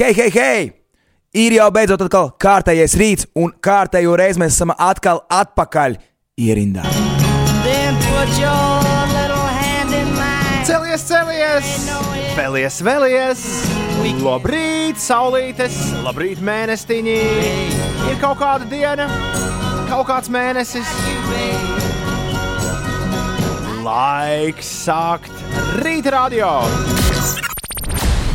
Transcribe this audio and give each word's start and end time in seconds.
Hei, 0.00 0.14
hei, 0.16 0.30
hei! 0.32 0.60
Ir 1.36 1.52
jau 1.58 1.66
beidzot 1.76 2.00
atkal 2.00 2.30
kārtējais 2.40 2.94
rīts, 2.96 3.26
un 3.36 3.50
kārtējo 3.60 4.14
reizi 4.16 4.40
mēs 4.40 4.54
esam 4.54 4.70
atkal 4.72 5.18
atpakaļ 5.28 5.98
ierindā. 6.40 6.86
Celies, 10.64 11.04
celies! 11.04 11.74
Vēlies, 12.38 12.80
vēlies! 12.88 13.44
Labrīt, 14.24 15.04
saulītes! 15.04 15.76
Labrīt, 16.00 16.40
mēnestiņi! 16.48 17.20
Ir 18.08 18.18
kaut 18.24 18.40
kāda 18.40 18.64
diena, 18.72 19.10
kaut 19.92 20.08
kāds 20.08 20.32
mēnesis. 20.32 20.96
Laiks 23.84 24.76
sākt 24.88 25.44
rīta 25.84 26.16
radio! 26.16 26.56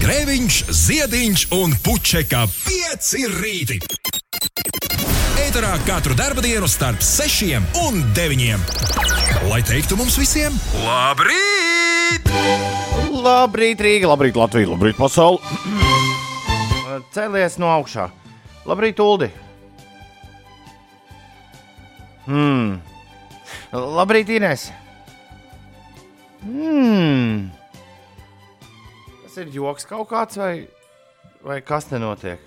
Grēviņš, 0.06 0.56
Ziediņš 0.70 1.44
un 1.58 1.72
Puķeka 1.82 2.44
5 2.46 3.08
rīti. 3.40 3.80
Eterā 5.42 5.72
katru 5.88 6.14
dienu 6.46 6.70
starp 6.70 7.02
6 7.02 7.58
un 7.82 7.98
9. 8.14 8.68
Lai 9.50 9.64
teiktu 9.66 9.98
mums 9.98 10.20
visiem, 10.22 10.54
labrīt! 10.84 12.30
Labrīt, 13.18 13.82
Rīga, 13.82 14.14
labrīt, 14.14 14.38
Latvija, 14.38 14.70
labrīt, 14.76 14.94
pasaule! 15.02 15.42
Celies 17.18 17.58
no 17.58 17.74
augšā! 17.74 18.12
Labrīt, 18.70 19.02
Uldi! 19.02 19.34
Hmm. 22.30 22.78
Labrīt, 23.74 24.30
Inês! 24.38 24.70
Hmm. 26.46 27.50
Tas 29.36 29.44
ir 29.44 29.50
joks 29.52 29.84
kaut 29.84 30.06
kāds, 30.08 30.38
vai, 30.40 30.70
vai 31.44 31.58
kas 31.60 31.90
te 31.90 31.98
notiek? 32.00 32.40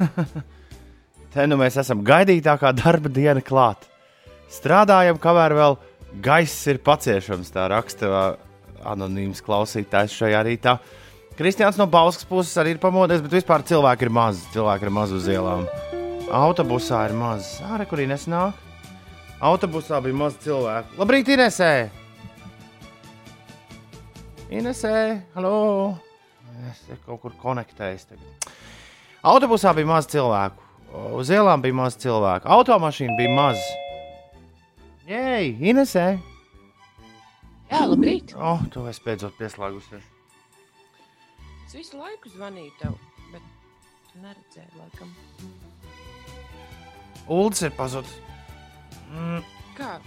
te 1.34 1.44
nu 1.44 1.58
mēs 1.60 1.76
esam 1.82 2.00
gaidītākā 2.00 2.70
darba 2.78 3.12
diena 3.12 3.42
klāt. 3.44 3.84
Strādājam, 4.48 5.20
kamēr 5.20 5.52
vēl 5.58 5.76
gaiss 6.24 6.64
ir 6.72 6.80
paciešams, 6.80 7.52
tā 7.52 7.68
raksta 7.74 8.38
anonīms 8.88 9.44
klausītājs 9.44 10.16
šajā 10.16 10.40
rītā. 10.48 10.78
Kristians 11.36 11.76
no 11.76 11.84
Bauskas 11.84 12.24
puses 12.24 12.56
arī 12.56 12.78
ir 12.78 12.80
pamodies, 12.80 13.20
bet 13.20 13.36
vispār 13.36 13.60
cilvēki 13.68 14.08
ir 14.08 14.16
maz. 14.16 14.40
Cilvēki 14.56 14.88
ir 14.88 14.96
maz 14.96 15.12
uz 15.12 15.28
ielām. 15.28 15.68
Autobusā 16.32 17.04
ir 17.10 17.18
maz. 17.20 17.58
Ārā, 17.68 17.84
kur 17.84 18.00
Ines 18.00 18.24
nāk? 18.32 18.56
Autobusā 19.44 20.00
bija 20.00 20.24
maz 20.24 20.40
cilvēku. 20.40 20.96
Labrīt, 21.04 21.36
Inesē! 21.36 21.99
Inesē, 24.50 25.20
halo! 25.36 25.94
Es 26.66 26.80
kaut 27.04 27.20
kur 27.22 27.34
konektējos. 27.38 28.08
Tagad. 28.10 28.48
Autobusā 29.30 29.70
bija 29.78 29.86
maz 29.86 30.08
cilvēku. 30.10 30.66
Uz 31.14 31.30
ielām 31.30 31.62
bija 31.62 31.76
maz 31.78 31.94
cilvēku. 32.02 32.50
Automašīna 32.50 33.14
bija 33.14 33.30
maz. 33.36 33.62
Jē, 35.06 35.54
Inesē! 35.70 36.06
Jā, 37.70 37.84
labrīt! 37.86 38.34
Oh, 38.34 38.66
tu 38.74 38.82
esi 38.90 39.06
beidzot 39.06 39.38
pieslēgusies. 39.38 40.02
Es 41.68 41.78
visu 41.78 42.02
laiku 42.02 42.34
zvanīju 42.34 42.74
tev, 42.82 42.98
bet 43.30 43.44
tu 44.10 44.24
neredzēji, 44.24 44.70
laikam. 44.80 45.14
Ulds 47.30 47.62
ir 47.62 47.70
pazudis. 47.78 48.18
Mm. 49.14 49.46
Kā? 49.78 50.00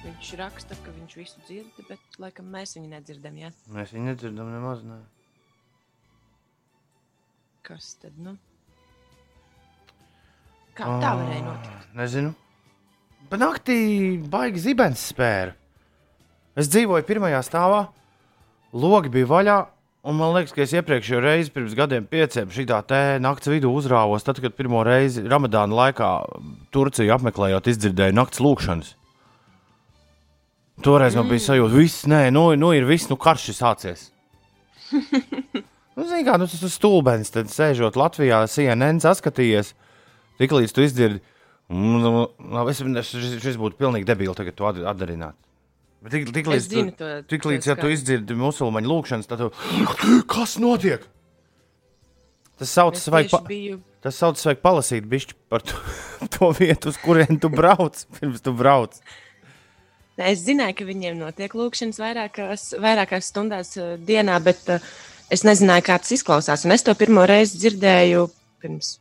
Viņš 0.00 0.28
raksta, 0.40 0.76
ka 0.80 0.92
viņš 0.96 1.16
visu 1.18 1.42
dzird, 1.44 1.80
bet 1.88 2.20
laikam 2.20 2.46
mēs 2.48 2.72
viņu 2.78 2.88
nedzirdam. 2.88 3.34
Ja? 3.36 3.50
Mēs 3.74 3.90
viņu 3.92 4.06
nedzirdam 4.08 4.48
nemaz. 4.48 4.84
Ne. 4.86 5.00
Kas 7.66 7.92
tad? 8.00 8.14
Nu? 8.16 8.38
Kā 10.78 10.86
tā 11.02 11.10
varēja 11.18 11.42
notikt? 11.44 11.90
Nezinu. 11.98 12.32
Naktī 13.30 13.80
baigi 14.32 14.62
zibens 14.64 15.02
spēra. 15.12 15.52
Es 16.58 16.70
dzīvoju 16.72 17.04
pirmajā 17.06 17.42
stāvā, 17.46 17.84
logi 18.72 19.12
bija 19.12 19.28
vaļā. 19.30 19.58
Un 20.00 20.16
man 20.16 20.32
liekas, 20.32 20.54
ka 20.56 20.64
es 20.64 20.72
iepriekšējo 20.72 21.20
reizi, 21.20 21.52
pirms 21.52 21.74
gadiem, 21.76 22.06
pieciem, 22.08 22.48
šitā 22.48 22.78
te 22.88 23.00
naktas 23.20 23.52
vidū 23.52 23.68
uzrāvos. 23.76 24.24
Tad, 24.24 24.40
kad 24.40 24.56
pirmo 24.56 24.80
reizi 24.86 25.26
Ramadāna 25.28 25.76
laikā 25.76 26.08
Turciju 26.72 27.12
apmeklējot, 27.18 27.68
izdzirdēju 27.68 28.16
naktas 28.16 28.40
lūkšanas. 28.40 28.94
Toreiz 30.84 31.16
man 31.18 31.28
bija 31.28 31.44
sajūta, 31.44 31.72
ka 31.72 31.78
viss, 31.78 32.06
nē, 32.08 32.22
nu, 32.34 32.46
nu 32.58 32.72
ir 32.76 32.86
viss, 32.88 33.10
nu 33.10 33.18
karš 33.20 33.50
ir 33.52 33.58
sācies. 33.58 34.06
nu, 35.96 36.06
Zini, 36.06 36.24
kā 36.26 36.38
nu, 36.40 36.48
tas 36.48 36.62
ir 36.64 36.72
stulbens, 36.72 37.32
tad 37.34 37.52
sēžot 37.52 37.98
Latvijā, 38.00 38.42
CNN 38.50 39.02
saskatījies, 39.04 39.74
tiklīdz 40.40 40.74
tu 40.74 40.86
izdzirdi, 40.86 41.22
un 41.70 42.00
nu, 42.02 42.24
es, 42.72 42.80
šis, 43.12 43.38
šis 43.44 43.60
būtu 43.60 43.78
pilnīgi 43.80 44.08
debīli 44.08 44.36
tagad 44.38 44.56
to 44.58 44.70
atdarināt. 44.70 45.38
Bet 46.00 46.14
tik, 46.16 46.30
tik 46.32 46.48
līdz, 46.48 46.66
zinu, 46.72 46.92
to, 46.96 47.08
tik 47.28 47.44
līdz 47.44 47.66
ja 47.68 47.76
tu 47.76 47.90
izdzirdi 47.92 48.36
musulmaņu 48.40 48.88
lūgšanas, 48.88 49.28
tad 49.28 49.42
tu, 49.42 49.50
kas 50.32 50.56
notiek? 50.62 51.04
Tas 52.60 52.72
saucas, 52.72 53.04
vajag, 53.12 53.28
pa, 53.32 53.40
biju... 53.44 53.78
tas 54.04 54.16
saucas, 54.20 54.46
vajag 54.48 54.62
palasīt 54.64 55.08
bišķi 55.08 55.36
par 55.52 55.64
to, 55.64 55.76
to 56.36 56.50
vietu, 56.56 56.92
uz 56.92 57.00
kurien 57.00 57.40
tu 57.40 57.52
brauc, 57.52 58.00
pirms 58.16 58.40
tu 58.44 58.52
brauc. 58.56 58.96
Es 60.20 60.42
zināju, 60.44 60.76
ka 60.80 60.86
viņiem 60.88 61.20
notiek 61.20 61.54
lūkšanas 61.56 62.00
vairākās, 62.02 62.64
vairākās 62.82 63.30
stundās 63.32 63.72
uh, 63.80 63.94
dienā, 63.96 64.36
bet 64.44 64.66
uh, 64.68 64.88
es 65.32 65.44
nezināju, 65.46 65.86
kā 65.86 65.96
tas 66.02 66.12
izklausās. 66.16 66.66
Un 66.66 66.74
es 66.76 66.84
to 66.84 66.94
pirmo 66.98 67.24
reizi 67.28 67.60
dzirdēju 67.62 68.26
pirms 68.60 68.98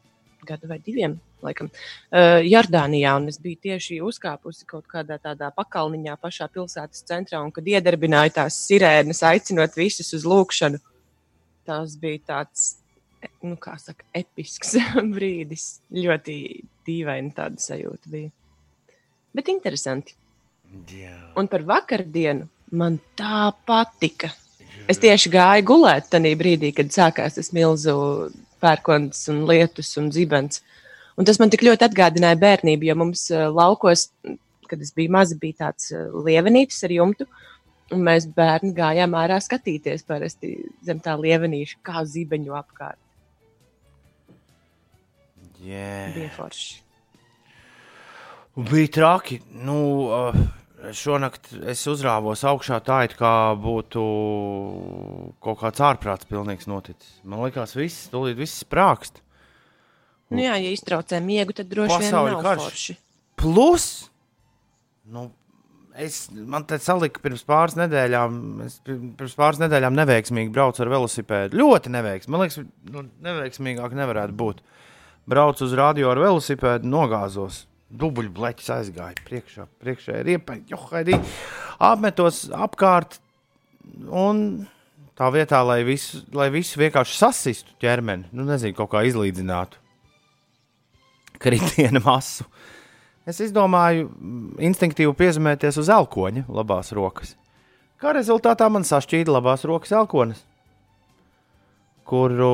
gada 0.47 0.69
vai 0.69 0.79
diviem 0.83 1.17
laikam, 1.45 1.69
uh, 1.69 2.39
Jordānijā. 2.45 3.15
Un 3.19 3.29
es 3.31 3.39
biju 3.41 3.59
tieši 3.67 3.99
uzkāpusi 4.05 4.67
kaut 4.69 4.87
kādā 4.91 5.19
tādā 5.21 5.51
pakalniņā 5.55 6.15
pašā 6.21 6.49
pilsētas 6.53 7.05
centrā, 7.09 7.41
un 7.43 7.51
kad 7.55 7.67
iedarbināju 7.67 8.37
tās 8.39 8.59
sirēnas, 8.67 9.23
aicinot 9.27 9.77
visus 9.79 10.13
uz 10.17 10.27
lūkšanu, 10.27 10.79
tas 11.69 11.95
bija 12.01 12.23
tāds, 12.33 12.69
nu, 13.43 13.55
kā 13.61 13.75
saka, 13.81 14.07
episks 14.15 14.77
brīdis. 15.15 15.67
Ļoti 15.95 16.39
dīvaini 16.87 17.35
tāda 17.37 17.61
sajūta 17.61 18.15
bija. 18.15 18.31
Bet 19.35 19.51
interesanti. 19.51 20.15
Jā. 20.93 21.15
Un 21.39 21.49
par 21.49 21.63
vakardienu 21.65 22.47
man 22.71 22.99
tā 23.17 23.49
patika. 23.65 24.29
Es 24.89 25.01
tieši 25.01 25.31
gāju 25.33 25.65
gulēt 25.69 26.09
tajā 26.13 26.35
brīdī, 26.37 26.71
kad 26.75 26.91
sākās 26.93 27.37
tas 27.37 27.51
milzu 27.53 27.93
pērkons 28.61 29.27
un 29.33 29.43
lietus 29.49 29.91
un 30.01 30.09
zibens. 30.13 30.63
Un 31.19 31.27
tas 31.27 31.39
man 31.41 31.51
tik 31.51 31.65
ļoti 31.67 31.85
atgādināja 31.89 32.39
bērnību, 32.39 32.87
jo 32.87 32.95
mums 32.97 33.25
uh, 33.33 33.49
laukos, 33.51 34.07
kad 34.69 34.81
es 34.81 34.93
biju 34.95 35.11
maza, 35.13 35.37
bija 35.39 35.65
tāds 35.65 35.91
uh, 35.91 36.07
lievenītis 36.25 36.81
ar 36.87 36.95
jumtu. 36.95 37.27
Un 37.93 38.03
mēs 38.05 38.27
bērni 38.29 38.71
gājām 38.77 39.15
ārā 39.17 39.39
skatīties 39.41 40.05
parasti 40.07 40.53
zem 40.85 41.01
tā 41.01 41.15
lievenīša, 41.17 41.79
kā 41.85 42.03
zibeņu 42.05 42.53
apkārt. 42.57 43.01
Yeah. 45.59 46.13
Bija 46.15 46.29
forši. 46.37 46.77
Bija 48.69 48.91
traki. 48.95 49.41
Nu, 49.65 49.79
uh, 50.07 50.37
šonakt 50.95 51.49
es 51.67 51.81
uzrāvos 51.91 52.43
augšā 52.47 52.77
tā, 52.85 53.01
it 53.07 53.15
kā 53.19 53.33
būtu 53.59 54.03
kaut 55.43 55.59
kāds 55.63 55.81
ārprāts 55.83 56.27
pilnīgs 56.29 56.69
noticis. 56.69 57.17
Man 57.27 57.41
liekas, 57.43 57.75
viss, 57.77 58.07
tūlīt 58.13 58.39
viss 58.39 58.61
sprākst. 58.63 59.21
Nu 60.29 60.43
jā, 60.43 60.55
ja 60.61 60.71
iztraucē 60.75 61.19
miegu, 61.25 61.55
tad 61.57 61.71
droši 61.71 61.99
vien 62.03 62.13
nav 62.13 62.41
karš. 62.45 62.63
forši. 62.67 62.95
Plus, 63.39 63.85
nu, 65.09 65.23
es, 65.97 66.27
man 66.31 66.67
te 66.69 66.77
salika 66.83 67.21
pirms 67.23 67.41
pāris 67.47 67.77
nedēļām, 67.79 68.35
es 68.67 68.77
pir- 68.85 68.99
pirms 69.17 69.33
pāris 69.39 69.61
nedēļām 69.63 69.97
neveiksmīgi 69.97 70.53
braucu 70.53 70.83
ar 70.85 70.91
velosipēdu. 70.93 71.57
Ļoti 71.57 71.93
neveiksmīgi. 71.95 72.35
Man 72.35 72.45
liekas, 72.45 72.59
nu, 72.93 73.05
neveiksmīgāk 73.25 73.95
nevarētu 73.97 74.37
būt. 74.37 74.61
Braucu 75.29 75.65
uz 75.65 75.73
radio 75.77 76.11
ar 76.13 76.21
velosipēdu, 76.21 76.89
nogāzos. 76.89 77.63
Dubļu 77.89 78.29
bleķis 78.35 78.69
aizgāja 78.75 79.17
priekšā, 79.25 79.65
priekšā 79.81 80.19
riepai, 80.25 80.59
johaidī, 80.69 81.17
apmetos 81.81 82.43
apkārt 82.53 83.17
un 84.13 84.43
tā 85.17 85.31
vietā, 85.33 85.63
lai 85.65 85.81
visu, 85.87 86.21
lai 86.35 86.51
visu 86.53 86.79
vienkārši 86.79 87.17
sasistu 87.17 87.73
ķermeni, 87.81 88.29
nu 88.31 88.45
nezinu, 88.45 88.77
kaut 88.77 88.91
kā 88.93 89.01
izlīdzinātu 89.09 89.81
kritienu 91.41 92.03
masu. 92.05 92.45
Es 93.29 93.41
izdomāju 93.43 94.07
mm, 94.09 94.55
instinktīvi 94.69 95.13
piezemēties 95.17 95.77
uz 95.81 95.89
elkoņa 95.93 96.45
labās 96.49 96.93
rokas. 96.95 97.35
Kā 97.99 98.13
rezultātā 98.15 98.69
man 98.71 98.85
sašķīda 98.87 99.33
labās 99.33 99.65
rokas 99.67 99.91
elkonis, 99.95 100.43
kuru 102.07 102.53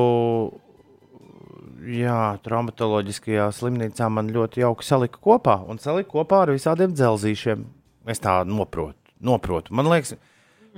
jā, 1.86 2.20
traumatoloģiskajā 2.44 3.48
slimnīcā 3.54 4.08
man 4.12 4.30
ļoti 4.34 4.62
jauki 4.62 4.86
salika 4.86 5.20
kopā 5.22 5.58
un 5.70 5.80
salika 5.82 6.10
kopā 6.14 6.44
ar 6.44 6.54
visādiem 6.54 6.94
dzelzīšiem. 6.96 7.66
Es 8.10 8.22
tā 8.22 8.38
noprotu. 8.46 8.98
noprotu. 9.20 9.74
Man 9.74 9.88
liekas, 9.90 10.14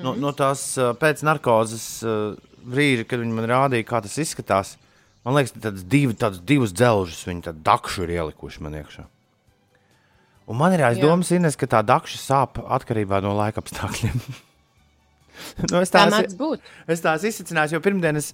no, 0.00 0.14
no 0.16 0.32
tās 0.36 0.62
ā, 0.80 0.92
pēc 0.98 1.24
narkozes 1.26 1.86
ā, 2.06 2.16
brīdi, 2.68 3.06
kad 3.08 3.20
viņi 3.22 3.36
man 3.36 3.48
rādīja, 3.50 3.86
kā 3.88 4.00
tas 4.04 4.16
izskatās, 4.20 4.76
man 5.26 5.36
liekas, 5.38 5.54
tādas 5.56 5.84
divi, 5.84 6.16
tādas 6.16 6.40
divas 6.44 6.74
dzelžas 6.76 7.24
viņi 7.28 7.46
tādu 7.48 7.64
dakšu 7.66 8.06
ir 8.06 8.16
ielikuši 8.18 8.64
man 8.64 8.78
iekšā. 8.80 9.06
Un 10.48 10.56
man 10.56 10.72
ir 10.72 10.84
aizdomas, 10.86 11.30
Ines, 11.36 11.58
ka 11.60 11.68
tā 11.68 11.82
dakša 11.84 12.20
sāp 12.22 12.60
atkarībā 12.64 13.20
no 13.20 13.34
laika 13.36 13.60
apstākļiem. 13.60 14.22
nu, 15.70 15.82
es 15.82 15.92
Tā 15.92 16.06
tās, 16.08 16.36
būt. 16.38 16.64
es 16.88 17.04
tās 17.04 17.26
izsacināju, 17.28 17.76
jo 17.76 17.84
pirmdien 17.84 18.16
es 18.16 18.32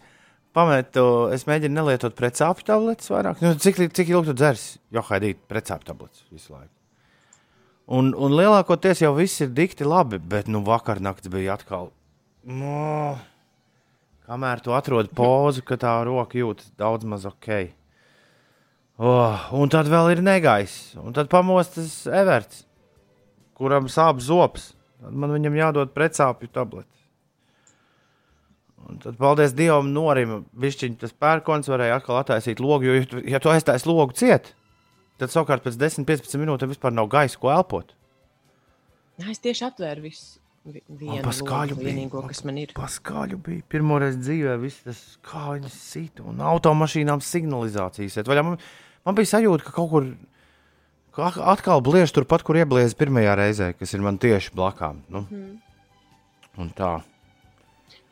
pametu, 0.54 1.04
es 1.34 1.46
mēģinu 1.48 1.76
nelietot 1.80 2.14
precāpju 2.18 2.66
tabletes 2.68 3.10
vairāk. 3.12 3.42
Nu, 3.44 3.52
cik, 3.60 3.82
cik 3.96 4.12
ilgi 4.12 4.30
tu 4.30 4.38
dzers? 4.38 4.64
Jo, 4.94 5.02
haidīt, 5.10 5.42
precāpju 5.50 5.90
tabletes 5.90 6.24
visu 6.32 6.54
laiku. 6.54 6.70
Un, 7.94 8.14
un 8.16 8.32
lielākoties 8.32 9.02
jau 9.02 9.12
viss 9.18 9.42
ir 9.44 9.52
dikti 9.52 9.84
labi, 9.84 10.18
bet 10.18 10.48
nu, 10.48 10.62
vakar 10.64 11.02
naktis 11.04 11.32
bija 11.32 11.58
atkal. 11.58 11.90
No, 12.48 13.16
kamēr 14.28 14.62
tu 14.64 14.72
atrodi 14.76 15.12
pozu, 15.16 15.64
ka 15.66 15.76
tā 15.80 15.92
roka 16.08 16.38
jūtas 16.38 16.70
daudz 16.80 17.04
maz 17.08 17.26
ok. 17.28 17.50
Oh, 19.04 19.48
un 19.58 19.72
tad 19.72 19.90
vēl 19.90 20.14
ir 20.14 20.22
negaiss, 20.24 20.94
un 21.02 21.12
tad 21.16 21.28
pamostas 21.32 22.04
Everts, 22.06 22.62
kuram 23.58 23.90
sāp 23.90 24.22
zops. 24.22 24.70
Tad 25.04 25.16
man 25.20 25.34
viņam 25.34 25.56
jādod 25.58 25.90
precāpju 25.92 26.48
tabletes. 26.54 27.03
Un 28.84 28.98
tad, 29.00 29.16
paldies 29.16 29.54
Dievam, 29.56 29.88
norima. 29.94 30.42
Bišķiņ, 30.60 30.98
tas 31.00 31.14
pērkons 31.16 31.70
varēja 31.72 31.98
atkal 32.00 32.18
attaisīt 32.20 32.60
logu, 32.60 32.84
jo, 32.90 33.20
ja 33.24 33.40
tu, 33.40 33.48
aiztaisi 33.52 33.88
logu 33.88 34.12
ciet, 34.18 34.52
tad 35.20 35.32
savukārt 35.32 35.64
pēc 35.64 35.78
10-15 35.80 36.40
minūtēm 36.42 36.72
vispār 36.74 36.92
nav 36.92 37.08
gaisa, 37.12 37.38
ko 37.40 37.52
elpot. 37.54 37.94
Jā, 39.20 39.30
Es 39.30 39.38
tieši 39.40 39.68
atvēru 39.68 40.08
visu 40.08 40.40
paskaļu 41.24 41.76
bija. 41.78 41.92
vienīgo, 41.92 42.22
kas 42.28 42.44
man 42.48 42.58
ir. 42.58 42.72
Paskaļu 42.76 43.38
bija. 43.46 43.62
Pirmoreiz 43.70 44.16
dzīvē 44.18 44.56
viss 44.62 44.82
tas 44.86 45.00
kā 45.24 45.46
viņas 45.54 45.74
sita 45.76 46.24
un 46.26 46.40
automašīnām 46.40 47.22
signalizācijas. 47.24 48.20
vaļā. 48.26 48.44
Man, 48.44 48.58
man 49.04 49.14
bija 49.18 49.36
sajūta, 49.36 49.64
ka 49.68 49.74
kaut 49.76 49.90
kur 49.92 50.08
atkal 51.44 51.82
bliež 51.84 52.12
turpat, 52.16 52.42
kur 52.42 52.58
iebliez 52.58 52.96
pirmajā 52.98 53.36
reizē, 53.38 53.72
kas 53.78 53.94
ir 53.94 54.02
man 54.02 54.18
tieši 54.18 54.54
blakām. 54.56 55.02
Nu. 55.08 55.26
Mm. 55.30 55.60
Un 56.58 56.70
tā. 56.74 56.96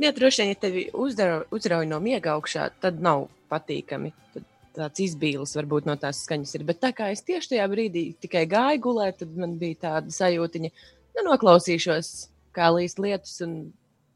Jā, 0.02 0.10
droši 0.14 0.43
vien, 0.43 0.49
ja 0.50 0.58
tevi 0.58 0.87
uzrauj 0.93 1.87
no 1.87 2.00
miega 2.02 2.32
augšā, 2.34 2.70
tad 2.82 2.99
nav 3.04 3.28
patīkami. 3.52 4.10
Tad 4.34 4.49
tāds 4.75 5.02
izbīlis 5.04 5.54
varbūt 5.58 5.87
no 5.87 5.94
tās 6.00 6.25
skaņas 6.26 6.56
ir. 6.56 6.64
Bet 6.66 6.81
tā 6.82 6.90
kā 6.96 7.10
es 7.14 7.22
tieši 7.26 7.54
tajā 7.54 7.69
brīdī 7.70 8.06
tikai 8.25 8.43
gāju 8.50 8.81
gulēt, 8.88 9.20
tad 9.20 9.37
man 9.38 9.54
bija 9.60 9.78
tāda 9.87 10.14
sajūtiņa, 10.14 10.72
nu, 11.19 11.25
noklausīšos, 11.28 12.10
kā 12.56 12.72
līst 12.75 12.99
lietus 13.02 13.37
un 13.46 13.54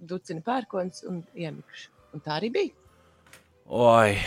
ducina 0.00 0.42
pērkons 0.44 1.04
un 1.06 1.22
iemikšu. 1.36 1.92
Un 2.16 2.24
tā 2.24 2.40
arī 2.40 2.50
bija. 2.56 2.74
Oi! 3.66 4.18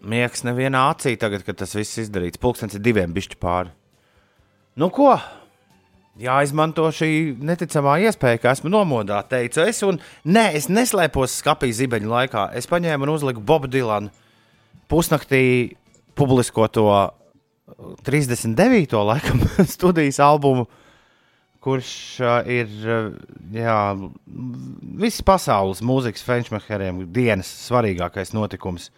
Miegs 0.00 0.46
nevienā 0.46 0.86
acī 0.94 1.16
tagad, 1.20 1.42
kad 1.44 1.58
tas 1.60 1.74
viss 1.76 2.00
izdarīts. 2.00 2.40
Pulkstenis 2.40 2.78
ir 2.78 2.84
diviem 2.84 3.12
bišķi 3.16 3.36
pāri. 3.40 3.72
Nu 4.80 4.88
ko? 4.94 5.12
Jāizmanto 6.20 6.84
šī 6.92 7.10
neticamā 7.40 7.96
iespēja, 8.04 8.40
ka 8.42 8.52
esmu 8.52 8.68
nomodā, 8.72 9.22
teicu 9.28 9.62
es. 9.64 9.80
Un 9.86 10.00
nē, 10.28 10.50
es 10.58 10.68
neslēpos 10.68 11.38
skapī 11.40 11.70
zibeņu 11.72 12.10
laikā. 12.10 12.50
Es 12.58 12.68
paņēmu 12.68 13.06
un 13.06 13.14
uzliku 13.14 13.40
Bobu 13.40 13.70
Dilanu 13.72 14.12
pusnaktī 14.90 15.78
publiskoto 16.18 16.84
39. 18.04 18.98
laikam 19.10 19.40
studijas 19.64 20.20
albumu, 20.20 20.66
kurš 21.64 21.90
uh, 22.20 22.38
ir 22.48 22.68
uh, 22.84 23.10
jā, 23.56 23.80
visas 25.00 25.24
pasaules 25.24 25.80
mūzikas 25.84 26.24
fenčmeheriem 26.26 27.04
dienas 27.14 27.48
svarīgākais 27.68 28.34
notikums. 28.36 28.90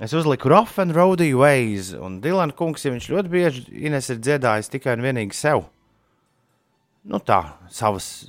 Es 0.00 0.14
uzliku 0.14 0.48
Rough 0.52 0.78
and 0.78 0.94
Rowdy 0.94 1.32
Ways, 1.34 1.90
un 1.98 2.20
Dilana 2.22 2.54
kungs, 2.54 2.84
ja 2.86 2.92
viņš 2.94 3.08
ļoti 3.10 3.32
bieži 3.32 3.64
Ines 3.88 4.08
ir 4.12 4.20
dziedājis 4.22 4.70
tikai 4.70 4.94
un 4.94 5.02
vienīgi 5.02 5.34
sev. 5.34 5.64
Nu 7.04 7.20
tā, 7.22 7.42
savas, 7.70 8.28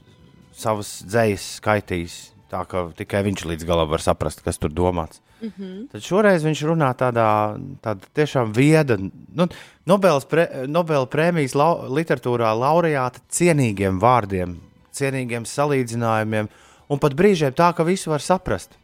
savas 0.56 1.00
dzējas 1.08 1.48
skaitījis, 1.60 2.20
tā 2.52 2.62
ka 2.70 2.90
tikai 2.98 3.24
viņš 3.26 3.46
līdz 3.50 3.68
galam 3.68 3.90
var 3.90 4.04
saprast, 4.04 4.44
kas 4.46 4.58
tur 4.62 4.74
domāts. 4.74 5.22
Mm 5.42 5.52
-hmm. 5.58 5.88
Tad 5.92 6.02
šoreiz 6.04 6.44
viņš 6.44 6.64
runā 6.68 6.94
tādā, 6.94 7.58
tādā 7.82 8.06
tiešām 8.14 8.54
vieda, 8.54 8.98
nu, 9.34 9.48
Nobels 9.86 10.26
pre, 10.26 10.68
Nobela 10.68 11.06
prēmijas 11.06 11.56
lau, 11.56 11.88
literatūrā 11.88 12.52
laureāta 12.60 13.20
cienīgiem 13.30 14.00
vārdiem, 14.00 14.58
cienīgiem 14.92 15.46
salīdzinājumiem, 15.46 16.48
un 16.90 17.00
pat 17.00 17.14
brīžiem 17.14 17.54
tā, 17.54 17.74
ka 17.74 17.84
visu 17.84 18.10
var 18.10 18.22
saprast. 18.22 18.78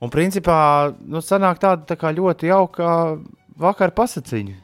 Un 0.00 0.10
principā 0.10 0.92
nu, 1.06 1.18
sanāk 1.24 1.58
tāda 1.58 1.86
tā 1.88 1.96
kā 1.96 2.12
ļoti 2.12 2.46
jauka 2.46 3.18
vakar 3.56 3.90
pasakiņa. 3.90 4.54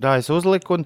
Tā 0.00 0.18
es 0.18 0.28
uzliku, 0.30 0.74
un 0.74 0.84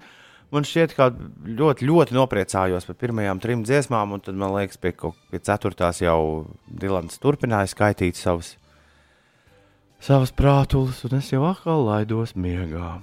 man 0.52 0.66
šķiet, 0.68 0.94
ka 0.96 1.08
ļoti, 1.12 1.86
ļoti 1.88 2.16
nopriecājos 2.16 2.86
par 2.88 2.98
pirmajām 3.00 3.40
trim 3.42 3.62
dziesmām, 3.66 4.16
un 4.16 4.24
tad 4.24 4.38
man 4.38 4.54
liekas, 4.56 4.80
pie, 4.80 4.94
pie 5.32 5.40
ceturtās 5.40 6.02
jau 6.04 6.18
Dilans 6.68 7.20
turpināja 7.22 7.70
skaitīt 7.72 8.20
savas, 8.20 8.54
savas 10.02 10.34
prātulis, 10.36 11.02
un 11.08 11.18
es 11.20 11.32
jau 11.32 11.44
atkal 11.48 11.86
laidos 11.88 12.36
miegā. 12.36 12.98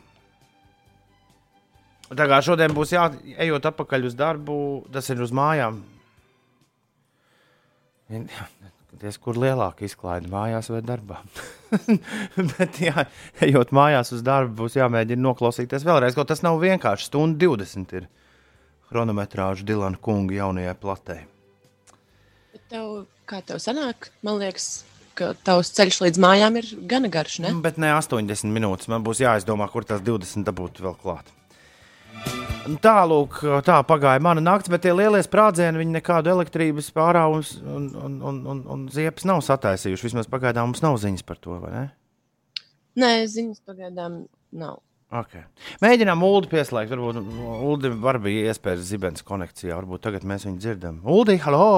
Tā 2.09 2.25
kā 2.25 2.39
šodien 2.41 2.73
būs 2.73 2.95
jāejot 2.95 3.69
atpakaļ 3.69 4.07
uz 4.09 4.15
darbu, 4.17 4.59
tas 4.93 5.09
ir 5.13 5.21
uz 5.21 5.33
mājām. 5.35 5.83
Ties, 8.99 9.15
kur 9.21 9.37
lielāka 9.39 9.85
izklaide 9.87 10.27
mājās 10.27 10.67
vai 10.73 10.81
darbā. 10.83 11.21
Bet, 12.57 12.81
jā, 12.83 13.05
ejot 13.45 13.71
mājās 13.75 14.11
uz 14.15 14.23
darbu, 14.27 14.65
būs 14.65 14.75
jāmēģina 14.75 15.23
noklausīties 15.23 15.85
vēlreiz, 15.87 16.17
kaut 16.17 16.27
tas 16.33 16.43
nav 16.43 16.59
vienkārši. 16.59 17.07
Stundu 17.07 17.53
20 17.55 17.95
ir 17.95 18.09
chronometrāža 18.89 19.63
Dilana 19.69 19.99
kunga 20.03 20.35
jaunajai 20.41 20.75
platē. 20.81 21.17
Tev, 22.69 23.05
kā 23.29 23.39
tev 23.45 23.61
sanāk? 23.63 24.11
Man 24.25 24.41
liekas, 24.41 24.83
ka 25.17 25.31
tavs 25.47 25.71
ceļš 25.77 26.03
līdz 26.05 26.21
mājām 26.21 26.59
ir 26.59 26.69
gana 26.89 27.09
garš. 27.13 27.39
Ne? 27.45 27.55
Bet 27.63 27.79
ne 27.81 27.93
80 27.95 28.51
minūtes. 28.55 28.91
Man 28.91 29.05
būs 29.05 29.23
jāizdomā, 29.23 29.69
kur 29.71 29.87
tās 29.87 30.03
20 30.05 30.47
dabūt 30.49 30.83
vēl 30.83 30.97
klāt. 30.99 31.31
Un 32.69 32.75
Tālūk, 32.77 33.39
tā 33.65 33.79
pagāja 33.89 34.21
mana 34.21 34.43
naktis, 34.45 34.69
bet 34.69 34.83
tie 34.83 34.91
lielie 34.93 35.23
sprādzieni, 35.25 35.79
viņi 35.81 35.95
nekādu 35.95 36.29
elektrības 36.35 36.91
pārāvumus 36.93 37.55
un, 37.63 37.87
un, 37.97 38.19
un, 38.29 38.41
un, 38.51 38.59
un 38.75 38.83
ziepes 38.93 39.25
nav 39.25 39.41
sataisījuši. 39.47 40.05
Vismaz 40.05 40.29
pagaidām 40.29 40.69
mums 40.69 40.83
nav 40.85 40.99
ziņas 41.01 41.25
par 41.25 41.39
to, 41.41 41.55
vai 41.63 41.71
ne? 41.73 41.87
Nē, 42.99 43.09
ziņas 43.31 43.63
pagaidām 43.65 44.19
nav. 44.61 44.83
Okay. 45.09 45.41
Mēģinām 45.81 46.21
ULDI 46.21 46.51
pieslēgt. 46.51 46.91
Varbūt 46.93 47.23
ULDI 47.65 47.89
var 48.03 48.19
bija 48.21 48.51
iespējas 48.51 48.83
zibens 48.91 49.25
konekcijā. 49.25 49.73
Varbūt 49.79 50.03
tagad 50.05 50.27
mēs 50.29 50.45
viņu 50.45 50.61
dzirdam. 50.61 50.99
ULDI, 51.09 51.39
halo! 51.47 51.71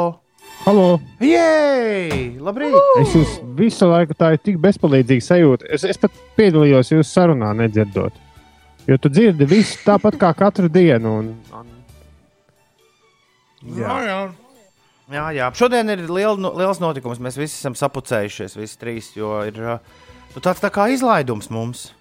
Halo! 0.66 0.88
Jej! 1.24 2.34
Labrīt! 2.44 2.76
Es 3.00 3.16
jūs 3.16 3.38
visu 3.56 3.88
laiku 3.88 4.18
tā 4.20 4.34
ir 4.36 4.44
tik 4.44 4.60
bezpalīdzīgi 4.60 5.24
sajūta. 5.24 5.72
Es, 5.72 5.88
es 5.88 6.02
pat 6.02 6.20
piedalījos 6.36 6.92
jūsu 6.92 7.08
sarunā, 7.08 7.54
nedzirdot. 7.62 8.20
Jo 8.88 8.98
tu 8.98 9.12
dzirdi 9.14 9.46
visu 9.46 9.78
tāpat 9.86 10.18
kā 10.22 10.32
katru 10.38 10.70
dienu. 10.72 11.14
Un, 11.22 11.32
un... 11.54 11.70
Jā, 13.78 13.98
jā. 14.08 14.20
jā, 15.14 15.26
jā. 15.38 15.50
Šodien 15.58 15.94
ir 15.94 16.08
liel, 16.10 16.40
no- 16.42 16.54
liels 16.58 16.82
notikums. 16.82 17.22
Mēs 17.22 17.38
visi 17.38 17.60
esam 17.60 17.78
sapucējušies, 17.78 18.58
visi 18.58 18.80
trīs. 18.82 19.12
Jo 19.18 19.36
ir 19.46 19.60
nu, 19.62 20.42
tāds 20.42 20.64
tā 20.64 20.72
kā 20.74 20.90
izlaidums 20.94 21.52
mums. 21.54 21.92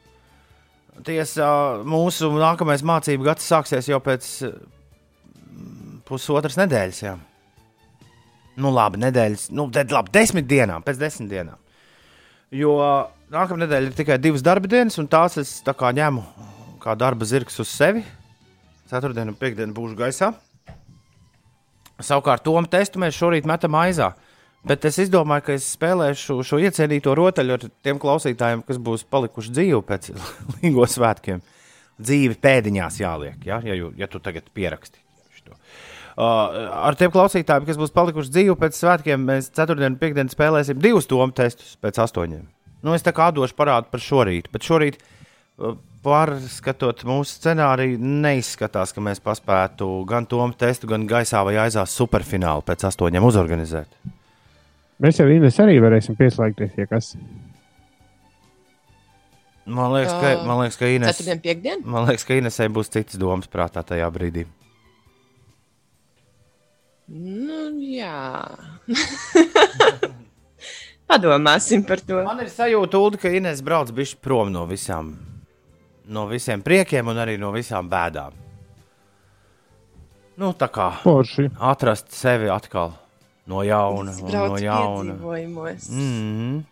Tiesa, 1.05 1.47
mūsu 1.89 2.29
nākamais 2.35 2.85
mācību 2.85 3.29
gads 3.29 3.47
sāksies 3.49 3.89
jau 3.89 4.01
pēc 4.05 4.27
uh, 4.49 4.57
pusotras 6.09 6.59
nedēļas. 6.61 7.03
Jā. 7.05 7.15
Nu, 8.61 8.73
labi, 8.75 9.01
nedēļas, 9.01 9.47
nu, 9.57 9.69
de, 9.73 9.87
labi, 9.89 10.13
desmit 10.13 10.49
dienām, 10.49 10.85
pēc 10.85 11.01
desmit 11.01 11.31
dienām. 11.31 11.61
Jo 12.53 12.75
nākamā 13.33 13.63
nedēļa 13.63 13.89
ir 13.93 13.97
tikai 13.97 14.19
divas 14.21 14.45
darba 14.45 14.69
dienas, 14.69 14.99
un 15.01 15.09
tās 15.09 15.39
es 15.41 15.61
tā 15.65 15.73
kā 15.79 15.93
ņemu 15.97 16.25
kā 16.81 16.97
darba 16.99 17.29
zirgs 17.29 17.61
uz 17.63 17.71
sevi. 17.71 18.03
Ceturtdienu 18.91 19.35
un 19.35 19.39
piekdienu 19.39 19.77
būšu 19.77 19.99
gaisā. 19.99 20.33
Savukārt, 22.01 22.43
tomu 22.47 22.65
testu 22.71 23.01
mēs 23.03 23.17
šorīt 23.17 23.47
metam 23.49 23.77
aizā. 23.79 24.15
Bet 24.67 24.85
es 24.85 24.99
izdomāju, 25.01 25.45
ka 25.47 25.55
es 25.57 25.69
spēlēšu 25.77 26.41
šo 26.45 26.59
iecienīto 26.61 27.15
rotaļu 27.17 27.55
ar 27.57 27.67
tiem 27.85 28.01
klausītājiem, 28.01 28.65
kas 28.67 28.81
būs 28.81 29.07
palikuši 29.09 29.55
dzīvi 29.57 29.81
pēc 29.89 30.11
Līgo 30.61 30.89
svētkiem. 30.89 31.41
Dzīvi 32.01 32.37
pēdiņās 32.41 32.99
jāliek, 33.01 33.41
ja, 33.45 33.61
ja, 33.65 33.77
ja 33.77 34.09
tu 34.09 34.21
tagad 34.25 34.49
pieraksti. 34.57 35.01
Uh, 36.21 36.77
ar 36.85 36.97
tiem 36.99 37.13
klausītājiem, 37.13 37.65
kas 37.69 37.79
būs 37.81 37.93
palikuši 37.97 38.33
dzīvi 38.35 38.57
pēc 38.61 38.77
svētkiem, 38.77 39.23
mēs 39.25 39.53
ceturtdienu, 39.57 39.97
piekdienu 40.01 40.33
spēlēsim 40.33 40.81
divus 40.83 41.09
tomu 41.09 41.33
testus 41.37 41.77
pēc 41.81 42.01
astoņiem. 42.05 42.43
Nu, 42.85 42.93
es 42.97 43.05
tā 43.07 43.15
kā 43.17 43.31
došu 43.33 43.57
parādu 43.57 43.89
par 43.93 44.03
šorīt, 44.05 44.51
bet 44.53 44.67
šorīt 44.67 44.99
uh, 45.01 45.79
pārskatot 46.05 47.05
mūsu 47.09 47.37
scenāriju, 47.37 47.99
neizskatās, 48.01 48.95
ka 48.97 49.03
mēs 49.05 49.21
paspētu 49.25 49.89
gan 50.09 50.27
tomu 50.29 50.57
testu, 50.57 50.89
gan 50.91 51.05
gaisā 51.09 51.43
vai 51.47 51.59
aizā 51.61 51.85
superfinālu 51.89 52.65
pēc 52.67 52.87
astoņiem 52.89 53.27
uzorganizēt. 53.29 54.01
Mēs 55.01 55.21
jau 55.21 55.29
Ines 55.33 55.57
arī 55.63 55.79
varēsim 55.81 56.17
pieslēgties, 56.19 56.77
ja 56.77 56.89
kas. 56.89 57.15
Man 59.71 59.93
liekas, 59.95 60.13
ka, 60.13 60.33
man 60.49 60.63
liekas, 60.63 60.79
ka 60.81 60.89
Ines, 60.91 61.13
Ceturtdien, 61.13 61.41
piekdien? 61.45 61.85
man 61.85 62.09
liekas, 62.09 62.25
ka 62.27 62.37
Inesai 62.37 62.69
būs 62.73 62.91
citas 62.93 63.21
domas 63.21 63.49
prātā 63.49 63.85
tajā 63.87 64.09
brīdī. 64.13 64.47
Nu, 67.11 67.71
jā. 67.83 68.47
Padomāsim 71.11 71.83
par 71.87 72.03
to. 72.07 72.21
Man 72.27 72.43
ir 72.45 72.51
sajūta, 72.53 73.01
Uldi, 73.01 73.21
ka 73.23 73.33
Ines 73.35 73.63
brauc 73.67 73.91
bišķi 73.95 74.21
prom 74.23 74.53
no 74.55 74.63
visām, 74.71 75.17
no 76.11 76.27
visiem 76.31 76.63
priekiem 76.63 77.09
un 77.11 77.21
arī 77.23 77.37
no 77.41 77.53
visām 77.55 77.89
bēdām. 77.91 78.35
Nu, 80.41 80.55
tā 80.57 80.71
kā 80.73 80.89
Porši. 81.03 81.51
atrast 81.61 82.15
sevi 82.17 82.49
atkal 82.51 82.95
no 83.51 83.63
jauna. 83.67 84.15
No 84.33 84.57
jauna. 84.57 85.17
Mm. 85.91 86.63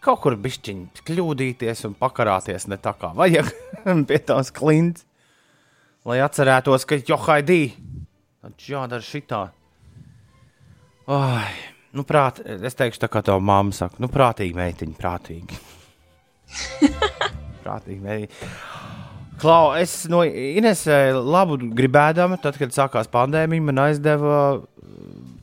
Kaut 0.00 0.22
kur 0.22 0.36
bišķiņi 0.38 1.04
kļūdīties 1.04 1.84
un 1.88 1.96
pakarāties 1.98 2.68
ne 2.70 2.78
tā 2.80 2.94
kā 2.96 3.12
vajag 3.18 3.50
pie 4.08 4.18
tās 4.24 4.52
klints. 4.54 5.04
Lai 6.08 6.22
atcerētos, 6.24 6.86
ka 6.88 6.96
Johaidī, 7.04 7.74
taču 8.40 8.72
jādara 8.72 9.04
šitā. 9.04 9.40
Ai, 11.12 11.50
nu 11.92 12.04
prāt, 12.08 12.38
es 12.40 12.78
teikšu 12.78 13.02
tā 13.02 13.10
kā 13.12 13.20
tava 13.26 13.42
mamma 13.44 13.76
saka, 13.76 13.98
nu 14.00 14.08
prātīgi 14.08 14.56
meitiņa, 14.56 14.96
prātīgi. 14.96 15.58
prātīgi 17.66 18.00
meitiņa. 18.06 18.87
Klau, 19.38 19.70
es 19.78 20.02
no 20.10 20.24
Inesē 20.26 21.12
labu 21.14 21.60
gribēdama, 21.78 22.40
tad, 22.42 22.56
kad 22.58 22.74
sākās 22.74 23.10
pandēmija, 23.12 23.62
man 23.68 23.78
aizdeva 23.84 24.38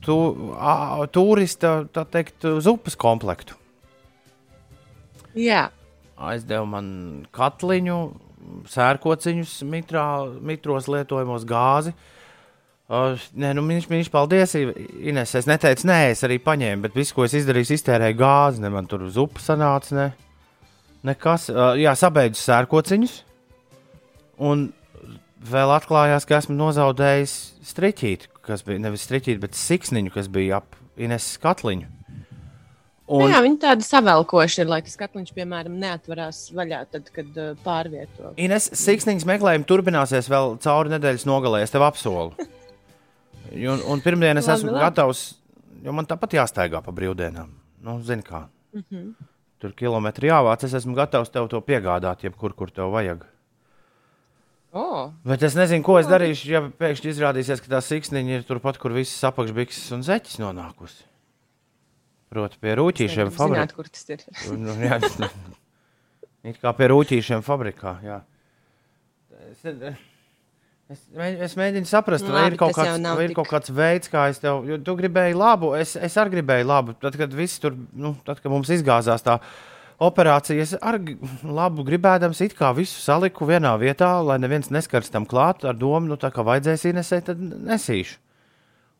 tu, 0.04 0.18
a, 0.60 1.06
turista, 1.16 1.78
tā 1.96 2.04
teikt, 2.12 2.44
zupas 2.64 2.98
komplektu. 3.00 3.56
Jā, 5.40 5.70
aizdeva 6.16 6.66
man 6.68 6.90
katliņu, 7.36 8.00
sērkociņus, 8.72 9.56
mitrā, 9.68 10.06
mitros 10.44 10.90
lietojamos 10.92 11.48
gāzi. 11.48 11.96
Uh, 12.86 13.18
nē, 13.34 13.56
nu, 13.58 13.64
viņš, 13.66 13.88
viņš, 13.90 14.10
paldies, 14.14 14.52
Ines. 14.56 15.32
Es 15.40 15.48
neteicu, 15.50 15.88
nē, 15.90 16.12
es 16.12 16.22
arī 16.28 16.38
paņēmu, 16.44 16.84
bet 16.84 16.98
viss, 17.00 17.16
ko 17.16 17.26
es 17.26 17.34
izdarīju, 17.40 17.80
iztērēju 17.80 18.20
gāzi. 18.20 18.62
Ne 18.62 18.70
man 18.70 18.86
tur 18.92 19.08
zupa 19.10 19.42
sanāca, 19.42 19.96
ne, 19.98 20.10
nekas. 21.08 21.48
Uh, 21.50 21.74
jā, 21.82 21.96
sabeidzu 21.98 22.44
sērkociņus. 22.44 23.16
Un 24.38 24.70
vēl 25.46 25.74
atklājās, 25.76 26.26
ka 26.28 26.40
esmu 26.40 26.56
nozaudējis 26.58 27.36
striķīti, 27.72 28.32
kas 28.46 28.66
bija 28.66 28.82
nevis 28.88 29.06
striķīti, 29.08 29.42
bet 29.42 29.58
siksniņu, 29.60 30.14
kas 30.16 30.32
bija 30.32 30.62
ap 30.62 30.82
Ines 30.96 31.34
katliņu. 31.44 31.90
un... 33.12 33.26
Un, 33.26 33.32
jā 33.34 33.42
viņi 33.44 33.58
tādi 33.60 33.84
savelkoši 33.84 34.62
ir, 34.64 34.70
lai 34.72 34.80
tas 34.86 34.96
katliņš, 35.00 35.34
piemēram, 35.36 35.76
neatverās 35.82 36.46
vaļā, 36.56 36.86
tad, 36.94 37.10
kad 37.16 37.40
uh, 37.42 37.50
pārvieto. 37.66 38.32
Ines, 38.40 38.70
siksniņas 38.80 39.28
meklējumi 39.28 39.68
turpināsies 39.68 40.32
vēl 40.32 40.56
cauri 40.64 40.96
nedēļas 40.96 41.28
nogalē. 41.28 41.66
Es 41.66 41.76
tev 41.76 41.84
apsolu. 41.88 42.32
Un, 43.56 43.80
un 43.88 44.02
pirmdien 44.02 44.36
es 44.40 44.48
Labi, 44.50 44.58
esmu 44.58 44.72
labi. 44.74 44.82
gatavs, 44.82 45.20
jo 45.86 45.94
man 45.96 46.08
tāpat 46.10 46.34
jāstaigā 46.36 46.82
pa 46.84 46.92
brīvdienām. 46.92 47.52
Nu, 47.86 48.00
Zini, 48.04 48.26
kā. 48.26 48.48
Mm 48.74 48.84
-hmm. 48.90 49.12
Tur 49.62 49.72
kilometri 49.78 50.28
jāvāc. 50.28 50.66
Es 50.66 50.74
esmu 50.74 50.96
gatavs 50.96 51.30
tev 51.30 51.48
to 51.48 51.62
piegādāt, 51.62 52.24
jebkur, 52.26 52.54
kur 52.54 52.72
tev 52.72 52.92
vajag. 52.92 53.24
Oh, 54.76 55.12
Bet 55.28 55.44
es 55.48 55.56
nezinu, 55.58 55.84
ko 55.86 55.98
es 56.02 56.08
darīšu, 56.10 56.48
ja 56.52 56.62
pēkšņi 56.82 57.12
izrādīsies, 57.14 57.62
ka 57.64 57.72
tā 57.78 57.82
siksniņa 57.84 58.40
ir 58.40 58.48
turpat, 58.48 58.80
kur 58.82 58.94
visas 58.96 59.24
apakšbikses 59.32 59.92
un 59.96 60.04
zeķis 60.06 60.40
nonākusi. 60.44 61.06
Proti, 62.36 62.60
pie 62.60 62.74
rūtīšiem 62.80 63.32
fabrikā. 63.32 63.70
kur 63.78 63.88
tas 63.88 64.10
ir. 64.12 64.26
Nu, 64.66 64.74
jā, 64.82 64.98
nu, 65.22 65.30
it 66.52 66.60
kā 66.62 66.74
pie 66.76 66.90
rūtīšiem 66.92 67.46
fabrikā. 67.46 67.96
Jā. 68.04 68.18
Es, 69.52 69.64
es, 70.92 71.06
es 71.48 71.54
mēģinu 71.58 71.88
saprast, 71.90 72.26
Nu, 72.28 72.34
vai, 72.36 72.44
labi, 72.46 72.58
ir 72.58 72.60
kaut 72.60 72.76
tas 72.76 72.90
kāds, 72.90 73.06
vai 73.06 73.24
ir 73.26 73.32
tik- 73.32 73.40
kaut 73.40 73.50
kāds 73.54 73.72
veids, 73.74 74.12
kā 74.12 74.26
es 74.34 74.42
tev. 74.44 74.66
Jo 74.70 74.78
tu 74.84 74.98
gribēji 75.00 75.38
labu, 75.38 75.72
es, 75.80 75.96
es 75.96 76.18
arī 76.22 76.36
gribēju 76.40 76.68
labu. 76.70 76.98
Tad, 77.02 77.16
kad 77.22 77.34
viss 77.34 77.62
tur, 77.64 77.78
nu, 77.94 78.16
tad, 78.28 78.42
kad 78.44 78.52
mums 78.54 78.70
izgāzās 78.76 79.24
tā 79.26 79.40
operācija, 79.40 79.75
es 80.00 80.76
ar 80.82 81.00
labu 81.44 81.86
gribēdams 81.88 82.42
it 82.42 82.56
kā 82.56 82.74
visu 82.76 83.00
saliku 83.00 83.46
vienā 83.46 83.78
vietā, 83.80 84.22
lai 84.24 84.38
neviens 84.38 84.70
neskars 84.70 85.10
tam 85.10 85.26
klāt 85.26 85.64
ar 85.64 85.74
domu, 85.74 86.08
nu, 86.08 86.18
tā 86.18 86.32
kā 86.32 86.44
vajadzēs 86.44 86.86
inesēt, 86.92 87.26
tad 87.26 87.40
nesīšu. 87.40 88.20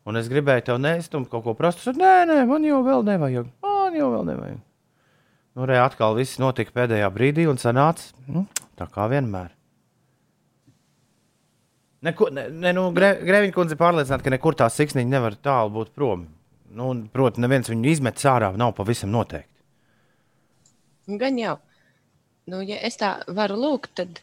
Un 0.06 0.16
es 0.16 0.30
gribēju 0.30 0.62
tev 0.68 0.78
nēst 0.80 1.16
un 1.18 1.26
kaut 1.26 1.44
ko 1.44 1.56
prastu. 1.58 1.92
Nē, 1.98 2.26
nē, 2.30 2.46
man 2.46 2.64
jau 2.64 2.84
vēl 2.86 3.04
nevajag. 3.04 3.50
Man 3.66 3.96
jau 3.98 4.12
vēl 4.14 4.26
nevajag. 4.30 4.60
Nu, 5.56 5.66
re, 5.66 5.80
atkal 5.82 6.16
viss 6.16 6.38
notika 6.38 6.72
pēdējā 6.76 7.10
brīdī 7.16 7.48
un 7.50 7.58
sanāca 7.58 8.12
nu, 8.28 8.46
tā 8.78 8.86
kā 8.92 9.08
vienmēr. 9.10 9.50
Neko, 12.06 12.28
ne, 12.30 12.50
ne, 12.54 12.74
nu, 12.76 12.90
Gre, 12.94 13.16
Grēviņa 13.26 13.56
kundze 13.56 13.74
ir 13.74 13.82
pārliecināta, 13.82 14.22
ka 14.22 14.34
nekur 14.36 14.58
tā 14.60 14.68
siksniņa 14.70 15.10
nevar 15.10 15.40
tālu 15.42 15.74
būt 15.80 15.94
prom. 15.96 16.28
Nu, 16.76 16.92
proti, 17.10 17.42
neviens 17.42 17.72
viņu 17.72 17.90
izmet 17.90 18.22
ārā, 18.30 18.52
nav 18.60 18.76
pavisam 18.78 19.10
noteikti. 19.16 19.55
Gan 21.08 21.38
jau. 21.38 21.58
Nu, 22.50 22.62
ja 22.66 22.78
es 22.86 22.98
tā 23.02 23.16
varu 23.34 23.58
lūgt, 23.58 23.96
tad 23.98 24.22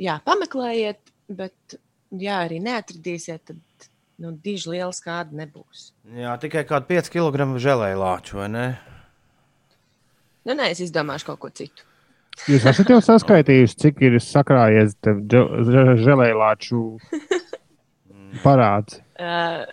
jā, 0.00 0.18
pameklējiet, 0.26 1.12
bet, 1.32 1.76
ja 2.20 2.42
arī 2.44 2.58
neatradīsiet, 2.64 3.44
tad 3.48 3.88
nu, 4.20 4.32
diži 4.44 4.74
liela 4.74 4.92
skāda 4.96 5.36
nebūs. 5.36 5.90
Jā, 6.16 6.34
tikai 6.40 6.66
kāda 6.68 6.88
5 6.88 7.12
kg 7.12 7.46
žēlēja 7.62 8.00
lāču, 8.00 8.40
vai 8.40 8.48
ne? 8.52 8.66
Nu, 10.48 10.56
nē, 10.58 10.72
es 10.74 10.82
izdomāšu 10.84 11.30
kaut 11.30 11.40
ko 11.44 11.52
citu. 11.54 11.86
Jūs 12.48 12.64
esat 12.66 12.88
jau 12.88 12.98
saskaitījuši, 13.04 13.78
cik 13.78 14.00
ir 14.08 14.16
sakrājies 14.24 14.96
žēlēlāču 16.02 16.82
parāds. 18.44 19.00
Uh, 19.20 19.68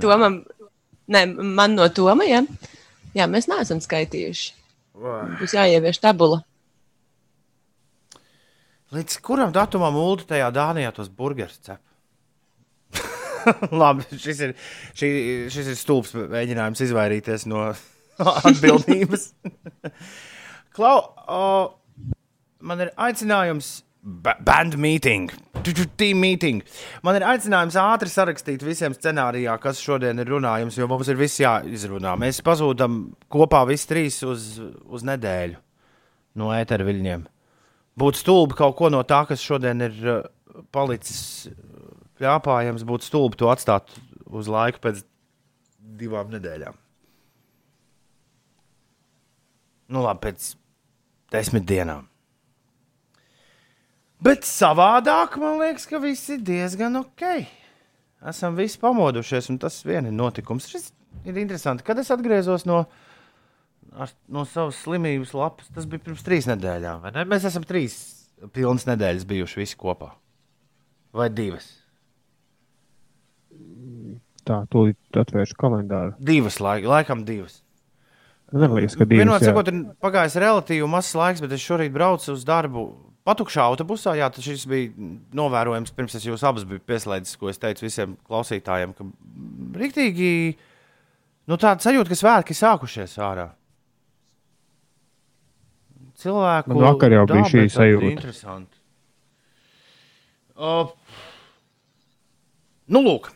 Tomam, 0.00 0.40
nē, 1.10 1.26
man 1.34 1.74
no 1.76 1.88
Toma, 1.92 2.26
jā, 2.28 2.44
jā 3.18 3.26
mēs 3.30 3.50
neesam 3.50 3.82
skaitījuši. 3.84 4.54
Būs 4.94 5.54
jāievieš 5.56 5.98
tabula. 6.02 6.44
Līdz 8.94 9.16
kuram 9.26 9.50
datumam 9.54 9.96
ULD 9.98 10.22
tajā 10.28 10.52
Dānijā 10.54 10.92
tos 10.94 11.08
burgerus 11.10 11.58
cep? 11.66 11.80
Labi, 13.80 14.06
šis 14.20 14.42
ir, 14.46 14.52
šī, 14.96 15.08
šis 15.52 15.72
ir 15.72 15.78
stulbs 15.78 16.14
mēģinājums 16.14 16.84
izvairīties 16.86 17.48
no 17.50 17.66
atbildības. 18.48 19.32
Klau, 20.76 21.00
o, 21.26 21.42
man 22.62 22.86
ir 22.86 22.94
aicinājums. 22.94 23.80
Ba- 24.04 24.36
Band 24.44 24.76
meeting, 24.78 25.32
team 25.96 26.20
meeting. 26.20 26.62
Man 27.02 27.16
ir 27.18 27.26
aicinājums 27.32 27.76
ātri 27.80 28.12
sarakstīt 28.12 28.62
visiem 28.62 28.94
scenārijā, 28.94 29.56
kas 29.60 29.80
šodien 29.82 30.20
ir 30.20 30.32
runājums, 30.36 30.78
jo 30.78 30.88
mums 30.90 31.08
ir 31.08 31.16
viss 31.20 31.40
jāizrunā. 31.42 32.14
Mēs 32.20 32.42
pazūdam 32.44 33.14
kopā 33.32 33.64
visi 33.68 33.88
trīs 33.90 34.22
uz, 34.28 34.58
uz 34.84 35.06
nedēļu 35.06 35.56
no 36.40 36.50
ēteru 36.54 36.88
viļņiem 36.90 37.30
būtu 37.98 38.20
stulbi 38.20 38.56
kaut 38.58 38.76
ko 38.78 38.90
no 38.92 39.02
tā, 39.06 39.22
kas 39.28 39.42
šodien 39.42 39.84
ir 39.86 39.98
uh, 40.02 40.22
palicis 40.74 41.48
plāpājams, 42.18 42.86
būtu 42.86 43.08
stulbi 43.08 43.38
to 43.40 43.50
atstāt 43.52 43.90
uz 44.26 44.50
laiku 44.50 44.82
pēc 44.82 45.02
divām 45.98 46.32
nedēļām. 46.34 46.78
Nu, 49.94 50.00
labi, 50.02 50.30
pēc 50.30 50.54
desmit 51.34 51.66
dienām. 51.68 52.08
Bet 54.24 54.46
savādāk 54.48 55.36
man 55.40 55.58
liekas, 55.60 55.84
ka 55.90 56.00
viss 56.00 56.30
ir 56.32 56.40
diezgan 56.44 56.96
ok. 57.02 57.24
Esam 58.24 58.56
visi 58.56 58.78
pamodušies, 58.80 59.50
un 59.52 59.58
tas 59.60 59.82
vien 59.84 60.08
ir 60.08 60.14
notikums. 60.16 60.70
Šis 60.70 60.92
ir 61.28 61.36
interesanti. 61.40 61.84
Kad 61.84 62.00
es 62.00 62.12
atgriezos 62.14 62.64
no 62.64 62.86
ar, 63.92 64.12
no 64.28 64.44
savas 64.48 64.80
slimības 64.80 65.34
lapas. 65.36 65.68
Tas 65.74 65.88
bija 65.90 66.06
pirms 66.06 66.24
trīs 66.26 66.48
nedēļām. 66.50 67.04
ne? 67.14 67.24
Mēs 67.28 67.46
esam 67.50 67.66
trīs 67.68 67.96
pilnas 68.56 68.88
nedēļas 68.88 69.26
bijuši 69.28 69.60
visi 69.60 69.78
kopā. 69.80 70.14
Vai 71.14 71.28
divas? 71.30 71.68
Tā, 74.44 74.64
tūlīt 74.72 75.20
atvēršu 75.20 75.56
kalendāru. 75.56 76.16
Divas, 76.20 76.58
laik, 76.60 76.84
laikam 76.88 77.22
divas. 77.24 77.60
Man 78.52 78.74
liekas, 78.76 78.96
ka 78.98 79.06
divas. 79.08 79.22
Vienot 79.22 79.44
sakot, 79.44 79.70
ir 79.70 79.84
pagājis 80.04 80.36
relatīvi 80.42 80.88
mazs 80.90 81.14
laiks, 81.16 81.40
bet 81.42 81.54
es 81.56 81.64
šorīt 81.64 81.94
braucu 81.94 82.34
uz 82.34 82.44
darbu. 82.46 82.88
Patukšā 83.24 83.64
autobusā, 83.64 84.12
jā, 84.18 84.26
tas 84.28 84.66
bija 84.68 84.90
novērojams 85.32 85.94
pirms 85.96 86.16
es 86.18 86.26
jūs 86.26 86.42
abus 86.44 86.66
biju 86.68 86.82
pieslēdzis, 86.84 87.38
ko 87.40 87.48
es 87.48 87.60
teicu 87.60 87.86
visiem 87.86 88.18
klausītājiem, 88.28 88.92
ka 88.98 89.06
rīktīgi, 89.80 90.32
nu 91.48 91.56
tāda 91.60 91.80
sajūta, 91.86 92.10
ka 92.12 92.18
svētki 92.20 92.56
sākušies 92.58 93.16
ārā. 93.24 93.46
Cilvēku 96.20 96.74
Man 96.74 96.84
vakar 96.84 97.16
jau 97.16 97.24
bija 97.30 97.46
šī 97.48 97.64
sajūta. 97.72 98.10
Interesanti. 98.12 98.82
Uh, 100.54 100.92
nu, 102.92 103.00
lūk. 103.08 103.32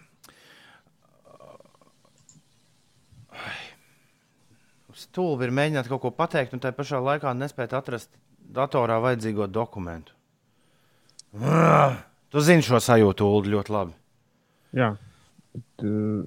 stulbi 4.98 5.46
ir 5.46 5.52
mēģināt 5.54 5.88
kaut 5.90 6.02
ko 6.02 6.10
pateikt, 6.14 6.54
un 6.54 6.62
tā 6.62 6.72
pašā 6.74 6.98
laikā 7.02 7.32
nespēt 7.38 7.74
atrast 7.76 8.10
datorā 8.54 8.98
vajadzīgo 9.04 9.46
dokumentu. 9.52 10.14
Ah, 11.38 12.04
Tu 12.28 12.40
zini 12.44 12.64
šo 12.64 12.76
sajūtu, 12.82 13.24
Ulu, 13.24 13.54
ļoti 13.54 13.72
labi. 13.72 13.94
Jā. 14.76 14.90
Uh, 15.80 16.26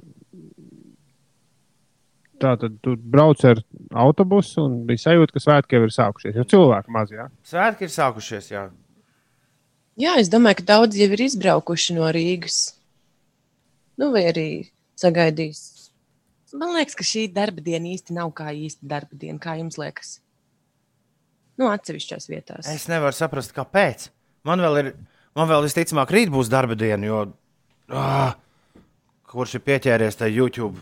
Tā 2.42 2.56
tad 2.58 2.80
tu 2.82 2.96
brauc 2.98 3.44
ar 3.46 3.60
autobusu 4.02 4.64
un 4.66 4.80
bija 4.90 5.04
sajūta, 5.04 5.36
ka 5.36 5.42
svētki 5.44 5.78
jau 5.78 5.86
ir 5.86 5.92
sākušies. 5.94 6.40
Jo 6.40 6.46
cilvēku 6.50 6.94
maz, 6.96 7.12
jā. 7.14 7.28
Svētki 7.46 7.86
ir 7.86 7.92
sākušies, 7.94 8.48
jā. 8.50 8.64
Jā, 10.02 10.16
es 10.18 10.32
domāju, 10.34 10.58
ka 10.64 10.66
daudz 10.72 10.98
jau 10.98 11.06
ir 11.14 11.22
izbraukuši 11.28 12.00
no 12.00 12.08
Rīgas. 12.16 12.58
Nu, 14.02 14.10
vai 14.16 14.24
arī 14.32 14.48
sagaidīs. 14.98 15.92
Man 16.58 16.74
liekas, 16.74 16.98
ka 16.98 17.06
šī 17.06 17.28
darba 17.36 17.62
diena 17.62 17.92
īsti 17.94 18.18
nav 18.18 18.34
kā 18.34 18.50
īsta 18.58 18.90
darba 18.90 19.14
diena. 19.14 19.38
Kā 19.44 19.60
jums 19.60 19.78
liekas? 19.78 20.18
Nu, 21.60 21.68
atsevišķās 21.72 22.30
vietās. 22.32 22.70
Es 22.72 22.88
nevaru 22.92 23.16
saprast, 23.16 23.54
kāpēc. 23.56 24.10
Man 24.48 24.64
vēl 24.64 24.80
ir, 24.82 24.92
man 25.38 25.50
vēl 25.50 25.66
visticamāk, 25.68 26.14
rīt 26.16 26.32
būs 26.34 26.50
darba 26.52 26.78
diena, 26.80 27.06
jo 27.06 27.20
ah, 27.94 28.36
kurš 29.32 29.58
ir 29.60 29.66
pieķēries 29.68 30.20
tajā 30.20 30.34
YouTube 30.40 30.82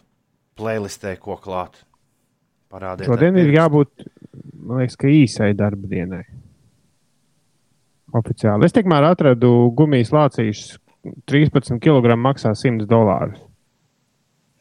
playlistē, 0.60 1.16
ko 1.22 1.40
klāt. 1.42 1.82
Parādiet, 2.70 3.10
Šodien 3.10 3.40
ir 3.42 3.50
jābūt, 3.56 4.06
man 4.62 4.84
liekas, 4.84 5.00
ka 5.00 5.10
īsai 5.10 5.54
darba 5.58 5.90
dienai. 5.90 6.22
Oficiāli. 8.14 8.66
Es 8.66 8.74
tikmēr 8.74 9.08
atradu 9.10 9.52
gumijas 9.78 10.14
lācīšus. 10.14 10.78
13 11.32 11.80
kg 11.80 12.18
maksā 12.20 12.52
100 12.58 12.86
dolārus. 12.90 13.40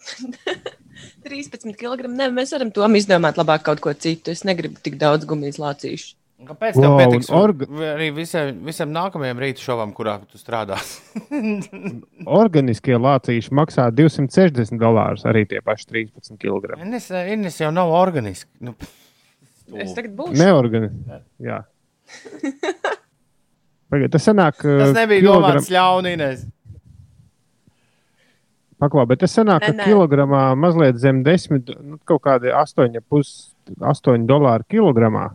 13 1.28 1.74
kg. 1.78 2.08
Ne, 2.10 2.30
mēs 2.34 2.52
varam 2.56 2.70
to 2.74 2.86
izdomāt 2.98 3.38
labāk 3.40 3.62
kaut 3.68 3.80
ko 3.84 3.92
citu. 3.94 4.32
Es 4.34 4.44
negribu 4.48 4.80
tik 4.82 4.96
daudz 5.00 5.28
gumijas 5.28 5.60
lācīšu. 5.62 6.14
Kāpēc 6.48 6.76
tam 6.78 6.92
Wow, 6.92 6.98
pietiks? 7.00 7.28
un 7.32 7.34
orga- 7.40 7.66
Arī 7.96 8.12
visam, 8.14 8.52
visam 8.62 8.92
nākamajam 8.94 9.40
rīta 9.42 9.58
šovam, 9.58 9.90
kurā 9.96 10.20
tu 10.30 10.38
strādāsi. 10.38 11.00
Organiskie 12.42 12.94
lācīši 12.94 13.50
maksā 13.58 13.88
260 13.90 14.78
dolārus, 14.78 15.24
arī 15.26 15.42
tie 15.50 15.58
paši 15.66 15.88
13 15.90 16.38
kg. 16.38 16.76
Ines, 16.84 17.08
Ines 17.34 17.58
jau 17.58 17.72
nav 17.74 17.90
organiski. 17.90 18.50
Nu, 18.62 18.76
Es 19.74 19.90
tagad 19.98 20.14
būšu. 20.16 20.38
Neorganiski. 20.38 21.18
Jā. 21.44 21.58
Pagaid, 23.90 24.10
tas 24.12 24.24
sanāk, 24.28 24.62
tas 24.62 24.94
nebija 24.96 25.22
kilogram... 25.24 25.58
domāts 25.58 25.68
ļauni, 25.72 26.14
Ines. 26.16 26.46
Paklā, 28.78 29.04
bet 29.10 29.22
tas 29.24 29.32
sanāk, 29.34 29.64
Nē, 29.64 29.72
ka 29.74 29.88
kilogramā 29.90 30.42
mazliet 30.54 31.00
zem 31.02 31.24
10, 31.26 31.72
nu, 31.82 31.96
kaut 32.06 32.22
kādi 32.26 32.52
8,5 32.54 33.58
8 33.76 34.26
dolāri 34.28 34.66
kilogramā. 34.70 35.28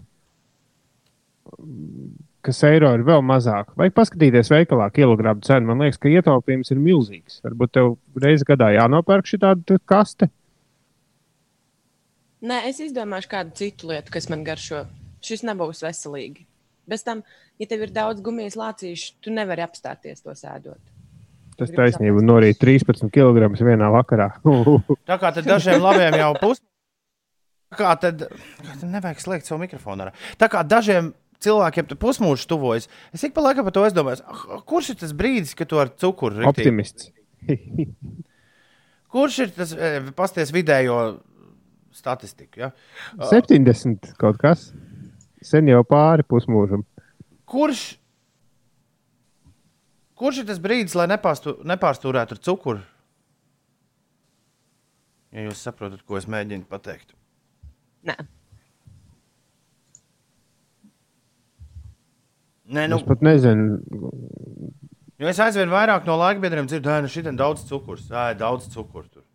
Kas 2.43 2.59
eiro 2.67 2.89
ir 2.95 3.03
vēl 3.07 3.21
mazāk. 3.23 3.71
Vajag 3.79 3.95
paskatīties 3.95 4.51
veikalā 4.51 4.89
kilogramu 4.95 5.43
cenu. 5.45 5.69
Man 5.69 5.83
liekas, 5.83 5.99
ka 6.01 6.11
ietaupījums 6.11 6.73
ir 6.73 6.81
milzīgs. 6.83 7.39
Varbūt 7.45 7.75
tev 7.77 7.93
reizes 8.19 8.47
gadā 8.47 8.73
jānopērk 8.75 9.29
šī 9.29 9.39
tāda 9.43 9.79
kaste. 9.87 10.27
Nē, 12.43 12.65
es 12.67 12.81
izdomāšu 12.83 13.31
kādu 13.31 13.55
citu 13.55 13.91
lietu, 13.93 14.11
kas 14.11 14.27
man 14.31 14.43
garšo. 14.43 14.83
Šis 15.23 15.45
nebūs 15.47 15.85
veselīgi. 15.85 16.43
Bez 16.91 17.05
tam, 17.07 17.21
ja 17.61 17.67
tev 17.71 17.85
ir 17.85 17.93
daudz 17.95 18.19
gumijas 18.23 18.57
lācīšu, 18.59 19.13
tu 19.23 19.31
nevari 19.31 19.63
apstāties 19.63 20.25
to 20.25 20.35
sēdot. 20.35 20.81
Tas 21.59 21.71
taisnība 21.73 22.19
saprast. 22.19 22.29
norīt 22.29 22.59
13 22.61 23.11
kg 23.13 23.49
vienā 23.59 23.89
vakarā. 23.93 24.29
Tā 25.09 25.17
kā 25.21 25.33
dažiem 25.39 25.81
labiem 25.83 26.17
jau 26.19 26.31
pus. 26.41 26.61
Tā 27.73 27.79
kā 27.79 27.91
tad, 27.97 28.25
kā 28.61 28.75
tad 28.77 28.89
nevajag 28.89 29.21
slēgt 29.23 29.49
savu 29.49 29.63
mikrofonu. 29.63 30.05
Ārā. 30.05 30.13
Tā 30.37 30.49
kā 30.51 30.61
dažiem 30.65 31.13
cilvēkiem 31.43 31.87
tur 31.89 31.99
pusmūžs 31.99 32.45
tuvojas, 32.47 32.85
es 33.15 33.23
ik 33.25 33.33
pa 33.35 33.43
laikam 33.43 33.65
par 33.67 33.73
to 33.75 33.83
aizdomājos, 33.83 34.21
ah, 34.29 34.61
kurš 34.69 34.93
ir 34.93 34.99
tas 35.01 35.15
brīdis, 35.17 35.55
kad 35.57 35.67
tu 35.71 35.81
ar 35.81 35.89
cukuru 35.89 36.39
riktīgi- 36.43 36.53
Optimists. 36.53 37.09
Kurš 39.13 39.35
ir 39.43 39.51
tas 39.53 39.73
e, 39.77 39.89
pasties 40.17 40.49
vidējo 40.49 41.19
statistiku? 41.93 42.63
Ja? 42.63 42.69
70 43.29 44.15
kaut 44.17 44.39
kas. 44.41 44.71
Sen 45.45 45.67
jau 45.69 45.83
pāri 45.85 46.25
pusmūžam. 46.25 46.81
Kurš, 47.45 47.83
kurš 50.19 50.41
ir 50.43 50.47
tas 50.49 50.59
brīdis, 50.63 50.95
lai 50.99 51.07
nepārstu, 51.11 51.57
nepārstūrētu 51.67 52.37
ar 52.37 52.41
cukuru? 52.49 52.83
Ja 55.33 55.47
jūs 55.47 55.63
saprotat, 55.65 56.03
ko 56.05 56.19
es 56.19 56.27
mēģinu 56.29 56.67
pateikt. 56.69 57.15
Nē, 58.05 58.17
Nē, 62.73 62.85
Nu, 62.87 62.95
nu, 62.95 63.01
es 63.01 63.03
pat 63.05 63.21
nezinu, 63.25 63.75
jo 65.19 65.27
es 65.29 65.39
aizvien 65.43 65.69
vairāk 65.69 66.05
no 66.07 66.15
laika 66.17 66.39
biedriem 66.41 66.65
dzirdu, 66.69 66.87
ka 66.89 67.09
šī 67.11 67.25
ir 67.27 67.35
daudz 67.37 67.65
cukurs, 67.67 68.05
ē, 68.09 68.31
daudz 68.39 68.69
cukuru. 68.71 69.03
Tur. 69.11 69.25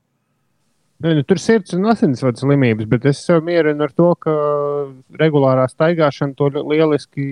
Ne, 1.04 1.12
nu, 1.14 1.22
tur 1.28 1.38
sirds 1.38 1.76
un 1.76 1.84
asinsvadu 1.92 2.40
slimības, 2.40 2.88
bet 2.90 3.04
es 3.06 3.20
sev 3.22 3.44
mierinu 3.46 3.84
ar 3.86 3.92
to, 3.94 4.08
ka 4.18 4.32
regulārā 5.20 5.68
staigāšana 5.70 6.34
to 6.40 6.48
li- 6.56 6.64
lieliski 6.72 7.26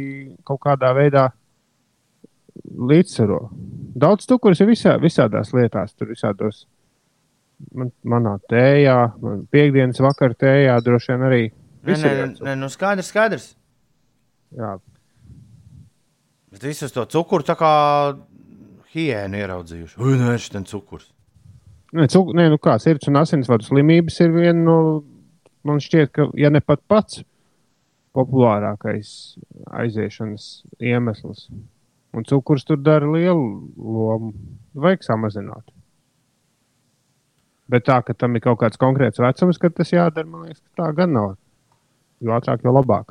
kaut 0.47 0.61
kādā 0.69 0.93
veidā 0.95 1.31
līdzsvaro. 2.65 3.41
Daudz 3.97 4.27
cukurs 4.29 4.61
ir 4.61 4.71
visā, 4.71 4.97
visādās 5.03 5.53
lietās, 5.57 5.95
tur 5.97 6.13
visādos. 6.13 6.65
Man, 7.73 7.89
manā 8.05 8.35
tējā, 8.53 8.99
man 9.23 9.47
piekdienas 9.53 10.03
vakarā 10.05 10.37
tējā 10.37 10.75
droši 10.85 11.15
vien 11.15 11.25
arī. 11.25 11.45
Nē, 11.87 11.97
nē, 12.03 12.27
nē, 12.45 12.57
nu 12.61 12.69
skaidrs, 12.69 13.09
skaidrs. 13.15 13.47
Jā, 14.57 14.75
Bet 16.57 16.65
visus 16.65 16.95
to 16.95 17.03
cukuru 17.13 17.45
tā 17.45 17.53
kā 17.61 17.71
hiēnu 18.95 19.37
ieraudzījuši. 19.43 19.99
Ui, 20.01 20.15
nē, 20.17 20.39
šis 20.41 20.55
ir 20.57 20.63
cukurs. 20.71 21.11
Nē, 21.93 22.07
cuk, 22.09 22.31
nē, 22.33 22.47
nu 22.49 22.57
kā 22.63 22.79
sirds 22.81 23.11
un 23.11 23.21
asinsvadu 23.21 23.67
slimības 23.67 24.17
ir 24.25 24.33
viena 24.33 24.63
no, 24.65 24.77
man 25.69 25.83
šķiet, 25.85 26.13
ka, 26.17 26.27
ja 26.41 26.49
ne 26.49 26.63
pat 26.65 26.81
pats 26.89 27.21
populārākais 28.17 29.11
aiziešanas 29.83 30.47
iemesls. 30.81 31.51
Un 32.17 32.25
cukurs 32.25 32.65
tur 32.65 32.79
dara 32.81 33.09
lielu 33.13 33.47
lomu. 33.77 34.33
Vajag 34.77 35.05
samazināt. 35.05 35.67
Bet 37.69 37.85
tā, 37.89 37.99
ka 38.07 38.15
tam 38.15 38.39
ir 38.39 38.45
kaut 38.45 38.61
kāds 38.63 38.81
konkrēts 38.81 39.21
vecums, 39.21 39.59
kad 39.61 39.75
tas 39.77 39.91
jādara, 39.93 40.29
man 40.29 40.47
liekas, 40.47 40.63
ka 40.63 40.85
tā 40.85 40.91
gan 40.97 41.13
nav. 41.13 41.35
Jo 42.23 42.37
ātrāk, 42.39 42.63
jo 42.65 42.73
labāk. 42.73 43.11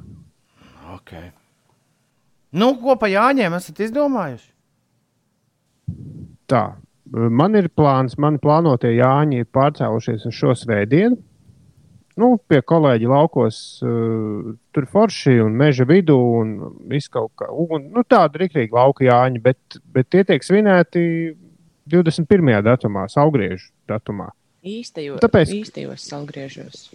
Okay. 0.95 1.29
Nu, 2.55 2.71
ko 2.79 2.95
pa 2.97 3.09
Jāņiem 3.11 3.57
esat 3.57 3.81
izdomājuši? 3.83 4.47
Tā, 6.49 6.63
man 7.11 7.59
ir 7.59 7.67
plāns, 7.75 8.15
man 8.21 8.39
plānotie 8.41 8.93
Jāņi 8.95 9.43
ir 9.43 9.49
pārcēlušies 9.53 10.25
uz 10.29 10.37
šo 10.39 10.55
svētdienu. 10.57 11.19
Nu, 12.15 12.29
pie 12.47 12.61
kolēģi 12.63 13.09
laukos, 13.11 13.57
uh, 13.83 14.53
tur 14.71 14.85
forši 14.87 15.33
un 15.43 15.55
meža 15.59 15.83
vidū, 15.89 16.15
un 16.41 16.53
viss 16.87 17.11
kaut 17.11 17.33
kā 17.41 17.49
un, 17.51 17.89
nu, 17.91 18.03
tāda 18.07 18.39
rīktīgi 18.39 18.71
lauka 18.75 19.03
Jāņi, 19.03 19.41
bet, 19.43 19.79
bet 19.91 20.07
tie 20.13 20.23
tiek 20.23 20.43
svinēti 20.47 21.03
21. 21.91 22.61
datumā, 22.65 23.03
augriežu 23.19 23.67
datumā. 23.91 24.29
īstajos, 24.65 25.19
Tāpēc- 25.21 25.51
īstajos 25.59 26.07
salgriežos. 26.09 26.87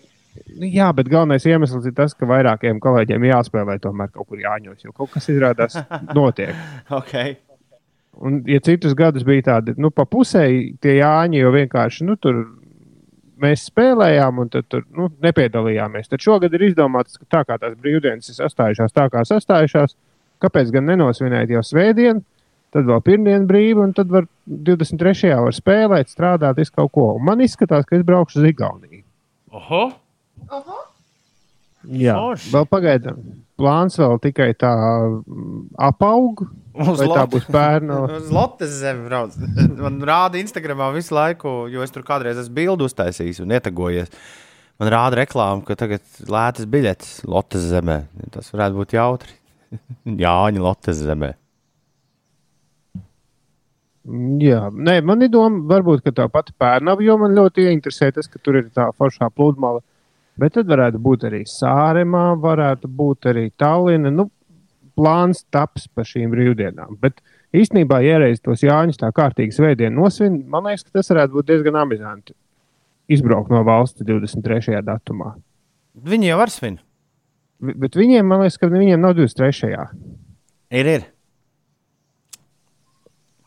Nu, 0.56 0.66
Jā, 0.70 0.88
bet 0.94 1.08
galvenais 1.10 1.44
iemesls 1.44 1.84
ir 1.86 1.92
tas, 1.92 2.14
ka 2.14 2.24
vairākiem 2.26 2.78
kolēģiem 2.80 3.24
jāspēlē 3.28 3.76
tomēr 3.82 4.10
kaut 4.14 4.28
kur 4.30 4.38
Jāņos, 4.38 4.84
jo 4.84 4.92
kaut 4.96 5.10
kas 5.10 5.26
izrādās 5.28 5.74
notiek. 6.16 6.54
Okay. 6.88 7.36
Un, 8.20 8.40
ja 8.46 8.58
citus 8.60 8.94
gadus 8.98 9.22
bija 9.26 9.42
tādi, 9.52 9.74
nu, 9.78 9.90
pa 9.90 10.04
pusēji 10.06 10.78
tie 10.82 10.96
Jāņi, 11.00 11.42
jo 11.44 11.50
vienkārši, 11.54 12.06
nu, 12.08 12.16
tur 12.16 12.40
mēs 13.42 13.66
spēlējām 13.70 14.42
un 14.42 14.50
tad 14.52 14.66
tur, 14.70 14.84
nu, 14.96 15.08
nepiedalījāmies. 15.24 16.10
Tad 16.10 16.24
šogad 16.24 16.54
ir 16.56 16.66
izdomāts, 16.70 17.18
ka 17.20 17.28
tā 17.36 17.44
kā 17.48 17.58
tās 17.62 17.76
brīvdienas 17.80 18.30
ir 18.32 18.38
sastājušās 18.38 18.94
tā, 18.96 19.06
kā 19.12 19.24
sastājušās, 19.28 19.96
kāpēc 20.44 20.74
gan 20.74 20.88
nenosvinēt 20.90 21.52
jau 21.54 21.64
svētdienu, 21.66 22.22
tad 22.74 22.86
vēl 22.88 23.02
pirmdienu 23.06 23.48
brīvi, 23.50 23.80
un 23.82 23.96
tad 23.96 24.12
var 24.12 24.28
23. 24.46 25.32
var 25.46 25.56
spēlēt, 25.56 26.12
strādāt, 26.12 26.60
visu 26.60 26.76
kaut 26.76 26.94
ko. 26.94 27.10
Un 27.16 27.26
man 27.30 27.42
izskatās, 27.44 27.88
ka 27.88 27.98
es 27.98 28.06
braukšu 28.06 28.42
uz 28.42 28.52
Igauniju. 28.52 29.04
Oho! 29.58 29.84
Jā, 31.88 32.14
Forši. 32.18 32.50
vēl 32.52 32.66
pagaidām. 32.68 33.20
Plāns 33.60 33.96
vēl 34.00 34.18
tikai 34.24 34.50
tā 34.58 34.70
mm, 34.70 35.62
apaug. 35.80 36.42
Uz 36.80 37.00
Vai 37.00 37.08
tā 37.08 37.24
būs 37.32 37.46
pērna? 37.50 37.98
Uz 38.18 38.28
Latvijas 38.32 38.76
zemes 38.82 39.08
brauc. 39.08 39.34
Man 39.84 39.98
rāda 40.06 40.40
Instagramā 40.40 40.90
visu 40.96 41.16
laiku, 41.16 41.64
jo 41.72 41.84
es 41.84 41.92
tur 41.94 42.04
kādreiz 42.06 42.40
esmu 42.40 42.56
bildu 42.60 42.88
uztaisījis 42.88 43.42
un 43.44 43.56
ietegojies. 43.56 44.12
Man 44.80 44.92
rāda 44.92 45.22
reklāmu, 45.22 45.64
ka 45.64 45.76
tagad 45.76 46.04
lētas 46.28 46.68
biļetes 46.72 47.12
Latvijas 47.28 47.68
zemē. 47.72 47.98
Tas 48.32 48.52
varētu 48.52 48.80
būt 48.80 48.96
jautri. 48.96 49.36
Jāņa 50.24 50.64
Latvijas 50.64 51.02
zemē. 51.08 51.34
Mm, 54.08 54.36
Jā, 54.40 54.62
nē, 54.72 54.98
man 55.04 55.20
ir 55.24 55.32
doma, 55.32 55.60
varbūt 55.68 56.04
ka 56.06 56.12
tā 56.16 56.28
pati 56.32 56.54
pērnava, 56.60 57.04
jo 57.04 57.16
man 57.20 57.36
ļoti 57.36 57.68
ieinteresē 57.68 58.12
tas, 58.16 58.28
ka 58.30 58.40
tur 58.42 58.60
ir 58.62 58.70
tā 58.72 58.88
foršā 58.96 59.28
pludmale. 59.36 59.82
Bet 60.40 60.54
tad 60.56 60.70
varētu 60.70 61.00
būt 61.04 61.26
arī 61.28 61.42
Sāremā, 61.50 62.24
varētu 62.40 62.88
būt 62.96 63.28
arī 63.32 63.46
Tallina. 63.60 64.12
Nu, 64.14 64.28
plāns 64.96 65.42
taps 65.52 65.86
par 65.92 66.06
šīm 66.08 66.32
brīvdienām. 66.32 66.96
Bet 67.02 67.20
īstenībā, 67.56 68.00
ja 68.04 68.18
reiz 68.22 68.40
tos 68.44 68.62
Jāņus 68.64 69.00
tā 69.00 69.10
kārtīgi 69.16 69.52
svētdienu 69.56 70.00
nosvin, 70.02 70.40
man 70.50 70.64
liekas, 70.68 70.86
ka 70.88 70.98
tas 70.98 71.10
varētu 71.12 71.36
būt 71.38 71.50
diezgan 71.52 71.78
amizanti. 71.82 72.34
Izbraukt 73.10 73.50
no 73.52 73.62
valsts 73.66 74.04
23. 74.06 74.80
datumā. 74.86 75.34
Viņi 76.06 76.30
jau 76.30 76.38
var 76.38 76.52
svin. 76.54 76.78
Vi- 77.60 77.74
Bet 77.74 77.96
viņiem, 77.98 78.24
man 78.24 78.40
liekas, 78.44 78.56
ka 78.58 78.68
viņiem 78.72 79.00
nav 79.02 79.16
23. 79.18 79.88
Ir, 80.70 80.86
ir. 80.86 81.04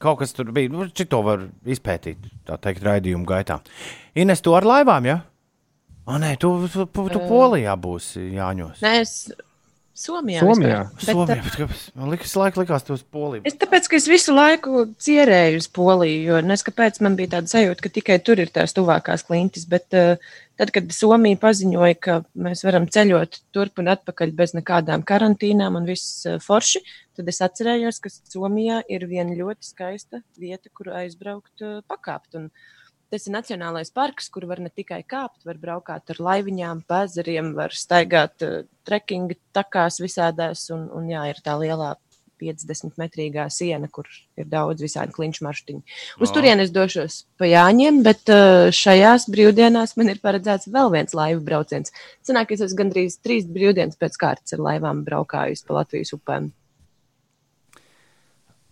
Kaut 0.04 0.20
kas 0.20 0.34
tur 0.36 0.52
bija. 0.52 0.70
Nu, 0.72 0.84
Šito 0.92 1.22
var 1.24 1.46
izpētīt, 1.66 2.18
tā 2.46 2.58
teikt, 2.60 2.84
raidījuma 2.84 3.26
gaitā. 3.30 3.62
Ines, 4.20 4.42
tu 4.44 4.52
ar 4.58 4.64
laivām, 4.68 5.06
ja? 5.08 5.22
O, 6.04 6.20
nē, 6.20 6.36
tu, 6.40 6.52
tu, 6.68 6.86
tu, 6.86 7.08
tu 7.14 7.24
Polijā 7.30 7.74
būsi 7.80 8.26
Jāņos. 8.36 8.82
Nē, 8.84 8.94
es 9.06 9.32
Somijā. 9.94 10.42
Somijā? 10.42 10.78
Bet, 10.90 11.06
Somijā, 11.06 11.36
uh, 11.38 11.44
bet 11.46 11.56
kāpēc? 11.60 11.82
Man 12.00 12.10
liekas, 12.10 12.32
laika 12.42 12.60
likās, 12.64 12.86
tu 12.88 12.96
uz 12.96 13.04
Poliju. 13.14 13.44
Es 13.46 13.54
tāpēc, 13.62 13.86
ka 13.92 13.98
es 14.00 14.08
visu 14.10 14.34
laiku 14.34 14.88
cierēju 15.06 15.60
uz 15.62 15.68
Poliju, 15.70 16.24
jo 16.32 16.40
nes 16.42 16.66
kāpēc 16.66 16.98
man 17.06 17.14
bija 17.20 17.36
tāda 17.36 17.52
sajūta, 17.52 17.86
ka 17.86 17.92
tikai 18.00 18.18
tur 18.26 18.42
ir 18.42 18.50
tās 18.50 18.74
tuvākās 18.74 19.22
klintis. 19.28 19.68
Bet 19.70 19.94
uh, 19.94 20.18
tad, 20.58 20.74
kad 20.74 20.90
Somija 20.98 21.38
paziņoja, 21.44 22.00
ka 22.02 22.18
mēs 22.34 22.66
varam 22.66 22.90
ceļot 22.90 23.44
turp 23.54 23.84
un 23.84 23.94
atpakaļ 23.94 24.34
bez 24.40 24.58
nekādām 24.58 25.06
karantīnām 25.06 25.78
un 25.78 25.86
viss 25.94 26.26
uh, 26.26 26.42
forši, 26.42 26.82
tad 27.14 27.30
es 27.30 27.44
atcerējos, 27.46 28.02
ka 28.02 28.10
Somijā 28.18 28.82
ir 28.90 29.06
viena 29.06 29.38
ļoti 29.38 29.76
skaista 29.76 30.24
vieta, 30.42 30.74
kur 30.74 30.90
aizbraukt, 31.04 31.54
uh, 31.62 31.84
pakāpt. 31.86 32.42
Un 32.42 32.50
Tas 33.14 33.28
ir 33.30 33.36
Nacionālais 33.36 33.92
parks, 33.94 34.26
kur 34.34 34.48
var 34.50 34.58
ne 34.64 34.72
tikai 34.74 35.04
kāpt, 35.06 35.44
var 35.46 35.60
braukāt 35.62 36.10
ar 36.10 36.22
laiviņām, 36.28 36.80
pēzeriem, 36.90 37.52
var 37.54 37.76
staigāt 37.78 38.42
uh, 38.42 38.64
trekkinga 38.90 39.38
takās 39.54 40.00
visādās. 40.02 40.64
Un, 40.74 40.88
un 40.98 41.12
jā, 41.12 41.28
ir 41.30 41.42
tā 41.46 41.54
lielā 41.62 41.92
50 42.42 42.98
metrīgā 42.98 43.46
siena, 43.54 43.86
kur 43.94 44.10
ir 44.40 44.48
daudz 44.50 44.82
visādi 44.82 45.14
kliņšu 45.14 45.46
maršruļu. 45.46 45.84
Uz 46.18 46.32
Jā. 46.32 46.34
turieni 46.40 46.66
es 46.66 46.74
došos 46.74 47.20
pa 47.38 47.52
Jāņiem, 47.52 48.02
bet 48.10 48.34
uh, 48.34 48.72
šajās 48.74 49.30
brīvdienās 49.30 49.94
man 50.02 50.10
ir 50.10 50.24
paredzēts 50.24 50.72
vēl 50.74 50.90
viens 50.98 51.14
laivu 51.14 51.46
brauciens. 51.46 51.94
Sanāk, 52.26 52.58
es 52.58 52.66
esmu 52.66 52.82
gandrīz 52.82 53.22
trīs 53.22 53.46
brīvdienas 53.46 54.02
pēc 54.02 54.18
kārtas 54.26 54.58
ar 54.58 54.66
laivām 54.72 55.06
braukājusi 55.06 55.70
pa 55.70 55.84
Latvijas 55.84 56.18
upēm. 56.18 56.50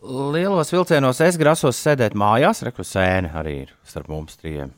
Lielos 0.01 0.71
vilcienos 0.73 1.19
es 1.21 1.35
grasos 1.37 1.77
sēdēt 1.77 2.15
mājās, 2.17 2.63
reku 2.65 2.81
sēne 2.81 3.29
arī 3.37 3.59
ir 3.67 3.73
starp 3.85 4.09
mums 4.09 4.39
trijiem. 4.39 4.71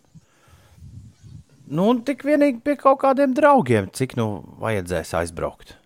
Nu, 1.72 1.88
un 1.94 2.02
tik 2.04 2.26
vienīgi 2.28 2.60
pie 2.60 2.76
kaut 2.76 3.00
kādiem 3.06 3.32
draugiem, 3.36 3.88
cik 3.96 4.18
nu 4.20 4.44
vajadzēs 4.60 5.14
aizbraukt. 5.22 5.78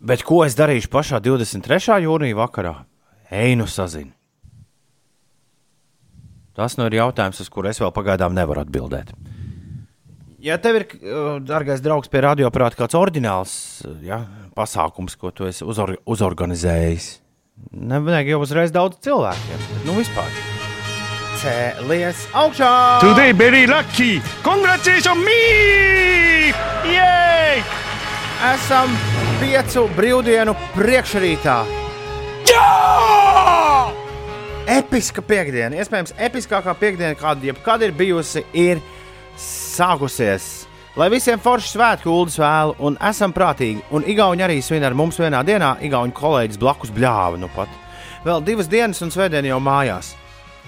Bet 0.00 0.24
ko 0.26 0.40
es 0.46 0.56
darīšu 0.58 0.88
pašā 0.90 1.20
23. 1.22 2.00
jūnija 2.06 2.40
vakarā? 2.40 2.72
Ej, 3.30 3.52
nu 3.60 3.68
sazini. 3.68 4.14
Tas 6.56 6.78
nu 6.80 6.88
ir 6.88 6.96
jautājums, 6.98 7.40
uz 7.40 7.52
kuru 7.52 7.68
es 7.68 7.80
vēl 7.80 7.92
pagaidām 7.94 8.34
nevaru 8.36 8.64
atbildēt. 8.64 9.12
Ja 10.42 10.56
tev 10.58 10.80
ir, 10.80 10.88
uh, 10.98 11.36
dārgais 11.44 11.84
draugs, 11.84 12.10
pie 12.10 12.24
radioaparāta 12.24 12.80
kāds 12.80 12.96
oriģināls 12.98 13.54
uh, 13.86 14.00
ja, 14.04 14.24
pasākums, 14.56 15.14
ko 15.20 15.30
tu 15.30 15.46
esi 15.46 15.62
uzor 15.68 15.94
uzorganizējis, 16.02 17.21
nevajag 17.72 18.32
jau 18.32 18.40
uzreiz 18.44 18.72
daudz 18.74 18.98
cilvēkiem. 19.04 19.62
bet 19.68 19.86
Nu, 19.86 19.96
vispār. 19.98 20.28
Cēlies 21.42 22.26
augšā! 22.38 22.72
Today 23.02 23.32
very 23.32 23.66
lucky. 23.66 24.20
Congratulations 24.46 25.18
me! 25.24 26.52
Yay! 26.86 27.62
Esam 28.52 28.94
piecu 29.40 29.88
brīvdienu 29.96 30.54
priekšrītā. 30.76 31.56
Jā! 32.50 32.68
Episka 34.72 35.22
piekdiena, 35.26 35.76
iespējams, 35.82 36.14
episkākā 36.22 36.74
piekdiena, 36.78 37.16
kāda 37.18 37.50
jebkad 37.50 37.82
ir 37.82 37.94
bijusi, 37.98 38.44
ir 38.54 38.82
sākusies. 39.38 40.68
Lai 40.92 41.06
visiem 41.08 41.40
forši 41.40 41.70
svētku 41.72 42.12
ūdens 42.12 42.34
vēlu, 42.36 42.74
un 42.84 42.98
esam 43.08 43.32
prātīgi, 43.32 43.80
un 43.96 44.04
Igauni 44.04 44.44
arī 44.44 44.58
svin 44.60 44.84
ar 44.84 44.92
mums 44.92 45.16
vienā 45.16 45.40
dienā, 45.48 45.78
Igauni 45.88 46.12
kolēģis 46.12 46.60
blakus 46.60 46.92
bļāva 46.92 47.40
nu 47.40 47.48
pat. 47.54 47.72
Vēl 48.26 48.44
divas 48.44 48.68
dienas, 48.68 49.00
un 49.00 49.08
svētdien 49.14 49.48
jau 49.48 49.56
mājās. 49.64 50.12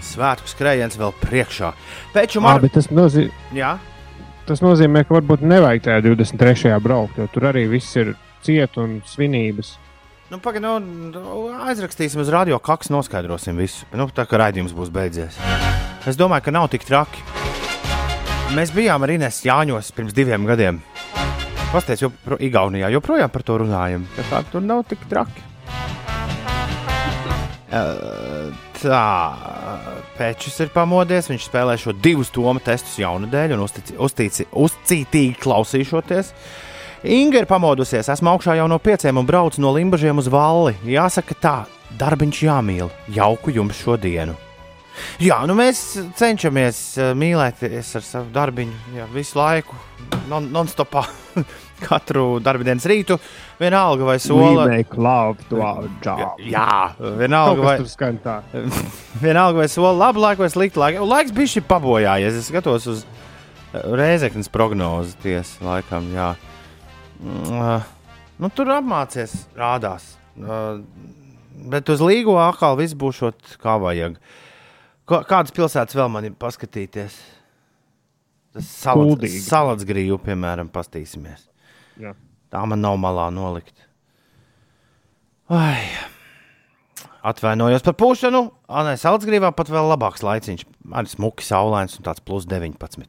Svētku 0.00 0.48
skrējiens 0.48 0.96
vēl 0.98 1.12
priekšā. 1.20 1.74
Peču 2.16 2.40
Mā, 2.40 2.56
mar... 2.56 2.64
tas, 2.72 2.88
nozīm, 2.88 3.28
Jā, 3.54 3.76
tas 4.48 4.64
nozīmē, 4.64 5.04
ka 5.04 5.18
varbūt 5.18 5.44
nevajag 5.44 5.84
tajā 5.90 6.00
23. 6.08 6.72
braukt, 6.82 7.20
jo 7.20 7.28
tur 7.28 7.50
arī 7.52 7.68
viss 7.76 7.92
ir 8.00 8.16
ciet 8.44 8.80
un 8.80 9.02
svinības. 9.04 9.76
nu, 10.32 10.40
pagaid, 10.40 10.64
nu, 10.64 11.20
aizrakstīsim 11.68 12.24
uz 12.24 12.32
radio, 12.32 12.56
kaks 12.58 12.88
noskaidrosim 12.88 13.60
visu. 13.60 13.84
Nu, 13.92 14.08
tā 14.08 14.24
kā 14.24 14.40
raidījums 14.40 14.72
būs 14.72 14.88
beidzies. 14.88 15.36
Es 16.08 16.16
domāju, 16.16 16.48
ka 16.48 16.60
nav 16.62 16.72
tik 16.72 16.88
traki. 16.88 17.43
Mēs 18.54 18.70
bijām 18.74 19.02
ar 19.02 19.10
Inês 19.10 19.40
Jāņos 19.46 19.88
pirms 19.96 20.14
diviem 20.14 20.44
gadiem. 20.46 20.76
Pastāstiet, 21.72 22.04
jo 22.04 22.10
pro, 22.22 22.36
Igaunijā 22.38 22.86
joprojām 22.94 23.32
par 23.34 23.42
to 23.42 23.56
runājam. 23.64 24.04
Tā 24.14 24.22
kā 24.30 24.42
tur 24.52 24.62
nav 24.62 24.84
tik 24.90 25.02
traki. 25.10 25.42
Eh, 27.74 28.52
Tā, 28.84 29.32
Pēčs 30.18 30.58
ir 30.60 30.68
pamodies. 30.74 31.30
Viņš 31.32 31.46
spēlē 31.48 31.74
šo 31.80 31.94
divu 31.96 32.22
stūmu 32.26 32.60
testus 32.62 32.98
jaunadēļ 33.00 33.54
un 33.56 33.62
uztici- 33.64 33.96
uztici- 33.96 34.46
uzcītīgi 34.52 35.38
klausīšoties. 35.40 36.32
Inga 37.04 37.38
ir 37.40 37.46
pamodusies. 37.46 38.10
Esmu 38.12 38.36
augšā 38.36 38.58
jau 38.58 38.68
no 38.68 38.78
pieciem 38.78 39.16
un 39.16 39.26
braucu 39.26 39.58
no 39.58 39.72
Limbaģiem 39.72 40.18
uz 40.18 40.28
Valli. 40.28 40.74
Jāsaka, 40.84 41.34
tā, 41.40 41.56
darbiņš 41.98 42.42
jāmīl. 42.44 42.90
Jauku 43.08 43.50
jums 43.56 43.80
šodienu! 43.82 44.36
Jā, 45.22 45.40
nu 45.48 45.56
mēs 45.58 45.80
cenšamies 46.18 46.80
eh, 47.02 47.12
mīlēties 47.18 47.94
ar 47.98 48.04
savu 48.06 48.30
darbiņu 48.34 48.96
jā, 48.98 49.06
visu 49.14 49.38
laiku, 49.40 49.76
non- 50.30 50.46
non-stopā, 50.54 51.02
katru 51.88 52.38
darbdienas 52.44 52.86
rītu. 52.90 53.18
Vienalga 53.60 54.06
vai 54.08 54.16
sola. 54.22 54.66
Jā, 56.50 56.68
Kaut 56.98 57.18
vienalga 57.20 57.66
vai, 57.68 57.76
tā. 58.24 58.36
vienalga 59.24 59.62
vai 59.62 59.68
sola 59.72 59.92
labu 60.06 60.22
laiku 60.24 60.44
vai 60.46 60.50
sliktu 60.52 60.82
laiku. 60.82 61.06
Laiks 61.10 61.34
bija 61.34 61.52
šī 61.56 61.64
pabojājies. 61.70 62.38
Es 62.42 62.50
skatos 62.52 62.86
uz 62.90 63.02
eh, 63.04 63.82
Rēzeknas 63.82 64.50
prognozi 64.54 65.18
tiesa 65.22 65.66
laikam. 65.66 66.10
Jā. 66.14 66.32
Mm, 67.20 67.58
eh, 67.58 67.90
Nu, 68.34 68.48
tur 68.50 68.66
apmācies, 68.74 69.30
rādās. 69.54 70.16
Bet 71.70 71.88
uz 71.92 72.00
Līgo 72.02 72.34
atkal 72.42 72.74
viss 72.80 72.96
būs 72.98 73.20
kā 73.62 73.76
vajag. 73.78 74.16
Ko- 75.04 75.22
Kādas 75.28 75.52
pilsētas 75.52 75.94
vēl 75.98 76.08
man 76.10 76.24
ir 76.24 76.32
paskatīties? 76.40 77.16
Tas 78.54 78.68
Kuldīga. 78.94 79.40
salats 79.42 79.84
grīvu, 79.84 80.18
piemēram, 80.22 80.68
pastīsimies. 80.70 81.48
Jā. 82.00 82.14
Tā 82.50 82.62
man 82.70 82.80
nav 82.80 82.96
malā 83.02 83.28
nolikt. 83.34 83.74
Ai. 85.50 85.88
Atvainojos 87.24 87.82
par 87.84 87.94
pūšanu. 87.96 88.40
Anē, 88.68 88.94
Salzgrīvā 89.00 89.50
pat 89.56 89.68
vēl 89.72 89.88
labāks 89.90 90.22
laiciņš. 90.24 90.64
Arī 90.92 91.08
smuki 91.08 91.44
saulains 91.46 91.96
un 91.98 92.04
tāds 92.04 92.20
plus 92.24 92.44
19. 92.46 93.08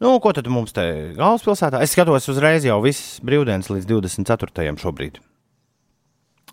Nu, 0.00 0.18
ko 0.20 0.32
tad 0.36 0.46
mums 0.52 0.72
te 0.76 0.84
galvaspilsētā? 1.16 1.80
Es 1.82 1.94
skatos 1.96 2.28
uzreiz 2.28 2.64
jau 2.68 2.76
visas 2.84 3.18
brīvdienas 3.24 3.70
līdz 3.72 3.88
24. 3.88 4.76
šobrīd. 4.76 5.18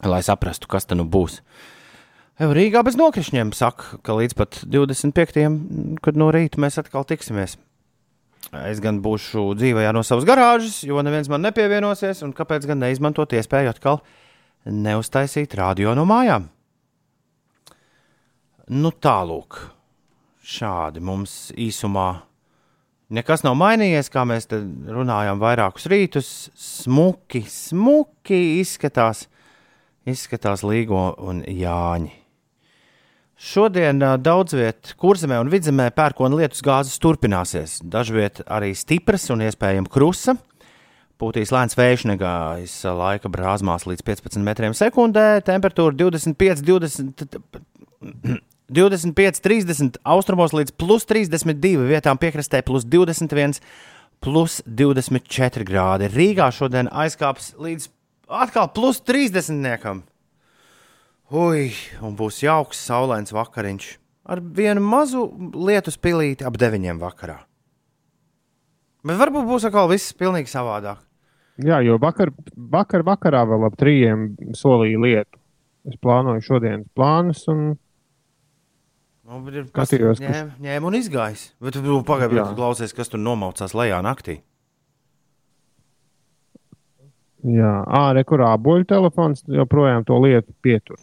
Lai 0.07 0.21
saprastu, 0.23 0.67
kas 0.71 0.87
tad 0.87 0.97
nu 0.97 1.03
būs. 1.05 1.41
Jau 1.43 1.51
Rīgā 2.41 2.81
bez 2.81 2.95
nokrišņiem 2.97 3.51
saka, 3.53 3.99
ka 4.01 4.15
līdz 4.17 4.33
pat 4.33 4.57
25. 4.65 5.43
kad 6.01 6.17
no 6.17 6.31
rīta 6.33 6.57
mēs 6.57 6.79
atkal 6.81 7.05
tiksimies. 7.05 7.59
Es 8.65 8.81
gan 8.81 8.99
būšu 9.05 9.53
dzīvē 9.57 9.85
no 9.93 10.01
savas 10.05 10.25
garāžas, 10.25 10.81
jo 10.85 11.01
neviens 11.05 11.29
man 11.29 11.45
nepievienosies, 11.45 12.23
un 12.25 12.33
kāpēc 12.33 12.65
gan 12.69 12.81
neizmantot 12.81 13.33
iespēju 13.37 13.69
atkal 13.71 14.01
neuztaisīt 14.65 15.53
radio 15.59 15.93
no 15.93 16.07
mājām? 16.09 16.49
Nu, 18.73 18.89
tālūk, 18.91 19.59
šādi 20.41 21.03
mums 21.03 21.51
īsumā 21.59 22.07
nekas 23.13 23.45
nav 23.45 23.57
mainījies, 23.59 24.09
kā 24.09 24.25
mēs 24.25 24.49
te 24.49 24.57
runājām 24.63 25.41
vairākus 25.41 25.85
rītus. 25.91 26.33
Smuki, 26.57 27.43
smuki 27.45 28.41
izskatās, 28.63 29.27
izskatās 30.09 30.65
Līgo 30.65 31.11
un 31.21 31.45
Jāņi. 31.45 32.22
Šodien 33.43 33.99
ā, 33.99 34.13
daudz 34.23 34.55
vietā, 34.55 34.93
kurzemē 34.95 35.35
un 35.43 35.49
vidzemē 35.51 35.89
pērkona 35.91 36.37
lietus 36.39 36.63
gāzes 36.63 36.95
turpināsies. 37.03 37.81
Dažviet 37.83 38.39
arī 38.47 38.69
stipras 38.77 39.27
un 39.33 39.43
iespējams 39.43 39.91
krusa. 39.91 40.37
Pūtīs 41.19 41.51
lēns 41.51 41.75
vējš 41.75 42.05
negājas 42.07 42.77
laika 42.87 43.27
brāzmās 43.31 43.83
līdz 43.89 44.05
15 44.07 44.47
metriem 44.47 44.75
sekundē. 44.77 45.41
Temperatūra 45.43 45.91
25, 45.99 46.63
20, 46.63 47.25
25, 48.79 49.43
30, 49.49 49.99
austrumos 50.15 50.55
līdz 50.55 50.77
plus 50.79 51.03
32, 51.11 51.83
vietām 51.91 52.21
piekrastē 52.23 52.63
plus 52.63 52.87
21, 52.87 53.59
plus 54.23 54.61
24 54.63 55.67
grādi. 55.67 56.07
Rīgā 56.15 56.47
šodien 56.55 56.87
aizkāps 56.87 57.51
līdz 57.59 57.91
atkal 58.39 58.71
plus 58.71 59.03
30. 59.03 59.59
Niekam. 59.67 60.05
Ui, 61.33 61.71
un 62.05 62.13
būs 62.17 62.43
jauks, 62.43 62.77
saulains 62.85 63.33
vakariņš 63.33 63.87
ar 64.29 64.39
vienu 64.55 64.83
mazu 64.85 65.23
lietu 65.57 65.91
spīlīti 65.91 66.45
ap 66.47 66.57
9 66.59 66.99
vakarā. 67.01 67.39
Bet 69.03 69.17
varbūt 69.19 69.47
būs 69.49 69.65
atkal 69.67 69.89
viss 69.91 70.13
pilnīgi 70.15 70.51
savādāk. 70.51 71.01
Jā, 71.63 71.81
jo 71.85 71.97
vakar, 72.01 72.31
vakar 72.55 73.03
vakarā 73.05 73.43
vēl 73.49 73.65
ap 73.67 73.75
trījiem 73.77 74.29
solīja 74.57 75.01
lietu. 75.01 75.39
Es 75.89 75.97
plānoju 75.99 76.45
šodienas 76.45 76.87
plānus, 76.95 77.43
un 77.51 77.73
Nu, 79.23 79.37
ir 79.49 79.63
Skatījos, 79.71 80.19
kas- 80.19 80.35
ņēma, 80.35 80.51
ņēma 80.59 80.87
un 80.89 80.95
izgājis. 80.97 81.43
Bet 81.63 81.73
tu 81.73 82.03
pagaidi, 82.03 82.35
tu 82.43 82.57
klausies, 82.57 82.93
kas 82.93 83.07
tur 83.07 83.19
nomaucās 83.23 83.71
lejā 83.73 84.01
naktī. 84.03 84.41
jā, 87.43 87.71
ārē, 87.87 88.23
kur 88.25 88.39
āboļu 88.39 88.85
telefons 88.87 89.43
joprojām 89.47 90.05
to 90.05 90.19
lietu 90.19 90.53
pietur. 90.61 90.97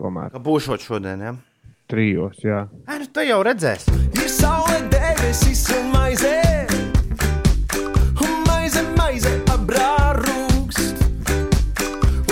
Tomēr 0.00 0.30
Kā 0.32 0.40
būšot 0.40 0.80
šodien, 0.80 1.20
ja? 1.20 1.34
trijos, 1.90 2.38
jā. 2.46 2.68
Ai, 2.86 3.00
nu, 3.02 3.06
tu 3.10 3.20
jau 3.26 3.40
redzēsi. 3.44 3.90
Ir 4.14 4.28
saule, 4.30 4.76
debesis 4.92 5.64
un 5.74 5.88
maize, 5.90 6.30
un 8.22 8.36
maize, 8.46 8.84
maize 8.94 9.32
abrārūkst. 9.50 11.02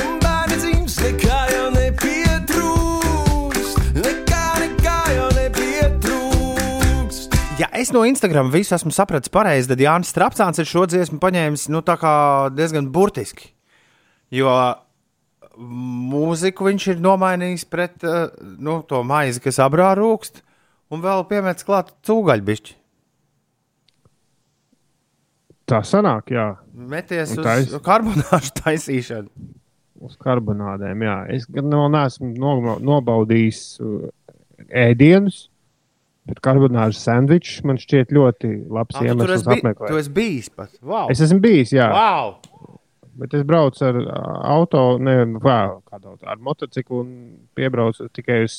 Un 0.04 0.14
bērni 0.22 0.60
dzims, 0.62 0.94
nekā 1.02 1.40
jau 1.52 1.66
nepietrūkst, 1.74 3.82
nekā, 3.98 4.44
nekā 4.62 4.96
jau 5.18 5.26
nepietrūkst. 5.42 7.34
Ja 7.58 7.68
es 7.76 7.90
no 7.92 8.06
Instagram 8.08 8.54
visu 8.54 8.78
esmu 8.78 8.94
sapratis 8.94 9.34
pareizi, 9.34 9.68
tad 9.74 9.82
Jānis 9.82 10.14
Strapsāns 10.14 10.62
ir 10.62 10.70
šo 10.70 10.86
dziesmu 10.88 11.18
paņēmis 11.20 11.66
nu, 11.74 11.82
tā 11.82 11.98
kā 12.00 12.14
diezgan 12.54 12.88
burtiski. 12.94 13.50
Jo 14.32 14.54
mūziku 15.58 16.68
viņš 16.68 16.84
ir 16.94 17.00
nomainījis 17.02 17.64
pret 17.70 18.04
uh, 18.06 18.28
nu, 18.62 18.78
to 18.86 19.00
maizi, 19.06 19.40
kas 19.42 19.58
abrā 19.64 19.90
rūkst, 19.98 20.42
un 20.94 21.02
vēl 21.02 21.24
piemērs 21.30 21.66
klāt 21.66 21.90
cūgaļbišķi. 22.06 22.76
Tā 25.68 25.82
sanāk, 25.84 26.30
jā, 26.32 26.46
Meties 26.72 27.34
Un 27.34 27.42
uz 27.42 27.44
tais- 27.44 27.74
karbonāžu 27.84 28.52
taisīšanu. 28.62 29.28
uz 30.00 30.14
karbonādēm. 30.22 31.02
Jā. 31.04 31.16
Es 31.34 31.44
gan 31.50 31.68
vēl 31.74 31.88
neesmu 31.92 32.30
no, 32.38 32.76
nobaudījis 32.78 33.58
uh, 33.82 34.06
ēdienus, 34.70 35.48
bet 36.28 36.38
karbonāžas 36.44 37.02
sandvičs 37.04 37.58
man 37.66 37.76
šķiet 37.82 38.14
ļoti 38.14 38.52
labs 38.70 38.94
tur 38.96 39.08
iemesls 39.10 39.42
bij, 39.44 39.58
tu 39.60 39.66
apmeklēt. 39.66 39.98
esi 39.98 40.14
bijis 40.14 40.48
pat. 40.54 40.70
Wow. 40.80 41.10
Es 41.12 41.20
esmu 41.26 41.40
bijis, 41.44 41.74
jā, 41.76 41.90
Wow. 41.92 42.36
Bet 43.18 43.34
es 43.34 43.42
braucu 43.46 43.84
ar 43.84 43.98
auto, 44.54 44.82
ne 45.02 45.16
vēl 45.36 45.80
kādu 45.88 46.12
auto, 46.14 46.26
ar 46.26 46.38
motociklu 46.42 47.00
un 47.02 47.10
piebraucu 47.58 48.08
tikai 48.14 48.44
uz 48.46 48.58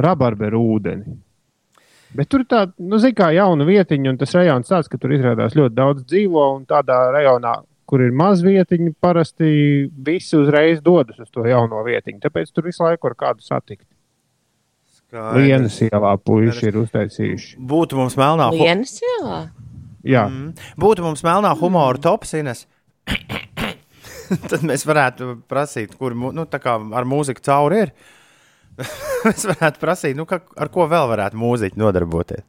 rabarberu 0.00 0.60
ūdeni. 0.76 1.16
Bet 2.14 2.26
tur 2.30 2.42
ir 2.42 2.48
tāda, 2.50 2.72
nu, 2.82 2.98
zināmā 2.98 3.18
kā 3.20 3.28
jauna 3.36 3.66
vietiņa, 3.68 4.10
un 4.10 4.16
tas 4.18 4.32
rajons 4.34 4.70
tāds, 4.70 4.88
ka 4.90 4.98
tur 4.98 5.12
izrādās 5.14 5.54
ļoti 5.54 5.74
daudz 5.76 6.02
dzīvo. 6.10 6.46
Un 6.56 6.64
tādā 6.66 6.96
rajonā, 7.14 7.52
kur 7.86 8.02
ir 8.02 8.10
maz 8.14 8.42
vietiņu, 8.42 8.96
parasti 9.02 9.50
visi 9.94 10.34
uzreiz 10.38 10.80
dodas 10.82 11.20
uz 11.22 11.30
to 11.30 11.44
jauno 11.46 11.84
vietiņu. 11.86 12.18
Tāpēc 12.24 12.50
tur 12.50 12.66
visu 12.66 12.82
laiku 12.82 13.06
var 13.10 13.14
kādu 13.26 13.46
satikt. 13.46 13.86
Lienas 15.10 15.78
ielā 15.82 16.12
puiši 16.22 16.68
ir 16.70 16.76
uztaisījuši. 16.84 17.56
Būtu 17.58 17.98
mums 17.98 18.14
melnā, 18.18 18.50
hu 18.52 18.60
Lienas 18.62 18.92
ielā. 19.02 19.40
Jā, 20.06 20.28
Mm. 20.30 20.52
būtu 20.80 21.02
mums 21.02 21.22
melnā 21.26 21.50
humora 21.58 21.98
tops, 21.98 22.32
Ines. 22.34 22.66
Tad 24.50 24.64
mēs 24.66 24.86
varētu 24.86 25.34
prasīt, 25.50 25.96
kur 25.98 26.14
nu, 26.14 26.46
ar 26.46 27.08
mūziku 27.08 27.44
cauri 27.44 27.84
ir. 27.86 27.94
mēs 29.26 29.46
varētu 29.50 29.82
prasīt, 29.82 30.18
nu, 30.18 30.26
ka, 30.28 30.40
ar 30.56 30.70
ko 30.72 30.86
vēl 30.90 31.10
varētu 31.10 31.40
mūziķi 31.40 31.80
nodarboties. 31.80 32.46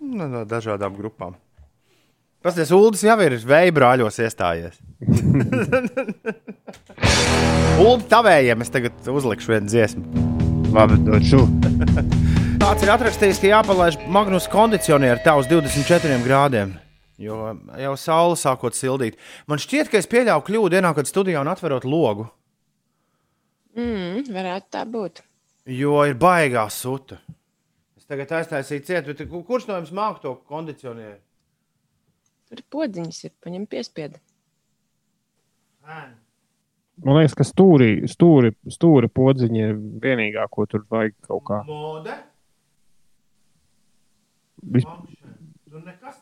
Nu, 0.00 0.26
no 0.26 0.42
dažādām 0.48 0.96
grupām. 0.98 1.36
Pastāstiet, 2.40 2.72
Ulas 2.72 3.02
jau 3.04 3.18
ir 3.20 3.34
vēja 3.44 3.72
brāļos 3.76 4.16
iestājies. 4.24 4.78
Ulu 7.80 8.00
tavējiem 8.08 8.64
es 8.64 8.72
tagad 8.72 9.10
uzlikšu 9.12 9.52
vienu 9.52 9.68
dziesmu. 9.68 10.04
labi, 10.72 10.96
došu. 11.04 11.44
Kāds 12.62 12.84
ir 12.84 12.92
atrakstījis, 12.94 13.40
ka 13.42 13.52
jāpalaiž 13.52 14.00
Magnus 14.12 14.48
kondicionieris 14.52 15.24
tā 15.24 15.36
uz 15.36 15.46
24 15.52 16.18
grādiem. 16.24 16.74
Jo 17.20 17.36
jau 17.76 17.94
saule 18.00 18.36
sākot 18.40 18.72
sildīt. 18.76 19.18
Man 19.50 19.60
šķiet, 19.60 19.90
ka 19.92 19.98
es 20.00 20.08
pieļāvu 20.08 20.44
kļūdu 20.46 20.70
dienā, 20.72 20.94
kad 20.96 21.08
studijā 21.10 21.42
un 21.44 21.50
atverot 21.52 21.84
logu. 21.84 22.24
Mm, 23.76 24.24
varētu 24.32 24.70
tā 24.72 24.86
būt. 24.88 25.20
Jo 25.70 25.98
ir 26.08 26.16
baigā 26.18 26.64
suta. 26.72 27.18
Es 28.00 28.08
tagad 28.08 28.32
aiztaisīju 28.40 28.86
cietu, 28.88 29.12
bet 29.12 29.28
ku- 29.30 29.44
kurš 29.46 29.68
no 29.68 29.76
jums 29.76 29.92
māca 29.94 30.22
to 30.24 30.32
kondicionieru? 30.48 31.18
Tur 32.50 32.64
podziņas 32.72 33.20
ir, 33.28 33.34
paņem 33.44 33.68
piespiedu. 33.70 34.18
Man 37.04 37.16
liekas, 37.16 37.36
ka 37.38 37.44
stūri, 37.46 37.92
stūri, 38.10 38.50
stūri 38.68 39.08
podziņa 39.12 39.62
ir 39.70 39.78
vienīgā, 40.04 40.48
ko 40.52 40.66
tur 40.68 40.82
vajag 40.90 41.14
kaut 41.28 41.44
kā. 41.48 41.60
Mode, 41.68 42.16
Vis-. 44.60 44.84
Tur 45.70 45.80
nekas 45.86 46.19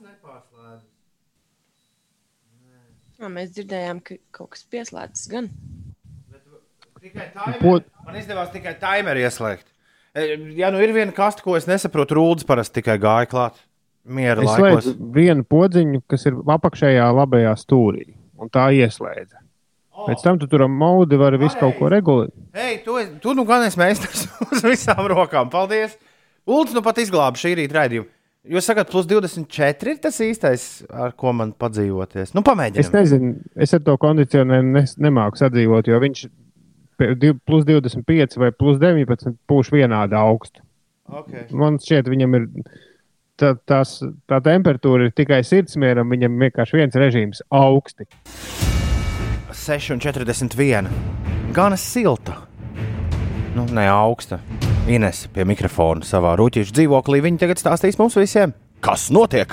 Jā, 3.18 3.28
mēs 3.34 3.50
dzirdējām, 3.56 4.00
ka 4.06 4.16
kaut 4.36 4.52
kas 4.54 4.62
pieslēdzas 4.70 5.24
gan. 5.32 5.48
Tikai 7.02 7.28
timer. 7.34 7.58
Po- 7.62 7.80
Man 8.08 8.16
izdevās 8.20 8.52
tikai 8.54 8.74
timeru 8.80 9.20
ieslēgt. 9.26 9.66
E, 10.16 10.36
Ja 10.58 10.70
nu 10.74 10.78
ir 10.82 10.92
viena 10.96 11.12
kaste, 11.14 11.42
ko 11.44 11.56
es 11.58 11.66
nesaprotu, 11.68 12.16
rūdas 12.18 12.46
parasti 12.48 12.80
tikai 12.80 12.96
gāja 13.02 13.28
klāt. 13.30 13.58
Miera 14.08 14.40
Es 14.42 14.48
laikos. 14.54 14.86
slēdzu 14.86 15.12
vienu 15.12 15.44
podziņu, 15.44 16.02
kas 16.08 16.24
ir 16.30 16.38
apakšējā 16.48 17.08
labajā 17.12 17.52
stūrī, 17.60 18.14
un 18.40 18.48
tā 18.48 18.70
ieslēdza. 18.72 19.42
Pēc 20.08 20.22
tam 20.22 20.38
tu 20.38 20.46
tur 20.46 20.62
maudi 20.70 21.18
vari 21.18 21.36
visu 21.42 21.58
kaut 21.58 21.74
ko 21.78 21.88
regulēt. 21.90 22.30
Hei, 22.54 22.78
tu, 22.86 22.94
tu 23.20 23.34
nu 23.34 23.44
gan 23.44 23.66
esi 23.66 23.78
meistars 23.82 24.28
uz 24.52 24.62
visām 24.62 25.02
rokām. 25.10 25.50
Paldies! 25.50 25.98
Ulds 26.48 26.72
nu 26.72 26.80
pat 26.86 26.96
izglāba 27.02 27.36
šī 27.36 27.56
rīta 27.58 27.76
raidījumu. 27.82 28.08
Jūs 28.46 28.68
sakat, 28.70 28.88
plus 28.90 29.06
24 29.10 29.90
ir 29.90 29.98
tas 29.98 30.18
īstais, 30.22 30.64
ar 30.94 31.10
ko 31.18 31.32
man 31.32 31.50
padzīvoties. 31.58 32.34
Nu, 32.36 32.40
Es 32.40 32.46
pamēģiniet. 32.46 32.92
nezinu, 32.94 33.32
es 33.56 33.74
ar 33.74 33.80
to 33.80 33.96
kondicionēru 33.98 34.64
nes- 34.72 34.94
nemāku 34.96 35.36
sadzīvot, 35.36 35.86
jo 35.90 35.98
viņš 36.00 36.28
plus 37.44 37.64
25 37.64 38.36
vai 38.38 38.50
plus 38.52 38.78
19 38.78 39.36
pūš 39.48 39.70
vienādi 39.74 40.14
augstu. 40.14 40.60
Okay. 41.08 41.46
Man 41.50 41.78
šķiet, 41.78 42.08
viņam 42.08 42.34
ir 42.36 42.46
tā, 43.38 43.54
tās, 43.66 44.02
tā 44.28 44.40
temperatūra 44.40 45.06
ir 45.08 45.12
tikai 45.12 45.42
sirdsmieram, 45.42 46.08
viņam 46.08 46.38
vienkārši 46.38 46.72
viens 46.78 46.94
režīms- 46.94 47.40
augsti. 47.50 48.06
6,41. 49.52 50.88
Gan 51.52 51.72
silta. 51.76 52.36
Nu, 53.56 53.64
ne 53.66 53.88
augsta. 53.88 54.38
Ines 54.88 55.26
pie 55.36 55.44
mikrofona 55.44 56.06
savā 56.08 56.30
rūtīšu 56.40 56.72
dzīvoklī. 56.72 57.18
Viņa 57.20 57.42
tagad 57.42 57.60
stāstīs 57.60 57.98
mums 58.00 58.14
visiem, 58.16 58.54
kas 58.80 59.10
notiek. 59.12 59.52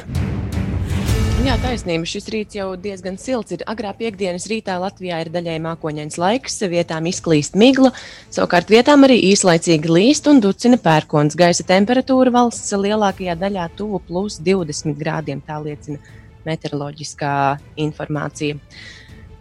Jā, 1.44 1.58
taisnība. 1.60 2.08
Šis 2.08 2.30
rīts 2.32 2.56
jau 2.56 2.70
diezgan 2.80 3.20
silts. 3.20 3.52
Ir 3.52 3.66
agrā 3.68 3.92
piekdienas 4.00 4.48
rītā 4.48 4.78
Latvijā 4.80 5.20
ir 5.26 5.34
daļai 5.34 5.58
mākoņains 5.66 6.16
laiks, 6.24 6.56
vietām 6.72 7.12
izklīst 7.12 7.60
migla, 7.60 7.92
savukārt 8.32 8.72
vietām 8.72 9.04
arī 9.04 9.20
īslaicīgi 9.34 9.92
līst 9.92 10.32
un 10.32 10.40
ducina 10.40 10.80
pērkons. 10.80 11.36
Gaisa 11.36 11.68
temperatūra 11.68 12.32
valsts 12.32 12.72
lielākajā 12.72 13.36
daļā 13.44 13.68
tuvu 13.76 14.00
plus 14.08 14.40
20 14.40 14.96
grādiem, 14.96 15.44
tā 15.44 15.60
liecina 15.60 16.00
meteoroloģiskā 16.48 17.36
informācija. 17.84 18.56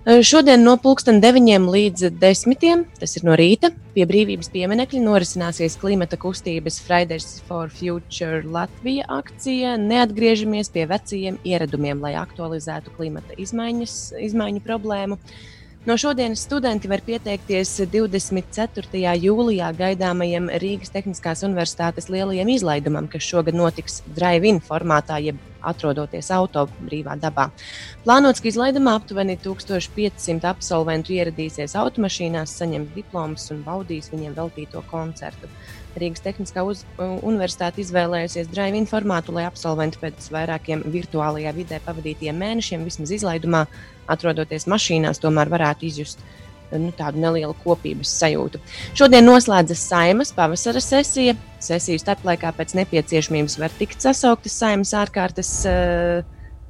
Eh, 0.04 0.20
Šodien 0.20 0.60
no 0.60 0.74
pulksten 0.76 1.16
9 1.16 1.64
līdz 1.72 2.10
10, 2.20 2.82
tas 3.00 3.14
ir 3.16 3.22
no 3.24 3.32
rīta, 3.40 3.70
pie 3.94 4.04
brīvības 4.04 4.50
pieminekļa 4.52 5.00
norisināsies 5.00 5.78
klimata 5.80 6.18
kustības 6.20 6.76
Fridays 6.84 7.38
for 7.48 7.72
Future 7.72 8.42
Latvija 8.44 9.06
akcija. 9.08 9.78
Neatgriežamies 9.80 10.68
pie 10.74 10.84
vecajiem 10.90 11.38
ieradumiem, 11.48 12.04
lai 12.04 12.12
aktualizētu 12.20 12.92
klimata 12.98 13.32
izmaiņas, 13.40 13.94
izmaiņu 14.28 14.60
problēmu. 14.68 15.16
No 15.86 15.98
šodienas 16.00 16.40
studenti 16.40 16.88
var 16.88 17.02
pieteikties 17.04 17.74
24. 17.92 19.10
jūlijā 19.20 19.66
gaidāmajam 19.76 20.46
Rīgas 20.62 20.94
Tehniskās 20.94 21.44
Universitātes 21.44 22.08
lielajam 22.08 22.48
izlaidumam, 22.48 23.04
kas 23.12 23.26
šogad 23.28 23.52
notiks 23.52 23.98
drive-in 24.16 24.62
formātā, 24.64 25.18
jeb 25.20 25.36
atrodoties 25.60 26.30
auto 26.32 26.64
brīvā 26.78 27.18
dabā. 27.20 27.50
Plānots, 28.06 28.40
ka 28.40 28.48
izlaidumā 28.48 28.96
aptuveni 28.96 29.36
1500 29.44 30.48
absolventu 30.54 31.12
ieradīsies 31.18 31.76
automašīnās, 31.76 32.56
saņems 32.62 32.96
diplomus 32.96 33.50
un 33.52 33.60
baudīs 33.68 34.08
viņiem 34.14 34.40
veltīto 34.40 34.80
koncertu. 34.88 35.52
Rīgas 35.98 36.22
Tehniskā 36.24 36.64
uz, 36.66 36.82
universitāte 36.98 37.82
izvēlējusies 37.82 38.50
drive-in 38.50 38.88
formātu, 38.90 39.34
lai 39.36 39.46
absolventi 39.48 40.00
pēc 40.02 40.26
vairākiem 40.34 40.84
virtuālajā 40.94 41.52
vidē 41.56 41.80
pavadītiem 41.84 42.38
mēnešiem, 42.40 42.86
vismaz 42.86 43.12
izlaidumā, 43.14 43.64
atrodoties 44.10 44.66
mašīnās, 44.70 45.22
tomēr 45.22 45.52
varētu 45.52 45.86
izjust 45.88 46.24
nu, 46.72 46.90
tādu 46.96 47.20
nelielu 47.22 47.54
kopības 47.62 48.12
sajūtu. 48.20 48.60
Šodien 48.98 49.26
noslēdzas 49.28 49.82
saimas 49.90 50.32
pavasara 50.34 50.82
sesija. 50.82 51.36
Sesiju 51.64 52.00
starplaikā 52.02 52.50
pēc 52.56 52.74
nepieciešamības 52.76 53.58
var 53.62 53.72
tikt 53.78 54.02
sasauktas 54.04 54.56
saimas 54.60 54.92
ārkārtas 54.98 55.52
uh, 55.70 56.24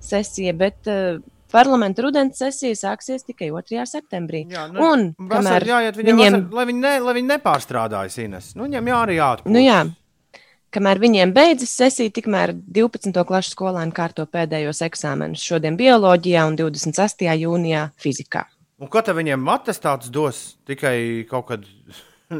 sesija, 0.04 0.54
bet 0.58 0.90
uh, 0.90 1.22
parlamenta 1.54 2.02
rudens 2.04 2.38
sesija 2.42 2.74
sāksies 2.80 3.22
tikai 3.28 3.48
2. 3.54 3.84
septembrī. 3.88 4.44
Jā, 4.50 4.66
Un 4.74 5.12
Vasarā 5.18 5.38
kamēr 5.38 5.68
jāiet 5.70 5.98
viņiem, 6.00 6.16
viņiem- 6.18 6.38
vasar, 6.40 6.54
lai 6.58 6.64
viņi, 6.70 6.80
ne, 6.82 6.94
lai 7.06 7.14
viņi 7.20 7.30
nepārstrādājas, 7.36 8.18
Ines. 8.24 8.54
Nu, 8.58 8.66
viņiem 8.66 8.90
jā, 8.90 8.98
arī 9.06 9.18
jāatpūtas. 9.20 9.54
Nu, 9.54 9.62
jā. 9.62 9.84
Kamēr 10.74 10.98
viņiem 10.98 11.30
beidzas 11.32 11.70
sesija, 11.78 12.10
tikmēr 12.10 12.50
12. 12.74 13.22
klases 13.24 13.54
skolēni 13.54 13.94
kārto 13.94 14.26
pēdējos 14.26 14.80
eksāmenus. 14.82 15.38
Šodien 15.46 15.76
bioloģijā 15.78 16.42
un 16.48 16.56
26. 16.58 17.22
jūnijā 17.38 17.92
fizikā. 17.94 18.42
Un 18.82 18.88
ko 18.90 19.00
tad 19.06 19.14
viņiem 19.14 19.46
atestāts 19.54 20.10
dos? 20.10 20.56
Tikai 20.66 21.24
kaut 21.30 21.46
kad 21.46 21.62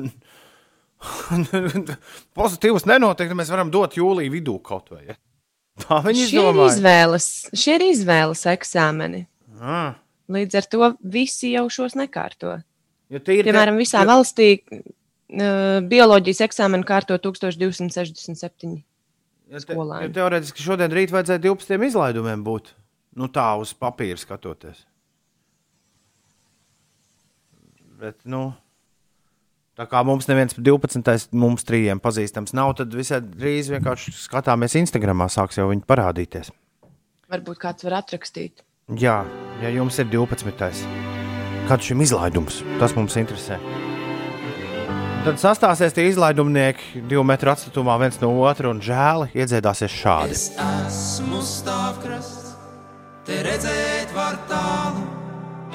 pozitīvs 2.39 2.87
nenotiek, 2.91 3.29
tad 3.31 3.39
mēs 3.39 3.53
varam 3.53 3.71
dot 3.71 3.95
jūlijā 3.99 4.33
vidū 4.35 4.57
kaut 4.67 4.91
vai. 4.91 5.05
Ja? 5.13 5.17
Tā 5.85 5.99
viņi 6.05 6.23
Šie 6.29 6.39
ir 6.39 6.45
izdomāja. 6.45 6.73
izvēles, 6.77 7.25
šie 7.59 7.75
ir 7.81 7.85
izvēles 7.91 8.45
eksāmeni. 8.55 9.25
Ah, 9.61 9.95
Līdz 10.31 10.55
ar 10.61 10.67
to 10.73 10.89
visi 11.13 11.51
jau 11.53 11.67
šos 11.69 11.97
nekārto. 11.99 12.55
Piemēram, 13.13 13.77
visā 13.77 14.01
jo- 14.05 14.09
valstī 14.09 14.47
uh, 14.65 15.83
bioloģijas 15.85 16.41
eksāmenu 16.47 16.87
kārto 16.89 17.19
1267. 17.21 18.79
jo 19.51 19.59
te- 19.59 19.61
skolēni. 19.67 20.07
jo 20.09 20.15
Teorētiski 20.17 20.65
šodien 20.65 20.95
rīt 20.95 21.13
vajadzēja 21.13 21.43
12 21.45 21.85
izlaidumiem 21.91 22.43
būt. 22.47 22.73
Nu, 23.15 23.29
tā 23.29 23.45
uz 23.61 23.75
papīra 23.79 24.17
skatoties. 24.19 24.81
Bet, 28.01 28.17
nu, 28.27 28.53
tā 29.79 29.87
kā 29.91 30.03
mums 30.07 30.29
neviens 30.31 30.57
12. 30.57 31.33
mums 31.37 31.67
trījiem 31.67 32.03
pazīstams 32.03 32.55
nav, 32.57 32.75
tad 32.81 32.95
visai 32.95 33.21
drīz 33.25 33.73
vienkārši 33.75 34.15
skatāmies 34.17 34.77
Instagramā, 34.81 35.31
sāks 35.33 35.59
jau 35.61 35.71
viņi 35.73 35.87
parādīties. 35.89 36.53
Varbūt 37.33 37.61
kāds 37.63 37.87
var 37.87 38.01
atrakstīt. 38.03 38.63
Jā, 39.01 39.23
ja 39.63 39.73
jums 39.73 39.99
ir 39.99 40.11
12. 40.13 40.85
Kāds 41.65 41.89
šim 41.89 42.05
izlaidums? 42.05 42.61
Tas 42.77 42.93
mums 42.97 43.17
interesē. 43.17 43.57
Tad 45.25 45.39
sastāsies 45.41 45.95
tie 45.97 46.05
izlaidumnieki 46.11 47.01
divu 47.09 47.23
metru 47.25 47.49
atstutumā 47.55 47.97
viens 48.03 48.21
no 48.21 48.29
otra 48.45 48.69
un 48.69 48.83
žēli 48.85 49.31
iedziedāsies 49.33 49.97
šādi. 50.03 50.37
Es 50.37 50.51
esmu 50.61 51.41
stāvkrasts, 51.41 52.53
te 53.25 53.41
redzēt 53.49 54.13
var 54.13 54.37
tālu. 54.53 55.24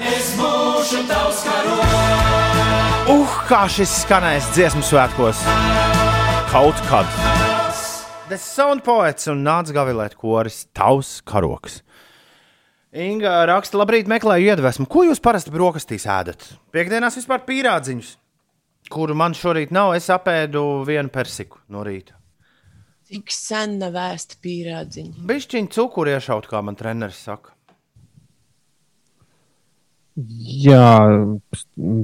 Es 0.00 0.30
būšu 0.38 1.02
tavs 1.10 1.42
karogs. 1.44 1.96
Uh, 3.10 3.34
kā 3.48 3.64
šis 3.68 3.92
skanēs 4.04 4.48
dziesmu 4.54 4.80
svētkos! 4.86 5.42
Kaut 6.48 6.80
kad! 6.88 7.08
The 8.30 8.38
Sound 8.38 8.84
Poets 8.86 9.26
un 9.28 9.42
nāca 9.44 9.74
gavilēt 9.74 10.14
koris 10.16 10.62
Tavs 10.76 11.18
karoks. 11.26 11.80
Inga 12.90 13.42
raksta, 13.50 13.78
labrīt, 13.78 14.08
meklēju 14.10 14.54
iedvesmu. 14.54 14.86
Ko 14.90 15.04
jūs 15.06 15.20
parasti 15.22 15.52
brokastīs 15.54 16.08
ēdat? 16.10 16.46
Piektdienās 16.74 17.18
vispār 17.20 17.44
pīrādziņus, 17.46 18.14
kuru 18.90 19.18
man 19.18 19.36
šorīt 19.36 19.74
nav. 19.74 19.92
Es 19.98 20.08
apēdu 20.10 20.84
vienu 20.88 21.12
persiku 21.12 21.60
no 21.70 21.84
rīta. 21.86 22.16
Cik 23.10 23.34
sen 23.34 23.80
nav 23.82 23.96
vēsta 23.98 24.38
pīrādziņa. 24.42 25.26
Bišķiņu 25.26 25.74
cukuru 25.74 26.14
iešaut, 26.14 26.46
kā 26.50 26.62
man 26.62 26.78
treneris 26.78 27.18
saka. 27.26 27.54
Jā, 30.60 30.88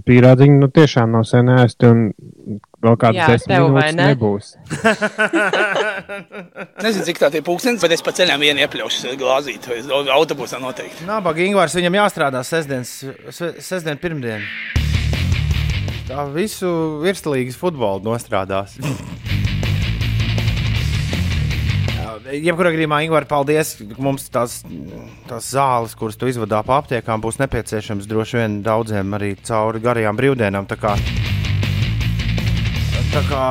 pīrādziņi 0.07 0.57
nu 0.61 0.68
tiešām 0.72 1.12
nav 1.16 1.24
sen 1.29 1.50
ēsti, 1.52 1.88
un 1.90 2.59
vēl 2.85 2.96
kādas 3.02 3.33
desmit 3.33 3.50
tev 3.52 3.66
vai 3.74 3.85
minūtes 3.90 3.96
ne? 3.98 4.07
nebūs. 4.12 4.46
Nezinu, 6.85 7.07
cik 7.09 7.20
tā 7.20 7.31
ir 7.35 7.44
pūkstens, 7.46 7.83
bet 7.83 7.96
es 7.96 8.05
pa 8.07 8.14
ceļam 8.16 8.42
vienu 8.42 8.62
iepļaušu 8.64 9.16
glāzīt, 9.20 9.68
vai 9.68 10.00
autobusā 10.16 10.61
noteikti. 10.62 11.07
Nabaga 11.09 11.44
Ingūns 11.44 11.76
viņam 11.76 11.98
jāstrādā 12.00 12.42
sestdienas, 12.46 12.94
se- 13.35 13.55
sestdien, 13.64 14.00
pirmdien. 14.00 14.46
Tā 16.07 16.29
visu 16.31 16.70
virslīgas 17.02 17.59
futbolu 17.59 18.05
nostrādās. 18.07 18.79
Jebkurā 22.26 22.72
gadījumā, 22.74 22.98
Ingūna, 23.06 23.26
paldies. 23.30 23.76
Mums 24.02 24.24
tās, 24.34 24.58
tās 25.28 25.50
zāles, 25.54 25.94
kuras 25.98 26.18
tu 26.18 26.26
izvadā 26.26 26.58
pa 26.66 26.80
aptiekām, 26.80 27.22
būs 27.22 27.38
nepieciešams 27.38 28.08
droši 28.10 28.40
vien 28.40 28.56
daudziem 28.66 29.14
arī 29.14 29.34
cauri 29.46 29.82
garajām 29.84 30.18
brīvdienām. 30.18 30.66
Tā 30.66 30.78
kā, 30.80 30.96
tā 33.14 33.22
kā 33.30 33.44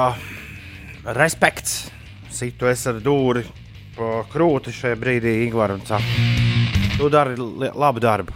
respekts. 1.16 1.86
Situ 2.36 2.68
es 2.68 2.84
ar 2.92 3.00
dūri 3.00 3.46
krūti 4.34 4.74
šajā 4.76 5.00
brīdī, 5.00 5.38
Ingūna, 5.46 5.80
tu 6.98 7.08
dari 7.14 7.40
labu 7.72 8.04
darbu. 8.04 8.36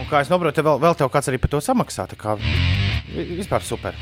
Un 0.00 0.10
kā 0.10 0.24
es 0.24 0.32
saprotu, 0.32 0.66
vēl, 0.66 0.82
vēl 0.82 0.98
tev 0.98 1.12
kāds 1.14 1.30
arī 1.30 1.38
par 1.38 1.54
to 1.54 1.62
samaksā. 1.62 2.08
Vispār 3.14 3.62
super. 3.62 3.94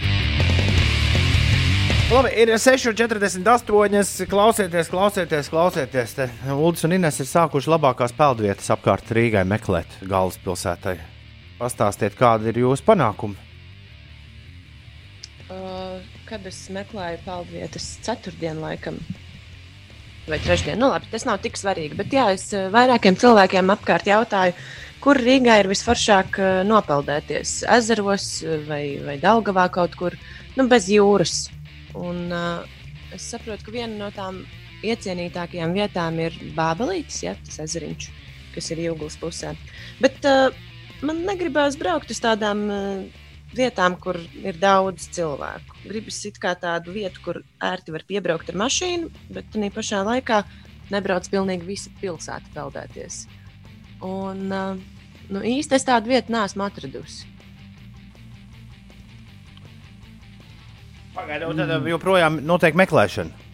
Labi, 2.09 2.31
ir 2.41 2.49
6,48. 2.49 4.27
Klausieties, 4.31 4.89
klausieties, 4.89 5.49
klausieties. 5.53 6.15
Ulas 6.55 6.85
un 6.89 6.95
Ines 6.97 7.19
ir 7.21 7.27
sākuši 7.29 7.69
labākās 7.69 8.15
peldvietas 8.17 8.71
apkārt 8.73 9.11
Rīgai 9.13 9.43
meklēt 9.45 9.93
galvaspilsētai. 10.09 10.95
Pastāstiet, 11.59 12.17
kādi 12.17 12.49
ir 12.49 12.63
jūsu 12.63 12.87
panākumi? 12.87 13.37
Uh, 15.53 16.01
kad 16.31 16.49
es 16.49 16.63
meklēju 16.73 17.21
peldvietas 17.27 17.91
ceturtdienu 18.07 18.65
laikam. 18.65 18.97
Vai 20.33 20.41
trešdien? 20.41 20.81
Nu, 20.81 20.89
labi, 20.95 21.13
tas 21.13 21.29
nav 21.29 21.43
tik 21.45 21.61
svarīgi. 21.61 21.93
Bet 22.01 22.17
jā, 22.17 22.31
es 22.39 22.49
vairākiem 22.73 23.21
cilvēkiem 23.21 23.75
apkārt 23.77 24.09
jautāju, 24.09 24.57
kur 25.05 25.21
Rīgā 25.21 25.61
ir 25.61 25.69
visforšāk 25.75 26.41
nopeldēties. 26.73 27.59
Ezeros 27.77 28.33
vai, 28.65 28.97
vai 29.05 29.21
Daugavā 29.21 29.69
kaut 29.77 30.01
kur, 30.01 30.17
nu, 30.57 30.71
bez 30.73 30.89
jūras. 30.89 31.51
Un, 31.97 32.27
uh, 32.33 32.65
es 33.15 33.29
saprotu, 33.33 33.69
ka 33.69 33.75
viena 33.75 33.95
no 33.97 34.11
tām 34.15 34.43
iecienītākajām 34.87 35.75
vietām 35.75 36.19
ir 36.23 36.35
Bābelītis, 36.57 37.23
ja, 37.25 37.35
tas 37.47 37.63
ezeriņš, 37.65 38.11
kas 38.55 38.71
ir 38.75 38.83
Jūglas 38.85 39.17
pusē. 39.21 39.55
Bet 40.03 40.21
uh, 40.29 40.53
man 41.01 41.25
negribās 41.27 41.79
braukt 41.81 42.13
uz 42.13 42.21
tādām 42.23 42.65
uh, 42.69 43.25
vietām, 43.57 43.97
kur 44.01 44.19
ir 44.43 44.59
daudz 44.61 45.09
cilvēku. 45.17 45.81
Gribas 45.87 46.21
it 46.29 46.39
kā 46.43 46.55
tādu 46.59 46.93
vietu, 46.95 47.23
kur 47.25 47.41
ērti 47.65 47.95
var 47.95 48.05
piebraukt 48.09 48.53
ar 48.53 48.61
mašīnu, 48.67 49.11
bet 49.33 49.49
tā 49.55 49.73
pašā 49.75 50.05
laikā 50.07 50.43
nebrauc 50.93 51.29
pilnīgi 51.33 51.69
visa 51.69 51.93
pilsēta 52.01 52.53
peldēties. 52.55 53.25
Un 54.05 54.47
uh, 54.53 54.79
nu, 55.33 55.43
īsti 55.43 55.77
es 55.79 55.89
tādu 55.89 56.13
vietu 56.13 56.33
neesmu 56.35 56.69
atradusi. 56.69 57.27
Pagaidām, 61.19 61.57
tad 61.59 61.71
mm. 61.73 61.91
joprojām 61.91 62.39
notiek 62.47 62.77
meklēšana. 62.79 63.47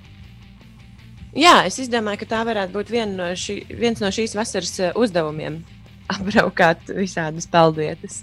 Jā, 1.35 1.55
es 1.67 1.89
domāju, 1.91 2.21
ka 2.23 2.31
tā 2.31 2.43
varētu 2.47 2.77
būt 2.77 2.93
viena 2.93 3.15
no 3.17 3.31
šī, 3.39 3.57
viens 3.75 4.03
no 4.03 4.11
šīs 4.15 4.37
vasaras 4.37 4.75
uh, 4.83 4.93
uzdevumiem- 5.01 5.63
apbraukāt 6.15 6.93
visādas 6.93 7.49
peldvietas. 7.51 8.23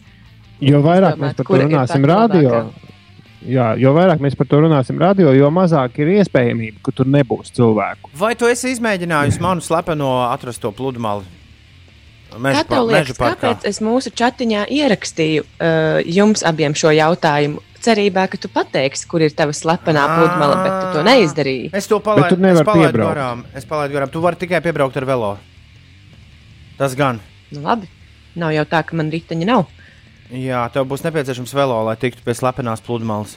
Jo 0.62 0.84
vairāk 0.86 1.18
mēs 1.18 1.34
Izdomāt, 1.34 1.42
par 1.42 1.48
to 1.50 1.66
runāsim 1.66 2.06
radio, 2.06 2.52
jā, 3.42 3.68
jo 3.82 3.96
vairāk 3.98 4.22
mēs 4.22 4.38
par 4.38 4.48
to 4.52 4.60
runāsim 4.62 5.02
radio, 5.02 5.34
jo 5.34 5.50
mazāk 5.50 5.98
ir 6.04 6.14
iespējamība, 6.20 6.78
ka 6.86 6.94
tur 6.94 7.10
nebūs 7.10 7.50
cilvēku. 7.58 8.14
Vai 8.14 8.36
tu 8.38 8.46
esi 8.46 8.76
izmēģinājis 8.76 9.42
manu 9.42 9.66
slepeno 9.66 10.12
atrasto 10.28 10.70
pludmali? 10.70 11.26
Meža, 12.38 12.62
Kā 12.62 12.78
tev 12.78 12.86
liekas, 12.88 13.18
kāpēc 13.18 13.66
es 13.68 13.82
mūsu 13.84 14.14
chatiņā 14.16 14.70
ierakstīju 14.72 15.44
uh, 15.44 15.98
jums 16.06 16.46
abiem 16.48 16.78
šo 16.78 16.94
jautājumu? 16.96 17.66
Cerībā, 17.82 18.28
ka 18.30 18.38
tu 18.38 18.50
pateiksi, 18.54 19.08
kur 19.10 19.24
ir 19.26 19.34
tava 19.34 19.56
slepenā 19.58 20.04
pludmale, 20.12 20.58
bet 20.62 20.74
tu 20.78 20.90
to 20.98 21.06
neizdarīji. 21.08 21.72
Es 21.78 21.90
to 21.90 21.98
palaidu, 22.04 22.38
es 22.38 22.62
palaidu 22.68 23.02
garām. 23.02 23.46
Es 23.58 23.66
palaidu 23.66 23.98
garām. 23.98 24.12
Tu 24.14 24.22
vari 24.22 24.38
tikai 24.44 24.62
piebraukt 24.62 25.00
ar 25.02 25.08
velo. 25.10 25.32
Tas 26.78 26.94
gan. 26.98 27.18
Nu, 27.50 27.64
labi, 27.66 27.90
nav 28.38 28.54
jau 28.54 28.68
tā, 28.70 28.84
ka 28.86 28.98
man 28.98 29.10
riteņa 29.14 29.48
nav. 29.50 29.66
Jā, 30.32 30.62
tev 30.72 30.86
būs 30.88 31.02
nepieciešams 31.04 31.52
velo, 31.58 31.82
lai 31.88 31.98
tiktu 32.00 32.24
pie 32.24 32.38
slepenās 32.38 32.84
pludmales. 32.86 33.34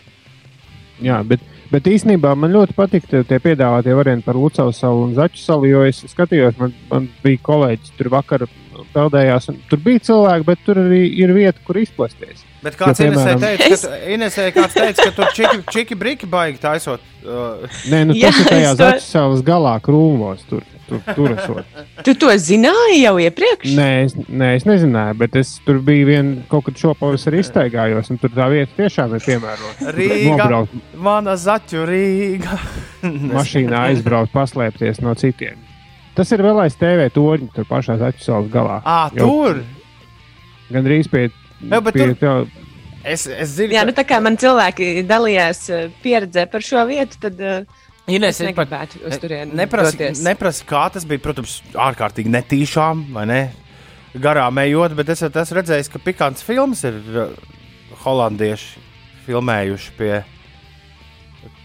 Jā, 1.02 1.16
bet, 1.26 1.42
bet 1.72 1.88
īstenībā 1.90 2.36
man 2.38 2.52
ļoti 2.54 2.76
patīk 2.76 3.08
tie 3.10 3.24
tie 3.26 3.40
piedāvātie 3.42 3.96
varianti 3.98 4.28
par 4.28 4.38
Lucas 4.38 4.78
salu 4.78 5.08
un 5.08 5.16
Zaķu 5.16 5.40
salu, 5.40 5.66
jo 5.66 5.82
es 5.88 6.04
skatījos, 6.12 6.54
man, 6.60 6.76
man 6.92 7.08
bija 7.24 7.40
kolēģis 7.48 7.96
tur 7.98 8.12
vakar 8.14 8.46
peldējās, 8.94 9.48
un 9.52 9.60
tur 9.70 9.78
bija 9.84 10.02
cilvēki, 10.10 10.44
bet 10.50 10.58
tur 10.66 10.80
arī 10.82 11.02
ir 11.22 11.32
vieta, 11.36 11.58
kur 11.66 11.76
izplesties. 11.80 12.42
Bet 12.64 12.78
kāds 12.80 13.00
Jo, 13.00 13.10
Inesē 13.10 13.34
piemēram- 13.34 13.40
teica, 13.58 13.88
ka, 13.88 13.96
Inesē 14.14 14.44
kāds 14.56 14.74
teica, 14.74 15.04
ka 15.04 15.10
tur 15.18 15.26
čiki, 15.36 15.58
čiki 15.70 15.94
briki 16.00 16.26
baigi 16.26 16.58
taisot. 16.62 17.00
Uh, 17.24 17.64
Nē, 17.92 18.06
nu, 18.08 18.14
Jā, 18.16 18.30
tas 18.30 18.40
ir 18.40 18.46
tajā 18.52 18.70
to- 18.76 19.00
salas 19.00 19.42
galā 19.42 19.74
krūmos. 19.80 20.40
Tur, 20.48 20.62
tur, 20.88 21.00
tur. 21.46 21.60
Tu 22.04 22.14
to 22.20 22.26
zināji 22.36 22.98
jau 23.02 23.14
iepriekš? 23.20 23.70
Nē, 23.76 24.04
es, 24.04 24.14
nē, 24.28 24.48
es 24.56 24.64
nezināju, 24.68 25.16
bet 25.18 25.36
es 25.40 25.54
tur 25.64 25.78
biju 25.80 26.06
vien, 26.06 26.32
kaut 26.48 26.64
kad 26.66 26.74
šopavasar 26.76 27.32
iztaigājos, 27.40 28.10
un 28.12 28.18
tur 28.20 28.28
tā 28.36 28.48
vieta 28.52 28.72
tiešām 28.76 29.14
ir 29.16 29.20
piemērota. 29.24 29.92
Rīga, 29.96 30.36
Nobraukt 30.36 30.96
mana 30.96 31.36
zaķu 31.40 31.84
Rīga. 31.88 32.58
mašīnā, 33.36 33.88
aizbraukt, 33.92 34.32
paslēpties 34.32 35.00
no 35.04 35.14
citiem. 35.14 35.56
Tas 36.14 36.30
ir 36.30 36.42
vēl 36.46 36.60
aiz 36.62 36.76
TV 36.78 37.08
torņa, 37.10 37.48
tur 37.56 37.64
pašā 37.66 37.96
salas 37.98 38.50
galā. 38.52 38.80
Ā, 38.86 39.10
Jau 39.18 39.26
tur! 39.26 39.62
Gan 40.70 40.84
drīz 40.86 41.08
pie, 41.10 41.24
bet 41.60 41.88
pie 41.92 42.06
tur- 42.12 42.20
tā. 42.20 42.34
Es, 43.04 43.26
es 43.26 43.50
zinu, 43.58 43.74
Jā, 43.74 43.82
ka- 43.82 43.86
nu 43.90 43.92
tā 43.98 44.04
kā 44.08 44.20
man 44.22 44.36
cilvēki 44.40 45.02
dalījās 45.04 45.64
pieredzē 46.02 46.46
par 46.50 46.62
šo 46.64 46.86
vietu, 46.88 47.18
tad 47.20 47.40
uh, 47.42 47.82
Ines, 48.08 48.38
es 48.38 48.40
es 48.40 48.54
pat- 48.56 48.70
negribētu 48.70 49.02
uz 49.10 49.18
turieni 49.20 49.52
Neprasi, 49.58 49.96
doties. 49.98 50.22
neprasi, 50.24 50.64
kā 50.70 50.86
tas 50.94 51.04
bija, 51.04 51.20
protams, 51.20 51.58
ārkārtīgi 51.74 52.32
netīšām, 52.32 53.02
vai 53.12 53.26
ne? 53.28 53.40
Garām 54.14 54.56
ejot, 54.62 54.94
bet 54.96 55.08
es 55.12 55.20
esmu 55.26 55.58
redzējis, 55.58 55.90
ka 55.92 55.98
pikants 55.98 56.42
filmas 56.46 56.84
ir 56.88 56.96
holandieši 58.04 58.80
filmējuši 59.26 59.92
pie, 59.98 60.22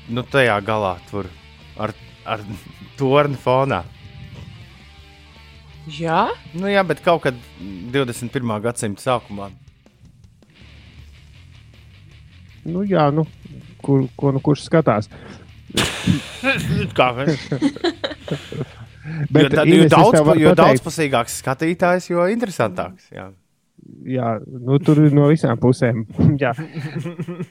nu, 0.09 0.23
tajā 0.23 0.57
galā, 0.65 0.95
tur 1.11 1.27
ar, 1.79 1.93
ar 2.25 2.43
torni 2.99 3.37
fonā. 3.39 3.83
Jā, 5.97 6.27
Nu, 6.53 6.67
jā, 6.69 6.83
bet 6.85 7.01
kaut 7.05 7.23
kad 7.23 7.37
21. 7.93 8.55
gadsimta 8.61 9.01
sākumā. 9.01 9.49
Nu, 12.69 12.83
jā, 12.85 13.07
nu, 13.15 13.25
kur, 13.81 14.05
ko, 14.19 14.33
nu, 14.35 14.41
kurš 14.43 14.67
skatās. 14.67 15.09
Kā, 16.97 17.11
Bet, 19.29 19.43
jo, 19.43 19.49
tad, 19.49 19.67
Ines, 19.67 19.89
jo, 19.89 19.89
daudz, 19.93 20.31
jo 20.39 20.55
daudzpusīgāks 20.57 21.39
skatītājs, 21.41 22.09
jo 22.11 22.25
interesantāks. 22.29 23.09
Jā. 23.13 23.29
Jā, 24.05 24.35
nu, 24.45 24.77
tur 24.83 24.99
ir 25.01 25.15
no 25.15 25.29
visām 25.31 25.57
pusēm. 25.61 26.03
Jā. 26.43 26.51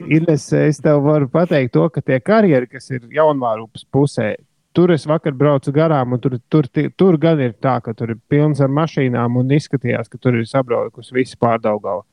Ines, 0.07 0.45
es 0.55 0.79
tev 0.85 1.03
varu 1.07 1.29
pateikt, 1.33 1.73
to, 1.75 1.89
ka 1.93 2.03
tie 2.05 2.21
karjeri, 2.23 2.69
kas 2.71 2.91
ir 2.95 3.09
jaunvārūpas 3.15 3.87
pusē, 3.93 4.35
tur 4.79 4.93
es 4.95 5.09
vakar 5.11 5.35
braucu 5.35 5.73
garām, 5.75 6.15
un 6.15 6.21
tur, 6.23 6.37
tur, 6.53 6.69
tur 6.71 7.17
gan 7.19 7.41
ir 7.43 7.57
tā, 7.59 7.81
ka 7.83 7.97
tur 7.99 8.15
ir 8.15 8.21
pilns 8.31 8.63
ar 8.63 8.71
mašīnām, 8.71 9.41
un 9.41 9.51
izskatījās, 9.57 10.07
ka 10.13 10.21
tur 10.23 10.39
ir 10.39 10.47
sabraukusi 10.47 11.17
visi 11.17 11.35
pārdaugava. 11.41 12.05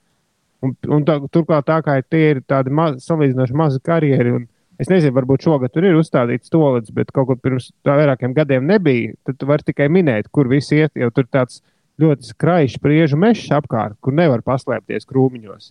Un, 0.66 0.74
un 0.89 1.05
tā, 1.05 1.20
turklāt 1.30 1.68
tā 1.70 1.78
kā 1.86 1.99
tie 2.09 2.24
ir 2.32 2.41
tādi 2.49 2.74
maz, 2.74 2.97
salīdzinoši 3.05 3.57
mazi 3.61 3.82
karjeri. 3.86 4.34
un 4.39 4.51
Es 4.76 4.89
nezinu, 4.91 5.13
varbūt 5.16 5.45
šogad 5.45 5.72
tur 5.72 5.86
ir 5.88 5.95
uzstādīts 5.95 6.51
tolets, 6.51 6.91
bet 6.91 7.13
kaut 7.16 7.30
kur 7.30 7.38
pirms 7.39 7.70
vairākiem 7.88 8.34
gadiem 8.36 8.66
nebija. 8.68 9.13
Tad 9.24 9.38
tu 9.39 9.47
vari 9.47 9.63
tikai 9.63 9.88
minēt, 9.88 10.28
kur 10.36 10.49
viss 10.51 10.74
iet. 10.76 10.91
Jo 10.99 11.07
tur 11.16 11.30
tāds 11.32 11.61
ļoti 12.01 12.28
skraišs 12.34 12.82
priežu 12.84 13.16
mežs 13.20 13.47
apkārt, 13.55 13.95
kur 14.03 14.18
nevar 14.18 14.43
paslēpties 14.43 15.07
krūmiņos. 15.07 15.70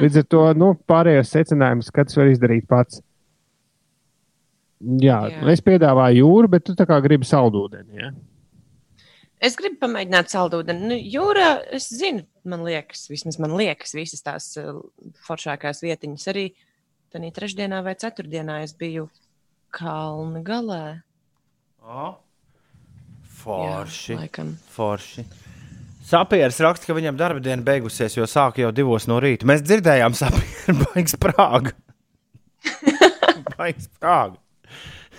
Līdz 0.00 0.22
ar 0.22 0.28
to 0.32 0.46
nu, 0.56 0.72
pārējos 0.88 1.34
secinājumus 1.36 1.92
katrs 1.92 2.16
var 2.16 2.32
izdarīt 2.32 2.64
pats. 2.70 3.02
Jā, 4.82 5.18
Jā. 5.30 5.40
Es 5.52 5.62
piedāvāju 5.62 6.24
jūru, 6.24 6.50
bet 6.50 6.66
tu 6.66 6.74
tā 6.78 6.86
kā 6.88 6.98
gribi 7.04 7.28
saldūdeni. 7.28 7.98
Ja? 8.00 8.12
es 9.42 9.56
gribu 9.58 9.80
pamēģināt 9.82 10.32
saldūdeni. 10.32 10.88
Nu, 10.90 10.96
jūrā, 10.96 11.48
es 11.74 11.88
zinu, 11.90 12.24
man 12.48 12.64
liekas, 12.66 13.08
vismaz 13.10 13.38
man 13.42 13.56
liekas, 13.58 13.94
visas 13.98 14.22
tās 14.24 14.52
uh, 14.60 14.78
foršākās 15.26 15.82
vietiņas. 15.84 16.26
Arī 16.32 16.46
tādā 17.12 17.32
trešdienā 17.34 17.82
vai 17.84 17.96
ceturtdienā 17.98 18.62
es 18.66 18.74
biju 18.78 19.08
Kalnu 19.72 20.42
galā. 20.46 21.00
O, 21.82 22.12
Forši. 23.42 24.14
Jā. 24.14 24.44
Forši. 24.70 25.24
Sapieris 26.06 26.60
raksta, 26.62 26.86
ka 26.86 26.94
viņam 26.94 27.18
darba 27.18 27.42
diena 27.42 27.64
beigusies, 27.64 28.14
jo 28.18 28.26
sāk 28.28 28.60
jau 28.60 28.70
divos 28.74 29.08
no 29.10 29.18
rīta. 29.22 29.48
Mēs 29.48 29.64
dzirdējām, 29.66 30.14
sapieris 30.20 30.84
baigs 30.84 31.18
prāga. 31.18 31.74
baigs 33.56 33.88
prāga. 33.98 34.38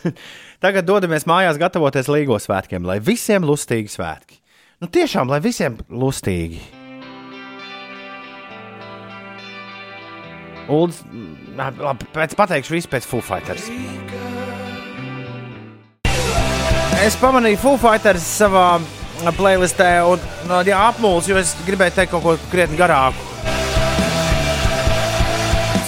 Tagad 0.63 0.87
dodamies 0.87 1.27
mājās, 1.29 1.59
gatavoties 1.61 2.09
līgo 2.11 2.37
svētkiem, 2.39 2.85
lai 2.87 2.99
visiem 3.03 3.45
lustīgi 3.47 3.91
svētki. 3.91 4.39
Nu, 4.83 4.89
tiešām, 4.91 5.29
lai 5.31 5.39
visiem 5.43 5.77
lustīgi. 5.91 6.61
Mm, 10.63 11.59
labi, 11.59 12.07
pēc 12.15 12.35
pateikšu 12.39 12.75
visu 12.77 12.91
pēc 12.91 13.07
Foo 13.07 13.23
Fighters. 13.23 13.67
Es 17.03 17.17
pamanīju 17.19 17.59
Foo 17.59 17.79
Fighters 17.79 18.23
savā 18.39 18.77
playlistē, 19.37 19.89
un 20.07 20.23
no, 20.49 20.61
jā, 20.67 20.79
apmuļs, 20.91 21.27
jo 21.31 21.39
es 21.39 21.55
gribēju 21.67 21.99
teikt 21.99 22.15
kaut 22.15 22.23
ko 22.23 22.37
krietni 22.51 22.79
garāku. 22.79 23.52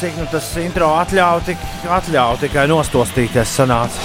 Cik 0.06 0.20
nu 0.22 0.26
tas 0.30 0.48
intro 0.62 0.86
atļauj, 1.00 1.40
tik 1.48 1.62
atļauj 1.90 2.36
tikai 2.44 2.68
nostostīties 2.70 3.54
sanāca. 3.58 4.04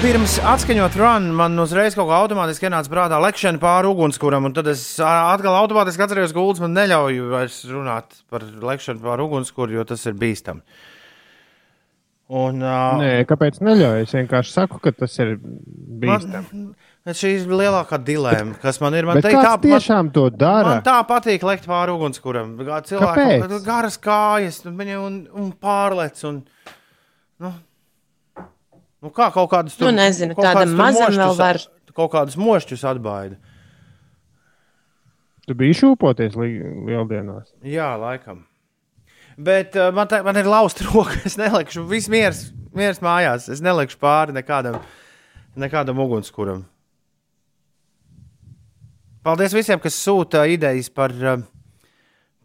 Pirms 0.00 0.34
atskaņot 0.50 0.98
run, 0.98 1.28
man 1.38 1.54
uzreiz 1.62 1.94
kaut 1.94 2.08
kā 2.10 2.18
automātiski 2.24 2.66
ienāca 2.66 2.90
prātā 2.90 3.20
lekšana 3.22 3.62
pāri 3.62 3.92
ugunskuram, 3.92 4.48
un 4.50 4.56
tad 4.58 4.72
es 4.72 4.82
atkal 4.98 5.54
automātiski 5.60 6.02
atceros, 6.02 6.34
ka 6.34 6.40
Gulds 6.40 6.64
man 6.64 6.74
neļauj 6.80 7.22
vairs 7.30 7.60
runāt 7.70 8.18
par 8.26 8.42
lekšanu 8.42 9.06
pāri 9.06 9.28
ugunskura, 9.28 9.78
jo 9.78 9.86
tas 9.92 10.02
ir 10.10 10.18
bīstami. 10.18 10.66
Un, 12.42 12.58
uh, 12.58 12.98
Nē, 13.04 13.14
kāpēc 13.30 13.62
neļauj? 13.62 14.08
Es 14.08 14.18
vienkārši 14.18 14.56
saku, 14.58 14.82
ka 14.82 14.90
tas 14.98 15.14
ir 15.22 15.36
bīstami. 15.38 16.42
Man, 16.58 16.74
šī 17.08 17.30
ir 17.38 17.48
lielākā 17.48 17.96
dilēma, 18.04 18.58
kas 18.60 18.80
man 18.82 18.94
ir. 18.98 19.06
Man, 19.08 19.16
Bet 19.16 19.24
teikt, 19.30 19.40
tā, 19.40 19.54
man, 19.54 19.62
tiešām 19.64 20.10
to 20.12 20.26
dara? 20.30 20.66
man 20.68 20.82
tā 20.84 20.98
patīk 21.08 21.44
lekt 21.48 21.64
pāri 21.68 21.94
ugunskuram. 21.96 22.52
Kā 22.60 22.80
Cilvēkam 22.84 23.44
Kāpēc? 23.46 23.64
garas 23.64 23.96
kājas, 24.00 24.60
un, 24.68 24.80
un, 25.00 25.16
un 25.32 25.52
pārlec. 25.56 26.20
Un, 26.28 26.42
nu, 27.40 27.52
nu, 28.36 29.12
kā 29.16 29.30
kaut 29.32 29.48
kādus 29.52 29.78
Nu, 29.80 29.94
nezinu, 29.96 30.36
kaut 30.36 30.44
tādam 30.44 30.60
kādus 30.60 30.76
tur 30.76 30.82
mazam 30.84 31.16
vēl 31.22 31.38
var. 31.40 31.62
Kaut 31.96 32.12
kādus 32.12 32.36
mošķus 32.38 32.84
atbaida. 32.86 33.40
Tu 35.48 35.56
biji 35.58 35.80
šūpoties 35.80 36.36
li 36.38 36.52
lieldienās. 36.86 37.48
Jā, 37.66 37.94
laikam. 37.98 38.44
Bet 39.40 39.74
uh, 39.78 39.88
man, 39.96 40.06
tā, 40.06 40.20
man 40.22 40.36
ir 40.36 40.46
lausta 40.46 40.84
roka. 40.90 41.16
Es 41.24 41.38
nelikšu 41.40 41.86
visu 41.88 42.12
mieru, 42.12 42.36
mieru 42.76 43.06
mājās. 43.08 43.48
Es 43.50 43.64
nelikšu 43.64 43.98
pāri 44.04 44.36
nekādam, 44.36 44.76
nekādam 45.58 46.04
ugunskuram. 46.04 46.66
Paldies 49.26 49.52
visiem, 49.52 49.80
kas 49.82 49.96
sūta 50.00 50.46
idejas 50.48 50.88
par, 50.96 51.12
uh, 51.12 51.42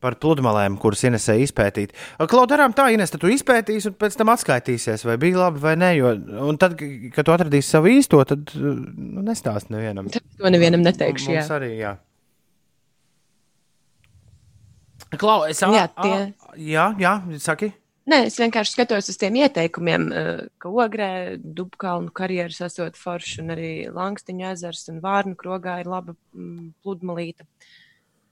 par 0.03 0.17
pludmalēm, 0.21 0.75
kuras 0.81 1.01
Inesē 1.07 1.37
izpētīt. 1.41 1.93
Klaudarām 2.29 2.73
tā, 2.75 2.89
Ines, 2.93 3.13
tad 3.13 3.21
tu 3.23 3.31
izpētīsi 3.31 3.89
un 3.89 3.95
pēc 4.01 4.17
tam 4.19 4.29
atskaitīsies, 4.33 5.05
vai 5.07 5.15
bija 5.21 5.39
labi 5.45 5.63
vai 5.63 5.75
nē. 5.79 5.91
Jo, 5.97 6.11
un 6.49 6.59
tad, 6.61 6.75
kad 7.15 7.23
tu 7.25 7.33
atradīsi 7.33 7.71
savu 7.77 7.93
īsto, 7.93 8.19
tad 8.27 8.51
uh, 8.59 8.73
nu, 8.75 9.23
nestāst 9.25 9.71
nevienam. 9.73 10.11
To 10.11 10.51
nevienam 10.51 10.83
neteikšu. 10.85 11.31
Mums 11.31 11.47
Jā. 11.47 11.55
arī, 11.61 11.71
jā. 11.79 11.95
Klau, 15.15 15.45
es 15.47 15.61
Jā, 15.63 15.69
ā- 15.87 16.03
tie- 16.03 16.11
ā- 16.11 16.59
jā, 16.59 16.85
jā, 16.99 17.15
saki. 17.39 17.71
Nē, 18.05 18.19
es 18.27 18.35
vienkārši 18.37 18.75
skatos 18.75 19.09
uz 19.09 19.17
tiem 19.17 19.39
ieteikumiem, 19.39 20.03
eh, 20.13 20.41
ka 20.61 20.69
ogrē, 20.69 21.09
dubkalnu 21.41 22.13
karjeras 22.13 22.59
esot 22.67 22.99
forši, 22.99 23.39
un 23.41 23.53
arī 23.55 23.71
Langstiņa 23.93 24.51
ezers 24.53 24.83
un 24.93 24.99
Vārnu 25.01 25.33
krogā 25.39 25.79
ir 25.81 25.89
laba 25.89 26.13
mm, 26.13 26.67
pludmalīte. 26.85 27.47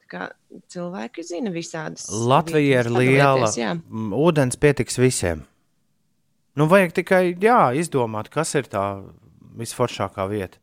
Tā 0.04 0.12
kā 0.12 0.28
cilvēki 0.70 1.26
zina 1.26 1.50
visādas. 1.54 2.06
Latvija 2.12 2.84
ir 2.86 2.92
liela. 2.94 3.50
jā. 3.58 3.74
Ūdens 3.90 4.62
pietiks 4.62 5.02
visiem. 5.02 5.42
Nu, 6.54 6.68
vajag 6.70 6.94
tikai 7.00 7.24
jā, 7.42 7.74
izdomāt, 7.74 8.30
kas 8.30 8.54
ir 8.54 8.70
tā 8.70 9.02
visforšākā 9.58 10.28
vieta. 10.30 10.62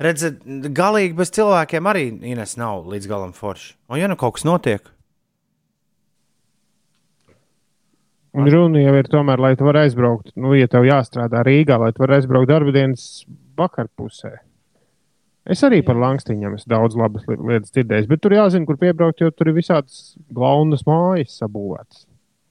Redziet, 0.00 0.40
galīgi 0.72 1.12
bez 1.18 1.28
cilvēkiem 1.36 1.88
arī 1.90 2.06
Ines 2.32 2.56
nav 2.56 2.86
līdz 2.88 3.08
galam 3.10 3.36
forši. 3.36 3.74
Un, 3.92 3.98
ja 4.00 4.08
nu 4.08 4.16
kaut 4.16 4.38
kas 4.38 4.48
notiek, 4.48 4.88
Un 8.38 8.46
runa 8.46 8.78
jau 8.78 8.92
ir 8.94 9.08
tomēr, 9.10 9.40
lai 9.42 9.56
tu 9.58 9.66
varētu 9.66 9.88
aizbraukt, 9.90 10.30
nu, 10.38 10.52
ja 10.54 10.68
tev 10.70 10.84
jāstrādā 10.86 11.40
Rīgā, 11.46 11.80
lai 11.82 11.90
tu 11.90 12.04
varētu 12.04 12.22
aizbraukt 12.22 12.50
darba 12.52 12.70
dienas 12.76 13.24
vakarpusē. 13.58 14.36
Es 15.50 15.64
arī 15.66 15.80
par 15.82 15.98
Langstīņiem 15.98 16.54
esmu 16.54 16.70
daudz 16.70 16.94
labas 17.00 17.24
li- 17.26 17.40
lietas 17.40 17.72
dzirdējis, 17.74 18.06
bet 18.06 18.20
tur 18.22 18.36
jāzina, 18.36 18.68
kur 18.68 18.78
piebraukt, 18.78 19.18
jo 19.24 19.32
tur 19.34 19.50
ir 19.50 19.56
visādas 19.56 20.14
glaunas 20.30 20.84
mājas 20.86 21.40
sabūvētas. 21.40 22.04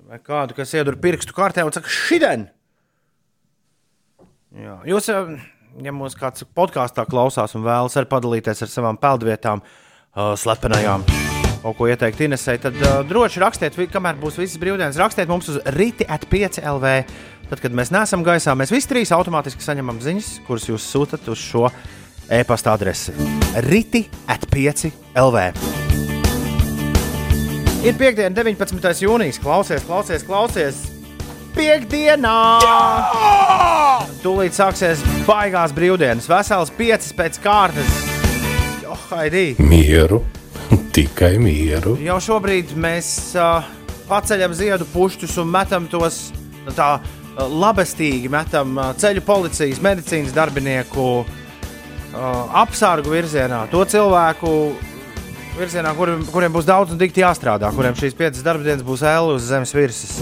Vai 0.10 0.20
kādu, 0.20 0.58
kas 0.58 0.74
iedur 0.76 0.98
pirkstu 1.00 1.32
kārtē 1.38 1.64
un 1.64 1.72
saka, 1.72 1.88
šodien? 1.88 2.50
Jūs, 4.90 5.08
eh, 5.14 5.36
ja 5.86 5.92
mūsu 5.96 6.18
kāds 6.20 6.44
podkāstā 6.44 7.06
klausās 7.08 7.56
un 7.56 7.64
vēlas 7.64 7.96
arī 7.96 8.10
padalīties 8.10 8.66
ar 8.66 8.74
savām 8.74 8.98
peldvietām, 9.00 9.62
uh, 9.62 10.34
slepenajām, 10.36 11.06
kaut 11.64 11.78
ko 11.78 11.90
ieteikt 11.90 12.22
Inesai, 12.24 12.58
tad 12.62 12.78
uh, 12.80 13.02
droši 13.08 13.44
rakstiet, 13.44 13.78
kamēr 13.92 14.20
būs 14.22 14.40
visas 14.40 14.60
brīvdienas, 14.62 15.00
rakstiet 15.00 15.30
mums 15.32 15.50
uz 15.52 15.60
rīti 15.76 16.08
at 16.08 16.28
5 16.32 16.62
LV. 16.64 16.94
Tad, 17.50 17.64
kad 17.64 17.74
mēs 17.74 17.90
neesam 17.94 18.24
gaisā, 18.26 18.54
mēs 18.58 18.72
visi 18.74 18.92
trīs 18.92 19.12
automātiski 19.16 19.66
saņemam 19.66 20.00
ziņas, 20.04 20.36
kuras 20.48 20.70
jūs 20.70 20.86
sūtat 20.86 21.26
uz 21.34 21.42
šo 21.42 21.66
e-pasta 22.30 22.76
adresi. 22.78 23.16
Rīti 23.66 24.06
at 24.30 24.46
5 24.54 24.92
LV. 25.18 25.50
Ir 27.80 27.96
piekdiena, 27.96 28.34
19. 28.36 28.90
jūnijas. 29.02 29.40
Klausies, 29.42 29.86
klausies, 29.88 30.26
klausies. 30.28 30.82
Piektdienā! 31.56 32.36
Tūlīt 34.24 34.56
sāksies 34.56 35.02
baigās 35.26 35.74
brīvdienas. 35.76 36.28
Vesels 36.30 36.74
piecas 36.76 37.16
pēc 37.16 37.40
kārtas. 37.44 37.96
Jo, 38.84 39.00
Haidī! 39.10 39.54
Mieru, 39.64 40.22
tikai 40.96 41.36
mieru. 41.42 41.96
Jau 42.04 42.20
šobrīd 42.24 42.76
mēs 42.80 43.12
uh, 43.38 43.66
paceļam 44.10 44.56
ziedu 44.58 44.88
pušķus 44.94 45.38
un 45.42 45.52
metam 45.54 45.88
tos 45.92 46.30
nu, 46.66 46.74
tā 46.76 46.96
uh, 47.00 47.44
labestīgi, 47.50 48.32
metam 48.32 48.78
uh, 48.78 48.94
ceļu 49.00 49.26
policijas, 49.28 49.82
medicīnas 49.84 50.36
darbinieku 50.36 51.10
apsargu 52.10 53.12
virzienā. 53.14 53.68
To 53.70 53.84
cilvēku 53.86 54.50
virzienā, 55.60 55.92
kuriem, 55.98 56.24
kuriem 56.32 56.54
būs 56.56 56.68
daudz 56.68 56.94
un 56.94 57.02
dikti 57.02 57.24
jāstrādā, 57.24 57.72
kuriem 57.76 57.98
šīs 57.98 58.16
piecas 58.18 58.46
darbdienas 58.46 58.86
būs 58.86 59.04
ēle 59.06 59.36
uz 59.36 59.50
zemes 59.50 59.74
virsmas. 59.76 60.18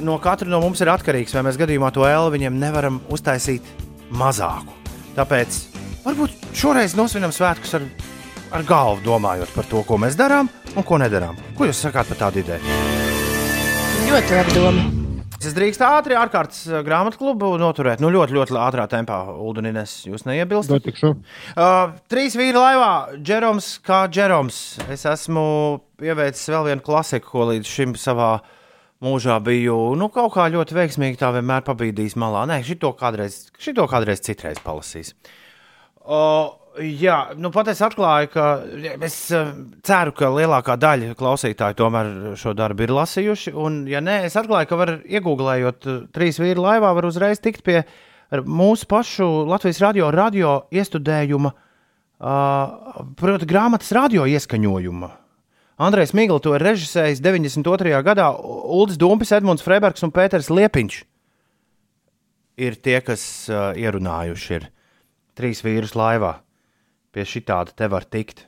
No 0.00 0.16
katra 0.22 0.48
no 0.48 0.62
mums 0.62 0.80
ir 0.80 0.88
atkarīgs, 0.92 1.34
vai 1.36 1.44
mēs 1.44 1.58
gadījumā 1.60 1.90
to 1.92 2.06
ēlu 2.08 2.32
viņiem 2.32 2.56
nevaram 2.60 3.00
uztaisīt 3.12 3.66
mazāku. 4.16 4.72
Tāpēc 5.18 5.58
varbūt 6.06 6.48
šoreiz 6.56 6.96
nosvinam 6.96 7.34
svētkus 7.34 7.76
ar, 7.76 7.84
ar 8.50 8.64
galvu, 8.66 9.02
domājot 9.04 9.52
par 9.54 9.68
to, 9.70 9.82
ko 9.86 9.98
mēs 10.00 10.18
darām 10.18 10.50
un 10.74 10.86
ko 10.86 10.98
nedarām. 11.00 11.38
Ko 11.58 11.68
jūs 11.68 11.82
sakāt 11.86 12.10
par 12.10 12.18
tādu 12.26 12.42
ideju? 12.42 12.78
Ļoti 14.10 14.34
labi 14.38 14.56
doma. 14.56 14.88
Es 15.40 15.54
drīkstu 15.56 15.86
ātri 15.86 16.16
ārkārtas 16.20 16.66
uh, 16.68 16.82
grāmatu 16.84 17.16
klubu 17.16 17.54
noturēt. 17.56 18.02
Nu, 18.04 18.10
ļoti, 18.12 18.34
ļoti 18.36 18.56
ātrā 18.60 18.84
tempā, 18.92 19.22
Udunines. 19.40 19.94
Jūs 20.04 20.26
neiebilstat? 20.28 20.90
Uh, 21.00 21.94
trīs 22.12 22.36
vīri 22.36 22.58
laivā, 22.60 23.16
Džeroms 23.16 23.70
kā 23.86 24.02
Džeroms. 24.12 24.58
Es 24.92 25.06
esmu 25.08 25.44
ieveicis 26.04 26.52
vēl 26.52 26.68
vienu 26.68 26.84
klasiku, 26.84 27.32
ko 27.32 27.48
līdz 27.54 27.72
šim 27.72 27.96
savā 27.96 28.34
mūžā 29.00 29.38
biju 29.40 29.94
nu, 29.96 30.10
kaut 30.12 30.34
kā 30.34 30.50
ļoti 30.52 30.76
veiksmīgi 30.76 31.22
tā 31.22 31.32
vienmēr 31.38 31.64
pabīdījis 31.64 32.18
malā. 32.20 32.44
Nē, 32.50 32.60
šito 32.66 32.92
kādreiz, 33.00 33.46
šito 33.62 33.88
kādreiz 33.88 34.20
citreiz 34.26 34.60
palasīs. 34.60 35.14
Uh, 36.04 36.59
jā, 36.78 37.16
nu 37.40 37.50
pat 37.54 37.70
es 37.72 37.80
atklāju, 37.84 38.30
ka 38.34 38.44
es 39.02 39.16
uh, 39.34 39.50
ceru, 39.86 40.12
ka 40.16 40.30
lielākā 40.32 40.76
daļa 40.80 41.16
klausītāju 41.18 41.78
tomēr 41.78 42.10
šo 42.40 42.54
darbu 42.56 42.86
ir 42.86 42.94
lasījuši. 42.94 43.54
Un, 43.58 43.82
ja 43.90 44.02
nē, 44.04 44.20
es 44.28 44.36
atklāju, 44.38 44.70
ka 44.70 44.78
var 44.78 44.94
iegūglējot 45.02 45.88
uh, 45.90 45.98
trīs 46.14 46.40
vīru 46.42 46.64
laivā, 46.66 46.92
var 46.96 47.08
uzreiz 47.08 47.42
tikt 47.42 47.64
pie 47.66 47.82
mūsu 48.46 48.86
pašu 48.90 49.26
Latvijas 49.50 49.80
radio, 49.82 50.10
radio 50.14 50.56
iestudējuma, 50.70 51.52
uh, 51.54 53.04
proti, 53.18 53.48
grāmatas 53.50 53.90
radio 53.96 54.28
ieskaņojuma. 54.30 55.10
Andrejs 55.80 56.12
Migls 56.12 56.44
to 56.44 56.52
ir 56.54 56.62
režisējis 56.62 57.22
92. 57.24 58.02
gadā. 58.04 58.28
Ulris 58.36 59.00
Dumpis, 59.00 59.32
Edmunds 59.32 59.64
Freibergs 59.64 60.04
un 60.04 60.12
Pēters 60.12 60.52
Liepiņš 60.52 61.00
ir 62.60 62.76
tie, 62.84 62.98
kas 63.00 63.22
uh, 63.48 63.72
ierunājuši 63.78 64.56
ir 64.58 64.68
trīs 65.38 65.64
vīrus 65.64 65.96
laivā. 65.96 66.36
Pie 67.10 67.26
šī 67.26 67.42
tāda 67.48 67.74
te 67.74 67.88
var 67.90 68.06
tikt. 68.06 68.44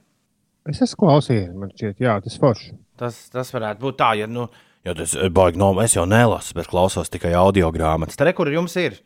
Es 0.71 0.79
esmu 0.85 1.09
klausījies, 1.09 1.51
man 1.59 1.73
šķiet, 1.75 2.03
jā, 2.05 2.15
tas 2.23 2.39
forši. 2.39 2.77
Tas, 3.01 3.19
tas 3.33 3.51
varētu 3.51 3.83
būt 3.83 3.99
tā, 3.99 4.13
ja, 4.21 4.29
nu, 4.31 4.47
ja 4.87 4.95
tas 4.95 5.17
ir 5.19 5.33
baigi, 5.35 5.59
no 5.59 5.73
es 5.83 5.97
jau 5.97 6.05
nelasu, 6.07 6.55
bet 6.55 6.71
klausos 6.71 7.11
tikai 7.11 7.33
audio 7.35 7.73
grāmatas. 7.75 8.19
Tur, 8.21 8.31
kur 8.39 8.51
jums 8.53 8.77
ir, 8.79 9.01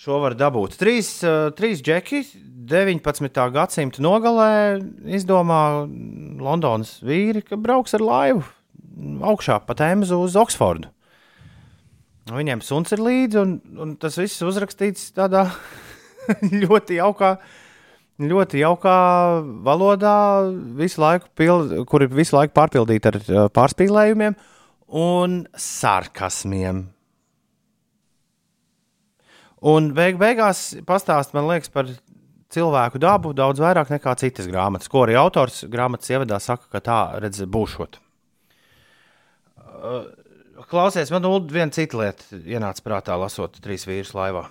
šo 0.00 0.18
var 0.24 0.34
dabūt. 0.38 0.74
Trīs, 0.80 1.12
uh, 1.22 1.52
trīs 1.54 1.84
džeki 1.86 2.24
19. 2.70 3.42
gadsimta 3.54 4.02
nogalē 4.02 4.80
izdomā 5.14 5.62
Londonas 6.42 6.96
vīri, 7.06 7.44
ka 7.46 7.60
brauks 7.60 7.94
ar 7.94 8.02
laivu 8.02 8.42
augšā 9.22 9.60
pa 9.66 9.76
Tēmzu 9.78 10.18
uz 10.24 10.36
Oksfordu. 10.38 10.90
Viņiem 12.30 12.60
suns 12.62 12.92
ir 12.94 13.02
līdzi, 13.02 13.38
un, 13.40 13.56
un 13.80 13.94
tas 13.98 14.18
viss 14.20 14.42
uzrakstīts 14.46 15.10
tādā 15.16 15.46
ļoti 16.62 17.00
jaukā, 17.00 17.34
ļoti 18.20 18.60
jaukā 18.60 18.96
valodā, 19.64 20.14
visu 20.76 21.00
laiku, 21.00 21.30
pild, 21.38 21.74
kur 21.88 22.04
ir 22.04 22.12
visu 22.12 22.36
laiku 22.36 22.54
pārpildīta 22.56 23.12
ar 23.12 23.18
uh, 23.20 23.42
pārspīlējumiem 23.54 24.36
un 25.00 25.42
sarkasmiem. 25.56 26.84
Un 29.70 29.90
beig 29.96 30.16
beigās 30.20 30.70
pastāst, 30.88 31.34
man 31.36 31.48
liekas, 31.50 31.72
par 31.72 31.88
cilvēku 32.50 33.00
dabu 33.00 33.34
daudz 33.36 33.60
vairāk 33.62 33.92
nekā 33.92 34.14
citas 34.20 34.48
grāmatas, 34.50 34.88
ko 34.90 35.04
arī 35.04 35.18
autors 35.20 35.62
grāmatas 35.70 36.12
ievadā 36.12 36.40
saka, 36.42 36.68
ka 36.72 36.84
tā 36.84 37.00
redz 37.20 37.44
būšot. 37.44 38.00
Uh, 39.80 40.08
Klausies, 40.70 41.08
man 41.08 41.24
viena 41.48 41.72
cita 41.72 41.96
lieta 41.96 42.36
ienāca 42.44 42.84
prātā, 42.84 43.16
lasot 43.16 43.56
trīs 43.64 43.86
vīrus 43.88 44.12
laivā. 44.14 44.44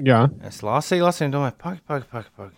Jā, 0.00 0.24
Es 0.48 0.62
lasīju, 0.64 1.04
lasīju, 1.04 1.32
domāju, 1.34 1.56
pagaidi, 1.60 2.06
pagaidi. 2.08 2.30
Pag. 2.36 2.52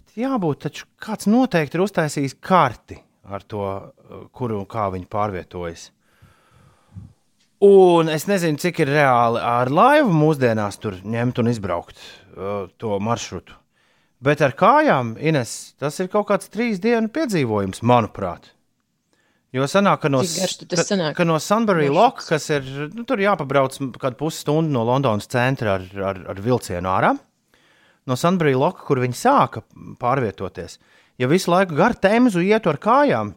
Bet 0.00 0.16
jābūt, 0.16 0.62
taču 0.64 0.86
kāds 1.02 1.28
noteikti 1.28 1.76
ir 1.76 1.84
uztaisījis 1.84 2.38
karti 2.40 2.96
ar 3.30 3.44
to, 3.44 3.64
uh, 3.64 4.22
kuru 4.32 4.62
un 4.62 4.68
kā 4.68 4.88
viņi 4.94 5.08
pārvietojas. 5.10 5.90
Un 7.60 8.08
es 8.08 8.24
nezinu, 8.24 8.56
cik 8.56 8.80
ir 8.80 8.94
reāli 8.94 9.42
ar 9.44 9.68
laivu 9.68 10.14
mūsdienās 10.16 10.80
tur 10.80 10.96
ņemt 11.04 11.42
un 11.42 11.50
izbraukt 11.52 12.00
uh, 12.00 12.64
to 12.80 12.96
maršrutu. 12.96 13.58
Bet 14.24 14.40
ar 14.44 14.56
kājām, 14.56 15.14
Ines, 15.20 15.74
tas 15.80 16.00
ir 16.00 16.08
kaut 16.12 16.28
kāds 16.28 16.48
trīs 16.52 16.80
dienu 16.80 17.12
piedzīvojums, 17.12 17.84
manuprāt. 17.84 18.50
Jo 19.50 19.66
sanāk, 19.66 20.04
ka 20.04 20.10
no, 20.12 20.20
tas 20.22 20.60
ka, 20.62 20.84
sanāk? 20.86 21.16
ka 21.18 21.26
no 21.26 21.36
Sunbury? 21.42 21.88
Lock, 21.90 22.22
kas 22.22 22.46
ir 22.54 22.66
nu, 22.94 23.02
tur 23.06 23.18
jāpabrauc 23.18 23.74
kādu 23.98 24.18
pusstundu 24.20 24.70
no 24.76 24.84
Londonas 24.86 25.26
centra 25.30 25.74
ar, 25.80 25.86
ar, 26.12 26.20
ar 26.30 26.42
vilcienu 26.44 26.90
ārā, 26.90 27.10
no 28.06 28.18
Sunbury 28.18 28.54
Lock, 28.54 28.84
kur 28.86 29.02
viņi 29.02 29.18
sāka 29.18 29.64
pārvietoties, 29.98 30.78
ja 31.18 31.30
visu 31.30 31.50
laiku 31.50 31.74
gar 31.78 31.98
temzu 31.98 32.44
ietu 32.46 32.70
ar 32.70 32.78
kājām, 32.78 33.34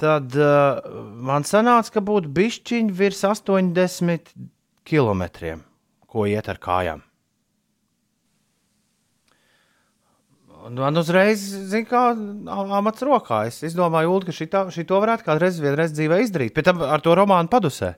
tad 0.00 0.36
uh, 0.36 0.84
man 1.16 1.48
sanāca, 1.48 1.96
ka 1.96 2.04
būtu 2.04 2.32
bišķiņi 2.36 2.96
virs 3.00 3.24
80 3.24 4.34
km, 4.84 5.24
ko 6.10 6.28
iet 6.28 6.52
ar 6.52 6.60
kājām. 6.60 7.06
Man 10.68 11.00
uzreiz, 11.00 11.40
zina, 11.70 11.86
kā 11.88 12.02
amats 12.76 13.00
rokā. 13.06 13.46
Es 13.48 13.62
izdomāju, 13.64 14.12
Ulu, 14.12 14.28
ka 14.28 14.34
šito, 14.36 14.66
šito 14.74 14.98
varētu 15.00 15.24
kādreiz 15.24 15.56
vienreiz 15.62 15.94
dzīvē 15.96 16.20
izdarīt. 16.24 16.52
Pēc 16.56 16.68
tam 16.68 16.82
ar 16.84 17.00
to 17.00 17.14
romānu 17.16 17.48
padusē. 17.52 17.94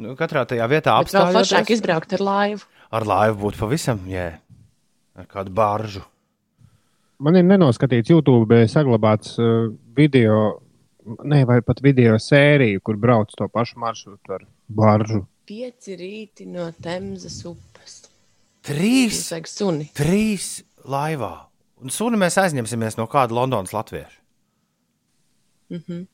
Nu, 0.00 0.12
katrā 0.16 0.44
tajā 0.48 0.64
vietā 0.68 0.94
Bet 1.00 1.12
vēl 1.12 1.38
apstāties. 1.40 1.76
izbraukt 1.78 2.12
ar 2.16 2.24
laivu. 2.24 2.66
Ar 2.92 3.06
laivu 3.08 3.38
būtu 3.46 3.60
pavisam, 3.62 4.02
jē, 4.08 4.26
ar 5.16 5.26
kādu 5.30 5.52
baržu. 5.56 6.04
man 7.18 7.36
ir 7.36 7.44
nenoskatīts 7.48 8.12
YouTube, 8.12 8.46
bet 8.46 8.68
saglabāts 8.70 9.38
uh, 9.40 9.72
video, 9.96 10.60
ne, 11.24 11.44
vai 11.48 11.62
pat 11.64 11.80
video 11.80 12.18
sēriju, 12.20 12.82
kur 12.84 12.96
brauc 13.00 13.32
to 13.32 13.48
pašu 13.48 13.80
maršrutu 13.80 14.36
ar 14.36 14.44
baržu. 14.68 15.24
Pieci 15.48 15.96
rīti 15.96 16.46
no 16.46 16.68
Temzas 16.82 17.38
upes. 17.48 18.02
Trīs, 18.66 19.30
trīs 19.94 20.64
laivā. 20.88 21.32
Un 21.82 21.92
suni 21.92 22.18
mēs 22.20 22.38
aizņemsimies 22.40 22.96
no 22.96 23.06
kāda 23.10 23.36
Londonas 23.36 23.74
latvieša. 23.76 24.20
Mm 25.70 25.82
-hmm. 25.82 26.04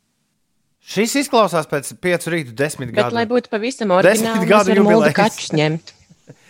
Šis 0.82 1.14
izklausās 1.14 1.68
pēc 1.70 1.92
piecu 2.02 2.30
rītu, 2.30 2.54
desmit 2.58 2.90
Bet, 2.90 3.12
lai 3.12 3.24
gadu. 3.26 3.34
būtu 3.34 3.48
pavisam 3.52 3.90
oriģināli, 3.94 4.48
gadu 4.48 4.74
jubilejas. 4.74 5.14
kačus 5.14 5.52
ņemt. 5.52 5.92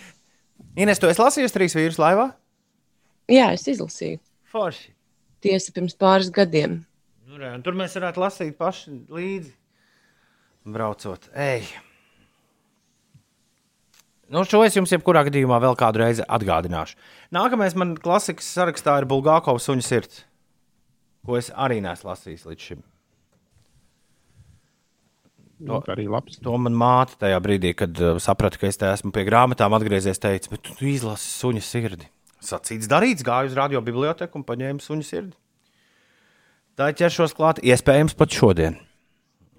Ines, 0.82 0.98
tu 0.98 1.06
esi 1.06 1.20
lasījusi 1.20 1.52
trīs 1.52 1.76
vīrus 1.76 1.98
laivā? 2.00 2.30
Jā, 3.28 3.52
es 3.52 3.66
izlasīju. 3.68 4.18
Forši. 4.52 4.94
Tiesa 5.40 5.72
pirms 5.72 5.94
pāris 5.98 6.30
gadiem. 6.30 6.84
Nu, 7.26 7.36
re, 7.36 7.52
tur 7.64 7.74
mēs 7.74 7.94
varētu 7.98 8.20
lasīt 8.20 8.56
paši 8.56 8.90
līdzi. 9.10 9.52
Braucot, 10.64 11.28
ej. 11.34 11.66
Nu, 14.32 14.44
šo 14.48 14.62
es 14.64 14.76
jums 14.78 14.92
jebkurā 14.94 15.26
gadījumā 15.28 15.58
vēl 15.60 15.76
kādu 15.76 16.00
reizi 16.00 16.24
atgādināšu. 16.24 16.96
Nākamais 17.34 17.76
man 17.76 17.96
klasikas 18.00 18.48
sarakstā 18.56 18.96
ir 19.02 19.08
Bulgākovs 19.10 19.68
suņa 19.68 19.84
sirds, 19.84 20.22
ko 21.26 21.36
es 21.36 21.50
arī 21.52 21.82
neesmu 21.84 22.08
lasījis 22.10 22.46
līdz 22.48 22.68
šim. 22.68 22.80
Nu, 25.62 25.78
labs. 25.86 26.40
To 26.42 26.56
man 26.58 26.74
māte 26.74 27.14
tajā 27.20 27.36
brīdī, 27.44 27.70
kad 27.78 27.98
uh, 28.02 28.16
saprata, 28.18 28.58
ka 28.58 28.66
es 28.66 28.80
te 28.80 28.88
esmu 28.88 29.12
pie 29.14 29.22
grāmatām 29.28 29.76
atgriezies, 29.76 30.18
teica, 30.18 30.50
bet 30.50 30.64
tu, 30.66 30.74
izlasi 30.90 31.28
suņa 31.36 31.62
sirdi. 31.62 32.08
Sacīts, 32.42 32.90
darīts, 32.90 33.22
gāju 33.22 33.52
uz 33.52 33.54
radio 33.54 33.84
biblioteku 33.84 34.40
un 34.40 34.46
paņēmu 34.48 34.82
suņa 34.82 35.06
sirdi. 35.06 35.36
Tā 36.80 36.88
ķeršos 36.98 37.36
klāt, 37.38 37.62
iespējams, 37.62 38.16
pat 38.18 38.34
šodien 38.34 38.80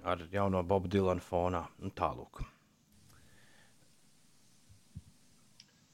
ar 0.04 0.20
jauno 0.32 0.62
Bobu 0.62 0.88
Dilanu 0.88 1.24
fonā. 1.24 1.64
Nu, 1.80 1.90
tālūk. 1.96 2.44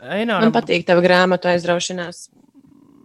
Eināram, 0.01 0.47
Man 0.49 0.55
patīk 0.55 0.87
tava 0.89 1.03
grāmatu 1.05 1.51
aizraušanās. 1.51 2.29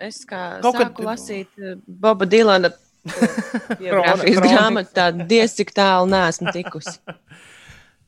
Es 0.05 0.21
kā 0.27 0.61
Kaut 0.63 0.75
kad- 0.77 0.89
sāku 0.93 1.03
lasīt 1.07 1.47
eh, 1.59 1.75
Boba 1.87 2.25
Dilana 2.27 2.69
biogrāfijas 3.81 4.39
Kroni- 4.39 4.53
grāmatu, 4.53 4.93
tad 4.95 5.19
diez 5.29 5.53
cik 5.57 5.73
tālu 5.75 6.07
neesmu 6.11 6.51
tikusi. 6.55 6.97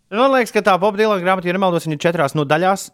Man 0.08 0.32
liekas, 0.32 0.54
ka 0.56 0.62
tā 0.64 0.78
Boba 0.80 0.96
Dilana 1.02 1.20
grāmata, 1.20 1.50
ja 1.50 1.56
nemaldos, 1.58 1.84
ir 1.92 2.00
četrās 2.00 2.32
no 2.38 2.46
daļās. 2.48 2.86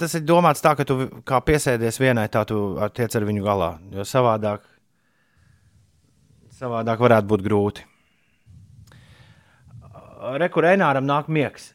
Tas 0.00 0.14
ir 0.16 0.22
domāts 0.24 0.64
tā, 0.64 0.72
ka 0.78 0.86
tu 0.88 0.96
kā 1.28 1.42
piesēdies 1.44 2.00
vienai, 2.00 2.24
tā 2.32 2.46
tu 2.48 2.56
tiec 2.96 3.12
ar 3.20 3.26
viņu 3.28 3.44
galā. 3.44 3.74
Jo 3.92 4.06
savādāk, 4.08 4.64
savādāk 6.56 7.04
varētu 7.04 7.28
būt 7.28 7.44
grūti. 7.44 7.84
Rekurēnāram 10.40 11.04
nāk 11.06 11.28
miegs. 11.30 11.74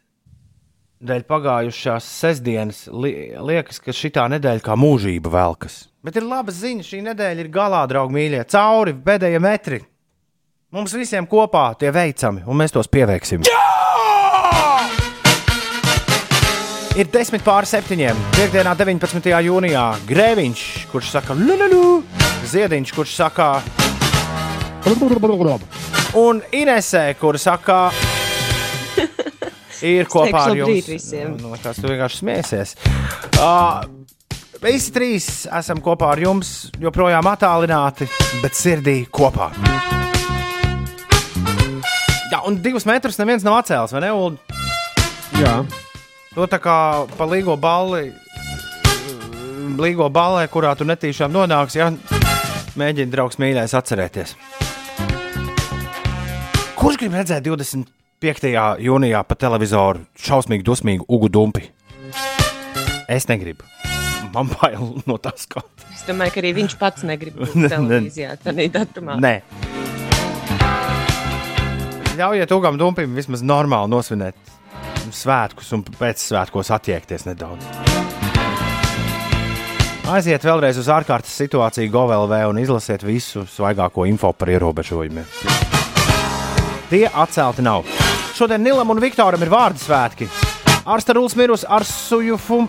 Dēļ 1.03 1.25
pagājušās 1.27 2.05
sestdienas 2.07 2.85
li 2.87 3.09
liekas, 3.35 3.81
ka 3.83 3.91
šī 3.91 4.13
nedēļa 4.31 4.63
kā 4.63 4.75
mūžība 4.79 5.33
velkas. 5.33 5.89
Bet 5.99 6.15
ir 6.15 6.23
laba 6.23 6.53
ziņa, 6.55 6.85
šī 6.87 7.01
nedēļa 7.09 7.43
ir 7.43 7.49
galā, 7.51 7.81
draugi 7.91 8.15
mīļie, 8.15 8.45
cauri 8.47 8.93
pēdējie 8.95 9.41
metri. 9.43 9.81
Mums 10.71 10.95
visiem 10.95 11.27
kopā 11.27 11.65
tie 11.75 11.91
veicami, 11.91 12.45
un 12.47 12.55
mēs 12.55 12.71
tos 12.71 12.87
pieveiksim. 12.87 13.43
Ir 16.95 17.11
10 17.11 17.43
pār 17.43 17.67
7. 17.67 17.99
Piektdienā, 18.37 18.71
19. 18.79 19.27
jūnijā, 19.49 19.85
Grēviņš, 20.07 20.65
kurš 20.93 21.11
saka, 21.17 21.35
Lulu, 21.35 21.99
Ziediņš, 22.47 22.95
kurš 22.95 23.19
saka, 23.19 23.51
un 26.23 26.43
Inesē, 26.55 27.09
kur 27.19 27.35
saka, 27.35 27.89
ir 29.83 30.09
kopā 30.11 30.45
ar 30.49 30.57
jums. 30.57 30.87
visiem. 30.89 31.35
Nu, 31.41 31.53
kas 31.63 31.81
tu 31.81 31.91
vienkārši 31.91 32.21
smiesies? 32.23 32.75
Uh, 33.37 33.83
visi 34.63 34.93
trīs 34.95 35.29
esam 35.59 35.83
kopā 35.83 36.13
ar 36.15 36.23
jums, 36.23 36.53
joprojām 36.81 37.27
attālināti, 37.33 38.07
bet 38.41 38.57
sirdī 38.57 39.03
kopā. 39.11 39.51
Jā, 42.31 42.41
un 42.49 42.57
divus 42.63 42.87
metrus 42.89 43.19
neviens 43.21 43.45
nav 43.45 43.59
atcēlis, 43.61 43.93
vai 43.93 44.05
ne? 44.07 44.13
Un 44.15 44.39
Jā, 45.33 45.63
To 46.33 46.45
tā 46.49 46.57
kā 46.61 46.75
pa 47.17 47.25
līgo 47.29 47.53
balli, 47.61 48.07
līgo 49.77 50.07
ballē, 50.09 50.47
kurā 50.49 50.71
tu 50.77 50.85
netīšām 50.85 51.33
nonāksi, 51.33 51.77
ja 51.77 51.91
mēģini 52.79 53.13
draugs 53.13 53.37
mīļais 53.41 53.75
atcerēties. 53.77 54.33
Kurš 56.77 56.97
grib 57.03 57.13
redzēt 57.13 57.45
25. 58.23 58.79
jūnijā 58.79 59.19
pa 59.27 59.35
televizoru 59.35 60.05
šausmīgi 60.15 60.63
dusmīgu 60.63 61.03
ugu 61.11 61.27
dumpi? 61.27 61.65
Es 63.11 63.27
negribu. 63.27 63.65
Man 64.31 64.47
bail 64.47 64.93
no 65.03 65.17
tā 65.19 65.33
skata. 65.35 65.89
Es 65.91 66.05
domāju, 66.07 66.31
ka 66.31 66.39
arī 66.39 66.53
viņš 66.55 66.75
pats 66.79 67.03
negrib 67.03 67.35
būt 67.41 67.57
televīzijā 67.73 68.37
tādā 68.45 68.67
datumā. 68.77 69.17
Nē. 69.19 69.33
Ļaujiet 72.15 72.53
ugam 72.55 72.79
dumpim 72.79 73.11
vismaz 73.17 73.43
normāli 73.43 73.91
nosvinēt 73.91 74.39
svētkus 75.11 75.73
un 75.75 75.83
pēc 75.83 76.23
svētkos 76.23 76.71
attiekties 76.71 77.27
nedaudz. 77.27 77.67
Aiziet 80.13 80.47
vēlreiz 80.47 80.79
uz 80.79 80.87
ārkārtas 80.91 81.35
situāciju 81.43 81.91
GOVLV 81.91 82.37
un 82.53 82.63
izlasiet 82.63 83.03
visu 83.03 83.43
svaigāko 83.51 84.07
info 84.07 84.31
par 84.31 84.55
ierobežojumiem. 84.55 85.27
Tie 86.93 87.03
atcelti 87.09 87.67
nav. 87.67 88.02
Šodien 88.33 88.63
Nilam 88.65 88.89
un 88.89 88.97
Viktoram 88.97 89.41
ir 89.45 89.51
vārdu 89.53 89.77
svētki. 89.77 90.25
Ārsta 90.89 91.13
Rūls 91.13 91.35
mirus 91.37 91.61
ar 91.69 91.85
sujufum. 91.85 92.65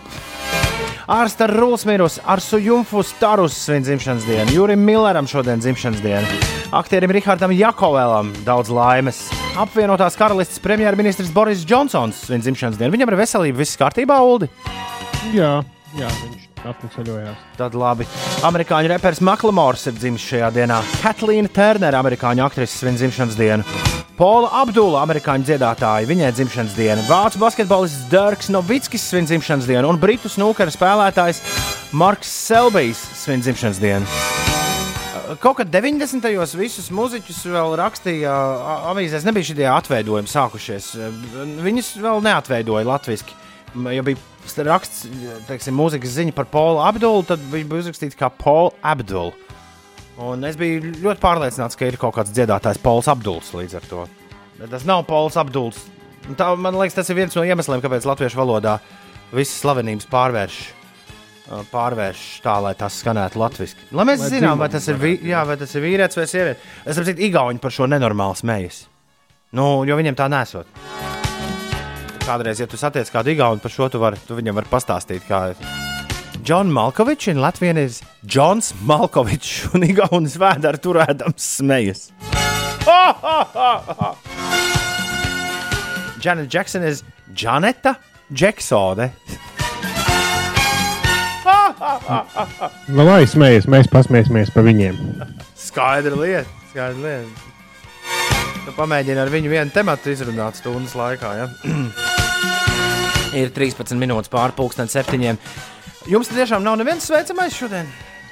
Ārsta 1.08 1.48
Rūls 1.48 1.86
mirus 1.88 2.18
ar 2.20 2.42
sujumfu 2.44 3.00
starus 3.04 3.56
svin 3.64 3.84
dzimšanas 3.84 4.28
dienu. 4.28 4.52
Jurim 4.52 4.84
Milleram 4.84 5.28
šodien 5.28 5.64
dzimšanas 5.64 6.04
diena. 6.04 6.28
Aktierim 6.76 7.12
Rihardam 7.16 7.52
Jakovēlam 7.56 8.32
daudz 8.44 8.72
laimes. 8.72 9.24
Apvienotās 9.56 10.20
karalistes 10.20 10.60
premjerministrs 10.60 11.32
Boris 11.32 11.64
Džonsons 11.64 12.26
svin 12.26 12.44
dzimšanas 12.44 12.80
dienu. 12.80 12.92
Viņam 12.98 13.14
ir 13.14 13.20
veselība, 13.24 13.62
viss 13.64 13.80
kārtībā, 13.80 14.20
Uldi. 14.20 14.52
jā, 15.32 15.54
jā 15.96 16.16
viņš 16.24 16.43
atceļojās. 16.70 17.42
Tad 17.58 17.76
labi. 17.78 18.06
Amerikāņu 18.46 18.90
reperis 18.94 19.22
Maklamors 19.24 19.86
ir 19.90 19.98
dzimis 19.98 20.24
šajā 20.24 20.50
dienā. 20.54 20.80
Katlīna 21.02 21.50
Turnere, 21.52 21.98
amerikāņu 22.00 22.44
aktrise, 22.46 22.78
svin 22.78 22.98
dzimšanas 22.98 23.38
dienu. 23.38 23.66
Pola 24.14 24.50
Abdula, 24.60 25.00
amerikāņu 25.02 25.48
dziedātāja, 25.48 26.06
viņai 26.06 26.30
dzimšanas 26.36 26.76
diena. 26.78 27.02
Vācu 27.08 27.40
basketbolists 27.42 28.06
Dirks 28.12 28.50
Novickis 28.54 29.08
svin 29.10 29.26
dzimšanas 29.26 29.66
dienu, 29.66 29.90
un 29.90 29.98
britu 29.98 30.30
snūkera 30.30 30.70
spēlētājs 30.70 31.42
Marks 31.98 32.30
Selbijs 32.46 33.02
svin 33.24 33.42
dzimšanas 33.42 33.82
dienu. 33.82 34.06
Kaut 35.42 35.56
kad 35.58 35.70
90. 35.72 36.20
gados 36.20 36.52
visus 36.54 36.90
mūziķus 36.94 37.40
vēl 37.48 37.74
rakstīja 37.80 38.34
avīzēs, 38.92 39.24
nebija 39.26 39.48
šie 39.48 39.66
atveidojumi 39.72 40.30
sākušies. 40.30 40.92
Viņus 41.64 41.94
vēl 42.04 42.22
neatveidoja 42.22 42.86
latviešu. 42.86 43.40
Ja 43.90 44.04
bija 44.06 44.20
raksts, 44.68 45.06
teiksim, 45.48 45.74
mūzikas 45.78 46.12
ziņa 46.18 46.34
par 46.36 46.46
Polu 46.52 46.82
Abdulu, 46.84 47.24
tad 47.28 47.42
viņš 47.52 47.66
bija 47.70 47.84
uzrakstīts 47.84 48.18
kā 48.18 48.28
Paul 48.28 48.72
Abdul. 48.84 49.32
Un 50.20 50.44
es 50.46 50.54
biju 50.60 50.92
ļoti 51.02 51.18
pārliecināts, 51.22 51.74
ka 51.74 51.88
ir 51.88 51.96
kaut 51.98 52.14
kāds 52.14 52.30
dziedātājs 52.36 52.78
Pols 52.82 53.08
Abduls 53.10 53.50
līdz 53.56 53.80
ar 53.80 53.88
to. 53.90 54.04
Bet 54.60 54.70
tas 54.70 54.84
nav 54.86 55.02
Pols 55.08 55.34
Abduls. 55.40 55.80
Tā, 56.38 56.52
man 56.56 56.76
liekas, 56.78 56.94
tas 57.00 57.10
ir 57.10 57.18
viens 57.18 57.34
no 57.34 57.42
iemesliem, 57.44 57.82
kāpēc 57.82 58.06
latviešu 58.06 58.38
valodā 58.38 58.78
visas 59.34 59.58
slavenības 59.64 60.06
pārvērš. 60.12 60.60
uh, 61.50 61.64
Pārvērš 61.72 62.22
tā, 62.44 62.54
lai 62.62 62.74
tas 62.78 63.00
skanētu 63.02 63.42
latviešu. 63.42 63.90
Lai 63.92 64.06
mēs 64.08 64.22
Lai 64.22 64.30
zinām, 64.36 64.62
vai 64.62 64.70
tas, 64.72 64.86
ir 64.88 65.00
vi, 65.02 65.16
jā, 65.26 65.42
vai 65.44 65.58
tas 65.60 65.74
ir 65.74 65.84
vīrietis 65.84 66.20
vai 66.20 66.28
sieviete. 66.30 66.60
Es 66.86 66.96
saprotu, 66.96 67.18
Igauni 67.26 67.60
par 67.60 67.74
šo 67.74 67.90
nenormālu 67.90 68.38
smējas. 68.38 68.84
Nu, 69.54 69.82
jo 69.86 69.98
viņiem 69.98 70.16
tā 70.18 70.30
nesot. 70.30 70.70
Kādreiz, 72.24 72.56
ja 72.56 72.64
tu 72.64 72.78
satiec 72.80 73.10
kādu 73.12 73.34
Igauni 73.34 73.60
par 73.60 73.68
šo, 73.68 73.90
tu, 73.92 73.98
var, 74.00 74.14
tu 74.16 74.32
viņam 74.38 74.56
vari 74.56 74.70
pastāstīt, 74.70 75.26
kā 75.28 75.50
ir. 75.52 75.58
Džons 76.40 76.72
Malkovičs 76.72 77.34
un 77.34 77.42
Latvijas 77.44 77.98
ir 78.00 78.08
Džons 78.24 78.70
Malkovičs 78.88 79.74
un 79.76 79.84
Igaunis 79.84 80.38
vēdā 80.40 80.72
turēdams 80.80 81.50
smejas. 81.58 82.06
Janet 86.24 86.48
Jackson 86.48 86.88
ir 86.88 86.96
Janeta 87.36 87.98
Džeksone. 88.32 89.10
Nu, 92.88 93.04
lai 93.04 93.26
smējas, 93.28 93.68
mēs 93.68 93.92
pasmēsimies 93.92 94.54
par 94.56 94.64
viņiem. 94.64 94.96
Skaidra 95.60 96.16
lieta. 96.16 96.48
Skaidra 96.72 97.04
lieta. 97.04 97.52
Tu 98.64 98.72
pamēģini 98.80 99.20
ar 99.20 99.28
viņu 99.28 99.52
vienu 99.52 99.76
tematu 99.76 100.08
izrunāt 100.16 100.56
stundas 100.56 100.96
laikā. 100.96 101.36
Ja? 101.42 101.52
Ir 103.34 103.50
13 103.50 103.98
minūtes 103.98 104.30
pusdien 104.54 104.90
septiņiem. 104.90 105.38
Jums 106.10 106.30
tiešām 106.30 106.62
nav 106.62 106.76
neviens 106.78 107.06
sveicamais 107.08 107.56
šodien? 107.56 107.88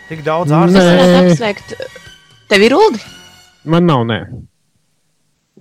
Tik 0.08 0.22
daudz 0.26 0.52
ārstu. 0.54 0.78
Nē. 0.78 1.10
Apsveikt. 1.24 1.74
Tev 2.50 2.64
ir 2.66 2.74
uldi? 2.76 3.00
Man 3.64 3.86
nav, 3.88 4.04
nē. 4.06 4.18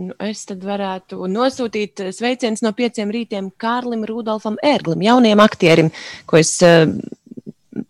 Nu, 0.01 0.13
es 0.23 0.45
tad 0.49 0.63
varētu 0.65 1.27
nosūtīt 1.29 2.01
eh, 2.05 2.13
sveicienus 2.15 2.63
no 2.65 2.71
pieciem 2.75 3.11
rītiem 3.13 3.49
Kārlim 3.59 4.05
Rudolfam 4.07 4.55
Ērglim, 4.63 5.03
jaunajam 5.03 5.43
aktierim, 5.43 5.91
ko 6.29 6.39
es 6.39 6.53
eh, 6.65 6.85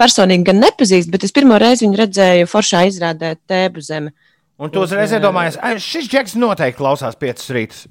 personīgi 0.02 0.48
gan 0.50 0.60
nepazīstu, 0.64 1.14
bet 1.14 1.28
es 1.28 1.36
pirmo 1.36 1.60
reizi 1.62 1.86
viņu 1.86 2.00
redzēju 2.02 2.50
foršā 2.52 2.84
izrādē 2.90 3.36
Tēbu 3.50 3.86
zeme. 3.86 4.16
Un 4.62 4.74
tu 4.74 4.84
uzreiz 4.84 5.14
iedomājies, 5.18 5.58
"Ai, 5.62 5.76
šis 5.82 6.10
džeks 6.10 6.36
noteikti 6.42 6.82
klausās 6.82 7.18
piecus 7.18 7.50
rītus. 7.54 7.86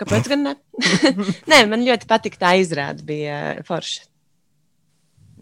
Kāpēc 0.00 0.28
gan 0.32 0.44
ne? 0.44 0.54
Nē, 1.50 1.62
man 1.70 1.84
ļoti 1.86 2.08
patika 2.10 2.42
tā 2.46 2.52
izrāde, 2.60 3.04
bija 3.06 3.56
forša. 3.66 4.04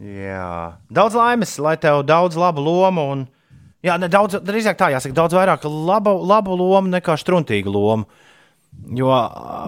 Jā, 0.04 0.80
daudz 0.90 1.14
laimes, 1.14 1.54
lai 1.62 1.76
tev 1.78 2.02
daudz 2.06 2.38
labu 2.38 2.62
lomu. 2.64 3.06
Un, 3.14 3.24
jā, 3.86 3.96
ne, 4.02 4.10
daudz, 4.10 4.40
drīzāk 4.42 4.78
tā 4.78 4.90
jāsaka, 4.94 5.14
daudz 5.14 5.36
vairāk 5.38 5.66
labu, 5.70 6.16
labu 6.26 6.56
lomu 6.58 6.90
nekā 6.94 7.18
struntīgu 7.20 7.70
lomu. 7.74 8.08
Jo 8.90 9.06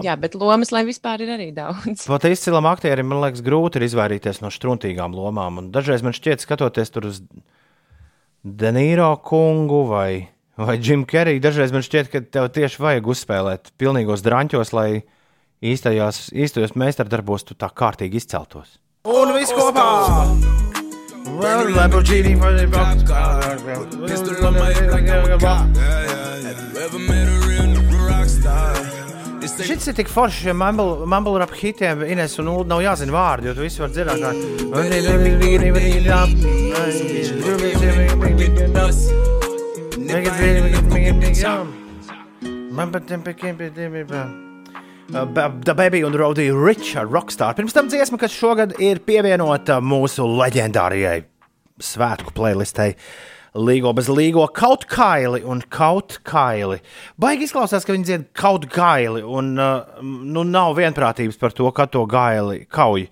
Jā, 0.03 0.17
bet 0.19 0.35
lomas, 0.35 0.73
lai 0.75 0.83
vispār 0.85 1.23
ir 1.23 1.31
arī 1.37 1.47
daudz. 1.55 2.03
pat 2.11 2.27
izcilam 2.27 2.67
aktierim, 2.69 3.07
man 3.07 3.23
liekas, 3.23 3.43
grūti 3.45 3.79
ir 3.79 3.87
izvairīties 3.87 4.41
no 4.43 4.51
struntīgām 4.53 5.15
lomām. 5.15 5.61
Un 5.61 5.69
dažreiz 5.71 6.03
man 6.05 6.15
šķiet, 6.15 6.43
skatoties 6.43 6.91
tur 6.91 7.07
uz 7.09 7.21
Denīro 8.43 9.13
kungu 9.25 9.85
vai, 9.89 10.27
vai 10.57 10.77
Džimu 10.81 11.05
Keriju, 11.05 11.39
dažreiz 11.43 11.71
man 11.73 11.81
šķiet, 11.85 12.09
ka 12.11 12.21
tev 12.21 12.49
tieši 12.55 12.81
vajag 12.81 13.07
uzspēlēt 13.13 13.71
pilnīgos 13.77 14.23
drāņķos, 14.25 14.73
lai 14.73 15.03
īstajos, 15.61 16.29
īstajos 16.33 16.75
meistardarbos 16.77 17.43
tu 17.47 17.53
tā 17.57 17.69
kārtīgi 17.69 18.15
izceltos. 18.21 18.67
Un 19.07 19.33
viss 19.37 19.53
kopā! 19.55 19.87
Well, 21.37 21.69
Lamborghini 21.75 22.33
Pistol 24.07 24.45
on 24.47 24.53
my 24.53 24.73
head 24.73 24.91
like 24.91 25.09
I'm 25.09 25.31
a 25.31 25.37
cop. 25.37 25.67
Yeah, 25.75 25.83
yeah, 25.83 26.41
yeah. 26.41 26.47
Have 26.47 26.59
you 26.73 26.79
ever 26.79 26.99
met 26.99 27.27
a 27.27 27.29
real 27.45 27.75
rock 28.07 28.29
star? 28.29 28.75
Šis 29.57 29.87
ir 29.89 29.95
tik 29.97 30.09
foršs, 30.11 30.37
šiem 30.43 30.57
mumble, 30.59 31.05
mumble 31.09 31.39
rap 31.41 31.53
hitiem, 31.55 32.03
Ines 32.05 32.39
un 32.41 32.47
Ulu 32.51 32.63
nav 32.67 32.81
jāzina 32.83 33.13
vārdi, 33.15 33.47
jo 33.49 33.53
tu 33.57 33.61
visi 33.65 33.81
var 33.81 33.89
dzirdēt, 33.93 34.19
kā. 34.21 34.31
The 45.65 45.73
Baby 45.75 46.03
un 46.03 46.13
Rodija 46.15 46.53
Rich 46.55 46.95
ar 46.95 47.09
Rockstar. 47.11 47.55
Pirms 47.57 47.75
tam 47.75 47.89
dziesma, 47.91 48.19
kas 48.21 48.31
šogad 48.31 48.77
ir 48.79 49.01
pievienota 49.03 49.81
mūsu 49.83 50.27
leģendārajai 50.31 51.25
svētku 51.83 52.31
playlistei. 52.37 52.95
Līgo 53.57 53.91
bez 53.97 54.07
līgo 54.11 54.45
kaut 54.55 54.85
kaili 54.87 55.41
un 55.43 55.63
kaut 55.73 56.19
kaili. 56.27 56.79
Baigi 57.19 57.47
izklausās, 57.49 57.83
ka 57.83 57.95
viņi 57.95 58.07
dzied 58.07 58.25
kaut 58.37 58.69
gaili, 58.71 59.25
un 59.25 59.55
uh, 59.59 59.99
nu, 60.03 60.45
nav 60.47 60.77
vienprātības 60.79 61.39
par 61.41 61.55
to, 61.57 61.67
ka 61.75 61.87
to 61.91 62.05
gaili 62.07 62.63
kauj. 62.71 63.09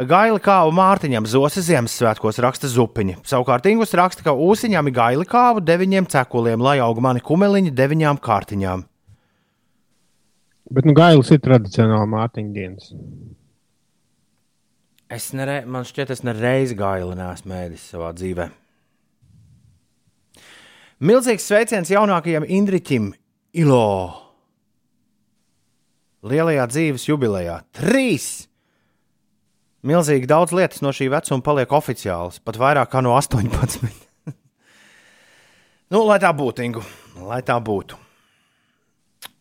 Gaili 0.00 0.40
kāvu 0.40 0.70
Mārtiņam 0.72 1.26
Zosa 1.28 1.60
Ziemassvētkos 1.60 2.38
raksta 2.40 2.70
zupiņi. 2.72 3.18
Savukārt 3.28 3.66
Ingus 3.68 3.92
raksta, 3.98 4.24
ka 4.24 4.32
ūsiņām 4.32 4.88
ir 4.88 4.94
gaili 4.96 5.26
kāvu 5.28 5.60
deviņiem 5.60 6.08
cekuliem, 6.08 6.62
lai 6.64 6.78
aug 6.80 7.02
mani 7.04 7.20
kumeliņi 7.20 7.74
deviņām 7.76 8.20
kārtiņām. 8.24 8.86
Bet 10.72 10.88
nu, 10.88 10.94
gailis 10.96 11.32
ir 11.34 11.42
tradicionāli 11.44 12.08
Mārtiņa 12.14 12.56
dienas. 12.56 12.94
Es 15.10 15.32
nere, 15.36 15.60
man 15.66 15.84
šķiet, 15.84 16.14
es 16.14 16.24
nereiz 16.24 16.72
gaili 16.78 17.18
neesmu 17.18 17.52
mēdis 17.52 17.88
savā 17.92 18.14
dzīvē. 18.16 18.48
Milzīgs 21.04 21.44
sveiciens 21.50 21.92
jaunākajam 21.92 22.46
Indriķim 22.48 23.12
Ilo. 23.60 23.88
Lielajā 26.24 26.70
dzīves 26.72 27.08
jubilejā. 27.10 27.64
Trīs! 27.76 28.49
Milzīgi 29.86 30.28
daudz 30.28 30.52
lietas 30.52 30.82
no 30.84 30.92
šī 30.92 31.08
vecuma 31.12 31.40
paliek 31.44 31.70
oficiāls, 31.72 32.40
pat 32.44 32.58
vairāk 32.60 32.90
kā 32.92 33.00
no 33.04 33.14
18. 33.16 33.88
nu, 35.92 36.02
lai 36.04 36.18
tā 36.20 36.32
būtu, 36.36 36.66
Ingu, 36.66 36.84
lai 37.24 37.40
tā 37.46 37.56
būtu. 37.64 37.96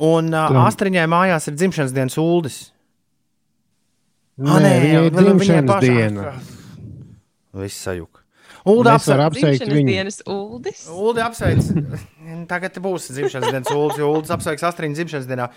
Un 0.08 0.32
uh. 0.32 0.62
Astriņai 0.64 1.08
mājās 1.12 1.50
ir 1.52 1.58
dzimšanas 1.60 1.96
dienas 1.96 2.16
ULDIS. 2.22 2.60
Nē, 4.40 4.54
viņai 4.56 4.80
ir 4.80 5.12
vēl 5.12 5.12
viņai 5.12 5.36
dzimšanas 5.36 5.74
pašai. 5.74 5.92
diena. 5.92 6.32
Viss 7.60 7.84
sajūta. 7.84 8.24
Ulda 8.70 8.96
apsveic. 8.96 9.22
apsveikt 9.26 9.72
viņu. 9.72 9.88
dienas 9.88 10.20
uldis. 10.28 10.84
Ulda 10.92 11.26
apsveic. 11.28 11.68
Tagad 12.52 12.80
būs 12.84 13.10
dzimšanas 13.16 13.52
dienas 13.52 13.72
ULDIS, 13.74 14.00
jo 14.00 14.12
Ulda 14.14 14.38
apsveiks 14.38 14.68
Astriņas 14.70 15.00
dzimšanas 15.00 15.28
dienā. 15.28 15.50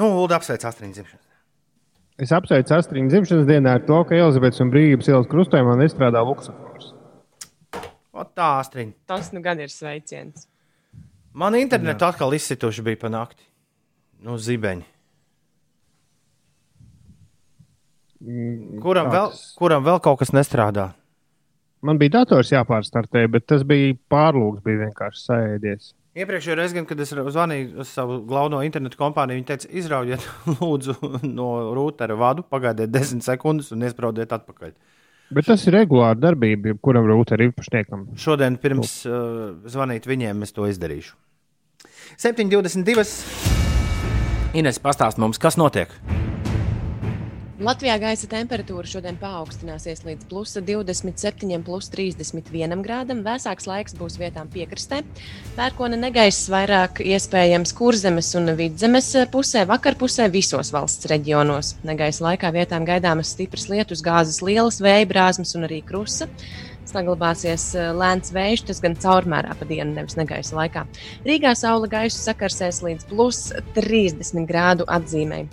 Nu, 0.00 0.08
Ulda 0.22 0.38
apsveic 0.40 0.64
Astriņas 0.68 1.00
dzimšanas. 1.00 1.29
Es 2.20 2.32
apsveicu 2.36 2.74
Astrīnu 2.76 3.08
dzimšanas 3.08 3.46
dienā 3.48 3.78
ar 3.78 3.84
to, 3.86 3.96
ka 4.04 4.16
Elizabetes 4.18 4.60
un 4.60 4.70
Brīvības 4.72 5.08
ielas 5.08 5.28
krustojumā 5.30 5.78
nestrādā 5.80 6.20
luksofors. 6.26 6.90
O 8.12 8.24
tā, 8.26 8.58
Astriņa. 8.60 8.92
Tas 9.08 9.30
nu 9.32 9.40
gan 9.44 9.62
ir 9.62 9.72
sveiciens. 9.72 10.44
Man 11.32 11.56
internetu 11.56 12.04
atkal 12.04 12.34
izsituši 12.36 12.84
bija 12.84 13.00
pa 13.00 13.10
nakti. 13.12 13.46
Nu, 14.26 14.36
zibeņi. 14.36 14.84
Kuram 18.84 19.08
kā 19.08 19.14
vēl, 19.14 19.36
kuram 19.56 19.86
vēl 19.86 20.02
kaut 20.04 20.20
kas 20.20 20.34
nestrādā? 20.36 20.90
Man 21.80 21.96
bija 21.96 22.18
dators 22.18 22.50
jāpārstartē, 22.52 23.24
bet 23.32 23.46
tas 23.48 23.64
bija 23.64 23.94
pārlūks, 24.12 24.60
bija 24.66 24.82
vienkārši 24.82 25.22
sēdies. 25.24 25.94
Iepriekšējā 26.10 26.56
reizē, 26.58 26.82
kad 26.90 26.98
es 27.04 27.12
zvanīju 27.14 27.84
uz 27.84 27.90
savu 27.94 28.16
galveno 28.26 28.64
internetu 28.66 28.98
kompāniju, 28.98 29.38
viņi 29.38 29.46
teica, 29.46 29.68
izraujiet 29.78 30.24
lūdzu 30.58 30.96
no 31.22 31.50
rūtera 31.76 32.16
vadu, 32.18 32.42
pagaidiet 32.42 32.90
desmit 32.90 33.22
sekundes 33.26 33.70
un 33.76 33.86
iesprādiet 33.86 34.34
atpakaļ. 34.34 34.74
Bet 35.30 35.46
tas 35.46 35.62
ir 35.70 35.76
regulāra 35.78 36.18
darbība, 36.18 36.72
jebkuram 36.72 37.06
rūtera 37.06 37.46
īpašniekam. 37.46 38.08
Šodien, 38.18 38.58
pirms 38.58 38.96
uh, 39.06 39.54
zvanīt 39.70 40.10
viņiem, 40.10 40.42
es 40.42 40.50
to 40.56 40.66
izdarīšu. 40.66 41.14
7,22. 42.18 43.06
Ines, 44.58 44.82
pastāst 44.82 45.22
mums, 45.22 45.38
kas 45.38 45.54
notiek? 45.60 45.94
Latvijā 47.60 47.98
gaisa 48.00 48.24
temperatūra 48.24 48.88
šodien 48.88 49.18
paaugstināsies 49.20 49.98
līdz 50.06 50.24
plus 50.30 50.54
27, 50.64 51.58
plus 51.60 51.90
31 51.92 52.80
grādam. 52.80 53.20
Vēsāks 53.20 53.68
laiks 53.68 53.96
būs 53.98 54.16
vietām 54.16 54.48
piekrastē. 54.48 55.02
Pērkona 55.58 55.98
negaiss 56.00 56.48
vairāk 56.48 57.02
iespējams 57.04 57.74
kurzemes 57.76 58.32
un 58.40 58.54
vidzemes 58.56 59.10
pusē, 59.34 59.66
vakarpusē 59.68 60.30
visos 60.32 60.72
valsts 60.72 61.10
reģionos. 61.12 61.74
Negaisa 61.84 62.30
laikā 62.30 62.48
vietām 62.56 62.88
gaidāmas 62.88 63.34
stipras 63.36 63.68
lietus, 63.68 64.00
gāzes 64.08 64.40
lielas, 64.40 64.80
vēja 64.80 65.12
brāzmas 65.12 65.52
un 65.58 65.68
arī 65.68 65.82
krusa. 65.84 66.30
Saglabāsies 66.90 67.64
eh, 67.78 67.90
lēns 67.94 68.32
vējš, 68.34 68.64
tas 68.70 68.80
gan 68.82 68.96
caurmērā 68.98 69.54
pa 69.58 69.66
dienu, 69.68 69.92
nevis 69.94 70.16
negaisa 70.18 70.56
laikā. 70.58 70.84
Rīgā 71.26 71.52
saule 71.58 71.88
gaisu 71.90 72.18
sakarsēs 72.18 72.80
līdz 72.84 73.06
plus 73.10 73.40
30 73.76 74.46
grādu 74.48 74.86
atzīmē. 74.90 75.44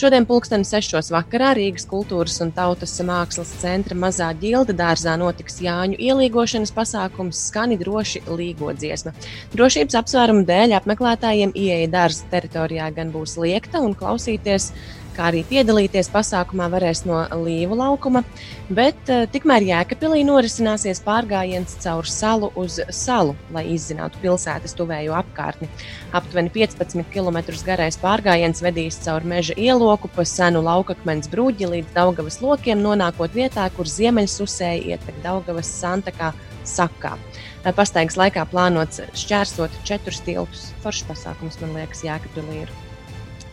Šodien, 0.00 0.26
pulksten 0.28 0.64
6. 0.66 0.96
vakarā, 1.12 1.52
Rīgas 1.58 1.86
kultūras 1.90 2.38
un 2.44 2.52
tautas 2.56 2.96
mākslas 3.06 3.52
centra 3.60 3.96
mazā 3.98 4.30
ģilda 4.40 4.76
dārzā 4.76 5.16
notiks 5.20 5.60
Jāņu 5.64 6.00
ielīgošanas 6.00 6.72
pasākums 6.76 7.44
Skani 7.50 7.76
droši 7.80 8.24
līgo 8.30 8.72
dziesma. 8.76 9.12
Drošības 9.52 9.98
apsvērumu 10.00 10.46
dēļ 10.48 10.78
apmeklētājiem 10.80 11.52
ieeja 11.56 11.90
dārza 11.92 12.28
teritorijā 12.32 12.88
gan 12.96 13.12
būs 13.14 13.36
liekta 13.40 13.84
un 13.84 13.94
klausīties. 13.98 14.72
Kā 15.16 15.30
arī 15.30 15.40
piedalīties 15.48 16.10
pasākumā 16.12 16.66
varēs 16.68 17.06
no 17.08 17.22
Līvu 17.40 17.78
laukuma, 17.78 18.20
bet 18.68 19.08
uh, 19.08 19.24
tikmēr 19.32 19.64
Jēkabīlī 19.64 20.20
norisināsies 20.28 21.00
pārgājiens 21.06 21.78
caur 21.80 22.04
salu 22.04 22.50
uz 22.60 22.76
salu, 22.92 23.32
lai 23.54 23.64
izzinātu 23.72 24.20
pilsētas 24.20 24.76
tuvējo 24.76 25.16
apkārtni. 25.16 25.70
Aptuveni 26.16 26.52
15 26.52 27.08
km 27.14 27.40
garais 27.64 27.96
pārgājiens 28.02 28.60
vedīs 28.60 29.00
caur 29.06 29.24
meža 29.24 29.56
ieloku 29.56 30.12
pa 30.12 30.26
senu 30.28 30.60
laukakmens 30.66 31.32
brūģi 31.32 31.70
līdz 31.72 31.96
Daugavas 31.96 32.42
lokiem, 32.44 32.84
nonākot 32.84 33.32
vietā, 33.32 33.70
kur 33.72 33.88
ziemeļsusēji 33.88 34.92
ietek 34.92 35.22
Daugavas 35.24 35.72
santakā 35.80 36.34
sakā. 36.68 37.16
Eh, 37.64 37.72
Pastaigas 37.72 38.18
laikā 38.20 38.44
plānots 38.52 39.00
šķērsot 39.16 39.80
četrus 39.88 40.20
tiltus. 40.28 40.68
Foršs 40.84 41.08
pasākums, 41.08 41.56
man 41.62 41.72
liekas, 41.78 42.04
Jēkabīlī 42.04 42.66
ir. 42.66 42.76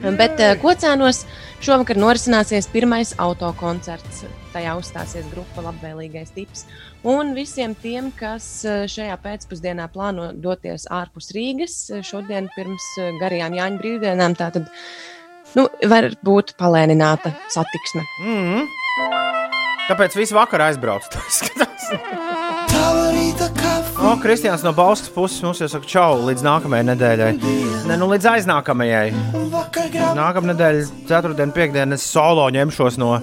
Bet 0.01 0.39
uh, 0.41 0.55
Kocēnos 0.59 1.23
šovakar 1.63 1.99
norisināsies 1.99 2.67
pirmais 2.71 3.13
autokoncerts. 3.21 4.25
Tajā 4.53 4.73
uzstāsies 4.77 5.27
grupa 5.31 5.63
Labvēlīgais 5.65 6.33
tips. 6.35 6.65
Un 7.07 7.33
visiem 7.35 7.73
tiem, 7.75 8.11
kas 8.15 8.45
eh, 8.63 8.83
šajā 8.87 9.15
pēcpusdienā 9.23 9.89
plāno 9.91 10.29
doties 10.31 10.85
ārpus 10.93 11.33
Rīgas, 11.35 11.75
eh, 11.91 12.03
šodien 12.05 12.47
pirms 12.55 12.85
garajām 13.19 13.57
Jāņa 13.57 13.81
brīvdienām, 13.81 14.37
tā 14.39 14.51
tad 14.55 14.69
nu, 15.57 15.67
var 15.89 16.11
būt 16.23 16.55
palēnināta 16.59 17.33
satiksme. 17.51 18.05
Mm 18.21 18.45
-hmm. 18.45 18.69
Tāpēc 19.89 20.15
visu 20.15 20.39
vakaru 20.39 20.69
aizbraucu. 20.69 22.29
O, 24.13 24.17
Kristians 24.21 24.61
no 24.61 24.69
Bauskas 24.77 25.09
puses 25.09 25.41
mums 25.41 25.57
jau 25.57 25.65
saka, 25.71 25.87
čau, 25.89 26.19
līdz 26.27 26.43
nākamajai 26.45 26.85
nedēļai. 26.85 27.29
Ne, 27.89 27.95
nu, 27.97 28.05
līdz 28.11 28.27
aiznākamajai. 28.29 29.07
Nākamā 30.13 30.51
nedēļa, 30.51 30.83
ceturtdiena, 31.09 31.53
piekdiena, 31.55 31.97
es 31.97 32.05
solo 32.13 32.43
ņemšos 32.53 32.99
no, 33.01 33.15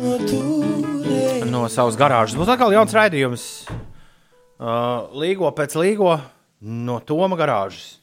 no 1.47 1.61
savas 1.71 1.99
garāžas. 2.01 2.35
Būs 2.41 2.51
atkal 2.51 2.75
jauns 2.75 2.97
raidījums. 2.97 3.45
Uh, 3.71 5.07
līgo 5.23 5.53
pēc 5.55 5.77
līgo 5.79 6.17
no 6.59 6.99
Toma 7.07 7.39
garāžas. 7.39 8.01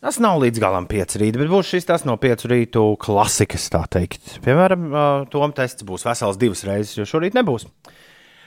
Tas 0.00 0.16
nav 0.24 0.40
līdz 0.40 0.62
galam 0.62 0.88
pieci 0.88 1.20
rīti, 1.20 1.42
bet 1.42 1.52
būs 1.52 1.68
šis 1.74 1.90
tas 1.90 2.08
no 2.08 2.16
piecu 2.20 2.48
rītu 2.48 2.86
klasikas, 3.04 3.68
tā 3.76 3.84
teikt. 3.92 4.38
Piemēram, 4.46 4.88
uh, 4.88 5.28
Toma 5.28 5.52
tests 5.52 5.84
būs 5.84 6.08
vesels 6.08 6.40
divas 6.40 6.64
reizes, 6.64 6.96
jo 6.96 7.04
šorīt 7.12 7.36
nebūs. 7.36 7.68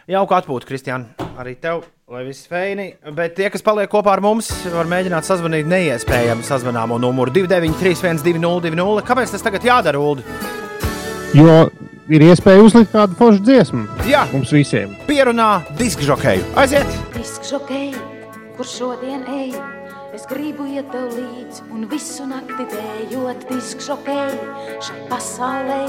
Jauka 0.08 0.38
atpūta, 0.40 0.64
Kristiāna. 0.70 1.26
Arī 1.36 1.58
tev, 1.60 1.82
lai 2.08 2.22
viss 2.24 2.48
feini. 2.48 2.94
Bet 3.18 3.34
tie, 3.36 3.50
kas 3.52 3.64
paliek 3.64 3.90
kopā 3.92 4.14
ar 4.16 4.22
mums, 4.24 4.48
var 4.72 4.88
mēģināt 4.88 5.28
sazvanīt 5.28 5.68
neiespējamu 5.68 6.46
sazvanāmo 6.48 6.96
numuru 7.04 7.34
293, 7.36 8.24
202, 8.24 9.04
Kāpēc 9.04 9.34
tas 9.36 9.44
tagad 9.44 9.68
jādara, 9.68 10.00
Ulu? 10.00 10.24
Jo 11.36 11.58
ir 12.08 12.24
iespēja 12.24 12.64
uzlikt 12.64 12.94
kādu 12.96 13.20
foršu 13.20 13.44
dziesmu. 13.50 13.84
Jā. 14.08 14.24
Mums 14.32 14.56
visiem. 14.56 14.96
Pierunā 15.10 15.50
diskžokeju. 15.76 16.54
Aiziet! 16.64 16.88
Diskžokei, 17.18 17.92
kur 18.56 18.72
šodien 18.72 19.28
ej, 19.28 19.52
es 20.18 20.26
gribu 20.26 20.66
iet 20.66 20.88
tev 20.90 21.12
līdzi 21.14 21.68
un 21.76 21.84
visu 21.92 22.26
nakti 22.26 22.64
dējot 22.72 23.44
diskžokei 23.52 24.34
šai 24.82 25.04
pasaulē. 25.12 25.84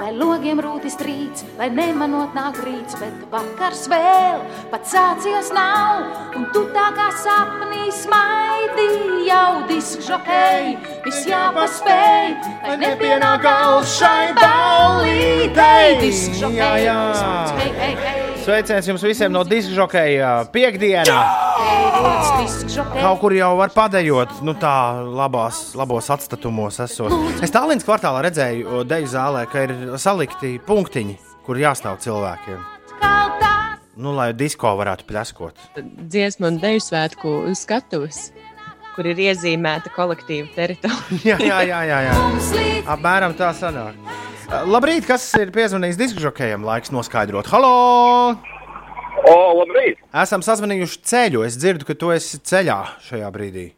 Lai 0.00 0.08
logiem 0.16 0.58
rūtis 0.64 0.96
trīc, 0.98 1.44
lai 1.58 1.68
nemanot 1.70 2.34
nāk 2.34 2.58
rīts, 2.64 2.96
bet 2.98 3.14
vakars 3.30 3.84
vēl 3.92 4.42
pats 4.72 4.94
sācies 4.96 5.52
nav, 5.54 6.08
un 6.34 6.48
tu 6.54 6.64
tā 6.74 6.88
kā 6.96 7.10
sapnī 7.20 7.92
smaidi 7.94 8.88
jau 9.28 9.62
diskžokei, 9.70 10.74
viss 11.04 11.28
jāpaspēj, 11.30 12.32
lai 12.64 12.78
nepienāk 12.80 13.44
gals 13.44 13.98
šai 14.00 14.32
ballītei. 14.40 16.10
Jā, 16.56 16.72
jā. 16.88 17.02
hei, 17.60 17.74
hei, 17.78 17.94
hei. 18.02 18.09
Sveiciens 18.50 18.82
jums 18.88 19.02
visiem 19.06 19.30
no 19.30 19.44
diskžokeja 19.46 20.30
piekdienā! 20.50 21.18
Kaut 22.96 23.20
kur 23.20 23.34
jau 23.36 23.50
var 23.60 23.70
padējot, 23.70 24.40
nu 24.42 24.56
tā 24.58 24.72
labās, 25.06 25.60
labos 25.78 26.08
atstatumos 26.10 26.80
esot. 26.82 27.14
Es 27.46 27.54
Tallinas 27.54 27.86
kvartālā 27.86 28.24
redzēju 28.26 28.80
deju 28.90 29.10
zālē, 29.12 29.44
ka 29.52 29.62
ir 29.68 29.74
salikti 30.02 30.56
punktiņi, 30.66 31.14
kur 31.46 31.60
jāstāv 31.62 32.00
cilvēkiem. 32.02 32.58
Nu, 34.02 34.16
lai 34.18 34.32
disko 34.34 34.74
varētu 34.80 35.06
pleskot. 35.06 35.62
dziesmu 35.78 36.50
un 36.50 36.58
deju 36.58 36.82
svētku 36.82 37.36
skatuves, 37.54 38.32
kur 38.96 39.06
ir 39.12 39.28
iezīmēta 39.30 39.94
kolektīva 39.94 40.50
teritorija. 40.58 41.22
jā, 41.30 41.38
jā, 41.38 41.62
jā, 41.70 41.84
jā, 41.86 42.02
jā. 42.10 42.82
Apmēram 42.96 43.38
tā 43.38 43.54
sanāk. 43.54 43.94
Labrīt, 44.50 45.04
kas 45.06 45.22
ir 45.38 45.52
piezvanījis 45.54 45.98
diskžokejam? 46.00 46.64
Laiks 46.66 46.90
noskaidrot. 46.90 47.46
Halo! 47.52 47.70
O, 49.30 49.36
labrīt! 49.60 50.00
Esam 50.22 50.42
sazvanījuši 50.42 50.98
ceļu. 51.06 51.44
Es 51.46 51.54
dzirdu, 51.54 51.86
ka 51.86 51.94
tu 51.94 52.10
esi 52.10 52.40
ceļā 52.50 52.80
šajā 53.06 53.30
brīdī. 53.30 53.68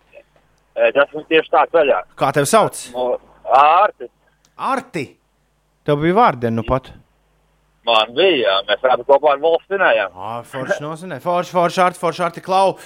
Es 0.72 0.96
esmu 0.96 1.26
tieši 1.28 1.52
tā 1.52 1.66
ceļā. 1.76 2.00
Kā 2.16 2.32
tevi 2.32 2.48
sauc? 2.48 2.80
No 2.96 3.04
Ārti. 3.52 4.08
Arti! 4.56 5.06
Tev 5.84 6.00
bija 6.00 6.16
vārdiena 6.22 6.56
nu 6.62 6.64
pat. 6.64 6.88
Man 7.84 8.16
bija, 8.16 8.40
jā, 8.40 8.58
mēs 8.72 8.88
rādām 8.88 9.04
kopā 9.12 9.36
ar 9.36 9.44
svinējām. 9.68 10.16
Ah, 10.16 10.42
forši 10.46 10.80
nosinē. 10.80 11.20
Forši, 11.20 11.52
forši, 11.52 11.82
arti, 11.84 12.00
forši, 12.00 12.28
arti, 12.30 12.48
klau. 12.48 12.78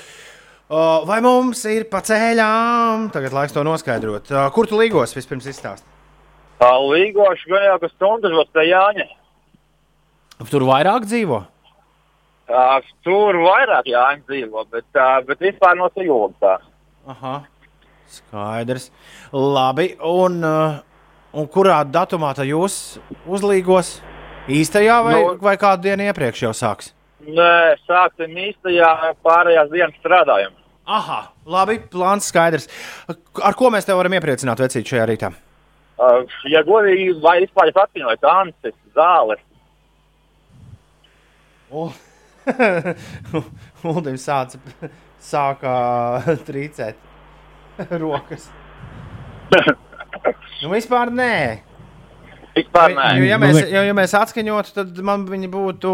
Vai 1.07 1.23
mums 1.23 1.63
ir 1.71 1.87
pa 1.87 2.03
ceļām? 2.03 3.13
Tagad 3.15 3.37
laiks 3.37 3.55
to 3.55 3.63
noskaidrot. 3.63 4.35
Kur 4.57 4.67
tu 4.67 4.81
līgos 4.81 5.15
vispirms 5.15 5.47
izstāst? 5.55 5.87
Tā 6.61 6.71
līgoši 6.81 7.51
ka 7.83 7.89
stundas 7.93 8.33
būs 8.33 8.49
pie 8.55 8.65
Jāņa. 8.71 9.07
Tur 10.51 10.65
vairāk 10.69 11.05
dzīvo? 11.09 11.43
Tā, 12.49 12.65
tur 13.05 13.37
vairāk 13.43 13.89
Jāņa 13.91 14.25
dzīvo, 14.29 14.65
bet, 14.73 14.85
tā, 14.95 15.09
bet 15.27 15.43
vispār 15.43 15.77
no 15.77 15.91
sajūta 15.93 16.37
tā. 16.41 16.57
Aha. 17.13 17.37
Skaidrs. 18.07 18.91
Labi. 19.33 19.97
Un, 20.01 20.39
uh, 20.45 20.79
un 21.35 21.49
kurā 21.51 21.81
datumā 21.85 22.35
tad 22.39 22.47
jūs 22.49 22.99
uzlīgos? 23.27 23.97
Īstajā 24.47 25.01
vai, 25.03 25.15
Nu- 25.19 25.39
vai 25.43 25.57
kādu 25.59 25.89
dienu 25.89 26.07
iepriekš 26.07 26.45
jau 26.45 26.53
sāks? 26.55 26.93
Nē, 27.27 27.75
sāksim 27.89 28.31
īstajā, 28.39 29.17
pārējās 29.27 29.73
dienas 29.73 29.97
strādājam. 29.99 30.53
Aha, 30.87 31.33
labi, 31.45 31.81
plāns 31.91 32.29
skaidrs. 32.31 32.69
Ar 33.43 33.55
ko 33.59 33.73
mēs 33.75 33.85
te 33.89 33.93
varam 33.99 34.15
iepriecināt 34.15 34.63
vecīt 34.63 34.87
šajā 34.87 35.09
rītā? 35.11 35.33
Uh, 35.97 36.27
ja 36.53 36.61
godīgi, 36.67 37.15
vai 37.25 37.39
vispār 37.45 37.71
es 37.71 37.79
atmiņoju 37.81 38.21
tancis, 38.21 38.75
zāles. 38.97 39.41
Uldim 43.91 44.19
sāca, 44.21 44.61
sāka 45.23 45.73
trīcēt 46.47 47.01
rokas. 48.01 48.51
Nu, 50.63 50.71
vispār 50.73 51.11
nē. 51.13 51.33
Vispār 52.57 52.95
nē. 52.97 53.09
Jo, 53.19 53.25
ja, 53.29 53.41
mēs, 53.41 53.59
jo, 53.69 53.83
ja 53.89 53.97
mēs 53.97 54.15
atskaņotu, 54.17 54.73
tad 54.79 55.01
man 55.05 55.27
viņi 55.29 55.51
būtu 55.53 55.91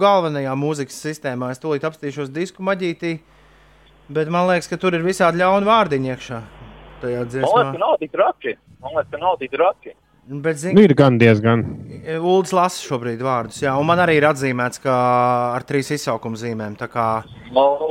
galvenajā 0.00 0.56
mūzikas 0.58 0.98
sistēmā. 1.06 1.52
Es 1.54 1.62
tūlīt 1.62 1.86
apstīšos 1.88 2.32
disku 2.32 2.64
maģītī, 2.66 3.14
bet 4.12 4.32
man 4.32 4.50
liekas, 4.50 4.68
ka 4.68 4.80
tur 4.80 4.98
ir 4.98 5.06
visādi 5.06 5.40
ļauni 5.40 5.68
vārdiņi 5.68 6.12
iekšā. 6.12 6.42
Tajā 7.02 7.22
Man 7.22 7.30
liekas, 7.30 7.32
dziesmā. 7.36 7.64
ka 7.72 7.80
nav 7.80 7.96
tik 8.02 8.12
traki. 8.12 8.58
Man 8.82 8.96
liekas, 8.96 9.10
ka 9.12 9.20
nav 9.22 9.36
tik 9.40 9.52
traki. 9.54 9.94
Bet, 10.22 10.54
zin, 10.60 10.76
Nu, 10.78 10.84
ir 10.86 10.92
gan 10.94 11.16
diezgan. 11.18 11.64
Ulds 12.22 12.52
lasa 12.54 12.78
šobrīd 12.86 13.18
vārdus, 13.26 13.56
jā, 13.64 13.72
un 13.74 13.88
man 13.88 13.98
arī 13.98 14.20
ir 14.20 14.26
atzīmēts, 14.28 14.78
ka 14.84 14.92
ar 15.56 15.64
trīs 15.66 15.90
izsaukuma 15.96 16.38
zīmēm. 16.38 16.76
Tā 16.78 16.86
kā, 16.92 17.06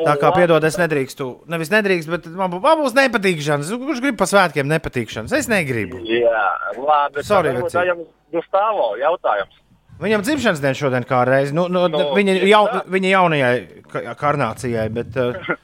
tā 0.08 0.14
kā 0.22 0.30
piedod, 0.38 0.64
es 0.64 0.78
nedrīkstu, 0.80 1.28
nevis 1.52 1.74
nedrīkst, 1.74 2.08
bet 2.14 2.30
man, 2.32 2.56
man 2.56 2.80
būs 2.80 2.96
nepatīkšanas. 2.96 3.74
Kurš 3.84 4.00
grib 4.06 4.16
pa 4.22 4.30
svētkiem 4.32 4.72
nepatīkšanas? 4.72 5.36
Es 5.42 5.52
negribu. 5.52 6.00
Jā, 6.08 6.46
labi. 6.80 7.26
Sorry, 7.28 7.52
vecīt. 7.52 7.68
varbūt 7.68 7.80
ejam 7.84 8.06
Gustāvo 8.32 8.88
jautājums. 9.04 9.60
Viņam 10.02 10.24
dzimšanas 10.26 10.64
diena 10.64 10.80
šodien 10.80 11.04
kā 11.06 11.26
reiz, 11.28 11.52
nu, 11.54 11.68
nu, 11.70 11.84
Nu, 11.92 12.08
viņa, 12.16 12.40
jau, 12.48 12.64
viņa 12.96 13.12
jaunajai 13.12 13.56
ka- 13.92 14.16
karnācijai, 14.24 14.88
bet 14.96 15.20
uh, 15.22 15.56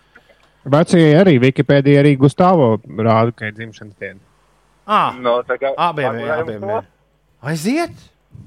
Vecie 0.68 1.14
arī 1.16 1.40
Wikipēdija 1.40 2.04
arī 2.04 2.18
Gustavo 2.20 2.74
rāda, 3.00 3.32
ka 3.32 3.48
ir 3.48 3.56
dzimšanas 3.56 3.96
diena. 3.96 4.20
Ah, 4.88 5.16
No, 5.20 5.42
tā 5.48 5.60
kā, 5.62 5.74
abiem 5.78 6.22
ir. 6.24 6.32
Abiem 6.40 6.70
ir. 6.70 6.88
Aiziet! 7.44 7.94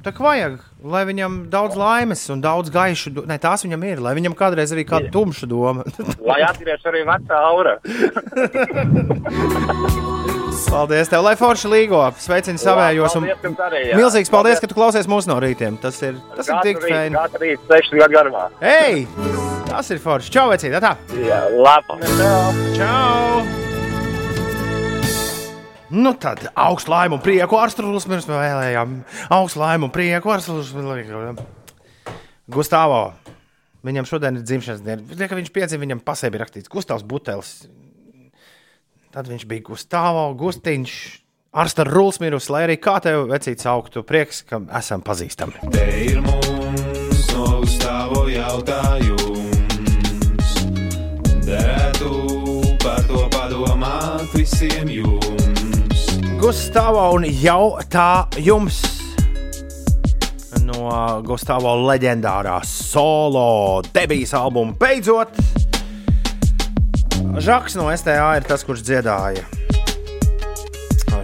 Tā 0.00 0.14
kā 0.16 0.22
vajag, 0.24 0.54
lai 0.86 1.02
viņam 1.04 1.50
daudz 1.52 1.76
laimes 1.76 2.22
un 2.32 2.40
daudz 2.40 2.70
gaišu, 2.72 3.10
ne 3.28 3.36
tās 3.42 3.66
viņam 3.66 3.82
ir, 3.84 4.00
lai 4.00 4.14
viņam 4.16 4.32
kādreiz 4.38 4.72
arī 4.72 4.86
kāda 4.88 5.10
tumša 5.12 5.46
doma. 5.50 5.84
Lai 6.30 6.40
atgriež 6.46 6.86
arī 6.88 7.02
vecā 7.08 7.36
aura. 7.50 7.74
Paldies, 10.70 11.08
tev, 11.10 11.22
lai 11.24 11.34
forši 11.38 11.70
līgo. 11.70 12.00
Sveicini 12.20 12.60
savējos. 12.60 13.16
Un... 13.18 13.26
Paldies 13.30 13.62
arī, 13.66 13.80
jā. 13.88 13.96
Milzīgs 13.98 14.32
paldies, 14.32 14.60
ka 14.62 14.68
tu 14.70 14.76
klausies 14.76 15.08
mūsu 15.10 15.30
no 15.30 15.38
rītiem. 15.42 15.78
Tas 15.82 15.96
ir, 16.04 16.18
tas 16.36 16.50
ir 16.50 16.60
tik 16.66 16.82
fēni. 16.84 17.16
Katru 17.16 17.42
rītu, 17.46 17.62
seši 17.70 18.02
gadu 18.02 18.18
garumā. 18.18 18.44
Ei! 18.60 19.06
Tas 19.70 19.90
ir 19.94 20.02
forši. 20.02 20.34
Čau, 20.36 20.50
vecīt! 20.52 20.76
Tā! 20.82 20.92
Jā, 21.16 21.42
labi. 21.56 21.92
Čau! 22.76 23.69
Nu 25.90 26.12
tad 26.14 26.44
augstu 26.54 26.92
laimu 26.92 27.18
un 27.18 27.22
prieku 27.24 27.58
ar 27.58 27.72
strūklus 27.72 28.06
mēs 28.10 28.28
vēlējām. 28.30 29.00
Augstu 29.34 29.58
laimu 29.58 29.88
un 29.88 29.94
prieku 29.94 30.30
ar 30.30 30.42
strūklus 30.44 30.70
vēlējām. 30.76 31.40
Gustavo. 32.50 33.02
Viņam 33.86 34.06
šodien 34.06 34.38
ir 34.38 34.44
dzimšanas 34.44 34.84
diena. 34.84 35.02
Viņš, 35.02 35.24
ka 35.26 35.38
viņš 35.38 35.50
piedzima, 35.54 35.82
viņam 35.86 36.02
pasē 36.04 36.30
bija 36.30 36.44
rakstīts 36.44 36.70
Gustavs 36.70 37.06
Butelis. 37.06 37.54
Tad 39.10 39.26
viņš 39.26 39.46
bija 39.50 39.64
Gustavo, 39.66 40.28
Gustiņš, 40.38 40.94
Arsta 41.58 41.86
Ruls 41.88 42.20
mirus, 42.22 42.46
lai 42.52 42.62
arī 42.68 42.76
kā 42.78 43.00
tev 43.02 43.24
vecīts 43.32 43.66
augtu. 43.66 44.04
Prieks, 44.06 44.44
ka 44.46 44.60
esam 44.78 45.02
pazīstami. 45.02 45.64
Te 45.74 45.88
ir 46.04 46.22
mums 46.22 47.26
no 47.34 47.48
Gustavo 47.64 48.28
jautājums. 48.30 49.18
Derētu 51.48 52.14
par 52.84 53.02
to 53.10 53.26
padomāt 53.34 54.38
visiem 54.38 54.94
jums. 55.00 55.39
Gustavo 56.50 57.04
un 57.14 57.22
jau 57.30 57.76
tā 57.86 58.26
jums 58.42 58.80
no 60.66 60.88
Gustavo 61.22 61.76
leģendārā 61.86 62.56
solo 62.66 63.84
debijas 63.94 64.32
albuma 64.34 64.74
beidzot. 64.80 65.36
Žaks 67.46 67.76
no 67.78 67.84
STA 67.94 68.32
ir 68.40 68.48
tas, 68.48 68.64
kurš 68.66 68.82
dziedāja 68.82 69.44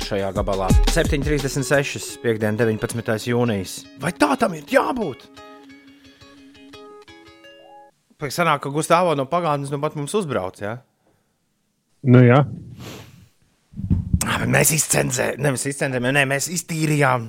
šajā 0.06 0.28
gabalā. 0.36 0.68
7,36. 0.94 2.20
piekdiena, 2.22 2.54
19. 2.60 3.26
jūnijas. 3.26 3.80
Vai 3.98 4.12
tā 4.14 4.28
tam 4.38 4.54
ir 4.54 4.70
jābūt? 4.70 5.24
Pēc 8.22 8.38
sanāk, 8.38 8.62
ka 8.62 8.70
Gustavo 8.70 9.18
no 9.18 9.26
pagātnes 9.26 9.74
nu 9.74 9.82
pat 9.82 9.98
mums 9.98 10.14
uzbrauc. 10.14 10.62
Ja? 10.62 10.76
Nu, 12.06 12.22
jā. 12.22 12.44
Ah, 14.24 14.44
Mēs 14.48 14.72
izcenzējām, 14.76 15.42
nevis 15.44 15.66
izcenzējām, 15.68 16.08
ne, 16.16 16.24
mēs 16.28 16.48
iztīrījām 16.54 17.26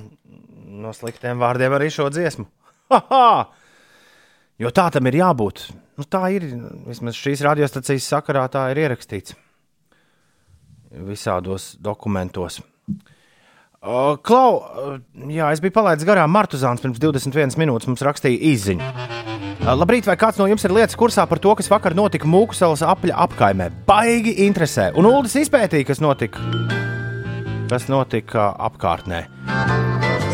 no 0.80 0.94
sliktiem 0.96 1.40
vārdiem 1.42 1.74
arī 1.76 1.90
šo 1.92 2.08
dziesmu. 2.14 2.48
Ha-ha! 2.94 3.50
Jo 4.58 4.72
tā 4.74 4.88
tam 4.94 5.06
ir 5.10 5.18
jābūt. 5.20 5.66
Nu, 6.00 6.06
tā 6.08 6.22
ir. 6.34 6.46
Vismaz 6.88 7.18
šīs 7.18 7.44
radiostacijas 7.46 8.08
sakarā 8.14 8.46
tā 8.50 8.64
ir 8.72 8.80
ierakstīts 8.86 9.36
visādos 11.04 11.74
dokumentos. 11.84 12.62
O, 13.78 14.16
Klau, 14.24 14.56
o, 14.58 14.96
jā, 15.30 15.52
es 15.52 15.62
biju 15.62 15.76
palaidis 15.76 16.08
garām 16.08 16.32
Martuzāns 16.34 16.82
pirms 16.82 16.98
21 17.02 17.58
minūtes. 17.60 17.90
Mums 17.90 18.02
rakstīja 18.08 18.40
īziņu. 18.54 19.27
Labrīt, 19.68 20.06
vai 20.08 20.14
kāds 20.16 20.38
no 20.40 20.46
jums 20.48 20.62
ir 20.64 20.72
lietas 20.72 20.96
kursā 20.96 21.26
par 21.28 21.40
to, 21.44 21.52
kas 21.58 21.66
vakar 21.68 21.92
notika 21.96 22.28
Mūkuselas 22.30 22.80
apļa 22.88 23.16
apkaimē? 23.26 23.66
Baigi 23.88 24.32
interesē. 24.46 24.88
Un 24.96 25.08
Uldis 25.10 25.34
izpētīja, 25.42 25.84
kas 25.90 26.00
notika, 26.00 26.40
kas 27.68 27.84
notika 27.92 28.48
apkārtnē. 28.68 29.26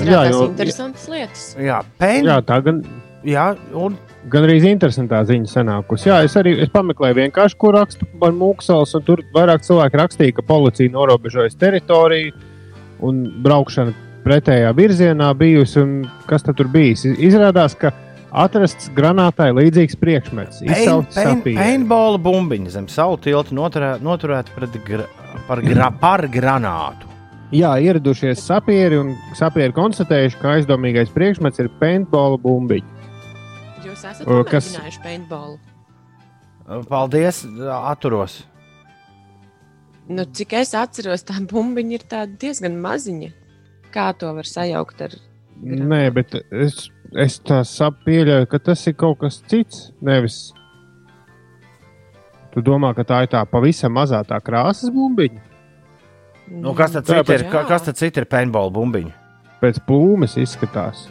Jā, 0.07 0.21
jo... 0.31 0.45
interesantas 0.53 1.09
lietas. 1.11 1.49
Jā, 1.59 1.81
pen... 1.99 2.29
Jā, 2.29 2.39
tā 2.47 2.61
gan. 2.63 2.85
Jā, 3.27 3.55
un 3.75 3.97
Gan 4.33 4.47
arī 4.47 4.57
interesantā 4.71 5.19
ziņa 5.29 5.51
sanākusi. 5.51 6.09
Jā, 6.09 6.23
es 6.25 6.33
arī 6.41 6.55
es 6.65 6.71
pameklēju 6.73 7.19
vienkārši, 7.19 7.59
ko 7.61 7.75
raksta 7.75 8.07
par 8.21 8.33
Mūksels, 8.33 8.95
un 8.97 9.05
tur 9.05 9.21
vairāk 9.35 9.67
cilvēki 9.67 10.01
rakstīja, 10.01 10.37
ka 10.39 10.45
policija 10.49 10.93
norobežojas 10.95 11.59
teritoriju 11.61 12.33
un 13.05 13.19
braukšana 13.45 13.93
pretējā 14.25 14.71
virzienā 14.79 15.29
bijusi. 15.37 15.83
un 15.83 15.93
Kas 16.31 16.47
tad 16.47 16.57
tur 16.57 16.71
bijis? 16.73 17.05
Izrādās, 17.05 17.77
ka 17.77 17.93
atrasts 18.35 18.91
granātai 18.97 19.51
līdzīgs 19.55 19.97
priekšmets. 20.01 20.63
Izsaukts 20.67 21.19
sapīri. 21.19 21.57
paintball 21.59 22.19
bumbiņa 22.23 22.75
zem 22.77 22.89
savu 22.91 23.19
tiltu 23.23 23.55
noturē- 23.57 23.99
noturēta 24.03 24.55
pret 24.57 24.79
gra... 24.87 25.07
par, 25.49 25.63
gra... 25.65 25.91
par 26.05 26.27
granātu. 26.33 27.11
Jā, 27.55 27.75
ieradušies 27.79 28.41
sapieri 28.43 28.99
un 28.99 29.13
sapieri 29.39 29.75
konstatējuši, 29.77 30.41
ka 30.41 30.57
aizdomīgais 30.57 31.13
priekšmets 31.15 31.63
ir 31.63 31.69
paintball 31.79 32.39
bumbiņa. 32.43 33.13
Jūs 33.85 34.03
esat 34.03 34.27
kas- 34.51 34.73
pamēģinājuši 34.73 35.05
paintballu. 35.05 35.61
Paldies, 36.89 37.43
atturos. 37.77 38.41
Nu, 40.09 40.25
cik 40.37 40.53
es 40.59 40.75
atceros, 40.77 41.23
tā 41.25 41.39
bumbiņa 41.49 41.97
ir 41.99 42.05
diezgan 42.41 42.81
maziņa. 42.83 43.31
Kā 43.95 44.09
to 44.19 44.33
var 44.35 44.49
sajaukt 44.49 45.05
ar 45.07 45.15
Nē, 45.63 46.09
bet 46.11 46.33
es, 46.51 46.89
es 47.17 47.39
tā 47.41 47.61
saprotu, 47.67 48.47
ka 48.51 48.59
tas 48.59 48.87
ir 48.87 48.95
kaut 48.99 49.19
kas 49.21 49.41
cits. 49.51 49.93
Nevis. 50.03 50.53
Tu 52.55 52.63
domā, 52.63 52.95
ka 52.95 53.03
tā 53.03 53.23
ir 53.25 53.29
tā 53.33 53.43
pavisam 53.51 53.93
mazā 53.97 54.21
tā 54.27 54.39
krāsas 54.43 54.91
bumbiņa? 54.95 55.41
Nu, 56.61 56.75
kas 56.75 56.93
tad 56.93 57.07
cits 57.09 57.31
ir? 57.31 57.45
ka- 57.51 57.65
Kas 57.67 57.83
tad 57.83 57.97
cits 57.97 58.19
ir 58.19 58.25
paintball 58.31 58.71
bumbiņa? 58.71 59.13
Pēc 59.63 59.81
plūmes 59.89 60.37
izskatās. 60.39 61.09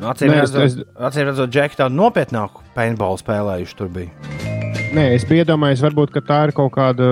Nu, 0.00 0.08
Acīm 0.08 0.32
redzot, 0.32 0.62
es- 0.64 1.50
Džeki 1.52 1.76
tādu 1.78 1.94
nopietnāku 1.94 2.62
paintball 2.74 3.16
spēlējuši 3.20 3.76
tur 3.76 3.88
bija. 3.88 4.10
Nē, 4.92 5.14
es 5.14 5.24
iedomājos, 5.24 5.80
varbūt 5.84 6.10
ka 6.12 6.20
tā 6.20 6.48
ir 6.48 6.52
kaut 6.52 6.72
kāda, 6.72 7.06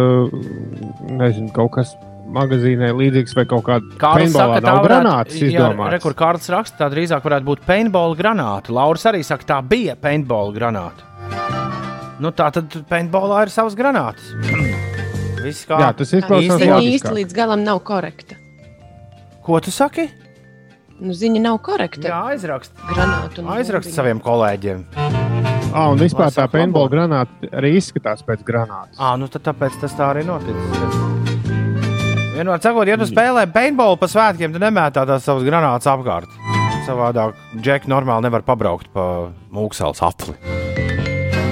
nezinu, 1.09 1.53
kaut 1.53 1.70
kas 1.72 1.95
magazīnē 2.35 2.91
līdzīgs 2.97 3.35
vai 3.37 3.45
kaut 3.51 3.64
kāda 3.66 3.99
paintballā 4.01 4.61
nav 4.64 4.81
granātas 4.87 5.39
jā, 5.41 5.51
izdomāts. 5.51 5.93
re, 5.95 6.01
kur 6.03 6.16
Kārlis 6.18 6.51
raksta, 6.53 6.78
tā 6.85 6.91
drīzāk 6.93 7.24
varētu 7.26 7.49
būt 7.49 7.64
paintball 7.66 8.16
granāta. 8.18 8.72
Lauris 8.74 9.07
arī 9.11 9.22
saka, 9.26 9.47
tā 9.55 9.59
bija 9.66 9.97
paintball 10.01 10.55
granāta. 10.57 11.07
Nu, 12.20 12.33
tā 12.37 12.51
tad 12.53 12.74
paintballā 12.91 13.47
ir 13.47 13.53
savas 13.53 13.76
granātas. 13.78 14.33
Viss 15.41 15.64
kā 15.64 15.78
Jā, 15.81 15.93
tas 15.97 16.11
izklausās 16.12 16.61
loģiskāk. 16.61 16.89
īsti 16.95 17.14
līdz 17.16 17.37
galam 17.37 17.62
nav 17.64 17.81
korekta. 17.89 18.37
Ko 19.47 19.61
tu 19.64 19.72
saki? 19.72 20.11
Nu, 21.01 21.14
ziņa 21.16 21.41
nav 21.41 21.62
korekta. 21.64 22.05
Jā, 22.11 22.18
aizrakst. 22.35 22.74
Granātu 22.91 23.41
un 23.41 23.49
Aizrakst 23.57 23.95
saviem 23.97 24.20
kolēģiem. 24.20 24.85
Ah, 25.72 25.87
un 25.89 25.97
vispār 26.03 26.28
tā 26.35 26.45
paintball 26.51 26.91
granāta 26.93 27.49
arī 27.57 27.76
izskatās 27.78 28.20
pēc 28.26 28.45
granātas. 28.45 28.99
Ah, 28.99 29.16
nu 29.16 29.31
tad 29.33 29.47
tāpēc 29.49 29.81
tas 29.81 29.97
tā 29.97 30.11
arī 30.12 30.26
noticis. 30.28 31.20
Vienmēr 32.41 32.62
sakot, 32.64 32.88
ja 32.88 32.97
tu 32.97 33.05
spēlē 33.05 33.43
paintball 33.53 33.99
pa 34.01 34.07
svētkiem, 34.09 34.55
tad 34.55 34.62
nemētā 34.64 35.03
tās 35.05 35.26
savas 35.28 35.45
granātas 35.45 35.91
apkārt. 35.93 36.30
Savādāk 36.86 37.34
Džeki 37.61 37.91
normāli 37.93 38.24
nevar 38.24 38.41
pabraukt 38.47 38.88
pa 38.95 39.03
mūksels 39.53 40.01
apli. 40.07 40.32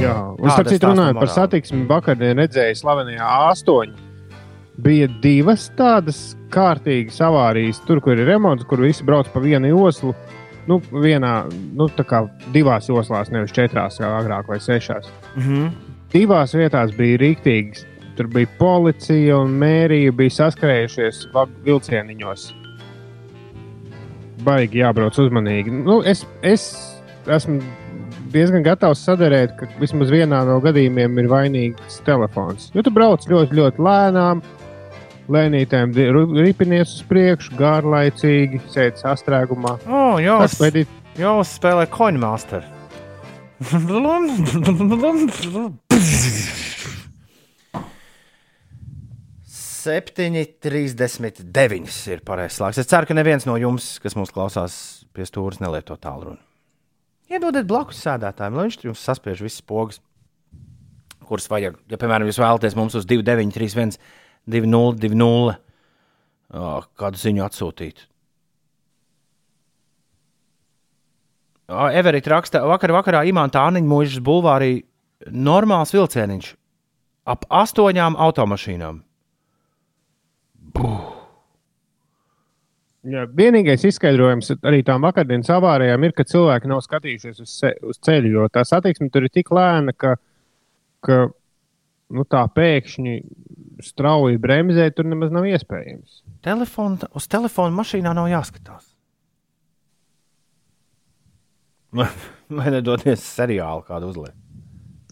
Jā, 0.00 0.14
un 0.32 0.48
starp 0.48 0.70
citu 0.70 0.88
runājot 0.88 1.20
par 1.20 1.32
satiksmi, 1.34 1.82
vakardien 1.90 2.40
redzēju 2.40 2.78
slavenajā 2.80 3.28
A8. 3.34 3.92
Bija 4.80 5.10
divas 5.20 5.66
tādas 5.76 6.22
kārtīgas 6.54 7.20
avārijas, 7.26 7.82
tur, 7.84 8.00
kur 8.00 8.16
ir 8.16 8.24
remonts, 8.30 8.64
kur 8.70 8.80
visi 8.80 9.04
brauc 9.04 9.28
pa 9.34 9.44
vienu 9.44 9.74
joslu. 9.74 10.14
Nu, 10.70 10.80
vienā, 10.88 11.34
nu, 11.76 11.90
tā 11.92 12.08
kā 12.08 12.22
divās 12.56 12.88
joslās, 12.88 13.28
nevis 13.34 13.52
četrās, 13.52 14.00
kā 14.00 14.08
agrāk, 14.22 14.48
vai 14.48 14.56
sešās. 14.64 15.12
Mhm. 15.36 15.68
Divās 16.16 16.56
vietās 16.56 16.96
bija 16.96 17.20
rīktīgas. 17.26 17.84
Tur 18.18 18.26
bija 18.26 18.48
policija 18.58 19.36
un 19.38 19.52
mērija, 19.60 20.10
bija 20.18 20.32
saskrējušies 20.40 21.20
vilcieniņos. 21.62 22.48
Baigi 24.42 24.80
jābrauc 24.80 25.20
uzmanīgi. 25.22 25.70
Nu, 25.86 26.00
es, 26.02 26.24
es 26.42 26.64
esmu 27.30 27.60
diezgan 28.34 28.66
gatavs 28.66 29.04
sadarīt, 29.06 29.54
ka 29.60 29.70
vismaz 29.78 30.10
vienā 30.10 30.42
no 30.50 30.58
gadījumiem 30.64 31.22
ir 31.22 31.30
vainīgs 31.30 32.00
telefons. 32.08 32.72
Jo 32.74 32.82
tu 32.82 32.90
brauc 32.94 33.22
ļoti, 33.30 33.54
ļoti 33.60 33.86
lēnām, 33.86 34.42
lēnītēm 35.30 35.94
ripinies 36.42 36.98
uz 36.98 37.06
priekšu, 37.06 37.54
garlaicīgi, 37.60 38.64
sēdi 38.74 38.98
sastrēgumā. 39.04 39.78
Oh, 39.86 40.18
jā, 40.18 40.40
spēlē 41.46 41.86
Coinmaster. 41.94 42.66
7,39 49.88 52.12
ir 52.12 52.20
pareizais 52.26 52.60
laiks. 52.60 52.80
Es 52.82 52.90
ceru, 52.90 53.08
ka 53.08 53.14
neviens 53.16 53.46
no 53.48 53.54
jums, 53.60 53.84
kas 54.04 54.16
mūs 54.18 54.34
klausās 54.34 54.74
pie 55.16 55.24
stūres, 55.24 55.62
nelieto 55.64 55.96
tālruni. 55.96 56.40
Iedodiet 57.28 57.66
blakus 57.68 58.00
sēdētājiem, 58.04 58.54
lai 58.56 58.66
viņš 58.68 58.84
jums 58.86 59.04
saspiež 59.04 59.40
visas 59.44 59.64
pogas, 59.64 60.00
kuras 61.28 61.48
vajag. 61.52 61.76
Ja, 61.88 61.96
piemēram, 62.00 62.28
jūs 62.28 62.40
vēlaties 62.40 62.76
mums 62.76 62.96
uz 62.96 63.04
2931, 63.08 63.98
2020 64.48 65.58
kādu 66.96 67.20
ziņu 67.20 67.44
atsūtīt. 67.44 68.06
Ā, 71.68 71.90
Everita 72.00 72.32
raksta, 72.32 72.62
vakar 72.64 72.94
vakarā 72.96 73.26
Imants 73.28 73.60
Āniņš 73.60 73.90
mūžas 73.90 74.22
bulvārī 74.24 74.72
normāls 75.28 75.92
vilcieniņš 75.92 76.54
ap 77.28 77.44
astoņām 77.52 78.16
automašīnām. 78.16 79.02
Jā, 83.08 83.24
vienīgais 83.30 83.84
izskaidrojums 83.88 84.50
arī 84.66 84.82
tām 84.84 85.04
vakardienas 85.06 85.48
avārijām 85.54 86.02
ir, 86.04 86.12
ka 86.16 86.26
cilvēki 86.28 86.68
nav 86.68 86.82
skatījušies 86.84 87.38
uz, 87.44 87.52
se, 87.60 87.70
uz 87.86 88.00
ceļu, 88.04 88.32
jo 88.34 88.48
tā 88.52 88.64
satiksme 88.66 89.08
tur 89.14 89.28
ir 89.28 89.32
tik 89.32 89.52
lēna, 89.54 89.94
ka, 89.96 90.16
ka 91.06 91.20
nu, 91.28 92.24
tā 92.28 92.42
pēkšņi 92.58 93.14
strauji 93.86 94.40
bremzēt 94.42 94.98
tur 94.98 95.08
nemaz 95.08 95.30
nav 95.32 95.46
iespējams. 95.48 96.22
Telefona, 96.44 97.08
uz 97.16 97.30
telefona 97.30 97.76
mašīnā 97.78 98.12
nav 98.18 98.28
jāskatās. 98.32 98.90
Vai, 101.94 102.10
nedoties 102.74 103.22
seriālu 103.24 103.86
kādu 103.86 104.10
uzliekt? 104.10 104.36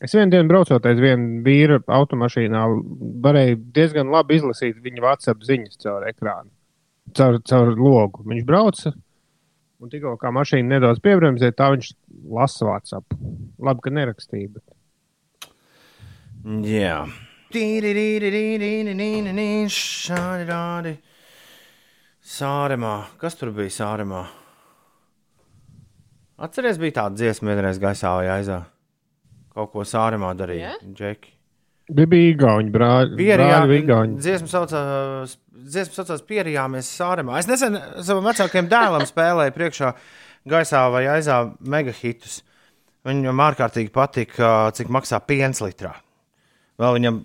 Es 0.05 0.12
vienu 0.12 0.28
dienu 0.28 0.51
braucot 0.51 0.84
aiz 0.84 0.99
viena 1.01 1.40
vīra 1.44 1.78
automašīnā, 1.99 2.62
varēju 3.24 3.61
diezgan 3.76 4.11
labi 4.12 4.36
izlasīt 4.36 4.82
viņa 4.84 5.01
WhatsApp 5.01 5.47
ziņas 5.49 5.80
caur 5.80 6.05
ekrānu, 6.11 6.51
caur, 7.16 7.38
caur 7.49 7.72
logu. 7.80 8.26
Viņš 8.28 8.44
brauca, 8.49 8.92
un 9.80 9.92
tikko 9.92 10.18
kā 10.20 10.34
mašīna 10.36 10.74
nedaudz 10.74 11.01
piebremzēja, 11.05 11.57
tā 11.57 11.70
viņš 11.72 11.90
lasa 12.28 12.68
WhatsApp. 12.68 13.16
Labi, 13.57 13.86
ka 13.86 13.94
nerakstīja. 13.97 14.53
Bet... 14.59 15.51
Jā. 16.68 17.01
Sāremā. 22.26 22.97
Kas 23.22 23.38
tur 23.40 23.55
bija 23.57 23.72
sāremā? 23.80 24.26
Atcerieties, 26.36 26.82
bija 26.82 27.01
tāda 27.01 27.16
dziesma, 27.16 27.55
vienreiz 27.57 27.78
gaisā 27.80 28.12
vai 28.18 28.26
aizā. 28.34 28.66
Kaut 29.57 29.72
ko 29.72 29.86
sāremā 29.88 30.34
darīja. 30.36 30.74
Jā? 30.74 30.92
Džeki. 30.92 31.32
Bija 31.96 32.11
bija 32.11 32.30
īgauni, 32.32 32.72
brāļi. 32.74 33.14
Pierijā, 33.20 33.61
brāļi 33.62 34.16
dziesma 34.18 34.50
saucās, 34.50 35.36
dziesma 35.54 36.00
saucās 36.00 36.24
Pierijāmies 36.26 36.88
sāremā. 36.98 37.36
Es 37.38 37.46
nesen 37.46 37.78
savam 38.02 38.26
vecākajam 38.26 38.68
dēlam 38.72 39.07
spēlēju 39.07 39.54
priekšā 39.54 39.92
gaisā 40.50 40.82
vai 40.90 41.04
aizā 41.14 41.38
megahitus. 41.62 42.40
Viņam 43.07 43.42
ārkārtīgi 43.44 43.92
patika, 43.94 44.50
cik 44.74 44.90
maksā 44.90 45.20
piens 45.22 45.62
litrā. 45.62 45.92
Vēl 46.82 46.98
viņam 46.98 47.22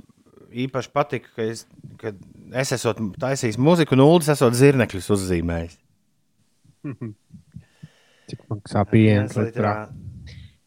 īpaši 0.68 0.94
patika, 0.94 1.32
ka 1.36 1.48
es, 1.50 1.66
ka 1.98 2.14
es 2.62 2.76
esmu 2.78 3.10
taisījis 3.20 3.58
muziku, 3.62 3.98
un 3.98 4.06
Ulas 4.06 4.30
esmu 4.36 4.52
zirnekļus 4.62 5.10
uzzīmējis. 5.18 5.76
Cik 8.32 8.46
maksā 8.52 8.86
piens 8.88 9.36
litrā? 9.36 9.74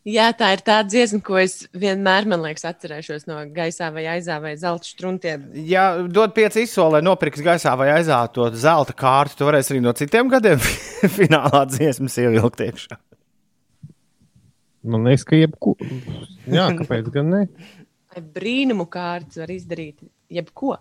Jā, 0.04 0.26
tā 0.36 0.50
ir 0.52 0.60
tā 0.60 0.82
dziesma, 0.84 1.22
ko 1.24 1.38
es 1.40 1.62
vienmēr, 1.72 2.26
man 2.28 2.42
liekas, 2.44 2.66
atcerēšos 2.68 3.22
no 3.24 3.38
gaisā 3.54 3.86
vai 3.94 4.02
aizā 4.12 4.36
vai 4.42 4.52
zelta 4.60 4.84
struntiem. 4.84 5.46
Ja 5.64 5.86
dod 6.04 6.34
pieci 6.36 6.66
izsolē, 6.66 7.00
nopirks 7.00 7.40
gaisā 7.44 7.72
vai 7.80 7.88
aizā 7.94 8.18
to 8.34 8.50
zelta 8.52 8.92
kārtu, 8.92 9.38
tu 9.38 9.48
varēsi 9.48 9.72
arī 9.72 9.80
no 9.80 9.94
citiem 9.96 10.28
gadiem 10.28 10.60
finālā 11.16 11.62
dziesmas 11.72 12.18
ievilkt 12.20 12.60
iekšā. 12.66 12.98
Man 14.92 15.08
liekas, 15.08 15.24
ka 15.24 15.38
jebko. 15.40 15.72
Jā, 16.52 16.66
kāpēc 16.76 17.08
gan 17.14 17.32
ne? 17.32 17.40
Brīnumu 18.36 18.84
kārtas 18.92 19.40
var 19.40 19.54
izdarīt 19.54 20.04
jebko. 20.28 20.76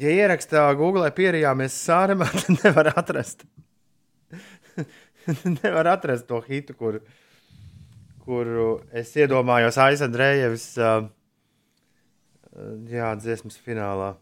Ja 0.00 0.16
ierakstā 0.16 0.64
Google 0.80 1.12
pierījāmies 1.12 1.76
sārumā, 1.84 2.32
tad 2.40 2.56
nevar 2.64 2.94
atrast. 2.96 3.44
nevar 5.62 5.90
atrast 5.94 6.26
to 6.28 6.40
hitu, 6.46 6.76
kur, 6.78 7.00
kuru 8.24 8.68
es 8.96 9.12
iedomājos 9.16 9.78
Aizsandrējevs 9.82 10.68
uh, 10.80 10.98
jā, 12.90 13.14
dziesmas 13.20 13.58
finālā. 13.62 14.14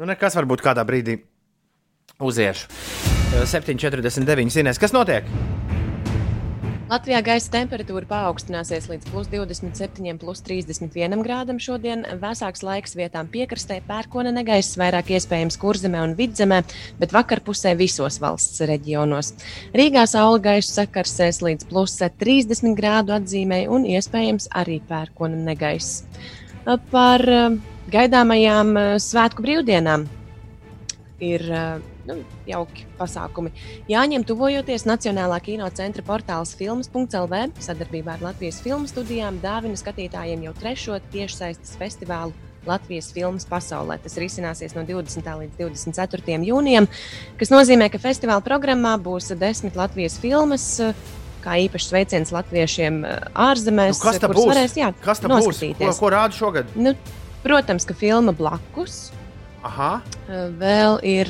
Nu, 0.00 0.08
nekas 0.08 0.36
varbūt 0.38 0.64
kādā 0.64 0.84
brīdī 0.88 1.20
uziešu. 2.22 2.68
Uh, 3.32 3.46
7,49 3.48 4.52
zinās, 4.52 4.80
kas 4.80 4.94
notiek? 4.96 5.28
Latvijā 6.92 7.22
gaisa 7.24 7.48
temperatūra 7.54 8.04
paaugstināsies 8.04 8.84
līdz 8.90 9.06
plus 9.08 9.28
27, 9.32 10.18
plus 10.20 10.42
31 10.44 11.22
grādam 11.24 11.56
šodien. 11.62 12.02
Vēsāks 12.20 12.60
laiks 12.66 12.92
vietām 12.98 13.30
piekrastē, 13.32 13.78
pērkona 13.86 14.28
negaiss 14.36 14.76
vairāk 14.76 15.08
iespējams 15.16 15.56
kurzemē 15.62 16.02
un 16.04 16.12
vidzemē, 16.18 16.58
bet 17.00 17.14
vakarpusē 17.16 17.72
visos 17.80 18.18
valsts 18.20 18.60
reģionos. 18.68 19.32
Rīgā 19.72 20.04
saule 20.10 20.42
gaisu 20.44 20.74
sakarsēs 20.74 21.40
līdz 21.46 21.70
plus 21.70 21.96
30 21.96 22.76
grādu 22.76 23.16
atzīmē 23.16 23.62
un 23.72 23.88
iespējams 23.88 24.50
arī 24.60 24.82
pērkona 24.90 25.40
negaiss. 25.48 26.04
Par 26.92 27.24
eh, 27.24 27.56
gaidāmajām 27.94 28.76
eh, 28.76 28.90
svētku 29.00 29.48
brīvdienām 29.48 30.04
ir 31.24 31.48
eh, 31.48 31.91
nu, 32.08 32.18
jauki 32.48 32.86
pasākumi. 32.98 33.52
Jāņem 33.90 34.24
tuvojoties 34.26 34.86
Nacionālā 34.88 35.38
kinocentra 35.44 36.04
portāls 36.06 36.54
filmas.lv 36.58 37.42
sadarbībā 37.62 38.16
ar 38.16 38.26
Latvijas 38.30 38.62
filmu 38.64 38.90
studijām 38.90 39.40
dāvina 39.42 39.78
skatītājiem 39.78 40.46
jau 40.48 40.56
trešo 40.58 40.98
tiešsaistes 41.14 41.76
festivālu. 41.80 42.34
Latvijas 42.62 43.08
filmas 43.10 43.42
pasaulē. 43.50 43.96
Tas 43.98 44.14
risināsies 44.22 44.76
no 44.76 44.84
20. 44.86 45.26
līdz 45.40 45.56
24. 45.58 46.36
jūnijam, 46.46 46.86
kas 47.40 47.50
nozīmē, 47.50 47.88
ka 47.90 47.98
festivāla 47.98 48.38
programmā 48.44 48.92
būs 49.02 49.32
desmit 49.34 49.74
Latvijas 49.74 50.14
filmas, 50.22 50.68
kā 51.42 51.56
īpašs 51.64 51.88
sveiciens 51.90 52.30
latviešiem 52.30 53.00
ārzemēs. 53.34 53.98
Nu, 53.98 54.04
kas 54.04 54.20
kuras 54.22 54.38
būs? 54.38 54.46
Varēs, 54.52 54.76
jā, 54.78 54.92
kas 55.02 55.24
tā 55.24 55.32
būs? 55.32 55.58
Ko, 55.80 55.90
ko 56.04 56.12
rāda 56.14 56.38
šogad? 56.38 56.70
Nu, 56.78 56.94
protams, 57.42 57.88
ka 57.88 57.98
filma 57.98 58.34
blakus. 58.36 59.08
Aha. 59.62 59.90
Vēl 60.58 60.96
ir 61.06 61.28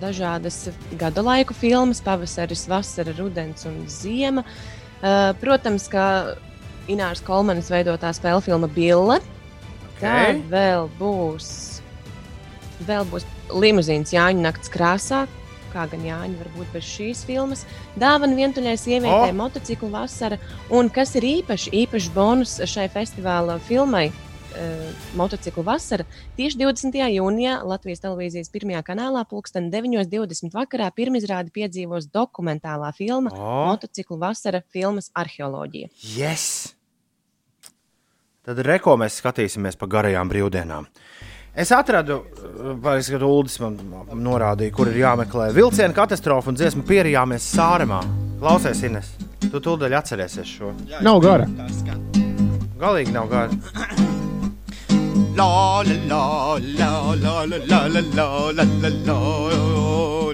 dažādas 0.00 0.66
gada 1.00 1.24
laiku 1.24 1.56
filmas, 1.56 2.02
pavasaris, 2.04 2.66
vasara, 2.68 3.14
rudens 3.16 3.64
un 3.68 3.78
ziema. 3.88 4.44
Protams, 5.40 5.86
ka 5.92 6.36
Ināras 6.90 7.24
Kolmanas 7.24 7.70
veidotā 7.72 8.12
spēļu 8.14 8.44
filma 8.44 8.68
Bille. 8.72 9.20
Tā 9.96 10.12
Okay. 10.26 10.42
vēl 10.52 10.90
būs, 10.98 11.46
vēl 12.84 13.06
būs 13.08 13.24
limuzīns 13.48 14.12
Jāņa 14.12 14.42
nakts 14.44 14.68
krāsā. 14.68 15.24
Kā 15.72 15.86
gan 15.88 16.04
Jāņa 16.04 16.36
var 16.36 16.50
būt 16.52 16.68
bez 16.74 16.84
šīs 16.84 17.24
filmas? 17.24 17.64
Dāvana 17.96 18.36
vientuļai 18.36 18.76
sievietei, 18.80 19.32
oh. 19.32 19.36
motociklu 19.36 19.88
vasara. 19.92 20.36
Un 20.68 20.92
kas 20.92 21.14
ir 21.16 21.24
īpaši, 21.40 21.72
īpašs 21.84 22.12
bonus 22.12 22.58
šai 22.68 22.90
festivāla 22.92 23.56
filmai? 23.64 24.10
Uh, 24.56 25.02
motociklu 25.18 25.64
vasara. 25.66 26.06
Tieši 26.38 26.58
20. 26.62 26.96
jūnijā 27.14 27.58
Latvijas 27.68 28.02
televīzijas 28.04 28.50
pirmajā 28.54 28.82
kanālā, 28.86 29.26
pulksten 29.28 29.68
9.20 29.74 30.56
vakarā, 30.56 30.88
pirmizrādi 30.96 31.52
piedzīvos 31.54 32.08
dokumentālā 32.14 32.90
filma 32.96 33.32
O! 33.36 33.52
Motociklu 33.70 34.18
vasara 34.22 34.64
filmas 34.72 35.12
arheoloģija. 35.14 35.92
Yes! 36.16 36.72
Tad 38.46 38.60
reko 38.62 38.94
mēs 39.00 39.16
skatīsimies 39.18 39.78
pa 39.78 39.88
garajām 39.90 40.28
brīvdienām. 40.30 40.86
Es 41.56 41.72
atradu, 41.72 42.20
vai 42.84 42.98
es 43.00 43.08
gadu 43.10 43.30
Uldis 43.32 43.56
man 43.62 43.78
norādīja, 44.20 44.74
kur 44.76 44.90
ir 44.90 45.00
jāmeklē 45.00 45.48
vilciena 45.56 45.96
katastrofa 45.96 46.52
un 46.52 46.58
dziesmu 46.60 46.84
pierījāmies 46.86 47.48
sāremā. 47.56 48.02
Klausies, 48.42 48.84
Ines, 48.84 49.14
tu 49.48 49.56
tūdaļ 49.64 49.96
atcerēsies 50.02 50.52
šo. 50.58 50.74
Nav 51.00 51.22
gara. 51.24 51.48
Galīgi 52.76 53.16
nav 53.16 53.32
gara. 53.32 54.25
la 55.36 55.82
la 55.82 56.58
la 56.78 56.92
la 57.24 57.24
la 57.24 57.44
la 57.44 57.66
la 57.70 57.88
la 57.88 58.00
la 58.00 58.60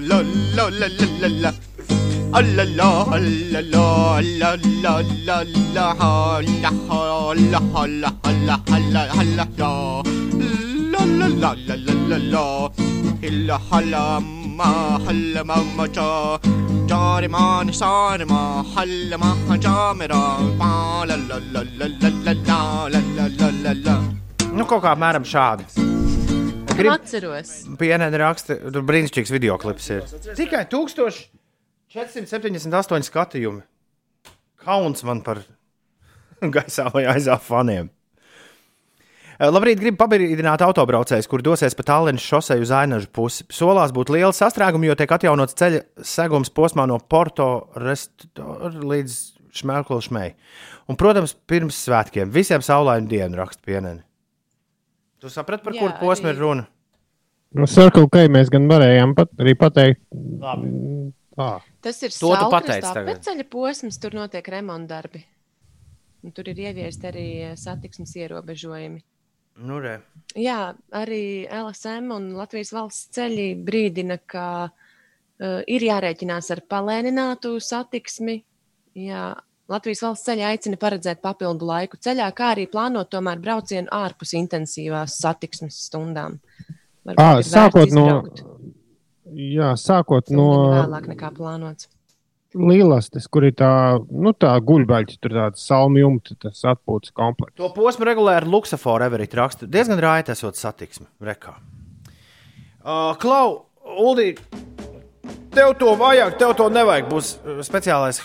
la 0.09 0.19
la 0.57 0.69
la 0.81 1.09
la 1.21 1.29
la 1.43 1.53
الله 2.41 3.17
الله 3.17 3.49
الله 3.49 3.59
الله 3.59 4.55
الله 4.55 4.79
الله 5.53 5.93
الله 5.93 7.01
الله 7.43 7.77
الله 7.83 8.13
الله 8.13 8.49
الله 8.53 9.21
الله 9.21 9.49
الله 9.49 10.03
لا 10.93 11.29
لا 11.29 11.55
لا 11.55 11.77
لا 11.77 11.95
لا 12.09 12.19
لا 12.19 12.71
إلا 13.25 13.59
حلا 13.71 14.19
ما 14.59 14.99
حلا 15.07 15.43
ما 15.43 15.57
ما 15.77 15.87
جا 15.87 16.41
جاري 16.87 17.29
ما 17.29 17.65
نسار 17.65 18.25
ما 18.25 18.65
حلا 18.77 19.17
ما 19.17 19.57
جامرا 19.57 20.25
لا 21.09 21.17
لا 21.17 21.39
لا 21.53 21.63
لا 21.79 21.89
لا 21.89 22.09
لا 22.25 22.33
لا 22.89 23.29
لا 23.29 23.51
لا 23.51 23.73
لا 23.75 24.12
Nu, 24.53 24.67
kaut 24.69 24.83
kā 24.85 24.91
apmēram 24.93 25.25
šādi. 25.25 25.65
Gribu 26.77 26.93
atceros. 26.93 27.65
Pienēna 27.81 28.19
raksta, 28.21 28.53
tur 28.75 28.83
brīnišķīgs 28.89 29.31
video 29.33 29.55
klips 29.61 29.87
ir. 29.95 30.03
Tikai 30.37 30.63
1478 30.73 33.09
skatījumi. 33.09 33.63
Kauns 34.63 35.01
man 35.09 35.19
par 35.25 35.39
gaisā 36.57 36.85
vai 36.93 37.05
aizā 37.15 37.37
faniem. 37.41 37.87
Eh, 39.39 39.49
labrīt, 39.49 39.79
gribu 39.81 39.97
pabrīdināt 40.05 40.61
autobraucējus, 40.69 41.31
kur 41.33 41.41
dosies 41.43 41.75
pa 41.79 41.83
Tallinas 41.89 42.29
šoseju 42.29 42.63
uz 42.67 42.73
Ainažu 42.77 43.09
pusi. 43.09 43.43
Solās 43.49 43.91
būtu 43.97 44.13
liela 44.19 44.35
sastrēguma, 44.37 44.87
jo 44.91 44.95
tiek 45.01 45.11
atjaunots 45.17 45.57
ceļa 45.59 45.81
segums 46.05 46.51
posmā 46.53 46.85
no 46.91 46.97
Porto 47.01 47.49
līdz 47.81 49.13
Šmērklu 49.53 50.01
šmei. 50.05 50.31
Un, 50.89 50.97
protams, 51.01 51.33
pirms 51.49 51.77
svētkiem 51.89 52.33
visiem 52.33 52.61
saulainu 52.65 53.09
dienu 53.09 53.37
raksta 53.41 53.63
pieneni. 53.65 54.03
Tu 55.23 55.31
saprati, 55.31 55.63
par 55.63 55.77
kuru 55.77 55.93
posmu 56.01 56.33
ir 56.33 56.41
runa? 56.43 56.65
Nu, 57.55 57.69
Circle 57.71 58.09
K 58.11 58.25
mēs 58.33 58.49
gan 58.51 58.67
varējām 58.67 59.13
pat, 59.15 59.31
arī 59.39 59.53
pateikt. 59.61 60.01
Labi. 60.43 60.73
Tā. 61.37 61.53
Tas 61.85 62.01
ir 62.03 62.13
To 62.17 62.33
tu 62.35 62.49
pateici 62.53 62.89
tagad. 62.89 63.09
pēcceļa 63.13 63.47
posms, 63.53 63.99
tur 64.03 64.17
notiek 64.19 64.49
remontdarbi. 64.53 65.23
Un 66.23 66.35
tur 66.35 66.51
ir 66.53 66.59
ieviesti 66.67 67.09
arī 67.09 67.27
eh, 67.47 67.55
satiksmes 67.59 68.13
ierobežojumi. 68.19 69.03
Nu, 69.63 69.79
re. 69.85 69.99
Jā, 70.39 70.73
arī 70.97 71.45
LSM 71.47 72.13
un 72.15 72.29
Latvijas 72.39 72.73
valsts 72.73 73.11
ceļi 73.13 73.47
brīdina, 73.61 74.17
ka 74.27 74.47
uh, 74.71 75.59
ir 75.69 75.85
jārēķinās 75.85 76.49
ar 76.55 76.63
palēninātu 76.73 77.59
satiksmi. 77.61 78.39
Jā, 78.97 79.27
Latvijas 79.73 80.03
valsts 80.05 80.29
ceļi 80.29 80.45
aicina 80.51 80.77
paredzēt 80.81 81.23
papildu 81.25 81.67
laiku 81.69 81.97
ceļā, 81.97 82.29
kā 82.37 82.53
arī 82.53 82.69
plānot 82.69 83.09
tomēr 83.13 83.41
braucienu 83.41 83.89
ārpus 83.93 84.37
intensīvās 84.37 85.17
satiksmes 85.23 85.81
stundām. 85.89 86.37
Varbūt 87.03 87.23
À, 87.23 87.41
sākot 87.43 87.91
no, 87.91 88.05
izbraukt 88.05 88.45
jā, 89.33 89.73
sākot 89.79 90.31
no 90.33 90.47
stundiņu 90.53 90.79
vēlāk 90.79 91.11
nekā 91.15 91.33
plānots. 91.37 91.89
Līlastes, 92.53 93.25
kur 93.33 93.47
ir 93.49 93.55
tā, 93.57 93.73
nu, 94.13 94.35
tā 94.37 94.53
guļbaļķa, 94.61 95.15
tur 95.25 95.35
tāds 95.39 95.63
salmu 95.65 96.03
jumta, 96.03 96.37
tas 96.43 96.61
atpūtas 96.69 97.15
komplekts. 97.17 97.57
To 97.57 97.71
posmu 97.73 98.05
regulēri 98.05 98.51
Luksaforu 98.53 99.07
Everett 99.07 99.33
raksta. 99.39 99.69
Diezgan 99.73 100.03
rāja 100.03 100.35
esot 100.35 100.61
satiksme. 100.61 101.09
Rekā. 101.25 101.57
Uh, 102.83 103.15
Klau, 103.23 103.71
Uldi, 103.81 104.35
tev 105.55 105.73
to 105.81 105.97
vajag, 105.97 106.37
tev 106.43 106.53
to 106.61 106.69
nevajag. 106.69 107.09
Būs 107.09 107.39
speciālais, 107.65 108.21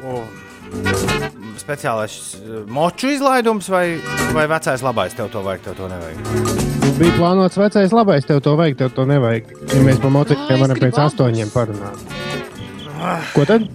uh, 0.00 0.24
speciālais 1.60 2.16
uh, 2.38 2.60
moču 2.70 3.10
izlaidums 3.10 3.68
vai, 3.72 3.98
vai 4.36 4.46
vecais 4.50 4.84
labais. 4.84 5.16
Tev 5.16 5.30
to 5.32 5.42
vajag, 5.46 5.64
tev 5.66 5.78
to 5.78 5.88
nevajag. 5.90 6.20
Bija 6.96 7.16
plānots 7.18 7.58
vecais 7.60 7.94
labais, 7.94 8.26
tev 8.28 8.42
to 8.44 8.54
vajag, 8.58 8.78
tev 8.80 8.92
to 8.96 9.06
nevajag. 9.08 9.50
Ja 9.74 9.82
mēs 9.84 9.98
pa 10.02 10.10
Ā, 10.10 10.14
motocikliem 10.18 10.62
varam 10.64 10.80
pēc 10.80 11.00
astoņiem 11.06 11.52
parunāt. 11.54 12.06
Ko 13.34 13.46
tad? 13.48 13.66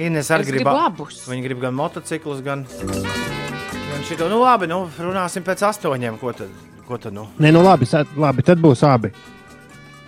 Ines 0.00 0.30
arī 0.32 0.54
grib 0.54 0.70
abus. 0.72 1.22
Viņi 1.28 1.44
grib 1.44 1.60
gan 1.62 1.76
motociklus, 1.76 2.40
gan, 2.44 2.64
gan 2.64 4.04
šito. 4.08 4.28
Nu, 4.32 4.40
labi, 4.42 4.68
nu, 4.70 4.82
runāsim 4.98 5.44
pēc 5.46 5.64
astoņiem. 5.70 6.18
Ko 6.20 6.34
tad? 6.36 6.52
Ko 6.88 6.98
tad 6.98 7.14
nu? 7.14 7.28
Nē, 7.38 7.52
nu 7.54 7.62
labi, 7.64 7.88
labi, 8.18 8.44
tad 8.46 8.62
būs 8.62 8.82
abi. 8.88 9.12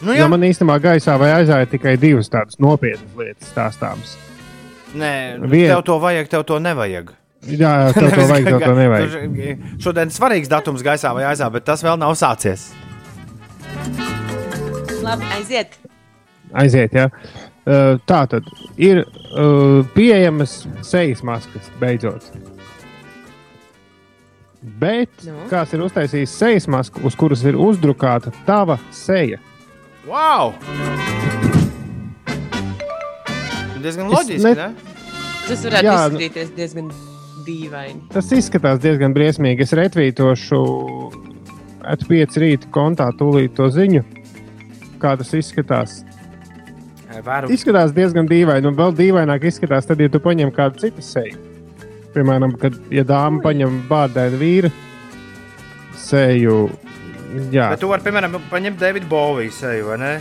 Nu, 0.03 0.11
jo 0.17 0.25
jā. 0.25 0.29
man 0.31 0.43
īstenībā 0.43 0.81
gaisā 0.83 1.15
vai 1.21 1.31
aizā 1.37 1.61
ir 1.63 1.71
tikai 1.71 1.95
divas 2.01 2.31
tādas 2.33 2.59
nopietnas 2.59 3.19
lietas 3.19 3.53
stāstāmas. 3.53 4.17
Nē, 4.95 5.41
Vien- 5.49 5.71
tev 5.73 5.83
to 5.89 5.99
vajag, 6.03 6.29
tev 6.29 6.45
to 6.45 6.59
nevajag. 6.61 7.13
Jā, 7.43 7.71
jā, 7.83 7.93
tev 7.97 8.11
to 8.15 8.27
vajag, 8.29 8.45
tev 8.51 8.61
to 8.67 8.75
nevajag. 8.77 9.63
Šodien 9.83 10.13
svarīgs 10.15 10.51
datums 10.53 10.83
gaisā 10.85 11.15
vai 11.17 11.25
aizā, 11.31 11.49
bet 11.53 11.65
tas 11.67 11.83
vēl 11.83 11.97
nav 11.99 12.13
sācies. 12.19 12.69
Labi, 15.03 15.27
aiziet! 15.39 15.79
Aiziet, 16.55 16.93
jā. 16.95 17.09
Uh, 17.63 17.97
tā 18.11 18.21
tad 18.31 18.47
ir 18.77 19.05
uh, 19.05 19.83
pieejamas 19.95 20.65
sejas 20.87 21.23
maskas 21.27 21.71
beidzot. 21.81 22.27
Bet 24.63 25.11
Nu? 25.27 25.47
kāds 25.51 25.73
ir 25.75 25.83
uztaisījis 25.83 26.35
sejas 26.39 26.69
masku, 26.71 27.03
uz 27.07 27.17
kuras 27.19 27.43
ir 27.47 27.59
uzdrukāta 27.59 28.31
tava 28.47 28.79
seja? 28.95 29.41
Wow! 30.07 30.55
Diezgan 33.83 34.07
Es 34.07 34.13
loģiski, 34.17 34.45
ne- 34.45 34.55
ne? 34.55 34.75
Tas 35.49 35.65
varētu 35.67 35.89
Jā, 35.89 35.97
izskatīties 36.07 36.55
diezgan 36.57 36.91
dīvaini. 37.47 38.01
Tas 38.13 38.31
izskatās 38.33 38.79
diezgan 38.83 39.15
briesmīgi. 39.17 39.65
Es 39.67 39.73
retvītošu 39.75 40.61
atpieci 41.93 42.43
rīta 42.45 42.71
kontā 42.75 43.09
tūlīt 43.19 43.57
to 43.59 43.67
ziņu, 43.75 44.05
kā 45.03 45.17
tas 45.19 45.33
izskatās. 45.35 46.03
Varu. 47.25 47.51
Izskatās 47.53 47.93
diezgan 47.93 48.29
dīvaini, 48.31 48.71
un 48.71 48.77
vēl 48.79 48.95
dīvaināk 48.97 49.43
izskatās, 49.45 49.85
tad, 49.87 50.01
ja 50.01 50.09
tu 50.09 50.21
paņem 50.23 50.53
kādu 50.55 50.81
citu 50.81 51.03
seju. 51.05 51.37
Piemēram, 52.15 52.55
kad 52.61 52.77
ja 52.93 53.05
dāma 53.05 53.43
paņem 53.45 53.83
bārdēnu 53.91 54.39
vīru 54.41 54.71
seju. 55.97 56.71
Jā, 57.53 57.71
Bet 57.73 57.81
tu 57.81 57.89
vari, 57.89 58.05
piemēram, 58.05 58.39
paņemt 58.51 58.81
Davidu 58.81 59.09
Boviju 59.09 59.53
seju, 59.57 59.87
vai 59.91 59.99
ne? 60.01 60.13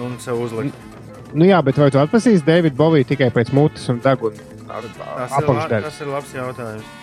Un 0.00 0.16
sev 0.20 0.40
uzlikt. 0.40 0.95
Nu 1.34 1.48
jā, 1.48 1.62
bet 1.64 1.80
vai 1.80 1.90
tu 1.90 1.98
atpazīsti 2.02 2.46
Davidu 2.46 2.76
Boviju 2.78 3.08
tikai 3.08 3.32
pēc 3.34 3.50
mutes 3.56 3.88
un 3.92 3.98
deguna 4.04 4.36
apakšdaļas? 4.76 5.90
tas 5.90 6.00
ir 6.00 6.12
labs 6.12 6.36
jautājums. 6.36 6.94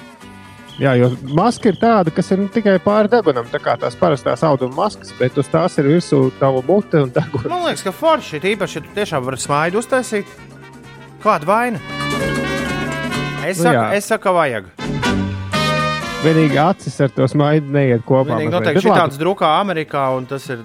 Jā, 0.82 0.96
jo 0.98 1.12
maska 1.38 1.70
ir 1.70 1.76
tāda, 1.78 2.10
kas 2.14 2.32
ir 2.34 2.40
nu, 2.42 2.48
tikai 2.50 2.80
pāri 2.82 3.12
degunam, 3.12 3.46
tā 3.52 3.60
kā 3.62 3.76
tās 3.78 3.94
parastās 3.98 4.42
auduma 4.48 4.88
maskas, 4.88 5.12
bet 5.20 5.38
uz 5.38 5.50
tās 5.52 5.78
ir 5.78 5.86
virsū 5.92 6.32
tava 6.40 6.64
mute 6.66 7.04
un 7.06 7.12
deguna. 7.14 7.52
Man 7.52 7.68
liekas, 7.68 7.84
ka 7.86 7.94
forši 7.94 8.40
ir 8.40 8.48
īpaši, 8.56 8.80
ja 8.80 8.86
tu 8.88 8.96
tiešām 8.96 9.28
vari 9.28 9.42
smaidu 9.44 9.84
uztaisīt. 9.84 10.34
Kāda 11.24 11.48
vaina? 11.48 11.84
Es 13.46 13.60
Nu 13.60 13.68
saku, 13.68 13.76
jā. 13.76 13.86
es 14.00 14.10
saku, 14.10 14.34
vajag. 14.34 14.72
Vienīgi 16.24 16.58
acis 16.64 16.98
ar 17.04 17.12
to 17.14 17.28
smaidu 17.28 17.70
neiet 17.76 18.06
kopā. 18.08 18.32
Vienīgi 18.32 18.54
noteikti 18.56 18.86
šī 18.86 18.96
tāds 18.96 19.20
drukā 19.20 19.50
Amerikā, 19.60 20.08
un 20.18 20.26
tas 20.26 20.48
ir, 20.50 20.64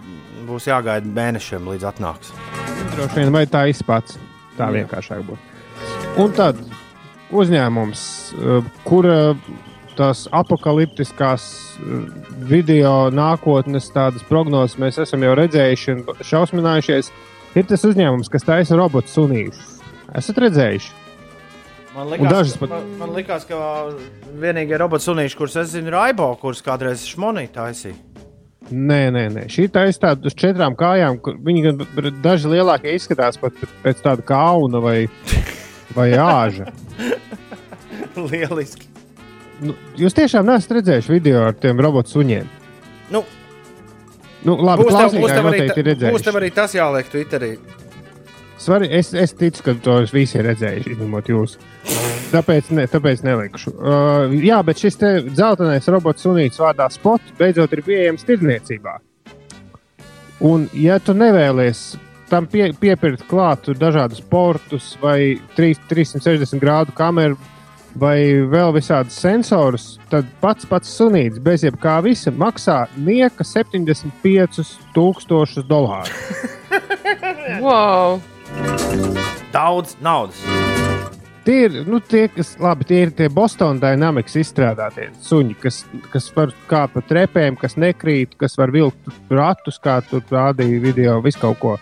būs 0.48 0.66
jāgaida 0.70 1.06
mēnešiem 1.06 1.68
līdz 1.74 1.86
atnāks. 1.92 2.32
Droši 2.96 3.20
vien, 3.20 3.32
vai 3.34 3.44
tā 3.46 3.66
izpats. 3.70 4.18
Tā 4.58 4.66
Jā. 4.72 4.80
vienkāršāk 4.80 5.22
būtu. 5.28 5.38
Un 6.18 6.32
tad 6.34 6.58
uzņēmums, 7.30 8.04
eh, 8.34 8.70
kur 8.88 9.06
eh, 9.06 9.48
tās 9.98 10.24
apakaliptiskās 10.34 11.44
eh, 11.78 12.06
video 12.50 13.10
nākotnes 13.14 13.90
tādas 13.94 14.24
prognozes 14.26 14.78
mēs 14.82 14.98
esam 15.04 15.22
jau 15.22 15.34
redzējuši 15.38 15.92
un 15.94 16.04
šausminājušies, 16.26 17.12
ir 17.54 17.68
tas 17.70 17.84
uzņēmums, 17.86 18.30
kas 18.32 18.46
taisa 18.48 18.78
robotu 18.80 19.12
sunīšus. 19.14 19.76
Esat 20.18 20.40
redzējuši? 20.46 20.96
Man 21.94 22.12
liekas, 22.12 22.56
pat- 22.60 22.70
man, 22.70 22.90
man 22.98 23.14
liekas, 23.16 23.44
ka 23.48 23.58
vienīgie 24.38 24.78
robots 24.78 25.08
sunīši, 25.08 25.36
kurus 25.38 25.56
es 25.56 25.72
zinu, 25.72 25.90
ir 25.90 25.96
Aibo, 25.98 26.28
kurus 26.40 26.62
kādreiz 26.62 27.02
šmonī 27.08 27.48
taisīja. 27.50 27.96
Nē, 28.68 29.00
nē, 29.14 29.24
nē. 29.32 29.46
šī 29.48 29.68
taisa 29.72 30.02
tāda 30.02 30.28
uz 30.28 30.36
četrām 30.36 30.74
kājām. 30.76 31.16
Viņi 31.44 31.62
gan 31.64 31.80
daži 32.24 32.50
lielākie 32.52 32.92
izskatās 32.98 33.40
pat 33.40 33.56
pēc 33.84 34.02
tāda 34.04 34.24
kauna 34.28 34.82
vai, 34.84 34.98
vai 35.96 36.10
āža. 36.20 36.68
Lieliski. 38.30 38.86
Nu, 39.64 39.74
jūs 39.98 40.14
tiešām 40.14 40.46
neesat 40.46 40.76
redzējuši 40.78 41.14
video 41.16 41.46
ar 41.48 41.56
tiem 41.58 41.80
robotu 41.82 42.18
suņiem. 42.18 42.46
Nu, 43.14 43.24
Nu, 44.46 44.54
labi, 44.54 44.84
būs, 44.86 44.94
tev, 44.94 45.14
būs, 45.18 45.32
tev 45.34 45.46
arī, 45.50 45.60
ir 45.66 45.88
ta- 45.98 46.10
būs 46.14 46.22
tev 46.22 46.36
arī 46.38 46.48
tas 46.54 46.74
jāliek 46.76 47.08
Twitterī. 47.10 47.48
Svari, 48.58 48.88
es, 48.90 49.12
es 49.14 49.30
ticu, 49.38 49.62
ka 49.62 49.74
to 49.82 50.00
visi 50.10 50.40
ir 50.40 50.48
redzējuši, 50.48 50.96
izņemot 50.96 51.28
jūs. 51.30 51.54
Tāpēc, 52.32 52.72
ne, 52.74 52.86
tāpēc 52.90 53.22
nelikšu. 53.24 53.72
Uh, 53.78 54.34
jā, 54.42 54.58
bet 54.66 54.82
šis 54.82 54.98
te 54.98 55.12
dzeltenais 55.28 55.86
robots 55.88 56.26
sunīts 56.26 56.58
vārdā 56.60 56.88
Spot 56.92 57.22
beidzot 57.38 57.72
ir 57.76 57.82
pieejams 57.86 58.26
tirdzniecībā. 58.28 58.96
Un, 60.48 60.66
ja 60.76 60.98
tu 61.02 61.14
nevēlies 61.18 61.84
tam 62.28 62.46
pie, 62.50 62.72
piepirkt 62.78 63.24
klāt 63.30 63.70
dažādus 63.78 64.20
portus 64.30 64.96
vai 65.02 65.40
3, 65.56 65.74
360 65.90 66.60
grādu 66.62 66.92
kameru 66.98 67.38
vai 67.98 68.18
vēl 68.46 68.72
visādus 68.76 69.16
sensorus, 69.18 69.98
tad 70.12 70.24
pats 70.42 70.66
pats 70.68 70.90
sunīts 70.98 71.40
bez 71.42 71.64
jebkā 71.66 71.96
visa 72.04 72.30
maksā 72.30 72.86
nieka 72.96 73.44
75,000 73.46 75.68
dolāru. 75.70 76.12
Wow! 77.64 78.20
Daudz 79.52 79.96
naudas. 80.04 80.40
Tie 81.48 81.62
ir, 81.64 81.76
nu, 81.88 81.96
tie, 82.04 82.26
kas, 82.28 82.50
labi, 82.60 82.84
tie 82.84 82.98
ir 83.06 83.12
tie 83.16 83.30
Bostonas 83.32 83.80
Dynamics 83.80 84.34
izstrādātie 84.36 85.06
suņi, 85.24 85.54
kas, 85.62 85.78
kas 86.12 86.26
var 86.36 86.52
kāpt 86.68 86.98
pa 86.98 87.02
trepēm, 87.08 87.56
kas 87.56 87.78
nekrīt, 87.80 88.34
kas 88.36 88.58
var 88.60 88.68
vilkt 88.74 89.08
ratus, 89.32 89.80
kā 89.80 90.02
tur 90.04 90.20
rādīja 90.28 90.82
video, 90.84 91.14
visu 91.24 91.40
kaut 91.40 91.62
ko. 91.62 91.78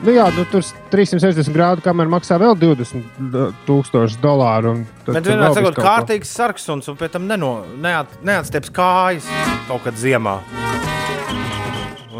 Nu, 0.00 0.14
jā, 0.14 0.28
nu, 0.32 0.46
tur 0.48 0.62
360 0.94 1.50
grādu 1.52 1.82
kamera 1.84 2.08
maksā 2.14 2.38
vēl 2.40 2.54
20,000 2.56 4.22
dolāru. 4.22 4.78
tad 5.04 5.18
Bet 5.18 5.28
vienmēr 5.28 5.74
ko. 5.74 5.74
kārtīgs 5.76 6.30
sarksuns 6.38 6.88
un 6.88 6.96
pēc 7.00 7.18
tam 7.18 7.26
neno, 7.28 7.66
neat, 7.82 8.14
neatstieps 8.24 8.72
kājas 8.72 9.28
kaut 9.68 9.84
kad 9.84 9.98
ziemā. 10.00 10.38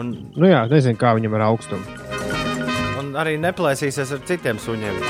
Un, 0.00 0.12
Nu, 0.36 0.46
jā, 0.48 0.62
nezinu, 0.70 0.96
kā 1.00 1.12
viņam 1.18 1.34
ar 1.38 1.46
augstumu. 1.50 1.84
un 3.00 3.12
arī 3.20 3.36
neplēsīsies 3.42 4.12
ar 4.16 4.20
citiem 4.28 4.58
suņiem. 4.62 5.00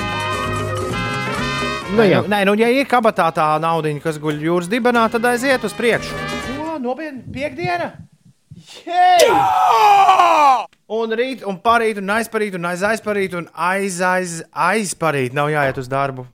Nu, 1.96 2.04
jā. 2.06 2.20
Nē, 2.30 2.44
nu, 2.46 2.54
ja 2.58 2.68
ir 2.70 2.86
kabatā 2.90 3.26
tā 3.34 3.46
nauda, 3.62 3.90
kas 4.02 4.18
guļ 4.22 4.38
jūras 4.46 4.68
dibenā, 4.70 5.08
tad 5.10 5.24
aiziet 5.26 5.64
uz 5.66 5.74
priekšu. 5.74 6.14
Nopietni, 6.80 7.20
piekdiena! 7.34 7.90
Jej! 8.86 9.26
Un 10.90 11.12
rīt, 11.18 11.42
un 11.46 11.58
parīt, 11.60 11.98
un 12.00 12.08
aizparīt, 12.14 12.54
un 12.56 12.64
aiz 12.70 12.80
aizparīt, 12.86 13.34
un 13.36 13.48
aiz, 13.52 13.98
aiz, 14.00 14.38
aizparīt. 14.50 15.34
Nav 15.36 15.50
jāiet 15.52 15.78
uz 15.82 15.90
darbu 15.90 16.24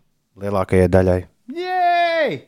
lielākajai 0.40 0.88
daļai. 0.92 1.18
Jej! 1.56 2.38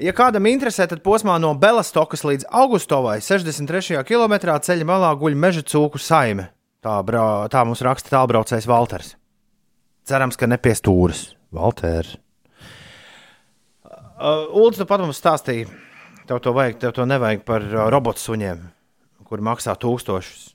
Ja 0.00 0.14
kādam 0.16 0.46
interesē, 0.48 0.86
tad 0.88 1.02
posmā 1.04 1.34
no 1.42 1.50
Belastokas 1.60 2.22
līdz 2.24 2.46
Augustovai 2.56 3.18
63. 3.20 4.00
km 4.08 4.34
ceļa 4.64 4.86
malā 4.88 5.10
guļ 5.20 5.34
meža 5.36 5.60
cūku 5.60 6.00
saime. 6.00 6.48
Tā, 6.80 6.94
brā, 7.04 7.24
tā 7.52 7.60
mums 7.68 7.82
raksta 7.84 8.14
tālbraucējs 8.14 8.68
Walters. 8.70 9.10
Cerams, 10.08 10.38
ka 10.40 10.48
nepie 10.48 10.72
stūres. 10.78 11.34
Walters. 11.52 12.14
Uh, 13.84 14.48
Ulds, 14.56 14.78
tu 14.80 14.86
pat 14.88 15.02
mums 15.04 15.20
stāstīja, 15.20 15.68
tev 16.28 16.40
to 16.44 16.54
vajag, 16.56 16.78
tev 16.80 16.94
to 16.96 17.04
nevajag 17.08 17.44
par 17.44 17.66
uh, 17.66 17.82
robotu 17.92 18.22
suņiem, 18.22 18.62
kuri 19.28 19.44
maksā 19.44 19.74
tūkstošus. 19.80 20.46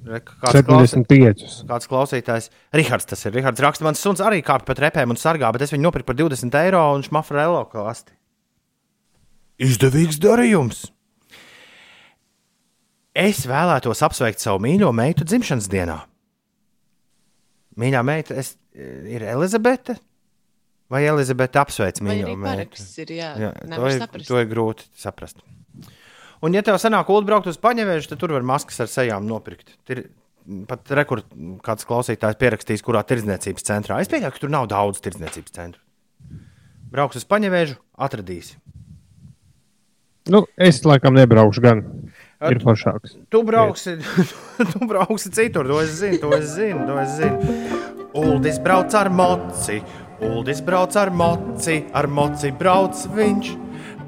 Kāds, 0.00 0.62
klausi, 0.64 0.94
75. 0.96 1.44
kāds 1.68 1.90
klausītājs, 1.90 2.48
Rihards, 2.72 3.08
tas 3.10 3.26
ir 3.28 3.36
Rihards, 3.36 3.60
raksta, 3.60 3.84
mans 3.84 4.00
suns 4.00 4.22
arī 4.24 4.40
kāpj 4.44 4.64
pa 4.68 4.76
trepēm 4.78 5.12
un 5.12 5.20
sargā, 5.20 5.52
bet 5.52 5.66
es 5.66 5.74
viņu 5.74 5.84
nopirku 5.84 6.08
par 6.08 6.16
20 6.22 6.56
eiro 6.62 6.80
un 6.96 7.04
šmafrēlo 7.04 7.66
kasti. 7.74 8.16
Izdevīgs 9.60 10.16
darījums! 10.22 10.86
Es 13.20 13.42
vēlētos 13.44 14.00
apsveikt 14.06 14.40
savu 14.40 14.62
mīļo 14.64 14.88
meitu 14.96 15.26
dzimšanas 15.28 15.66
dienā. 15.68 15.98
Mīļā 17.80 18.00
meita 18.06 18.38
es, 18.40 18.54
ir 18.72 19.24
Elizabete? 19.28 19.98
Vai 20.90 21.02
Elizabete 21.10 21.60
apsveic 21.60 22.00
mīļo 22.00 22.32
meitu? 22.32 22.46
paraksts 22.46 23.02
ir, 23.04 23.12
jā, 23.18 23.34
Jā, 23.38 23.50
to, 23.66 23.90
ir, 23.92 24.24
to 24.30 24.40
ir 24.40 24.48
grūti 24.50 24.88
saprast. 24.96 25.44
Un, 26.40 26.56
ja 26.56 26.64
tev 26.64 26.80
sanāk 26.80 27.12
ulu 27.12 27.28
braukt 27.28 27.50
uz 27.50 27.60
paņevēju, 27.60 28.08
tad 28.14 28.22
tur 28.22 28.32
var 28.38 28.46
maskas 28.46 28.80
ar 28.80 28.88
sejām 28.88 29.28
nopirkt. 29.28 29.76
Tur 29.84 30.06
pat 30.70 30.88
rekord, 30.96 31.28
kāds 31.66 31.84
klausītājs 31.84 32.40
pierakstījis, 32.40 32.86
kurā 32.86 33.04
tirdzniecības 33.04 33.68
centrā. 33.68 34.00
Es 34.00 34.08
pieņemu, 34.08 34.32
ka 34.32 34.40
tur 34.40 34.56
nav 34.56 34.70
daudz 34.72 35.04
tirdzniecības 35.04 35.58
centru. 35.60 35.84
Brauks 36.90 37.20
uz 37.20 37.28
paņevēju, 37.28 37.76
atradīsi. 38.08 38.56
Nu, 40.28 40.44
es 40.56 40.82
laikam 40.84 41.16
nebraukšu 41.16 41.64
gan. 41.64 41.82
Ir 42.40 42.60
foršāks. 42.64 43.18
Tu 43.28 43.42
brauksi, 43.44 43.98
tu 44.72 44.86
brauksi 44.88 45.28
citur, 45.32 45.66
to 45.68 45.80
es 45.82 45.90
zinu, 46.00 46.20
to 46.22 46.30
es 46.36 46.54
zinu. 46.54 46.86
To 46.88 46.96
es 47.00 47.16
zinu. 47.18 47.56
Uldis 48.16 48.58
brauc 48.64 48.94
ar 48.96 49.10
moci, 49.12 49.80
Uldis 50.24 50.62
brauc 50.64 50.96
ar 50.96 51.12
moci, 51.12 51.82
ar 51.92 52.08
moci 52.08 52.52
brauc 52.56 53.04
viņš. 53.16 53.52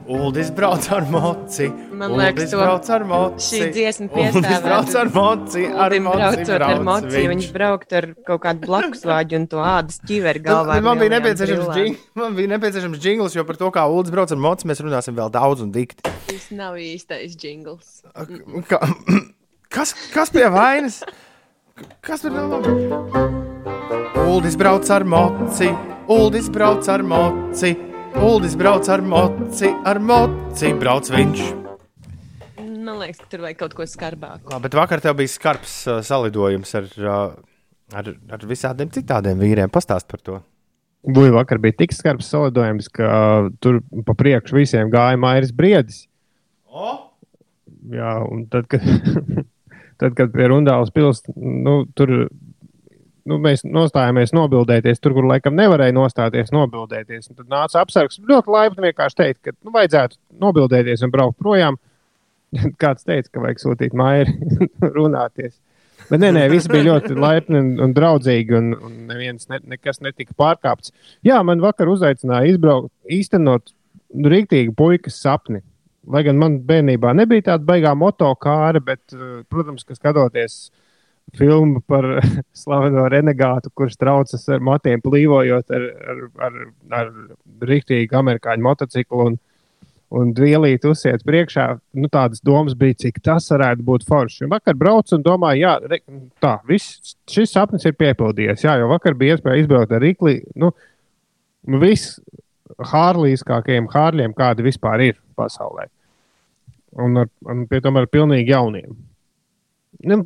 Uldis 0.08 0.50
brauc 0.50 0.86
ar 0.92 1.04
moci, 1.10 1.68
Man 1.92 2.12
liekas, 2.18 2.32
Uldis 2.42 2.50
to 2.50 2.58
brauc 2.58 2.88
ar 2.90 3.04
moci. 3.06 3.44
šī 3.46 3.68
dziesma 3.76 4.08
Uldis 4.10 4.34
piestāvētu. 4.34 4.64
brauc 4.66 4.94
ar 4.98 5.10
moci, 5.14 5.64
ar 5.66 5.94
moci 6.00 6.18
braucot 6.18 6.50
ar 6.56 6.62
brauc 6.64 6.82
moci, 6.88 7.06
viņš. 7.12 7.28
viņš 7.32 7.48
brauktu 7.54 7.96
ar 8.00 8.06
kaut 8.26 8.40
kādu 8.42 8.66
blakusvāģu 8.66 9.38
un 9.38 9.46
to 9.52 9.56
ādas 9.62 10.00
ķiveri 10.08 10.42
galvā. 10.42 10.76
ar 10.80 10.82
Man 10.82 10.98
bija, 10.98 11.12
nepieciešams 11.18 11.68
džing, 11.76 11.96
man 12.18 12.34
bija 12.34 12.48
nepieciešams 12.56 12.98
jingls, 13.04 13.36
jo 13.38 13.44
par 13.44 13.56
to, 13.56 13.70
kā 13.70 13.86
Uldis 13.88 14.10
brauc 14.14 14.32
ar 14.34 14.40
moci, 14.42 14.66
mēs 14.66 14.82
runāsim 14.82 15.14
vēl 15.14 15.30
daudz 15.30 15.62
un 15.62 15.70
dikti. 15.70 16.02
Tas 16.26 16.50
nav 16.50 16.74
īstais 16.82 17.36
jingls. 17.38 18.02
Ka, 18.68 18.80
kas, 19.74 19.94
kas 20.12 20.30
pie 20.34 20.48
vainas? 20.50 21.02
Kas 22.02 22.20
tur 22.26 22.34
nav? 22.34 22.58
Uldis 24.26 24.56
brauc 24.56 24.88
ar 24.90 25.04
moci, 25.04 25.70
Uldis 26.08 26.48
brauc 26.52 26.86
ar 26.90 27.02
moci, 27.06 27.76
Uldis 28.20 28.52
brauc 28.59 28.89
ar 28.93 29.01
moci, 29.01 29.70
ar 29.89 29.98
moci 30.02 30.72
brauc 30.76 31.09
viņš. 31.09 31.43
Man 32.82 32.98
liekas, 33.01 33.22
ka 33.22 33.28
tur 33.32 33.44
vajag 33.47 33.60
kaut 33.62 33.76
ko 33.78 33.86
skarbāku. 33.89 34.51
Labi, 34.52 34.64
bet 34.66 34.76
vakar 34.76 35.01
tev 35.05 35.16
bija 35.20 35.32
skarbs 35.32 35.76
uh, 35.89 36.01
salidojums 36.05 36.74
ar, 36.76 36.89
uh, 37.01 37.32
ar, 37.97 38.10
ar 38.36 38.44
visādiem 38.48 38.93
citādiem 38.93 39.40
vīriem. 39.40 39.72
Pastāst 39.72 40.10
par 40.10 40.20
to. 40.20 40.40
Buļbuļs 41.09 41.36
vakar 41.39 41.62
bija 41.62 41.78
tik 41.80 41.97
skarbs 41.97 42.28
salidojums, 42.34 42.90
ka 42.93 43.09
uh, 43.09 43.48
tur 43.64 43.80
pa 44.06 44.16
priekšu 44.18 44.60
visiem 44.60 44.93
gāja 44.93 45.20
Mairis 45.22 45.55
Briedis. 45.56 46.05
O? 46.68 46.93
Jā, 47.93 48.18
un 48.28 48.44
tad, 48.52 48.68
kad, 48.70 48.84
tad, 50.02 50.12
kad 50.18 50.36
pie 50.36 50.52
Rundāles 50.52 50.93
pilsētas, 50.94 51.32
nu, 51.39 51.82
tur 51.97 52.28
nu, 53.28 53.38
mēs 53.42 53.64
nostājāmies 53.66 54.34
nobildēties, 54.36 55.00
tur, 55.02 55.14
kur 55.16 55.26
laikam 55.30 55.56
nevarēja 55.58 55.94
nostāties, 55.96 56.52
nobildēties. 56.54 57.30
Un 57.30 57.38
tad 57.38 57.50
nāca 57.52 57.82
apsargs 57.82 58.20
ļoti 58.28 58.54
laipni 58.54 58.88
vienkārši 58.88 59.18
teikt, 59.18 59.40
ka 59.46 59.54
nu, 59.56 59.72
vajadzētu 59.74 60.18
nobildēties 60.42 61.04
un 61.06 61.12
braukt 61.14 61.38
projām. 61.42 61.78
Kāds 62.82 63.06
teica, 63.08 63.30
ka 63.32 63.44
vajag 63.44 63.62
sūtīt 63.62 63.94
mairi 63.96 64.34
runāties. 64.96 65.56
Bet 66.08 66.18
nē, 66.18 66.32
nē, 66.34 66.46
viss 66.50 66.68
bija 66.70 66.88
ļoti 66.90 67.14
laipni 67.14 67.60
un, 67.60 67.68
un 67.84 67.92
draudzīgi, 67.94 68.56
un, 68.58 68.72
un 68.74 68.96
neviens 69.08 69.46
ne, 69.52 69.60
nekas 69.74 70.02
netika 70.02 70.34
pārkāpts. 70.38 70.90
Jā, 71.24 71.38
man 71.46 71.62
vakar 71.62 71.88
uzaicināja 71.92 72.50
izbraukt, 72.50 72.90
īstenot 73.06 73.70
rīktīgi 74.12 74.74
puikas 74.76 75.20
sapni. 75.22 75.62
Lai 76.10 76.24
gan 76.26 76.40
man 76.40 76.58
bērnībā 76.66 77.12
nebija 77.14 77.52
tāda 77.52 77.68
baigā 77.68 77.92
motokāra, 77.94 78.82
bet, 78.82 79.04
eh, 79.14 79.44
protams, 79.50 79.86
ka 79.86 79.94
skatoties 79.94 80.72
filmu 81.38 81.80
par 81.88 82.06
slaveno 82.62 83.06
renegātu, 83.12 83.72
kurš 83.74 83.96
traucas 84.00 84.44
ar 84.52 84.60
matiem 84.64 85.00
plīvojot 85.04 85.72
ar, 85.72 85.88
ar, 86.12 86.20
ar, 86.48 86.60
ar 86.98 87.10
rīktīgu 87.68 88.18
amerikāņu 88.18 88.66
motociklu 88.66 89.26
un, 89.30 89.38
un 90.12 90.32
dvielīt 90.36 90.84
uzsiet 90.88 91.24
priekšā, 91.28 91.66
nu 91.96 92.10
tādas 92.12 92.42
domas 92.44 92.76
bija, 92.78 92.98
cik 93.06 93.22
tas 93.24 93.48
varētu 93.52 93.84
būt 93.86 94.06
forši. 94.08 94.44
Un 94.46 94.52
vakar 94.52 94.76
braucu 94.78 95.16
un 95.16 95.24
domāju, 95.24 95.64
jā, 95.64 95.74
re, 95.88 96.02
tā, 96.42 96.58
viss 96.68 97.16
šis 97.30 97.54
sapnis 97.56 97.86
ir 97.88 97.96
piepildījies, 98.00 98.66
jā, 98.66 98.76
jo 98.82 98.90
vakar 98.92 99.16
bija 99.18 99.38
iespēja 99.38 99.64
izbraukt 99.64 99.94
ar 99.96 100.04
rīkli, 100.04 100.40
nu, 100.60 100.72
viss 101.80 102.18
hārlīskākajiem 102.92 103.88
hārļiem, 103.92 104.36
kādi 104.36 104.66
vispār 104.66 105.06
ir 105.08 105.18
pasaulē. 105.38 105.88
Un, 107.00 107.22
ar, 107.22 107.28
un 107.48 107.64
pie 107.68 107.80
tam 107.84 107.96
ar 107.96 108.08
pilnīgi 108.12 108.52
jauniem. 108.52 108.92
Nu, 110.08 110.16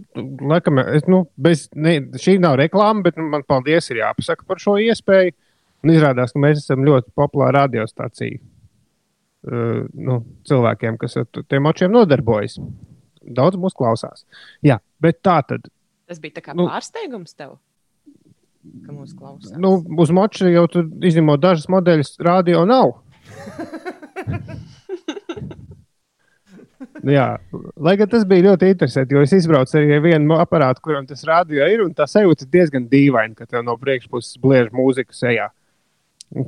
laikam, 0.50 0.78
es, 0.96 1.04
nu, 1.10 1.24
bez, 1.36 1.66
ne, 1.76 1.98
šī 2.22 2.38
nav 2.40 2.56
reklāma, 2.60 3.02
bet 3.04 3.18
nu, 3.20 3.26
man 3.32 3.42
paldies 3.48 3.90
ir 3.92 4.00
jāpasaka 4.00 4.46
par 4.48 4.60
šo 4.62 4.78
iespēju. 4.80 5.34
Un 5.84 5.92
izrādās, 5.92 6.32
ka 6.32 6.40
mēs 6.42 6.62
esam 6.64 6.82
ļoti 6.86 7.12
populāra 7.14 7.66
radiostacija 7.66 8.38
uh, 8.40 9.84
nu, 9.92 10.16
cilvēkiem, 10.48 10.96
kas 10.98 11.18
ar 11.20 11.28
tiem 11.36 11.62
močiem 11.66 11.92
nodarbojas. 11.94 12.56
Daudz 13.36 13.58
mūs 13.60 13.76
klausās. 13.76 14.24
Jā, 14.64 14.78
bet 15.02 15.20
tā 15.26 15.40
tad. 15.46 15.68
Tas 16.06 16.20
bija 16.22 16.40
kā 16.40 16.54
Nu. 16.56 16.68
pārsteigums 16.70 17.34
tev, 17.36 17.56
ka 18.86 18.94
mūs 18.94 19.12
klausās. 19.18 19.54
Nu, 19.60 19.76
uz 19.98 20.12
moča 20.14 20.48
jau 20.50 20.64
tur 20.70 20.88
izņemot 21.04 21.42
dažas 21.42 21.68
modeļus, 21.70 22.16
radio 22.24 22.64
nav. 22.68 22.96
Jā, 27.04 27.26
lai 27.76 27.94
gan 28.00 28.08
tas 28.08 28.24
bija 28.28 28.46
ļoti 28.48 28.70
interesanti, 28.72 29.16
jo 29.16 29.22
es 29.26 29.34
izbraucu 29.36 29.76
arī 29.76 29.96
ar 29.96 30.02
vienu 30.04 30.38
aparātu, 30.40 30.80
kuram 30.84 31.06
tas 31.08 31.24
radio 31.28 31.66
ir, 31.68 31.82
un 31.84 31.92
tā 31.96 32.06
sajūta 32.08 32.46
ir 32.46 32.52
diezgan 32.54 32.88
dīvaina, 32.88 33.34
ka 33.36 33.46
tev 33.46 33.64
no 33.66 33.76
priekšpuses 33.80 34.40
bliež 34.40 34.70
mūzika 34.72 35.16
sejā. 35.16 35.50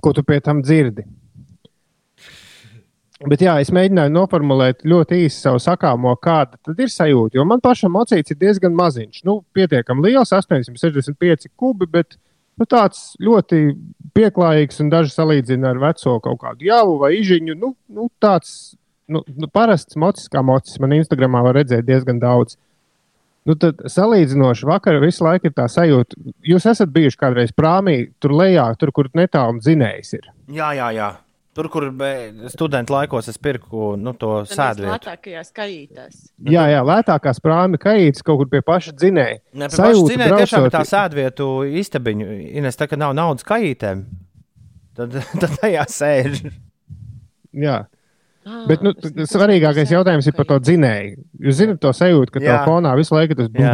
Ko 0.03 0.13
tu 0.17 0.25
pie 0.27 0.41
tam 0.45 0.63
dzirdi? 0.65 1.05
Bet 3.27 3.43
jā, 3.43 3.57
es 3.59 3.73
mēģināju 3.75 4.13
noformulēt 4.15 4.85
ļoti 4.87 5.25
īsi 5.25 5.41
savu 5.43 5.59
sakāmo, 5.63 6.13
kāda 6.23 6.55
tad 6.63 6.79
ir 6.79 6.91
sajūta. 6.93 7.35
Jo 7.35 7.45
man 7.51 7.63
pašam 7.63 7.91
mocīts 7.97 8.31
ir 8.31 8.39
diezgan 8.39 8.77
maziņš. 8.79 9.25
Nu, 9.27 9.41
pietiekami 9.59 10.07
liels, 10.07 10.31
865 10.31 11.49
kubi, 11.59 11.89
bet 11.91 12.15
nu, 12.55 12.67
tāds 12.71 13.17
ļoti 13.19 13.65
pieklājīgs 14.15 14.85
un 14.85 14.93
daži 14.95 15.11
salīdzina 15.17 15.73
ar 15.73 15.83
veco 15.83 16.15
kaut 16.23 16.39
kādu 16.45 16.71
javu 16.71 16.95
vai 17.03 17.17
ižiņu. 17.19 17.59
Nu, 17.59 17.73
nu, 17.91 18.07
tāds 18.23 18.77
nu, 19.09 19.23
nu, 19.37 19.49
parasts 19.53 19.99
mocis 19.99 20.31
kā 20.33 20.43
mocis. 20.45 20.79
Man 20.83 20.97
Instagramā 20.97 21.43
var 21.47 21.59
redzēt 21.61 21.87
diezgan 21.89 22.21
daudz. 22.23 22.59
Nu, 23.49 23.55
tad 23.57 23.81
salīdzinoši 23.89 24.67
vakar 24.69 24.99
visu 25.01 25.25
laiku 25.25 25.49
ir 25.49 25.55
tā 25.57 25.65
sajūta, 25.73 26.19
jūs 26.45 26.67
esat 26.69 26.91
bijuši 26.93 27.17
kādreiz 27.21 27.55
prāmī, 27.57 28.11
tur 28.21 28.35
lejā, 28.37 28.67
tur, 28.77 28.93
kur 28.93 29.09
netālu 29.17 29.63
dzinējs 29.63 30.13
ir. 30.19 30.29
Jā, 30.53 30.75
jā, 30.77 30.91
jā. 30.93 31.09
Tur, 31.57 31.67
kur 31.73 31.89
studentu 32.53 32.95
laikos 32.95 33.27
es 33.33 33.39
pirku 33.43 33.95
nu, 33.99 34.13
to 34.15 34.45
sēdvietu. 34.47 34.93
Lētākajās 34.93 35.49
kajītēs. 35.57 36.21
Jā, 36.53 36.69
jā, 36.71 36.85
lētākās 36.87 37.41
prāmi 37.43 37.81
kajītas 37.83 38.23
kaut 38.27 38.43
kur 38.43 38.51
pie 38.53 38.61
paša 38.63 38.93
dzinēja. 38.95 39.41
Ne, 39.59 39.67
pie 39.73 39.81
paša 39.81 40.05
dzinēja 40.05 40.39
tiešām 40.43 40.67
ir 40.69 40.75
tā 40.77 40.85
sēdvietu 40.87 41.49
istabiņu. 41.81 42.29
Ines, 42.61 42.79
tā 42.79 42.87
kā 42.91 43.01
nav 43.01 43.17
naudas 43.19 43.49
kajītēm, 43.49 44.05
tad, 45.01 45.19
tad 45.41 45.57
tajā 45.57 45.89
sēž. 45.97 46.45
Jā. 47.59 47.81
Bet 48.69 48.83
nu, 48.83 48.93
svarīgākais 49.29 49.91
jautājums 49.93 50.27
ir 50.31 50.35
par 50.37 50.47
to 50.51 50.59
dzinēju. 50.61 51.17
Jūs 51.47 51.57
zināt 51.61 51.79
to 51.83 51.91
sajūtu, 51.95 52.31
ka 52.35 52.41
tev 52.41 52.59
fonā 52.67 52.93
visu 52.99 53.15
laiku 53.15 53.35
tas 53.39 53.49
jā. 53.55 53.73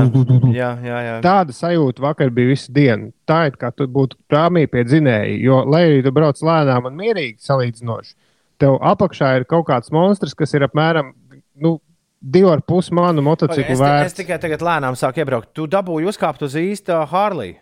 Tāda 1.24 1.54
sajūta 1.56 2.02
vakar 2.04 2.30
bija 2.34 2.52
visu 2.52 2.72
dienu. 2.74 3.12
Tā 3.28 3.46
ir 3.50 3.56
kā 3.60 3.70
tu 3.74 3.86
būtu 3.90 4.16
prāmī 4.30 4.66
pie 4.70 4.84
dzinēja. 4.84 5.38
Jo, 5.42 5.62
lai 5.68 5.82
arī 5.88 6.02
tu 6.06 6.12
brauc 6.12 6.38
lēnām 6.42 6.86
un 6.90 6.96
mierīgi 6.98 7.38
salīdzinoši, 7.44 8.14
tev 8.62 8.78
apakšā 8.80 9.36
ir 9.40 9.44
kaut 9.50 9.66
kāds 9.68 9.90
monstrs, 9.94 10.34
kas 10.34 10.54
ir 10.54 10.66
apmēram 10.68 11.12
nu, 11.60 11.78
divu 12.24 12.50
ar 12.54 12.62
pus 12.64 12.90
manu 12.90 13.22
motociklu 13.22 13.74
Es, 13.76 13.78
te- 13.80 14.04
es 14.06 14.14
tikai 14.20 14.38
tagad 14.40 14.62
lēnām 14.64 14.94
sāku 14.96 15.20
iebraukt. 15.24 15.52
Tu 15.54 15.66
dabūji 15.68 16.08
uzkāpt 16.12 16.42
uz 16.46 16.54
īsta 16.56 17.02
Harley. 17.10 17.58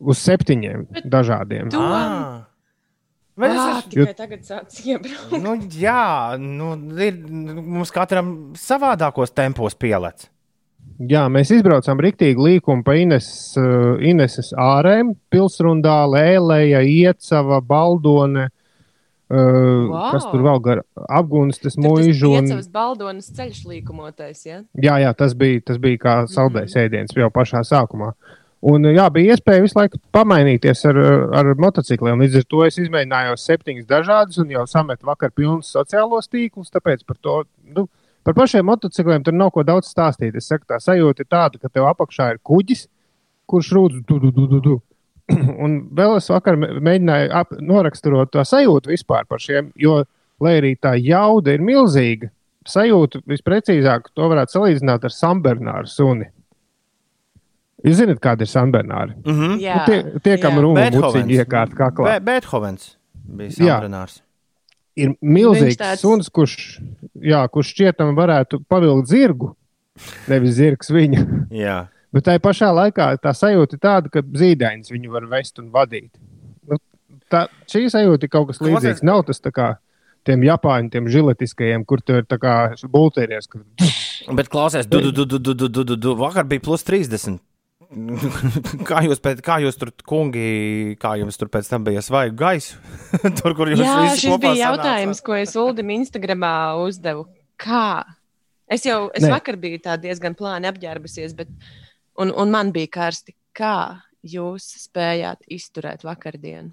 uz 0.00 0.18
septiņiem 0.20 0.82
dažādiem. 1.08 1.70
Tu 1.72 1.78
Ah. 1.80 2.42
Bet 3.38 3.54
es 3.54 3.58
ah, 3.58 3.78
esmu- 3.78 3.92
tikai 3.94 4.14
tagad 4.16 4.44
sācis 4.44 4.84
iebraukt. 4.92 5.38
Nu, 5.40 5.54
jā, 5.72 6.36
nu, 6.40 6.74
ir, 7.00 7.16
mums 7.24 7.92
katram 7.94 8.52
savādākos 8.60 9.32
tempos 9.32 9.76
pielec. 9.78 10.28
Jā, 11.08 11.24
mēs 11.32 11.50
izbraucām 11.54 12.00
rīktīgi 12.02 12.38
līkumu 12.38 12.84
pa 12.86 12.94
Ines, 13.00 13.26
uh, 13.58 13.96
Ineses 14.04 14.52
ārēm, 14.58 15.14
pilsrundā, 15.32 16.02
Lēlēja, 16.10 16.82
Iecava, 16.84 17.62
Baldone. 17.64 18.50
Uh, 19.32 19.88
Vau! 19.88 20.10
Kas 20.12 20.26
tur 20.28 20.42
vēl 20.44 20.60
gar 20.60 20.82
apgūstas 21.08 21.78
Tur 21.78 21.80
tas 21.80 21.80
mūžu? 21.80 22.34
Un... 22.36 22.50
piecavas 22.50 22.68
baldonas 22.68 23.30
ceļš 23.32 23.62
līkumotais, 23.70 24.44
ja? 24.44 24.60
Jā, 24.76 24.98
jā, 25.00 25.14
tas 25.16 25.32
bija, 25.38 25.62
tas 25.72 25.80
bija 25.80 26.02
kā 26.02 26.16
saldējs 26.28 26.76
ēdiens 26.84 27.16
jau 27.16 27.30
pašā 27.32 27.64
sākumā. 27.64 28.12
Un, 28.62 28.86
jā, 28.94 29.08
bija 29.10 29.34
iespēja 29.34 29.64
visu 29.64 29.74
laiku 29.74 29.98
pamainīties 30.14 30.84
ar, 30.86 30.98
ar 31.34 31.48
motocikliem. 31.58 32.20
Līdz 32.22 32.38
ar 32.38 32.44
to 32.46 32.60
es 32.62 32.76
izmēģināju 32.78 33.34
septiņus 33.42 33.88
dažādus 33.90 34.38
un 34.38 34.52
jau 34.54 34.62
sametu 34.70 35.08
vakar 35.08 35.32
pilnus 35.34 35.72
sociālos 35.74 36.30
tīklus. 36.30 36.70
Tāpēc 36.70 37.02
par 37.08 37.18
to, 37.18 37.40
nu, 37.74 37.88
par 38.22 38.36
pašiem 38.38 38.68
motocikliem 38.70 39.24
tur 39.26 39.34
nav 39.34 39.50
ko 39.56 39.64
daudz 39.66 39.90
stāstīt. 39.90 40.38
Es 40.38 40.46
saku, 40.46 40.68
tā 40.70 40.78
sajūta 40.78 41.24
ir 41.24 41.30
tāda, 41.34 41.58
ka 41.58 41.70
tev 41.72 41.88
apakšā 41.90 42.28
ir 42.36 42.38
kuģis, 42.46 42.84
kurš 43.50 43.72
rūdz 43.74 44.04
du, 44.06 44.20
du, 44.22 44.30
du, 44.30 44.46
du, 44.52 44.60
du. 44.68 44.76
Un 45.64 45.74
vēl 45.98 46.14
es 46.20 46.30
vakar 46.30 46.58
mē- 46.60 46.76
mēģināju 46.78 47.32
ap, 47.40 47.56
noraksturot 47.58 48.30
to 48.30 48.44
sajūtu 48.46 48.92
vispār 48.92 49.26
par 49.26 49.42
šiem, 49.42 49.72
jo, 49.74 50.04
lai 50.42 50.54
arī 50.60 50.76
tā 50.78 50.94
jauda 51.02 51.56
ir 51.56 51.66
milzīga, 51.66 52.30
sajūtu 52.70 53.24
visprecīzāk 53.26 54.12
to 54.14 54.30
varētu 54.30 54.54
salīdzināt 54.54 55.10
ar 55.10 55.14
Sanbernāru 55.14 55.90
suni. 55.90 56.30
Jūs 57.82 57.96
zināt, 57.98 58.20
kāda 58.22 58.44
ir 58.46 58.50
Sanbernāra? 58.50 59.14
Mm 59.24 59.38
-hmm. 59.38 59.54
Jā, 59.60 59.76
Nu, 59.76 59.86
tie, 59.86 60.20
tie 60.22 60.36
kam 60.38 60.54
jā. 60.54 60.62
rūmā 60.62 60.90
muciņi 60.94 61.38
iekārt 61.40 61.74
kaklā. 61.74 62.04
Be 62.04 62.20
Beethovens 62.20 62.96
bija 63.24 63.50
Jā. 63.50 63.80
Sanbernārs. 63.80 64.20
Ir 64.96 65.14
milzīgs 65.22 65.76
tāds- 65.80 66.00
suns, 66.04 66.28
kurš, 66.28 66.80
jā, 67.16 67.48
kurš 67.48 67.72
šķietam 67.74 68.14
varētu 68.14 68.60
pavilkt 68.68 69.08
zirgu, 69.08 69.54
nevis 70.28 70.54
zirgs 70.54 70.90
viņu. 70.90 71.46
Jā. 71.50 71.86
Bet 72.12 72.24
tā 72.24 72.38
pašā 72.38 72.68
laikā 72.68 73.16
tā 73.18 73.32
sajūta 73.32 73.72
ir 73.74 73.80
tāda, 73.80 74.10
ka 74.12 74.20
zīdainis 74.20 74.90
viņu 74.92 75.10
var 75.10 75.26
vest 75.26 75.58
un 75.58 75.70
vadīt. 75.72 76.10
Nu, 76.68 76.76
tā, 77.30 77.48
šī 77.66 77.88
sajūta 77.88 78.24
ir 78.24 78.28
kaut 78.28 78.46
kas 78.48 78.58
līdzīgs. 78.60 79.02
Nav 79.02 79.24
tas 79.24 79.40
tā 79.40 79.50
kā 79.50 79.76
tiem 80.24 80.42
japāņu, 80.42 80.90
tiem 80.90 81.08
žiletiskajiem, 81.08 81.86
kur 81.86 82.02
tur 82.04 82.16
ir 82.16 82.24
tā 82.28 82.38
kā 82.38 82.74
bultēries. 82.92 83.48
Kur... 83.48 83.64
Bet 84.36 84.48
klausies, 84.52 84.86
du, 84.86 85.00
du, 85.00 85.10
du, 85.10 85.24
du, 85.24 85.38
du, 85.38 85.54
du, 85.54 85.68
du, 85.68 85.84
du, 85.84 85.96
du. 85.96 86.14
vakar 86.14 86.44
bija 86.44 86.60
plus 86.60 86.84
30. 86.84 87.40
kā, 88.88 89.02
jūs 89.06 89.20
pēc, 89.22 89.42
kā 89.44 89.58
jūs 89.62 89.78
tur, 89.80 89.92
kungi, 90.08 90.96
kā 91.00 91.14
jums 91.20 91.38
tur 91.40 91.50
pēc 91.52 91.68
tam 91.70 91.84
bija 91.86 92.02
svaigu 92.04 92.36
gaisu? 92.40 92.78
tur, 93.40 93.56
kur 93.58 93.70
jūs 93.72 93.82
visi 93.82 94.24
šis 94.26 94.38
bija 94.40 94.54
sanācāt? 94.54 94.62
jautājums, 94.62 95.22
ko 95.24 95.36
es 95.38 95.54
Uldim 95.60 95.92
Instagramā 95.98 96.54
uzdevu. 96.82 97.26
Kā? 97.60 98.02
Es 98.72 98.86
jau 98.88 99.04
es 99.12 99.26
Nē. 99.26 99.34
vakar 99.34 99.58
biju 99.60 99.82
tā 99.84 99.98
diezgan 100.00 100.36
plāni 100.38 100.70
apģērbusies, 100.70 101.36
bet 101.36 101.52
un, 102.20 102.32
un 102.32 102.52
man 102.52 102.72
bija 102.74 102.90
karsti. 103.00 103.36
Kā 103.52 104.00
jūs 104.24 104.64
spējāt 104.86 105.42
izturēt 105.52 106.06
vakardienu? 106.06 106.70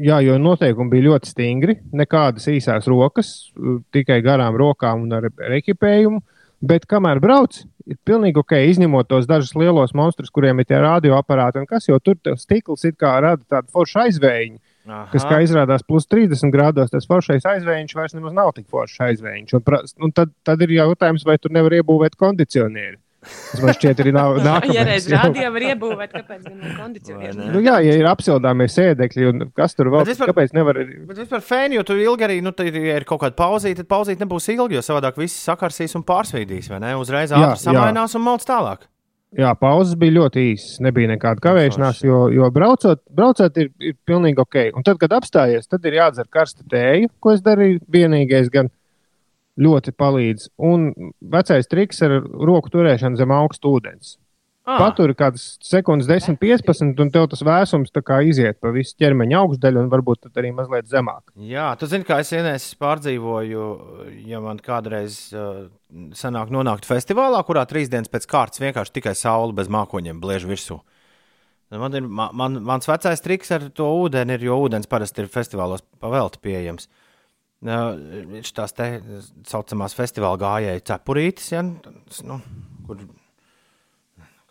Jā, 0.00 0.22
jo 0.24 0.38
noteikumi 0.40 0.94
bija 0.94 1.10
ļoti 1.10 1.28
stingri. 1.28 1.74
Nekādas 1.92 2.46
īsās 2.48 2.88
rokas, 2.88 3.32
tikai 3.92 4.22
garām 4.24 4.56
rokām 4.56 5.04
un 5.04 5.18
ar, 5.18 5.28
ar 5.28 5.56
ekipējumu. 5.58 6.22
Bet 6.66 6.86
kamēr 6.88 7.20
brauc, 7.20 7.58
ir 7.86 7.98
pilnīgi 8.06 8.40
ok, 8.42 8.56
izņemot 8.72 9.08
tos 9.10 9.28
dažus 9.30 9.54
lielos 9.58 9.94
monstrus, 9.96 10.32
kuriem 10.34 10.60
ir 10.60 10.68
tie 10.68 10.80
radioaparāti, 10.82 11.62
un 11.62 11.68
kas 11.70 11.88
jau 11.88 11.98
tur 12.02 12.18
stikls 12.40 12.84
it 12.88 12.98
kā 13.00 13.14
rada 13.22 13.42
tādu 13.48 13.72
foršu 13.74 14.02
aizvējiņu. 14.06 14.58
Kas, 14.86 15.24
kā 15.26 15.40
izrādās, 15.42 15.82
plus 15.82 16.06
30 16.06 16.52
grādos, 16.54 16.92
tas 16.92 17.08
foršais 17.10 17.46
aizvējiņš 17.50 17.94
vairs 17.98 18.14
nemaz 18.14 18.36
nav 18.36 18.52
tik 18.54 18.68
foršs 18.70 19.00
aizvējiņš. 19.08 19.56
Un, 19.58 19.88
un 20.06 20.14
tad, 20.14 20.30
tad 20.46 20.62
ir 20.62 20.76
jautājums, 20.76 21.24
vai 21.26 21.34
tur 21.42 21.54
nevar 21.56 21.74
iebūvēt 21.80 22.14
kondicionieri. 22.20 22.94
Tas 23.26 23.62
man 23.62 23.74
šķiet, 23.76 24.00
arī 24.04 24.12
nav 24.16 24.36
Ja 24.40 24.44
nākamais. 24.46 24.86
reiz 24.88 25.06
rādījā 25.12 25.50
var 25.54 25.66
iebūvēt, 25.70 26.12
kāpēc 26.16 26.42
gan 26.48 26.56
ne 26.62 26.72
kondicionieris? 26.78 27.38
Nu, 27.54 27.60
jā, 27.64 27.76
ja 27.86 27.94
ir 28.00 28.08
apsildāmie 28.10 28.66
sēdekļi, 28.72 29.28
un 29.32 29.46
kas 29.56 29.74
tur 29.78 29.90
vēl 29.94 30.06
vispār- 30.08 30.32
kāpēc 30.32 30.54
nevar? 30.56 30.80
Bet 31.10 31.22
vispār 31.24 31.44
fēni, 31.46 31.78
jo 31.80 31.86
tu 31.88 31.96
ilgi 32.00 32.26
arī, 32.28 32.40
nu, 32.44 32.52
tad, 32.56 32.72
ja 32.74 32.98
ir 33.00 33.06
kaut 33.08 33.22
kāda 33.24 33.36
pauzīte, 33.38 33.82
tad 33.82 33.88
pauzīte 33.92 34.24
nebūs 34.24 34.50
ilga, 34.54 34.76
jo 34.78 34.84
savādāk 34.86 35.16
viss 35.20 35.38
sakarsīs 35.48 35.96
un 35.98 36.04
pārsvīdīs, 36.08 36.68
vai 36.74 36.82
ne? 36.84 36.94
Uzreiz 37.00 37.32
ātri 37.36 37.62
samainās 37.68 38.14
un 38.18 38.26
malc 38.26 38.44
tālāk. 38.46 38.86
Jā, 39.36 39.50
pauzes 39.58 39.96
bija 40.00 40.14
ļoti 40.20 40.42
īsas. 40.54 40.76
Nebija 40.80 41.10
nekāda 41.10 41.42
kavēšanās, 41.44 41.98
jo, 42.06 42.20
jo 42.32 42.46
braucot, 42.54 43.02
braucot 43.12 43.58
ir, 43.60 43.68
ir 43.82 43.96
pilnīgi 44.08 44.38
ok. 44.40 44.56
Un 44.78 44.86
tad, 44.86 44.96
kad 45.02 45.12
apstājies, 45.18 45.66
tad 45.68 45.84
ir 45.84 45.98
jādzer 45.98 46.28
karsta 46.32 46.62
tēja, 46.70 47.10
ko 47.20 47.34
es 47.34 47.42
darīju. 47.44 47.82
Vienīgais 47.92 48.48
gan 48.54 48.70
ļoti 49.60 49.94
palīdz. 49.96 50.50
Un 50.68 50.90
vecais 51.20 51.68
triks 51.70 52.02
ar 52.04 52.20
roku 52.20 52.72
turēšanu 52.72 53.18
zem 53.20 53.34
augsta 53.34 53.70
ūdens. 53.70 54.16
Ah. 54.66 54.80
Paturi 54.80 55.14
kādas 55.14 55.44
sekundes, 55.62 56.08
10, 56.10 56.40
15, 56.42 56.96
un 56.98 57.10
tev 57.14 57.28
tas 57.30 57.42
vēsums 57.46 57.92
iziet 58.26 58.58
pa 58.58 58.72
visu 58.74 58.96
ķermeņa 58.98 59.38
augšdaļu, 59.38 59.84
un 59.84 59.92
varbūt 59.92 60.24
tad 60.26 60.40
arī 60.42 60.50
mazliet 60.50 60.88
zemāk. 60.90 61.30
Jā, 61.38 61.68
tu 61.78 61.86
zini, 61.86 62.02
kā 62.02 62.18
es 62.18 62.32
vienreiz 62.34 62.66
pārdzīvoju, 62.74 63.68
ja 64.26 64.40
man 64.42 64.58
kādreiz 64.58 65.30
uh, 65.30 65.68
sanāk 66.18 66.50
nonākt 66.50 66.84
festivālā, 66.84 67.44
kurā 67.46 67.62
trīs 67.70 67.92
dienas 67.92 68.10
pēc 68.10 68.26
kārtas 68.26 68.64
vienkārši 68.64 68.96
tikai 68.98 69.14
saule 69.14 69.54
bez 69.54 69.70
mākoņiem 69.70 70.18
bliež 70.18 70.50
virsū. 70.50 70.80
Man 71.70 71.94
ir, 71.94 72.02
man, 72.02 72.34
man, 72.34 72.58
mans 72.66 72.90
vecais 72.90 73.22
triks 73.22 73.54
ar 73.54 73.70
to 73.70 73.86
ūdeni 74.02 74.34
ir, 74.34 74.50
jo 74.50 74.58
ūdens 74.66 74.90
parasti 74.90 75.22
ir 75.22 75.30
festivālos 75.30 75.86
pavēlti 76.02 76.42
pieejams. 76.42 76.90
Uh, 76.90 77.05
tās 77.64 78.74
tā 78.76 78.88
saucamās 79.48 79.94
festivāla 79.96 80.38
gājēju 80.40 80.84
cepurītes, 80.90 81.52
ja, 81.54 81.62
nu, 81.64 82.40
kur, 82.86 83.00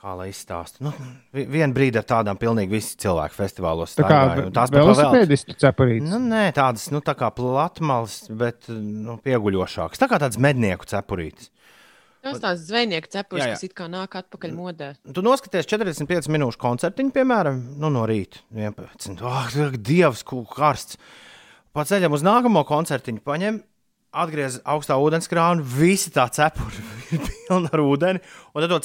kā 0.02 0.15
lai 0.19 0.27
izstāsta. 0.30 0.82
Nu, 0.86 0.91
vi- 1.34 1.45
vienu 1.49 1.73
brīdi 1.73 1.98
ar 1.98 2.03
tādām 2.06 2.38
pilnīgi 2.38 2.69
visi 2.69 2.98
cilvēki 2.98 3.38
festivālos 3.38 3.95
Tā 3.95 4.03
staigāja, 4.06 4.45
un 4.48 4.52
tās 4.53 4.69
pavēlti. 4.69 4.95
velosipēdistu 4.95 5.56
cepurītes. 5.64 6.10
Nu, 6.10 6.19
nē, 6.19 6.52
tādas 6.53 6.90
nu, 6.91 7.02
tā 7.02 7.15
kā 7.18 7.30
platmalas, 7.34 8.27
bet 8.30 8.68
nu, 8.69 9.18
pieguļošākas. 9.23 9.98
Tā 10.02 10.10
kā 10.10 10.19
tādas 10.19 10.38
mednieku 10.38 10.86
cepurītes. 10.86 11.49
Tas 12.26 12.40
tās 12.41 12.57
zvejnieku 12.65 13.06
cepures, 13.14 13.44
Jā, 13.44 13.48
jā. 13.52 13.53
kas 13.53 13.64
it 13.68 13.73
kā 13.77 13.86
nāk 13.86 14.15
atpakaļ 14.18 14.53
modē. 14.57 14.95
Tu 15.14 15.22
noskaties 15.22 15.68
45 15.69 16.26
minūšu 16.34 16.57
koncertiņu, 16.57 17.11
piemēram, 17.14 17.60
nu, 17.77 17.91
no 17.94 18.02
rīta 18.10 18.40
11. 18.52 19.22
Oh, 19.22 19.45
Dievs, 19.77 20.23
kā 20.26 20.40
karsts! 20.49 20.98
Pa 21.76 21.84
ceļam 21.84 22.14
uz 22.15 22.23
nākamo 22.23 22.61
koncertiņu 22.68 23.19
paņem, 23.26 23.60
atgriez 24.15 24.61
augstā 24.64 24.95
ūdenskrānu, 24.95 25.65
visi 25.76 26.14
tā 26.15 26.23
cepura 26.31 26.84
ir 27.15 27.23
pilna 27.26 27.72
ar 27.76 27.84
ūdeni, 27.84 28.22
un 28.53 28.64
tad 28.64 28.72
to 28.72 28.80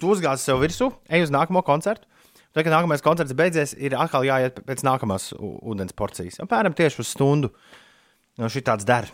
tu 0.00 0.10
uzgāzi 0.12 0.44
sev 0.44 0.60
virsū, 0.60 0.90
ej 1.08 1.24
uz 1.24 1.32
nākamo 1.32 1.64
koncertu. 1.64 2.04
Tad, 2.52 2.64
kad 2.64 2.72
nākamais 2.72 3.04
koncerts 3.04 3.36
beidzies, 3.36 3.74
ir 3.76 3.96
atkal 4.00 4.24
jāiet 4.26 4.60
pēc 4.66 4.82
nākamās 4.84 5.30
ūdens 5.36 5.94
porcijas. 5.96 6.40
Apmēram 6.44 6.76
tieši 6.76 7.02
uz 7.04 7.12
stundu. 7.12 7.52
No 8.40 8.48
šī 8.52 8.62
tāds 8.66 8.86
der. 8.88 9.10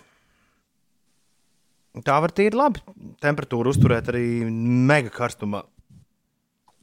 Tā 2.06 2.16
var 2.22 2.32
tīri 2.34 2.59
labi 2.59 2.82
temperatūru 3.22 3.74
uzturēt 3.74 4.10
arī 4.10 4.24
mega 4.51 5.12
karstumā. 5.14 5.64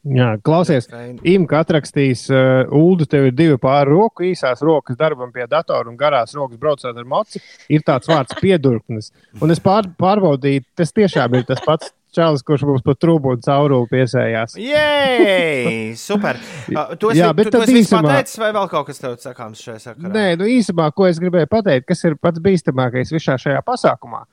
Jā, 0.02 0.32
klausies, 0.42 0.88
Imants 1.30 1.54
atrakstīs, 1.60 2.24
uh, 2.34 2.66
Ulu, 2.74 3.06
tev 3.06 3.28
ir 3.30 3.36
divi 3.38 3.58
pāri 3.62 3.92
roku, 3.94 4.24
īsās 4.26 4.64
rokas 4.66 4.98
darbam 4.98 5.30
pie 5.36 5.46
datora 5.46 5.86
un 5.92 5.98
garās 6.00 6.34
rokas 6.34 6.58
braucot 6.58 6.98
ar 6.98 7.06
moci. 7.06 7.38
Ir 7.70 7.84
tāds 7.86 8.10
vārds 8.10 8.34
piedurknis. 8.42 9.12
Un 9.42 9.54
es 9.54 9.62
pār, 9.62 9.86
pārbaudīju, 10.02 10.64
tas 10.82 10.90
tiešām 10.98 11.38
ir 11.38 11.46
tas 11.46 11.62
pats 11.62 11.94
čalis, 12.12 12.42
kurš 12.44 12.66
mums 12.68 12.82
pa 12.84 12.92
trūku 12.98 13.36
un 13.38 13.44
caurulu 13.46 13.86
piesējās. 13.94 14.58
Jē, 14.60 15.94
super! 16.08 16.42
Uh, 16.74 16.96
Tu 16.98 17.14
esi, 17.14 17.22
Jā, 17.22 17.30
bet 17.38 17.52
tu, 17.52 17.60
tu 17.60 17.64
esi 17.68 17.78
īsumā- 17.84 18.02
pateicis, 18.10 18.42
vai 18.42 18.50
vēl 18.58 18.68
kaut 18.74 18.90
kas 18.90 19.00
tev 19.06 19.16
sakāms 19.22 19.62
šajā 19.64 19.80
sakarā? 19.86 20.12
Nē, 20.18 20.26
nu 20.42 20.50
īsumā, 20.50 20.90
ko 20.98 21.06
es 21.08 21.22
gribēju 21.22 21.48
pateikt, 21.54 21.86
kas 21.94 22.02
ir 22.10 22.18
pats 22.20 22.42
bīstamākais 22.44 23.14
visā 23.14 23.38
šajā 23.40 23.62
pasākumā. 23.70 24.26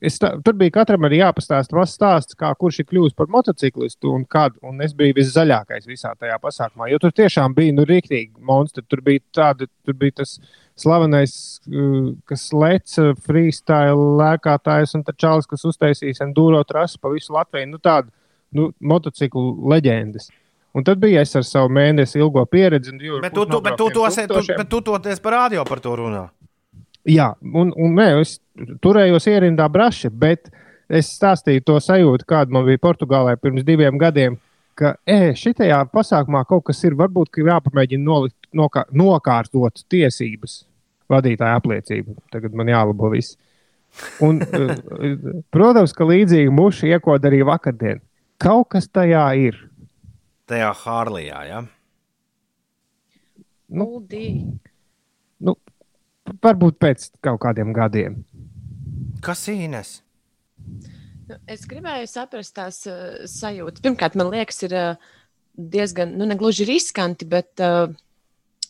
Es, 0.00 0.18
tā, 0.22 0.30
tur 0.44 0.54
bija 0.58 0.76
katram 0.78 1.06
arī 1.08 1.18
jāpastāsta 1.18 1.74
mazs 1.74 1.96
stāsts, 1.98 2.36
kā 2.38 2.52
kurš 2.58 2.80
ir 2.82 2.86
kļuvis 2.90 3.16
par 3.18 3.30
motociklistu 3.34 4.12
un 4.14 4.24
kad. 4.30 4.54
Un 4.62 4.78
es 4.84 4.94
biju 4.98 5.16
viszaļākais 5.16 5.88
visā 5.90 6.12
tajā 6.18 6.38
pasākumā, 6.42 6.90
jo 6.92 7.00
tur 7.02 7.14
tiešām 7.14 7.56
bija 7.56 7.74
nu, 7.74 7.86
rīktīgi 7.88 8.38
monstri. 8.38 8.86
Tur 8.86 9.02
bija, 9.04 9.24
tādi, 9.34 9.66
tur 9.86 9.98
bija 9.98 10.20
tas 10.22 10.36
slavenais, 10.78 11.34
uh, 11.66 12.12
kas 12.30 12.48
leca 12.54 13.10
freestyle 13.26 14.12
lēkātājs 14.20 14.94
un 14.98 15.06
čalis, 15.16 15.50
kas 15.50 15.66
uztaisīs 15.66 16.22
enduro 16.22 16.62
trasi 16.68 17.00
pa 17.02 17.10
visu 17.10 17.34
Latviju. 17.34 17.72
Nu, 17.72 17.82
tādu 17.82 18.14
nu, 18.54 18.70
motociklu 18.78 19.50
leģendas. 19.74 20.30
Un 20.76 20.84
tad 20.84 21.00
bija 21.02 21.24
es 21.24 21.34
ar 21.34 21.46
savu 21.46 21.72
mēnesi 21.74 22.20
ilgo 22.20 22.44
pieredzi. 22.46 22.92
Bet 23.22 23.32
tu, 23.34 23.46
tu, 23.48 23.60
bet 23.64 23.74
tu, 23.80 23.88
tu, 23.90 24.04
esi, 24.06 24.28
tu, 24.30 24.42
bet 24.52 24.68
tu 24.70 24.82
toties 24.84 25.22
par 25.24 25.34
rādio 25.34 25.64
par 25.66 25.80
to 25.82 25.94
runā. 25.98 26.28
Jā, 27.08 27.30
un, 27.40 27.72
un 27.72 27.96
nē, 27.96 28.08
es 28.20 28.36
turējos 28.84 29.28
ierindā 29.30 29.68
braši, 29.72 30.10
bet 30.12 30.50
es 30.88 31.08
stāstīju 31.16 31.64
to 31.64 31.78
sajūtu, 31.80 32.26
kāda 32.28 32.52
man 32.52 32.66
bija 32.68 32.80
Portugālē 32.84 33.36
pirms 33.40 33.64
diviem 33.64 33.98
gadiem. 34.00 34.36
Ka 34.78 34.92
e, 35.08 35.32
šitajā 35.34 35.80
pasākumā 35.90 36.44
kaut 36.46 36.68
kas 36.68 36.84
ir, 36.86 36.94
varbūt 36.98 37.32
ka 37.34 37.46
jāpamēģina 37.48 38.04
nolikt, 38.04 38.36
nokā, 38.54 38.84
nokārtot 38.94 39.82
tiesības 39.90 40.60
vadītāja 41.10 41.58
apliecību. 41.58 42.14
Tagad 42.32 42.54
man 42.54 42.70
jālabo 42.70 43.10
viss. 43.14 43.38
Un, 44.22 44.38
protams, 45.54 45.96
ka 45.96 46.06
līdzīgi 46.06 46.52
muši 46.54 46.92
iekoda 46.92 47.32
arī 47.32 47.40
vakardien. 47.48 48.04
Kaut 48.38 48.68
kas 48.76 48.86
tajā 48.92 49.24
ir. 49.48 49.58
Tajā 50.48 50.70
Hārlijā, 50.84 51.42
jā. 51.48 51.64
Nu, 53.68 53.88
Uldī. 53.98 54.26
Varbūt 56.44 56.78
pēc 56.82 57.08
kaut 57.24 57.40
kādiem 57.44 57.72
gadiem. 57.76 58.20
Kas 59.24 59.46
īnes? 59.50 59.98
Nu, 61.28 61.36
es 61.50 61.64
gribēju 61.68 62.08
saprast 62.08 62.54
tās 62.56 62.82
uh, 62.88 63.24
sajūtas. 63.28 63.82
Pirmkārt, 63.84 64.16
man 64.18 64.30
liekas, 64.32 64.62
ir 64.64 64.74
uh, 64.78 65.08
diezgan, 65.58 66.14
nu, 66.16 66.28
ne 66.28 66.36
gluži 66.40 66.64
riskanti, 66.68 67.26
bet 67.28 67.60
uh, 67.64 67.90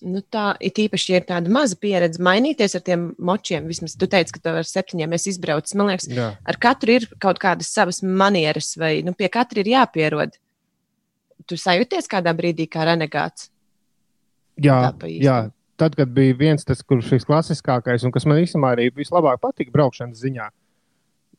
nu, 0.03 0.23
tā 0.35 0.53
ir 0.65 0.81
īpaši, 0.87 1.13
ja 1.13 1.21
ir 1.21 1.27
tāda 1.29 1.53
maza 1.55 1.79
pieredze 1.79 2.23
mainīties 2.25 2.75
ar 2.79 2.83
tiem 2.87 3.05
močiem. 3.19 3.69
Vismaz 3.71 3.95
tu 3.99 4.09
teici, 4.11 4.35
ka 4.35 4.43
tev 4.43 4.59
ar 4.63 4.67
septiņiem 4.69 5.15
esi 5.19 5.33
izbraucis. 5.35 5.77
Man 5.79 5.93
liekas, 5.93 6.09
Jā. 6.11 6.33
ar 6.43 6.59
katru 6.63 6.97
ir 6.99 7.07
kaut 7.23 7.39
kādas 7.43 7.71
savas 7.75 8.03
manieres, 8.03 8.73
vai 8.81 8.99
nu, 9.07 9.15
pie 9.19 9.31
katra 9.33 9.63
ir 9.63 9.71
jāpierod. 9.77 10.35
Tu 11.49 11.57
sajūties 11.57 12.11
kādā 12.11 12.35
brīdī 12.37 12.67
kā 12.71 12.85
renegāts. 12.89 13.49
Jā, 14.59 14.81
Tā 14.89 14.95
pa 14.99 15.07
īstam. 15.07 15.23
jā, 15.25 15.39
tad, 15.79 15.97
kad 15.99 16.11
bija 16.15 16.37
viens 16.39 16.67
tas, 16.67 16.83
kurš 16.83 17.15
ir 17.17 17.25
klasiskākais 17.29 18.05
un 18.07 18.15
kas 18.15 18.27
man 18.29 18.43
īstenībā 18.43 18.75
arī 18.75 18.91
vislabāk 18.95 19.41
patika 19.43 19.75
braukšanas 19.75 20.21
ziņā, 20.25 20.51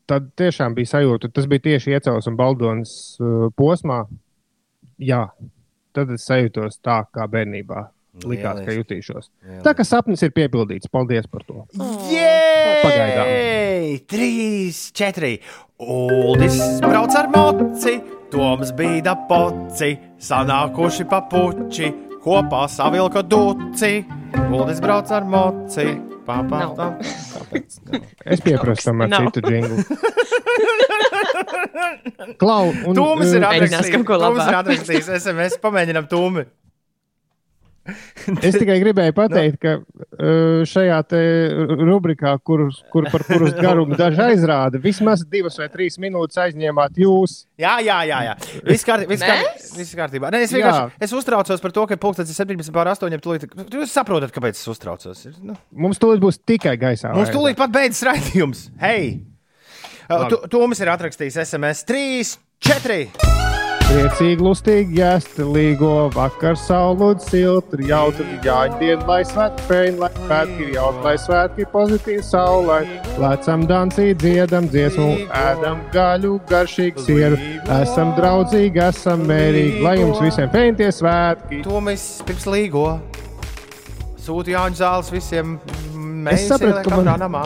tad 0.10 0.32
tiešām 0.40 0.76
bija 0.78 0.95
sajūta, 0.95 1.30
tas 1.34 1.48
bija 1.49 1.68
tieši 1.70 1.95
iecels 1.98 2.28
un 2.30 2.40
baldonas 2.40 2.91
uh, 3.22 3.48
posmā. 3.60 4.03
Jā, 4.99 5.28
tad 5.95 6.11
es 6.16 6.26
sajūtos 6.28 6.82
tā 6.84 7.03
kā 7.14 7.28
bērnībā. 7.30 7.88
Likās, 8.26 8.57
ka 8.57 8.66
Lieliski. 8.66 8.80
jutīšos. 8.82 9.30
Tā 9.64 9.72
kā 9.78 9.86
sapnis 9.86 10.24
ir 10.26 10.34
piepildīts. 10.36 10.90
Paldies 10.91 11.28
par 11.30 11.45
to. 11.48 11.61
Pagaidām. 11.78 13.30
Trīs, 14.10 14.90
četri. 14.98 15.38
Uldis 15.80 16.57
brauc 16.84 17.16
ar 17.16 17.30
moci, 17.32 17.99
Toms 18.30 18.74
bija 18.78 19.16
poci, 19.30 19.95
sanākuši 20.22 21.06
papuči, 21.10 21.94
kopā 22.22 22.68
savilka 22.70 23.24
duci. 23.26 24.19
Uldis 24.35 24.80
brauc 24.84 25.10
ar 25.14 25.23
moci. 25.27 25.88
Kāpēc? 26.30 26.77
nav? 26.77 26.93
Es 28.30 28.38
pieprasu 28.45 28.84
tam 28.85 29.01
ar 29.01 29.10
Nav. 29.10 29.31
citu 29.34 29.49
jinglu. 29.49 29.81
Klau, 32.39 32.69
un, 32.69 32.93
Tūmis 32.97 33.31
ir 33.34 33.41
Mēģinās 33.43 33.89
atrakstījis. 33.89 34.06
Tūmis 34.06 34.47
ir 34.51 34.57
atrakstījis 34.60 35.07
SMS. 35.18 35.53
Pamēģinām 35.64 36.06
tūmi. 36.11 36.43
Es 38.48 38.56
tikai 38.57 38.78
gribēju 38.82 39.14
pateikt, 39.18 39.57
ka 39.64 39.74
uh, 39.80 40.61
šajā 40.70 40.98
te 41.10 41.20
rubrikā, 41.80 42.36
kur, 42.45 42.68
kur 42.94 43.07
par 43.11 43.24
kuras 43.28 43.56
garumu 43.66 43.98
daži 43.99 44.22
aizrāda, 44.30 44.82
vismaz 44.84 45.24
divas 45.30 45.57
vai 45.61 45.68
trīs 45.74 45.98
minūtes 46.02 46.40
aizņēmāt 46.45 46.99
jūs. 47.02 47.40
Jā, 47.60 47.78
jā, 47.86 47.98
jā. 48.10 48.20
jā. 48.30 48.36
Viss, 48.68 48.86
kārt, 48.88 49.07
viss, 49.10 49.24
kārt, 49.26 49.45
Mēs? 49.48 49.72
viss 49.80 49.95
kārtībā. 49.99 50.30
Nē, 50.34 50.44
es 50.48 50.53
vienkārši 50.56 50.99
es 51.07 51.16
uztraucos 51.18 51.64
par 51.64 51.76
to, 51.76 51.88
ka 51.90 51.98
pulkstenis 51.99 52.32
ir 52.36 52.40
17 52.44 52.76
pār 52.76 52.91
8. 52.94 53.18
Tūlīt, 53.26 53.48
jūs 53.74 53.95
saprotat, 53.95 54.34
kāpēc 54.36 54.60
es 54.60 54.68
uztraucos. 54.72 55.26
Ir, 55.30 55.36
Nu, 55.49 55.56
Mums 55.72 55.99
tūlīt 56.02 56.22
būs 56.24 56.40
tikai 56.45 56.76
gaisā. 56.80 57.14
mums 57.16 57.32
tūlīt 57.34 57.57
pat 57.60 57.72
beidzas 57.74 58.03
raidījums. 58.10 58.68
Hei! 58.84 59.20
Toms 60.49 60.80
ir 60.82 60.90
atrakstījis 60.90 61.38
SMS 61.45 61.86
3, 61.90 62.38
4. 62.66 63.69
Priecīgi, 63.90 64.44
lustīgi, 64.45 64.99
jāstilīgo 64.99 65.88
vakar, 66.14 66.53
saulūdz, 66.61 67.24
silti, 67.32 67.80
jautri, 67.90 68.26
jāņdien, 68.45 69.02
lai 69.10 69.24
svētki 69.26 69.64
feini, 69.66 69.95
lai 70.03 70.10
svētki 70.14 70.66
ir 70.68 70.76
jautri, 70.76 71.02
lai 71.07 71.14
svētki 71.24 71.66
pozitīvi, 71.72 72.22
saulē. 72.28 72.78
Lecam 73.24 73.64
dansī, 73.70 74.11
dziedam 74.22 74.68
dziesmu, 74.70 75.07
ēdam 75.41 75.82
gaļu, 75.95 76.36
garšīgu 76.52 77.07
sieru. 77.07 77.41
Esam 77.80 78.14
draudzīgi, 78.20 78.84
esam 78.91 79.26
mērīgi, 79.30 79.82
lai 79.88 79.95
jums 80.03 80.22
visiem 80.22 80.53
feintie 80.53 80.91
svētki. 80.94 81.64
Tomis 81.66 82.06
pirms 82.30 82.45
līgo. 82.53 82.86
Sūta 84.22 84.53
Jāņa 84.53 84.84
zāles 84.84 85.10
visiem. 85.18 85.57
Mēs 85.98 86.45
Es 86.45 86.49
sapratu, 86.53 86.94
ka 86.94 87.02
man- 87.02 87.26
namā. 87.26 87.45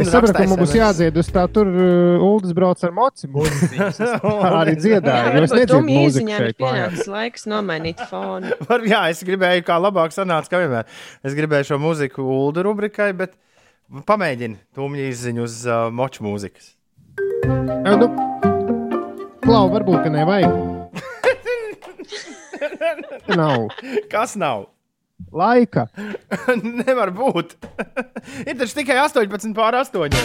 Es 0.00 0.10
saprotu, 0.12 0.34
ka 0.36 0.44
mums 0.46 0.60
būs 0.60 0.74
jādzied 0.76 1.16
uz 1.20 1.28
tā, 1.32 1.44
tur 1.52 1.68
uh, 1.70 2.22
Uldis 2.24 2.52
brauc 2.56 2.80
ar 2.86 2.92
moci 2.94 3.28
mūzikas. 3.32 3.98
Es 4.00 4.24
Arī 4.60 4.74
dziedāju, 4.78 5.34
jo 5.36 5.44
es 5.46 5.54
nedzirdu 5.54 5.80
mūziku 5.86 6.34
šeit. 6.36 6.58
pienācis 6.60 7.10
laiks 7.10 7.46
nomainīt 7.50 8.02
fonu. 8.10 8.52
Var, 8.70 8.86
jā, 8.90 9.02
es 9.14 9.22
gribēju, 9.26 9.64
kā 9.66 9.78
labāk 9.82 10.14
sanāca, 10.14 10.52
kā 10.52 10.62
vienmēr. 10.62 10.88
Es 11.26 11.36
gribēju 11.38 11.72
šo 11.72 11.80
mūziku 11.82 12.24
ULDU 12.24 12.66
rubrikai, 12.70 13.10
bet 13.18 13.34
pamēģini 14.06 14.60
tūmņi 14.78 15.08
izziņu 15.10 15.46
uz 15.48 15.60
uh, 15.68 15.86
moču 15.94 16.26
mūzikas. 16.28 16.74
Ē, 17.18 17.96
Nu, 18.00 18.10
Klau, 19.40 19.66
varbūt, 19.72 20.04
ka 20.04 20.10
nevajag. 20.12 20.52
Nav 23.40 23.70
Kas 24.12 24.36
nav? 24.38 24.68
Laika. 25.32 25.86
Nevar 26.80 27.12
būt. 27.14 27.56
ir 28.48 28.56
taču 28.60 28.80
tikai 28.80 28.98
18 29.04 29.54
pār 29.56 29.80
8. 29.82 30.16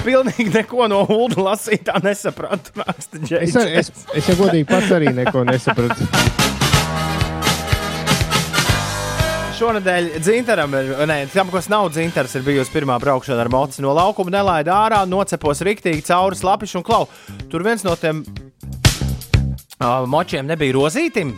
Pilnīgi 0.00 0.48
neko 0.54 0.86
no 0.88 1.02
ULDU 1.04 1.42
lasītā 1.44 1.98
nesapratu. 2.04 2.72
Es, 3.36 3.56
ar- 3.56 3.68
es, 3.82 3.90
es 4.16 4.30
jau 4.30 4.38
godīgi 4.38 4.64
pats 4.70 4.94
arī 4.96 5.12
neko 5.12 5.44
nesapratu. 5.48 6.08
Šonadēļ 9.60 10.06
dzintaram, 10.24 10.72
nē, 11.04 11.18
tam, 11.34 11.50
kas 11.52 11.66
nav 11.68 11.90
dzintars, 11.92 12.32
ir 12.38 12.46
bijusi 12.46 12.72
pirmā 12.72 12.94
braukšana 13.02 13.42
ar 13.44 13.50
mocu 13.52 13.82
no 13.84 13.92
laukuma, 13.92 14.32
nelaida 14.32 14.72
ārā, 14.72 15.02
nocepos 15.04 15.60
riktīgi 15.68 16.00
cauri 16.06 16.38
slapišu 16.40 16.80
un 16.80 16.86
klau. 16.86 17.04
Tur 17.52 17.60
viens 17.66 17.84
no 17.84 17.92
tiem 18.00 18.22
uh, 18.24 20.06
močiem 20.08 20.48
nebija 20.48 20.78
rozītim. 20.78 21.34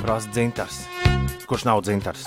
Prasa 0.00 0.30
dzintars. 0.32 0.82
Kurš 1.46 1.66
nav 1.68 1.82
dzintars? 1.84 2.24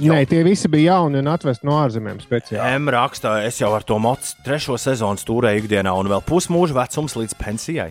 Nē, 0.00 0.24
tie 0.26 0.40
visi 0.42 0.66
bija 0.70 0.96
jauni 0.96 1.20
un 1.20 1.28
atvesti 1.30 1.68
no 1.68 1.76
ārzemēm 1.78 2.18
speciāli. 2.24 2.64
M 2.80 2.90
rakstā, 2.90 3.36
es 3.46 3.60
jau 3.60 3.70
ar 3.76 3.84
to 3.86 4.00
mocu 4.02 4.34
trešo 4.46 4.78
sezonu 4.80 5.20
stūrēju 5.20 5.62
ikdienā 5.62 5.92
un 5.94 6.10
vēl 6.10 6.24
pusmūža 6.26 6.80
vecums 6.80 7.14
līdz 7.20 7.38
pensijai. 7.38 7.90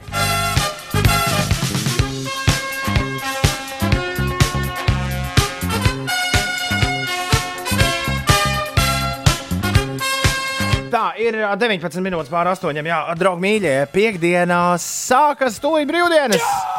Ir 11.23 11.37
ā, 11.45 11.53
19 11.55 12.03
minūtes 12.03 12.31
pār 12.31 12.49
8. 12.51 12.79
Jā, 12.83 12.99
draugi, 13.15 13.43
mīļie, 13.45 13.73
piekdienās 13.93 14.83
sākas 15.07 15.59
tūlīt 15.63 15.87
brīvdienas. 15.87 16.41
Nu, 16.41 16.72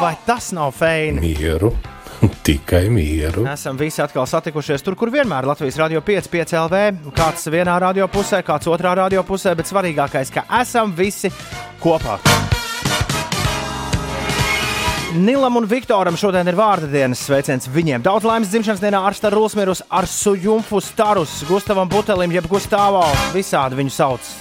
vai 0.00 0.14
tas 0.26 0.52
nav 0.52 0.72
feini? 0.74 1.20
Mieru, 1.20 1.72
tikai 2.46 2.88
mieru. 2.92 3.46
Esam 3.50 3.78
visi 3.78 4.02
atkal 4.02 4.26
satikušies 4.28 4.84
tur, 4.84 4.96
kur 4.98 5.12
vienmēr 5.14 5.46
Latvijas 5.48 5.78
Rādio 5.80 6.02
5, 6.04 6.30
5 6.32 6.56
LV. 6.64 6.82
Kāds 7.16 7.48
vienā 7.52 7.76
radio 7.82 8.08
pusē, 8.10 8.42
kāds 8.46 8.70
otrā 8.70 8.94
radio 8.98 9.24
pusē, 9.26 9.54
bet 9.58 9.70
svarīgākais, 9.70 10.32
ka 10.34 10.46
esam 10.60 10.94
visi 10.96 11.32
kopā. 11.82 12.18
Nilam 15.14 15.60
un 15.60 15.66
Viktoram 15.70 16.16
šodien 16.18 16.48
ir 16.50 16.56
vārda 16.58 16.88
dienas 16.90 17.20
sveiciens. 17.22 17.68
Viņiem 17.70 18.02
daudz 18.02 18.26
laimes 18.26 18.50
dzimšanas 18.50 18.82
dienā 18.82 19.04
ar 19.06 19.14
Staru 19.14 19.44
Rusmirus, 19.44 19.84
ar 19.86 20.08
Sujumfu 20.10 20.82
Starus, 20.82 21.36
Gustavam 21.46 21.86
Butelim, 21.88 22.34
jeb 22.34 22.50
Gustavo. 22.50 23.04
Visādi 23.30 23.78
viņu 23.78 23.94
sauc. 23.94 24.34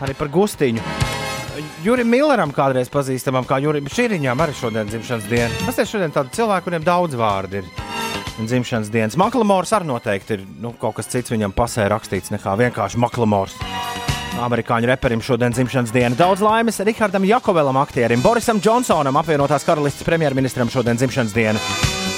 Arī 0.00 0.16
par 0.16 0.32
Gustiņu. 0.32 1.25
Jurim 1.86 2.08
Milleram 2.10 2.50
kādreiz 2.50 2.88
pazīstamam, 2.90 3.44
kā 3.46 3.60
Jurim 3.62 3.86
Šīriņam, 3.86 4.40
arī 4.42 4.54
šodien 4.58 4.88
dzimšanas 4.90 5.28
diena. 5.30 5.58
Tas 5.68 5.76
ir 5.78 5.86
šodien 5.86 6.10
tādi 6.10 6.34
cilvēki, 6.34 6.64
kuriem 6.64 6.82
daudz 6.82 7.14
vārdu 7.14 7.60
ir. 7.60 7.68
Dzimšanas 8.40 8.90
dienas. 8.90 9.14
Maklamors 9.20 9.70
arī 9.76 9.86
noteikti 9.86 10.34
ir 10.34 10.42
nu, 10.60 10.72
kaut 10.80 10.96
kas 10.98 11.06
cits 11.12 11.30
viņam 11.30 11.54
pasē 11.54 11.86
rakstīts 11.92 12.32
nekā 12.34 12.56
vienkārši 12.58 12.98
Maklamors. 12.98 13.54
Amerikāņu 14.42 14.90
reperim 14.90 15.22
šodien 15.22 15.54
dzimšanas 15.54 15.94
diena. 15.94 16.18
Daudz 16.18 16.42
laimes 16.42 16.82
Rihardam 16.82 17.24
Jakovelam, 17.24 17.78
aktierim, 17.78 18.24
Borisam 18.24 18.58
Džonsonam, 18.58 19.22
apvienotās 19.22 19.64
karalistes 19.64 20.04
premjerministram 20.10 20.72
šodien 20.74 20.98
dzimšanas 20.98 21.38
diena. 21.38 21.62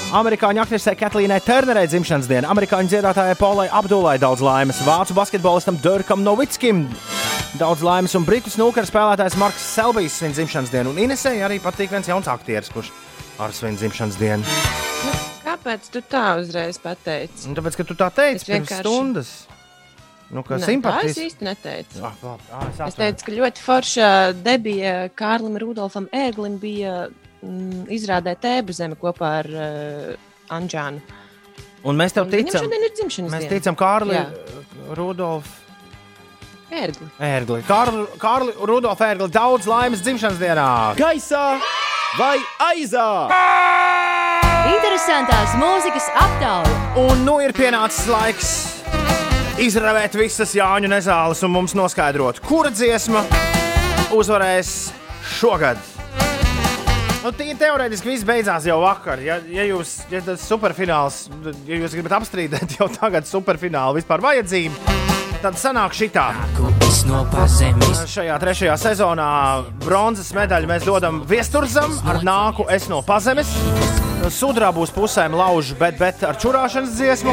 Amerikāņu 0.09 0.61
aktrisei 0.63 0.95
Katlīnai 0.97 1.37
Turnerai 1.45 1.83
dzimšanas 1.89 2.25
diena, 2.29 2.49
amerikāņu 2.49 2.89
dziedātājai 2.89 3.35
Paulai 3.37 3.67
Abdulai 3.77 4.15
daudz 4.21 4.41
laimes, 4.41 4.79
vācu 4.81 5.13
basketbolistam 5.13 5.77
Dirkam 5.83 6.23
Novickim 6.25 6.87
daudz 7.59 7.83
laimes 7.85 8.15
un 8.17 8.25
britu 8.25 8.49
snooker 8.49 8.87
spēlētājs 8.89 9.37
Marks 9.37 9.67
Selbijs 9.75 10.15
svin 10.17 10.33
dzimšanas 10.33 10.71
dienu. 10.73 10.95
Un 10.95 11.03
Inesai 11.05 11.35
arī 11.45 11.59
patīk 11.61 11.93
viens 11.93 12.09
jauns 12.09 12.29
aktieris, 12.31 12.71
kurš 12.73 12.89
ar 13.41 13.53
svin 13.53 13.77
dzimšanas 13.77 14.17
dienu. 14.17 14.57
Kāpēc 15.45 15.91
tu 15.93 16.01
tā 16.09 16.25
uzreiz 16.41 16.81
pateici? 16.81 17.45
Un 17.49 17.57
tāpēc, 17.57 17.77
ka 17.77 17.85
tu 17.91 17.97
tā 17.97 18.09
teici 18.09 18.41
Es 18.41 18.49
pirms 18.49 18.65
vienkārši- 18.65 18.81
stundas. 18.85 19.31
Nu, 20.29 20.41
tā 20.45 20.57
simpātijas. 20.61 21.17
es 21.17 21.23
īsti 21.29 21.45
neteicu. 21.45 22.01
Ah, 22.05 22.13
labi. 22.21 22.43
Ah, 22.53 22.65
es 22.65 22.67
Es 22.69 22.79
atvainojos. 22.81 22.95
teicu, 22.97 23.25
ka 23.25 23.31
ļoti 23.31 23.63
forša 23.65 24.09
debija 24.45 25.09
Kārlim 25.17 25.57
Rudolfam 25.61 26.05
Ēglim 26.13 26.57
bija 26.61 27.09
izrādē 27.95 28.33
tēbu 28.41 28.73
zeme 28.75 28.97
kopā 28.99 29.29
ar 29.43 29.49
uh, 29.53 30.53
Anģānu. 30.55 30.99
Un 31.87 31.95
mēs 31.95 32.11
tev 32.11 32.25
Un 32.27 32.33
ticam. 32.33 32.65
šodien 32.65 32.83
ir 32.83 32.91
dzimšanas 32.97 33.31
Mēs 33.31 33.45
diena. 33.45 33.55
ticam 33.55 33.75
Kārlim, 33.79 34.17
Jā. 34.19 34.95
Rudolf. 34.97 35.47
Ērgli. 36.69 37.07
Ērgli. 37.23 37.61
Kārli, 37.65 38.03
Kārli 38.21 38.51
Rudolf 38.69 38.99
Ērgli, 39.01 39.29
daudz 39.33 39.65
laimes 39.65 40.03
dzimšanas 40.05 40.37
dienā! 40.41 40.65
Gaisā 40.99 41.45
vai 42.19 42.35
aizā? 42.67 43.07
Interesantās 44.69 45.55
mūzikas 45.57 46.09
aptauja. 46.19 46.75
Un 47.01 47.23
nu 47.25 47.39
ir 47.41 47.55
pienācis 47.57 48.05
laiks 48.11 48.51
izravēt 49.59 50.13
visas 50.19 50.53
Jāņu 50.55 50.91
nezāles 50.91 51.41
un 51.47 51.51
mums 51.55 51.73
noskaidrot, 51.79 52.43
kura 52.45 52.69
dziesma 52.75 53.23
uzvarēs 54.15 54.75
šogad. 55.39 55.79
Nu, 57.19 57.33
teorētiski 57.35 58.13
viss 58.13 58.23
beidzās 58.23 58.63
jau 58.69 58.77
vakar. 58.79 59.19
Ja, 59.19 59.35
ja 59.51 59.65
jūs 59.67 59.97
ja 60.07 60.21
superfināls, 60.39 61.25
ja 61.67 61.81
jūs 61.81 61.97
gribat 61.97 62.15
apstrīdēt 62.21 62.75
jau 62.79 62.87
tagad 62.95 63.27
superfinālu 63.27 63.97
vispār 63.99 64.23
vajadzību, 64.23 64.95
tad 65.43 65.57
sanāk 65.59 65.95
šitā. 65.95 66.25
no. 67.79 67.91
Šajā 68.09 68.35
trešajā 68.41 68.75
sezonā 68.79 69.29
bronzas 69.85 70.33
medaļu 70.35 70.69
mēs 70.69 70.87
dodam 70.87 71.23
Viesturzam 71.29 71.95
ar 72.09 72.23
nāku 72.25 72.67
es 72.71 72.89
no 72.91 73.01
pazemes. 73.05 73.51
Sudraba 74.29 74.75
būs 74.75 74.91
pusēm 74.91 75.33
lauža, 75.37 75.77
bet, 75.79 75.95
bet 75.97 76.23
ar 76.27 76.35
čurāšanas 76.37 76.91
dziesmu, 76.97 77.31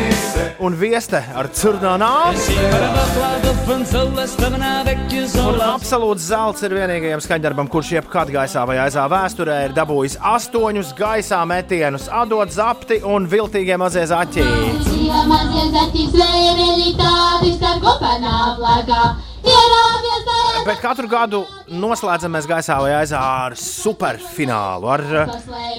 un 0.62 0.77
vieste 0.78 1.19
ar 1.35 1.49
curnānā. 1.51 2.11
Un 5.43 5.65
absolūts 5.66 6.28
zelts 6.31 6.62
ir 6.62 6.77
vienīgajam 6.78 7.24
skaņdarbam, 7.27 7.70
kurš 7.73 7.97
jebkad 7.99 8.31
gaisā 8.33 8.62
vai 8.70 8.78
aizā 8.87 9.09
vēsturē 9.11 9.65
ir 9.66 9.74
dabūjis 9.77 10.20
astoņus 10.37 10.95
gaisā 10.97 11.43
metienus, 11.49 12.07
atdot 12.07 12.55
zapti 12.55 13.03
un 13.03 13.27
viltīgie 13.35 13.81
mazie 13.83 14.07
zaķi. 14.07 14.95
Mazie 15.07 15.66
zaķi 15.74 16.05
zvērēļi 16.12 16.93
tādi 16.99 17.53
starp 17.57 17.85
kopanām 17.85 18.59
lagā. 18.62 19.03
Ierāvies 19.47 20.24
dārā. 20.27 20.65
Bet 20.66 20.81
katru 20.83 21.11
gadu 21.11 21.43
noslēdzam 21.70 22.35
mēs 22.35 22.49
gaisā 22.51 22.81
vai 22.83 22.97
aizā 22.99 23.20
ar 23.47 23.57
superfinālu, 23.61 24.91
ar, 24.91 25.05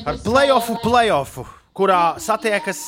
ar 0.07 0.21
playoffu, 0.23 0.77
playoffu, 0.83 1.43
kurā 1.75 2.01
satiekas 2.23 2.81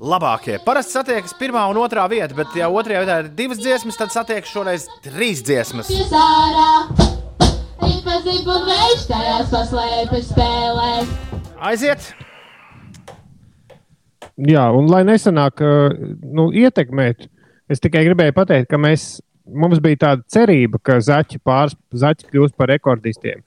labākie. 0.00 0.58
Parasti 0.64 0.98
satiekas 0.98 1.36
pirmā 1.38 1.64
un 1.70 1.80
otrā 1.80 2.04
vieta, 2.10 2.34
bet, 2.36 2.52
ja 2.58 2.68
otrajā 2.68 3.04
vietā 3.04 3.18
ir 3.22 3.32
divas 3.38 3.62
dziesmas, 3.62 3.98
tad 4.00 4.12
satiekas 4.14 4.52
šoreiz 4.52 4.90
trīs 5.06 5.44
dziesmas. 5.46 5.90
Pies 5.92 6.12
ārā. 6.12 6.70
Ripa 7.86 8.20
zib 8.24 8.48
un 8.50 8.66
vējš 8.66 9.08
tajās 9.12 9.50
paslēpes 9.52 10.30
spēlē. 10.32 10.92
Aiziet! 11.70 12.14
Jā, 14.36 14.66
un 14.76 14.90
lai 14.92 15.00
nesanāk, 15.08 15.62
nu, 16.20 16.50
ietekmēt, 16.52 17.24
es 17.72 17.80
tikai 17.80 18.04
gribēju 18.04 18.34
pateikt, 18.36 18.68
ka 18.68 18.80
mēs, 18.80 19.16
mums 19.48 19.80
bija 19.80 20.02
tāda 20.02 20.26
cerība, 20.28 20.80
ka 20.84 20.98
zaķi, 21.00 21.40
pārs, 21.40 21.76
zaķi 21.96 22.28
kļūs 22.28 22.52
par 22.56 22.68
rekordistiem. 22.74 23.40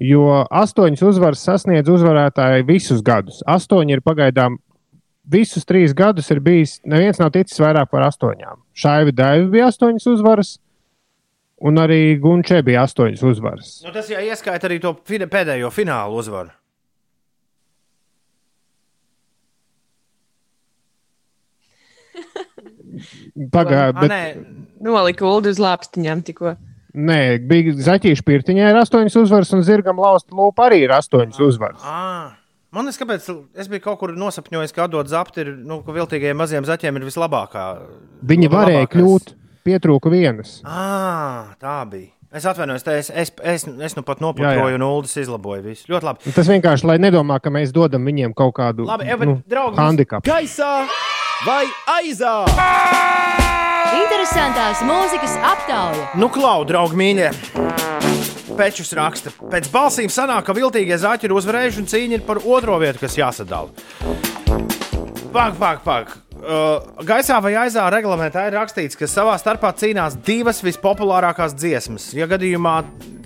Jo 0.00 0.42
astoņas 0.48 1.04
uzvaras 1.06 1.44
sasniedz 1.44 1.92
uzvarētāji 1.92 2.64
visus 2.66 3.04
gadus. 3.04 3.44
Astoņi 3.46 3.94
ir 3.94 4.02
pagaidām, 4.02 4.56
visus 5.28 5.68
trīs 5.68 5.94
gadus 5.94 6.32
ir 6.32 6.40
bijis, 6.42 6.78
neviens 6.88 7.20
nav 7.20 7.30
ticis 7.36 7.60
vairāk 7.60 7.92
par 7.92 8.08
astoņām. 8.08 8.58
Šaivi 8.74 9.14
Daivi 9.14 9.52
bija 9.52 9.68
astoņas 9.70 10.08
uzvaras, 10.16 10.56
un 11.60 11.78
arī 11.84 12.16
Gunčē 12.20 12.64
bija 12.64 12.88
astoņas 12.88 13.22
uzvaras. 13.28 13.76
Nu, 13.84 13.92
tas 13.94 14.10
jau 14.10 14.24
ieskaita 14.24 14.68
arī 14.68 14.80
to 14.82 14.96
pēdējo 15.04 15.70
finālu 15.70 16.20
uzvaru. 16.24 16.52
Bet 23.34 24.12
Nē, 24.12 24.22
Nolika 24.84 25.26
ulu 25.28 25.52
uz 25.52 25.60
lāpstiņām 25.62 26.22
tikko. 26.26 26.54
Nē, 26.94 27.20
bija 27.50 27.74
Zaķīša 27.88 28.22
pirtiņā 28.22 28.70
ir 28.70 28.78
astoņas 28.78 29.16
uzvaras, 29.24 29.50
un 29.56 29.64
zirgam 29.66 29.98
lausta 29.98 30.36
lūpa 30.36 30.68
arī 30.68 30.84
ir 30.84 30.94
astoņas 30.94 31.40
uzvaras. 31.42 31.82
À, 31.82 32.36
man 32.74 32.86
liekas, 32.86 33.00
kāpēc 33.02 33.26
es 33.58 33.70
biju 33.72 33.82
kaut 33.88 33.98
kur 34.02 34.14
nosapņojis, 34.14 34.74
ka 34.76 34.86
atdot 34.86 35.10
zapti, 35.10 35.42
ir, 35.42 35.56
nu, 35.58 35.80
ka 35.82 35.94
viltīgajiem 35.96 36.38
maziem 36.38 36.68
zaķiem 36.68 37.00
ir 37.00 37.08
vislabākā. 37.08 37.64
Viņi 38.30 38.50
varēja 38.52 38.84
labākais. 38.84 38.94
kļūt, 38.94 39.34
pietrūka 39.66 40.12
vienas. 40.14 40.60
À, 40.62 41.56
tā 41.58 41.80
bija. 41.90 42.14
Es 42.34 42.46
atvainojos, 42.50 42.82
es, 42.90 43.10
es, 43.14 43.30
es, 43.46 43.64
es 43.86 43.94
nu 43.94 44.02
pat 44.02 44.18
jā. 44.18 44.54
un 44.74 44.82
ULDS 44.82 45.20
izlaboju 45.22 45.62
visu. 45.68 45.86
Ļoti 45.92 46.08
labi. 46.08 46.32
Tas 46.34 46.50
vienkārši, 46.50 46.88
lai 46.90 46.96
nedomā, 46.98 47.38
ka 47.38 47.50
mēs 47.54 47.70
dodam 47.74 48.02
viņiem 48.10 48.34
kaut 48.34 48.56
kādu 48.56 48.88
Labi, 48.88 49.06
ja, 49.06 49.18
bet, 49.20 49.30
nu, 49.30 49.36
draugi, 49.46 49.78
handikapu. 49.78 50.26
Gaisā 50.26 50.72
vai 51.44 51.64
aizā? 52.00 52.44
Interesantās 53.94 54.80
mūzikas 54.86 55.36
aptauja. 55.44 56.06
Nu, 56.18 56.30
klau, 56.32 56.64
draugi, 56.68 56.96
mīļie! 56.98 57.30
Pečus 58.54 58.92
raksta. 58.96 59.32
Pēc 59.50 59.68
balsīm 59.72 60.10
sanāk, 60.12 60.46
ka 60.46 60.54
viltīgie 60.56 60.96
zaķi 61.00 61.28
ir 61.28 61.34
uzvarējuši 61.36 61.82
un 61.82 61.88
cīņa 61.90 62.18
ir 62.18 62.24
par 62.26 62.40
otro 62.40 62.78
vietu, 62.82 63.02
kas 63.02 63.18
jāsadala. 63.18 63.74
Pāk, 65.34 65.58
pāk, 65.58 65.82
pāk. 65.84 66.14
Uh, 66.44 67.02
gaisā 67.08 67.40
vai 67.42 67.54
aizā 67.58 67.84
reglamentā 67.92 68.46
ir 68.48 68.56
rakstīts, 68.58 68.98
ka 69.00 69.08
savā 69.10 69.34
starpā 69.40 69.72
cīnās 69.80 70.18
divas 70.24 70.62
vispopulārākās 70.64 71.56
dziesmas. 71.56 72.10
Ja 72.16 72.28
gadījumā 72.30 72.78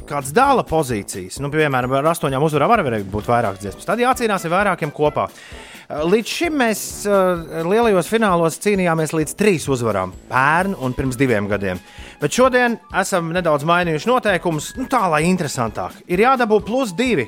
kāds 0.09 0.33
dala 0.35 0.65
pozīcijas, 0.67 1.39
nu, 1.45 1.53
piemēram, 1.53 1.99
ar 1.99 2.13
astoņām 2.15 2.47
uzvarām 2.47 2.73
var 2.73 3.01
būt 3.13 3.29
vairākas 3.29 3.65
dziesmas, 3.65 3.89
tad 3.89 4.01
jācīnās 4.01 4.47
ar 4.49 4.55
vairākiem 4.55 4.95
kopā. 4.95 5.29
Uh, 5.29 5.68
Līdz 5.89 6.29
šim 6.29 6.59
mēs 6.61 6.81
uh, 7.09 7.63
lielajos 7.65 8.11
finālos 8.13 8.59
cīnījāmies 8.61 9.15
līdz 9.17 9.33
trīs 9.41 9.65
uzvarām, 9.73 10.11
pērn 10.29 10.75
un 10.85 10.93
pirms 10.93 11.17
diviem 11.17 11.49
gadiem. 11.49 11.81
Bet 12.21 12.37
šodien 12.37 12.77
esam 13.01 13.31
nedaudz 13.33 13.65
mainījuši 13.69 14.11
noteikumus, 14.11 14.75
nu, 14.77 14.85
tā 14.85 15.07
lai 15.09 15.23
interesantāk. 15.31 15.97
Ir 16.13 16.21
jādabū 16.27 16.61
plus 16.67 16.93
divi. 16.93 17.25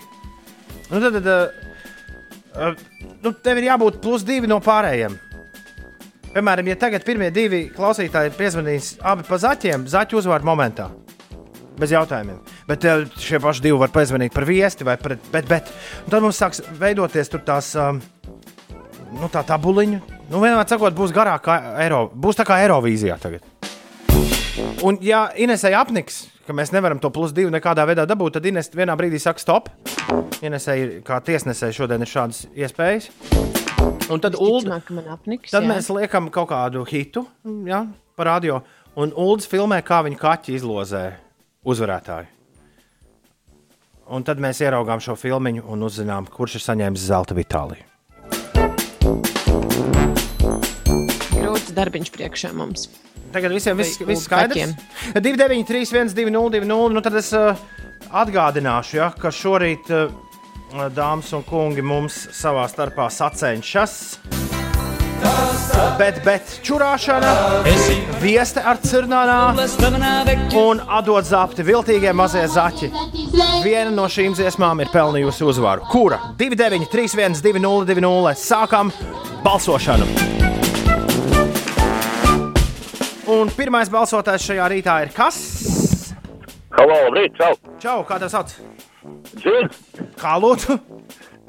Nu, 0.90 1.00
tad, 1.00 1.16
tad, 1.16 1.30
uh, 2.52 2.84
nu, 3.24 3.32
tev 3.32 3.62
ir 3.62 3.70
jābūt 3.70 3.96
plus 4.04 4.28
divi 4.28 4.50
no 4.50 4.60
pārējiem. 4.60 5.16
Piemēram, 6.30 6.68
ja 6.68 6.76
tagad 6.78 7.02
pirmie 7.08 7.32
divi 7.34 7.64
klausītāji 7.74 8.36
piezvanīs 8.36 8.92
abi 9.00 9.24
pa 9.26 9.40
zaķiem, 9.40 9.88
zaķu 9.90 10.20
uzvārdu 10.20 10.46
momentā. 10.46 10.90
Bez 11.80 11.94
jautājumiem. 11.96 12.38
Bet 12.68 12.84
eh, 12.84 13.06
šie 13.18 13.40
paši 13.42 13.64
divi 13.64 13.80
var 13.80 13.90
piezvanīt 13.94 14.34
par 14.36 14.44
viesti 14.46 14.84
vai 14.86 14.98
pret, 15.00 15.22
bet, 15.32 15.48
bet. 15.48 15.72
Un 16.04 16.12
tad 16.12 16.22
mums 16.22 16.38
sāks 16.38 16.60
veidoties 16.78 17.32
tās, 17.32 17.72
um, 17.80 17.98
nu, 19.16 19.28
tā 19.32 19.42
tabuliņa. 19.46 20.00
Nu, 20.30 20.40
vienmēr 20.42 20.66
sakot, 20.70 20.94
būs 20.96 21.14
garāk 21.14 21.44
kā 21.46 21.56
Eiro, 21.82 22.04
būs 22.14 22.38
tā 22.38 22.46
kā 22.48 22.60
Eirovīzijā 22.64 23.16
tagad. 23.22 23.46
Un, 24.84 24.98
ja 25.04 25.28
Inesai 25.36 25.72
apniks, 25.78 26.24
ka 26.46 26.54
mēs 26.56 26.72
nevaram 26.74 27.00
to 27.02 27.10
plus 27.14 27.34
divu 27.36 27.52
nekādā 27.52 27.84
veidā 27.88 28.06
dabūt, 28.08 28.38
tad 28.38 28.48
Ines 28.50 28.70
vienā 28.74 28.96
brīdī 28.98 29.20
saka, 29.22 29.42
stop. 29.42 29.70
Inesai 30.44 30.76
ir 30.80 30.92
kā 31.06 31.20
tiesnesai 31.24 31.72
šodien 31.76 32.02
ir 32.02 32.10
šādas 32.10 32.44
iespējas. 32.56 33.10
Un 34.10 34.22
tad, 34.22 34.34
Ulda, 34.42 34.80
apniks. 35.12 35.52
tad 35.52 35.64
jā. 35.64 35.70
mēs 35.70 35.90
liekam 35.94 36.28
kaut 36.34 36.50
kādu 36.50 36.82
hitu 36.88 37.22
ja, 37.68 37.84
par 38.18 38.32
radio, 38.32 38.58
un 38.98 39.14
Ulds 39.14 39.46
filmē, 39.48 39.78
kā 39.86 40.00
viņa 40.06 40.18
kaķi 40.20 40.56
izlozē 40.58 41.04
uzvarētāju. 41.68 42.36
Un 44.10 44.26
tad 44.26 44.42
mēs 44.42 44.58
ieraugām 44.64 44.98
šo 44.98 45.14
filmu 45.14 45.60
un 45.62 45.86
uzzinām, 45.86 46.26
kurš 46.26 46.58
ir 46.58 46.66
saņēmis 46.66 47.06
zelta 47.12 47.36
vitāliju. 47.38 47.89
Grūts 51.36 51.72
darbiņš 51.76 52.10
priekšā 52.14 52.52
mums. 52.56 52.88
Tagad 53.34 53.54
visiem 53.54 53.78
viss, 53.78 54.00
Vai 54.00 54.08
viss 54.10 54.24
uz 54.24 54.26
skaidrs. 54.26 54.74
293, 55.14 55.86
120, 55.86 56.50
200. 56.58 56.90
Nu, 56.94 57.02
tad 57.04 57.14
es 57.20 57.30
uh, 57.36 57.54
atgādināšu, 58.10 58.98
ja, 58.98 59.12
ka 59.14 59.30
šorīt, 59.34 59.90
uh, 59.94 60.88
dāmas 60.96 61.30
un 61.36 61.46
kungi, 61.46 61.82
mums 61.82 62.26
savā 62.34 62.66
starpā 62.70 63.10
sacenšas. 63.14 64.39
Bet, 66.00 66.22
bet 66.24 66.52
čurāšana, 66.64 67.30
viesta 68.22 68.62
ar 68.70 68.78
cirnānā 68.80 69.52
un 70.56 70.80
atdot 70.88 71.26
zapti 71.28 71.64
viltīgie 71.66 72.12
mazie 72.16 72.46
zaķi. 72.48 72.88
Viena 73.64 73.92
no 73.92 74.06
šīm 74.08 74.32
dziesmām 74.38 74.80
ir 74.80 74.88
pelnījusi 74.94 75.44
uzvaru. 75.44 75.84
Kura? 75.92 76.20
29, 76.40 76.88
31, 76.88 77.42
20, 77.44 77.92
20. 77.92 78.40
Sākam 78.40 78.92
balsošanu! 79.44 80.08
Un 83.30 83.52
pirmais 83.54 83.92
balsotājs 83.92 84.48
šajā 84.48 84.70
rītā 84.72 84.96
ir 85.04 85.12
kas? 85.14 85.36
Halo, 86.74 86.96
labrīt, 87.10 87.36
čau! 87.36 87.52
Čau, 87.82 87.98
kā 88.08 88.16
tev 88.22 88.32
sauc? 88.32 88.56
Džins! 89.36 89.76
Kā 90.18 90.34
lūdzu? 90.40 90.80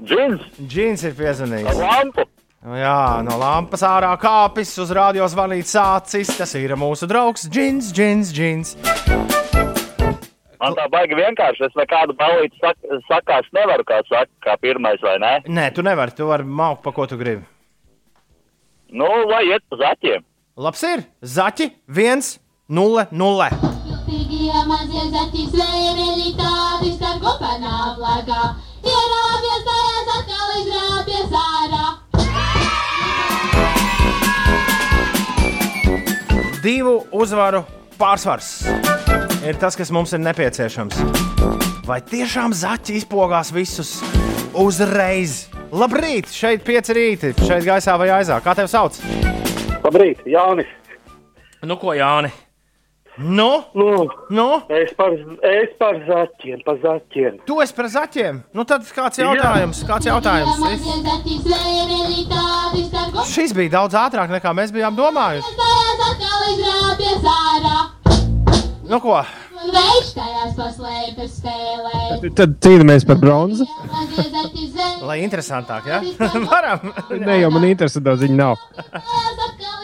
Džins! 0.03 0.45
Džins 0.59 1.07
ir 1.07 1.17
piezvanījis. 1.17 1.79
Lampu! 1.79 2.27
Jā, 2.61 3.23
no 3.25 3.39
lampas 3.41 3.81
ārā 3.81 4.11
kāpis, 4.21 4.75
uz 4.77 4.91
radio 4.93 5.25
zvanīt 5.25 5.65
sācis. 5.65 6.29
Tas 6.37 6.51
ir 6.59 6.75
mūsu 6.77 7.07
draugs 7.09 7.47
Džins, 7.49 7.87
Džins, 7.89 8.29
Džins. 8.29 8.75
Man 10.61 10.75
tā 10.77 10.85
baigi 10.93 11.17
vienkārši, 11.17 11.65
es 11.65 11.73
nekādu 11.79 12.13
balīti 12.19 12.61
sak 12.61 12.77
sakās 13.07 13.47
nevaru, 13.57 13.81
kā 13.89 13.97
saka, 14.05 14.29
kā 14.45 14.53
pirmais, 14.61 15.01
vai 15.01 15.15
ne? 15.23 15.31
Nē, 15.49 15.71
tu 15.73 15.81
nevari, 15.81 16.13
tu 16.13 16.29
vari 16.29 16.45
maukt, 16.45 16.83
pa 16.85 16.93
ko 16.93 17.07
tu 17.09 17.17
gribi. 17.17 17.41
Nu, 18.93 19.09
lai 19.31 19.41
iet 19.49 19.65
pa 19.71 19.81
zaķiem. 19.81 20.21
Labs 20.61 20.85
ir! 20.85 21.01
Zaķi 21.25 21.71
1, 21.89 22.27
0, 22.69 23.07
0. 23.09 23.49
Viltīgie 23.89 24.65
mazie 24.69 25.07
zaķi 25.15 25.47
zvēreli 25.55 26.35
tādi 26.37 26.93
starp 26.93 27.25
kopanām 27.25 27.97
plakā. 27.97 28.53
Ierāpjas 28.85 29.65
tajās 29.65 30.13
atkal 30.19 30.53
izrāpjas 30.61 31.33
Divu 36.61 36.99
uzvaru 37.17 37.63
pārsvars 37.97 38.49
ir 39.41 39.57
tas, 39.57 39.73
kas 39.73 39.89
mums 39.89 40.11
ir 40.13 40.21
nepieciešams. 40.21 40.99
Vai 41.87 41.97
tiešām 42.05 42.53
zaķi 42.53 42.99
izpogās 42.99 43.49
visus 43.55 43.95
uzreiz? 44.53 45.47
Labrīt! 45.73 46.29
Šeit 46.29 46.61
pieci 46.67 46.93
rīti, 46.93 47.33
šeit 47.47 47.65
gaisā 47.65 47.97
vai 47.97 48.11
aizā. 48.19 48.37
Kā 48.45 48.53
tev 48.53 48.69
sauc? 48.69 48.99
Labrīt, 49.81 50.21
Jānis. 50.29 50.69
Nu, 51.65 51.79
ko 51.81 51.95
Jāni? 51.97 52.29
Nu? 53.17 53.49
Nu, 53.73 54.05
nu? 54.29 54.47
Es, 54.69 54.93
par, 54.95 55.17
es 55.43 55.73
par 55.81 55.97
zaķiem, 56.05 56.61
par 56.65 56.77
zaķiem. 56.81 57.41
Tu 57.45 57.57
esi 57.65 57.75
par 57.75 57.89
zaķiem. 57.91 58.39
Nu, 58.55 58.63
tad 58.69 58.85
kāds 58.95 59.19
jautājums? 59.19 59.81
Kāds 59.89 60.07
jautājums? 60.07 60.61
Šis 63.33 63.57
bija 63.57 63.75
daudz 63.81 63.97
ātrāk 63.99 64.31
nekā 64.31 64.53
mēs 64.55 64.71
bijām 64.73 64.95
domājuši. 64.97 66.30
Tajās 66.41 66.91
atkal 66.91 66.97
izrāpjas 66.97 67.23
ārā. 67.31 67.77
Nu, 68.91 68.99
ko? 68.99 69.21
Un 69.61 69.69
vējš 69.71 70.07
tajās 70.17 70.55
paslēpjas 70.57 71.35
spēlē. 71.37 72.31
Tad 72.35 72.55
cīnāmies 72.65 73.05
par 73.07 73.19
bronzu. 73.21 73.67
Lai 75.05 75.21
interesantāk, 75.21 75.87
ja? 75.87 76.01
Varam. 76.51 76.91
Ne 77.21 77.37
jau 77.39 77.51
man 77.53 77.67
interesē, 77.69 78.01
daudz 78.03 78.25
viņa 78.25 78.39
nav. 78.39 78.57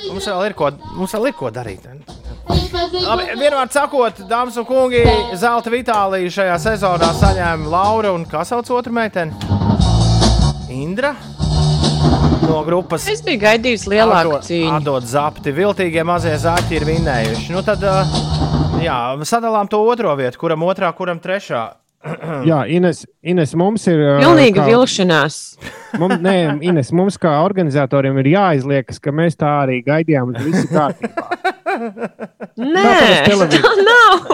Mums 0.10 0.28
vēl 0.28 0.48
ir 0.50 0.58
ko, 0.58 0.72
mums 0.98 1.14
vēl 1.14 1.30
ir 1.30 1.38
ko 1.38 1.54
darīt. 1.54 1.88
Labi, 2.48 3.30
vienmēr 3.38 3.72
sakot, 3.72 4.24
dāmas 4.28 4.58
un 4.60 4.66
kungi, 4.68 5.04
zelta 5.38 5.72
vitāliju 5.72 6.32
šajā 6.34 6.58
sezonā 6.64 7.12
saņēma 7.22 7.72
Laura 7.72 8.14
un 8.16 8.26
kā 8.30 8.44
sauc 8.48 8.72
otru 8.74 8.96
meiteni? 8.98 9.36
Indra. 10.74 11.16
No 12.48 12.62
grupas 12.66 13.08
Es 13.12 13.22
biju 13.26 13.40
gaidījis 13.42 13.84
lielāku 13.92 14.38
Atdod- 14.38 14.46
cīņu. 14.48 14.70
Atdod 14.78 15.08
zapti, 15.10 15.52
viltīgie 15.56 16.04
mazie 16.08 16.36
zaķi 16.40 16.78
ir 16.80 16.86
vinnējuši. 16.88 17.52
Nu 17.54 17.62
tad, 17.66 17.84
jā, 18.84 18.98
sadalām 19.28 19.68
to 19.70 19.82
otro 19.84 20.16
vietu, 20.20 20.40
kuram 20.46 20.64
otrā, 20.68 20.92
kuram 20.96 21.20
trešā. 21.20 21.66
Jā, 22.48 22.62
Ines, 22.72 23.02
Ines 23.26 23.52
mums 23.58 23.84
ir. 23.92 24.00
Pilnīga 24.22 24.62
kā- 24.64 24.68
vilšanās. 24.70 25.38
Mums, 26.00 26.22
nē, 26.24 26.36
Ines, 26.64 26.92
mums 26.96 27.18
kā 27.20 27.34
organizatoriem 27.44 28.20
ir 28.22 28.30
jāizliekas, 28.38 29.02
ka 29.02 29.12
mēs 29.12 29.36
tā 29.36 29.50
arī 29.66 29.82
gaidījām, 29.84 30.32
un 30.32 30.40
viss 30.46 30.64
ir 30.64 30.72
kārtībā. 30.72 31.26
Nē, 32.58 32.84
tā 33.54 33.72
nav. 33.86 34.30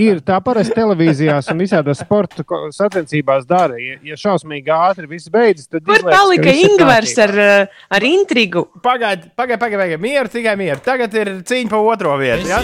Ir 0.00 0.20
tā 0.26 0.36
parasti 0.44 0.74
televīzijās 0.76 1.50
un 1.52 1.62
visādos 1.64 2.02
sporta 2.02 2.44
sacensībās 2.74 3.46
dara. 3.48 3.78
Ja, 3.80 3.96
ja 4.12 4.18
šausmīgi 4.20 4.70
ātri 4.74 5.10
viss 5.10 5.30
beidzas, 5.32 5.66
tad 5.70 5.84
Kur 5.86 5.98
izliekas, 5.98 6.14
ka 6.14 6.20
palika 6.20 6.54
Ingūns 6.66 7.14
ar, 7.24 7.34
uh, 7.42 7.80
ar 7.96 8.06
intrigu? 8.06 8.66
Pagaidiet, 8.84 9.32
pagaidiet, 9.34 9.62
pagaidiet, 9.64 10.02
mieru, 10.02 10.30
tikai 10.32 10.54
mieru. 10.60 10.80
Tagad 10.84 11.16
ir 11.18 11.32
cīņa 11.46 11.72
par 11.72 11.90
otro 11.94 12.14
vietu. 12.20 12.48
Ja? 12.50 12.62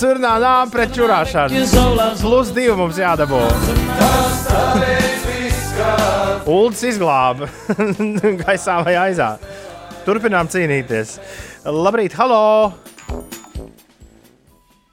Curnā 0.00 0.36
nām 0.42 0.72
pret 0.72 0.92
čurāšanu. 0.96 1.64
Plus 2.20 2.52
divi 2.56 2.76
mums 2.78 3.00
jādabū. 3.00 3.40
Uldis 6.50 6.82
izglāba 6.92 7.48
gaisā 8.42 8.80
vai 8.84 8.96
aizā. 9.06 9.34
Turpinām 10.04 10.48
cīnīties. 10.50 11.18
Labrīt, 11.68 12.16
halo! 12.18 12.89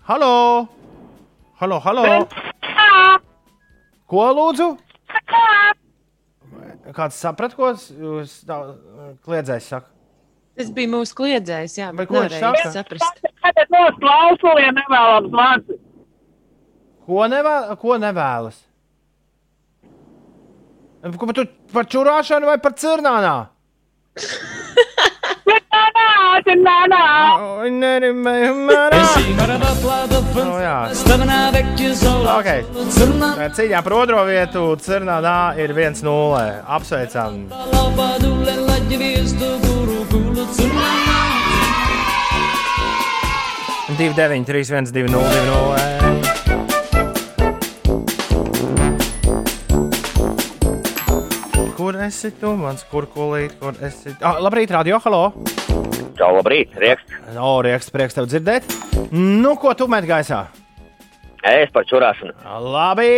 Halo! 0.07 0.67
Halo, 1.59 1.79
halo! 1.83 2.03
Ko 4.07 4.27
lūdzu? 4.37 4.67
Kāds 6.95 7.17
saprat, 7.19 7.53
ko 7.57 7.73
jūs 7.75 8.37
tā, 8.47 8.57
kliedzējis? 9.27 9.67
Saka? 9.73 9.91
Tas 10.57 10.71
bija 10.73 10.89
mūsu 10.89 11.17
kliedzējs, 11.19 11.75
jā, 11.77 11.91
bet 11.93 12.09
ko 12.09 12.23
viņš 12.23 12.37
saka? 12.39 12.71
saprast. 12.73 13.21
Tagad 13.43 13.75
mūsu 13.75 13.99
klausuliem 14.01 14.79
nevēlams 14.79 15.35
vārds. 15.35 15.77
Ko, 17.05 17.21
nevēl, 17.29 17.69
ko 17.83 17.99
nevēlas? 18.01 18.63
Ko 21.19 21.29
par, 21.29 21.35
tu, 21.37 21.45
par 21.75 21.85
čurāšanu 21.91 22.49
vai 22.49 22.57
par 22.63 22.73
cirnānā? 22.79 23.35
Okay. 32.37 32.63
Cīņā 33.57 33.81
par 33.83 33.95
otro 33.97 34.21
vietu 34.27 34.65
Cirnādā 34.83 35.55
ir 35.59 35.73
1-0. 35.73 36.03
Apsveicam! 36.77 37.47
Divi, 43.97 44.13
deviņi, 44.13 44.45
trīs, 44.45 44.69
viens, 44.69 44.93
divi, 44.93 45.09
nulle, 45.09 45.31
divi, 45.33 45.49
nulle. 45.49 46.16
Esi 52.07 52.31
tu, 52.39 52.53
mans 52.59 52.83
kurkulīt, 52.91 53.57
kur 53.61 53.75
esi? 53.83 54.13
Ah, 54.21 54.39
labrīt, 54.43 54.71
radio, 54.73 54.99
halo! 55.03 55.23
Čau, 56.17 56.31
labrīt, 56.39 56.73
riekst. 56.81 57.11
O, 57.37 57.59
rieksts, 57.65 57.93
prieks 57.93 58.17
tev 58.17 58.29
dzirdēt. 58.29 58.65
Nu, 59.13 59.53
ko 59.59 59.73
tu 59.77 59.89
met 59.91 60.07
gaisā? 60.07 60.47
Es 61.45 61.69
par 61.73 61.85
čurāšanu. 61.87 62.33
Labi! 62.73 63.11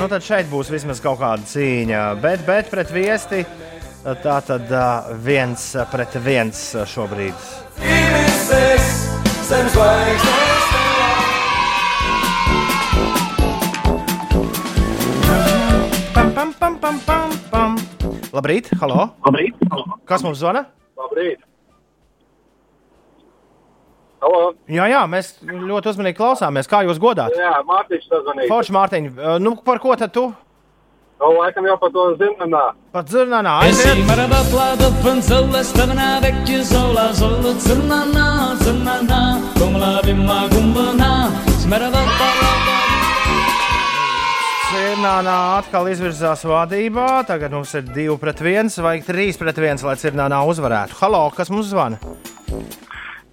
Nu, 0.00 0.08
tad 0.10 0.24
šeit 0.24 0.50
būs 0.50 0.70
vismaz 0.72 1.00
kaut 1.04 1.20
kāda 1.22 1.46
cīņa. 1.48 2.04
Bet, 2.20 2.44
bet 2.48 2.68
pret 2.72 2.92
viesti 2.92 3.44
tā 4.24 4.36
tad 4.44 4.70
viens 5.24 5.70
pret 5.92 6.20
viens 6.24 6.62
šobrīd. 6.92 7.48
Pam, 9.50 9.66
pam, 9.74 10.89
pam, 16.60 16.76
pam, 16.78 16.98
pam, 17.06 17.30
pam. 17.50 17.78
Labrīt, 18.34 18.68
halo! 18.80 19.08
Labrīt! 19.24 19.56
Kas 20.08 20.22
mums 20.26 20.38
zvana? 20.42 20.66
Labrīt! 21.00 21.40
Halo! 24.20 24.52
Jā, 24.68 24.84
jā, 24.92 25.00
mēs 25.08 25.32
ļoti 25.48 25.90
uzmanīgi 25.94 26.18
klausāmies. 26.18 26.68
Kā 26.68 26.82
jūs 26.84 27.00
godāt? 27.00 27.32
Jā, 27.38 27.56
Mārtiņš 27.66 28.06
sazvanīja. 28.10 28.50
Forši, 28.52 28.74
Mārtiņ, 28.76 29.10
uh, 29.16 29.34
nu, 29.42 29.54
par 29.64 29.80
ko 29.82 29.96
tad 29.96 30.12
tu? 30.14 30.26
Nu, 31.20 31.32
laikam 31.36 31.66
jau 31.68 31.76
par 31.80 31.90
to 31.92 32.04
zinām. 32.20 32.52
Pat 32.94 33.08
dzirnānā 33.08 33.56
Esi 33.68 33.88
aiziet! 33.90 34.06
marabata 34.08 34.88
fanzala 35.04 35.60
stavana 35.64 36.06
vecchia 36.24 36.62
sola 36.64 37.10
sola 37.14 37.52
zirnana 37.60 38.56
zirnana 38.62 39.20
kumla 39.58 39.92
bimma 40.06 40.38
kumbana 40.54 41.10
smarabata 41.60 42.30
Cirnānā 44.70 45.36
atkal 45.58 45.88
izvirzās 45.90 46.44
vadībā. 46.46 47.24
Tagad 47.26 47.50
mums 47.50 47.72
ir 47.74 47.88
2 47.90 48.14
pret 48.22 48.38
1 48.38 48.70
vai 48.84 49.00
3 49.02 49.38
pret 49.40 49.56
1, 49.58 49.82
lai 49.82 49.96
Cirnānā 49.98 50.38
uzvarētu. 50.46 50.94
Halo, 51.00 51.24
kas 51.34 51.50
mums 51.50 51.72
zvana? 51.72 51.98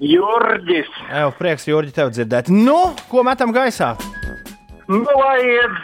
Jurģis! 0.02 0.90
Evo, 1.12 1.36
prieks, 1.38 1.68
Jurģi, 1.70 1.94
tev 1.94 2.10
dzirdēt. 2.16 2.50
Nu, 2.50 2.96
ko 3.12 3.22
metam 3.28 3.54
gaisā? 3.54 3.94
Nu, 4.90 5.04
lai 5.04 5.38
iet 5.46 5.78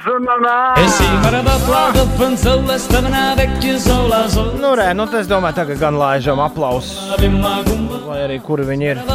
sola 3.83 4.23
Nu, 4.57 4.73
rē, 4.79 4.89
nu, 4.97 5.05
tas 5.11 5.29
domāju, 5.29 5.59
tagad 5.61 5.77
gan 5.85 6.01
laižam 6.01 6.41
aplausus. 6.41 6.97
Lai 8.09 8.23
arī 8.25 8.41
kuri 8.41 8.65
viņi 8.73 8.91
ir. 8.95 9.05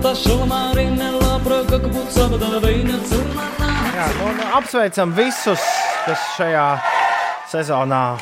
Smarabata 0.00 0.14
shulmarine 0.14 1.10
la 1.10 1.38
prokak 1.44 1.82
putsabda 1.92 2.60
veina 2.60 2.96
zirnana 3.04 3.68
Jā, 3.94 4.06
nu, 4.16 4.32
nu, 4.32 4.44
apsveicam 4.56 5.12
visus, 5.12 5.60
kas 6.06 6.20
šajā 6.38 6.66
sezonā 7.50 8.16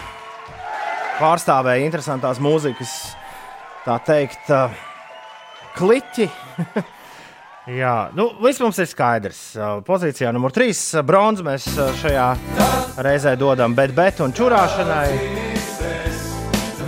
pārstāvēja 1.21 1.85
interesantās 1.87 2.41
mūzikas, 2.43 2.95
tā 3.85 3.99
teikt, 4.07 4.51
uh, 4.51 4.75
kliķi. 5.77 6.29
Jā, 7.81 8.09
nu, 8.17 8.31
viss 8.43 8.63
mums 8.65 8.79
ir 8.81 8.89
skaidrs. 8.89 9.43
Uh, 9.55 9.79
Pozīcijā 9.87 10.33
numur 10.35 10.55
3 10.57 11.05
bronzas 11.07 11.47
mēs 11.47 11.69
šajā 12.03 12.31
reizē 13.05 13.37
dodam 13.39 13.77
bet, 13.77 13.95
bet 13.95 14.25
un 14.25 14.35
čurāšanai. 14.35 15.48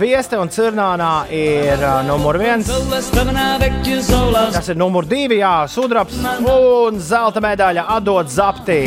Vieste 0.01 0.33
un 0.41 0.49
Cirnānā 0.49 1.27
ir 1.29 1.77
uh, 1.77 1.99
numur 2.01 2.39
1. 2.41 2.63
Tas 4.55 4.69
ir 4.73 4.79
numur 4.79 5.05
2, 5.05 5.35
jā, 5.37 5.51
sudrabs 5.69 6.17
un 6.41 6.97
zelta 6.97 7.43
medaļa 7.43 7.83
atdod 7.99 8.31
zaptī. 8.33 8.79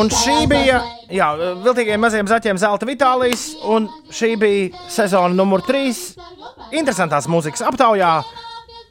Un 0.00 0.12
šī 0.16 0.40
bija, 0.48 0.80
jā, 1.12 1.30
viltīgiem 1.60 2.00
maziem 2.00 2.28
zaķiem 2.30 2.56
zelta 2.56 2.88
Vitālijas, 2.88 3.50
un 3.68 3.92
šī 4.08 4.36
bija 4.40 4.86
sezona 4.88 5.36
numur 5.36 5.60
3. 5.68 5.92
Interesantās 6.72 7.28
mūzikas 7.28 7.68
aptaujā, 7.68 8.20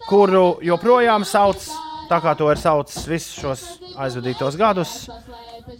kuru 0.09 0.57
joprojām 0.65 1.25
sauc, 1.27 1.61
tā 2.09 2.17
kā 2.23 2.33
to 2.37 2.49
ir 2.49 2.57
saucis 2.57 3.05
visus 3.09 3.35
šos 3.37 3.65
aizvadītos 3.99 4.57
gadus. 4.57 4.93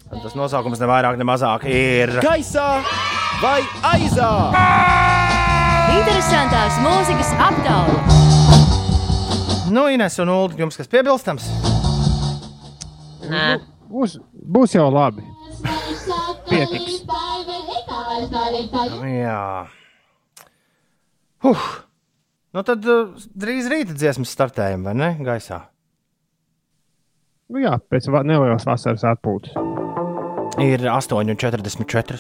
Tas 0.10 0.36
nosaukums 0.38 0.82
ne 0.82 0.90
vairāk, 0.90 1.18
ne 1.18 1.26
mazāk 1.26 1.66
ir. 1.70 2.14
Gaisā 2.22 2.68
vai 3.42 3.64
aizā? 3.96 4.30
Interesantās 5.98 6.78
mūzikas 6.84 7.34
aptauja. 7.48 8.00
Nu, 9.74 9.88
Ines 9.94 10.18
un 10.22 10.30
Ulu, 10.34 10.58
jums 10.58 10.78
kas 10.78 10.90
piebilstams? 10.90 11.50
Nē. 13.30 13.60
Būs, 13.90 14.18
būs 14.34 14.78
jau 14.78 14.88
labi. 14.94 15.26
Pietiks. 16.50 17.04
Jā. 19.10 19.44
Huh. 21.46 21.68
Nu 22.60 22.64
tad 22.68 22.84
uh, 22.92 23.14
drīz 23.40 23.70
rīta 23.72 23.94
dziesmas 23.96 24.34
startējam, 24.36 24.82
vai 24.84 24.92
ne? 25.00 25.08
Gaisā. 25.24 25.62
Nu, 27.48 27.62
jā, 27.64 27.78
pēc 27.88 28.10
nelielas 28.28 28.68
vasaras 28.68 29.06
atpūtas. 29.08 29.56
Ir 30.60 30.84
8,44. 30.92 32.20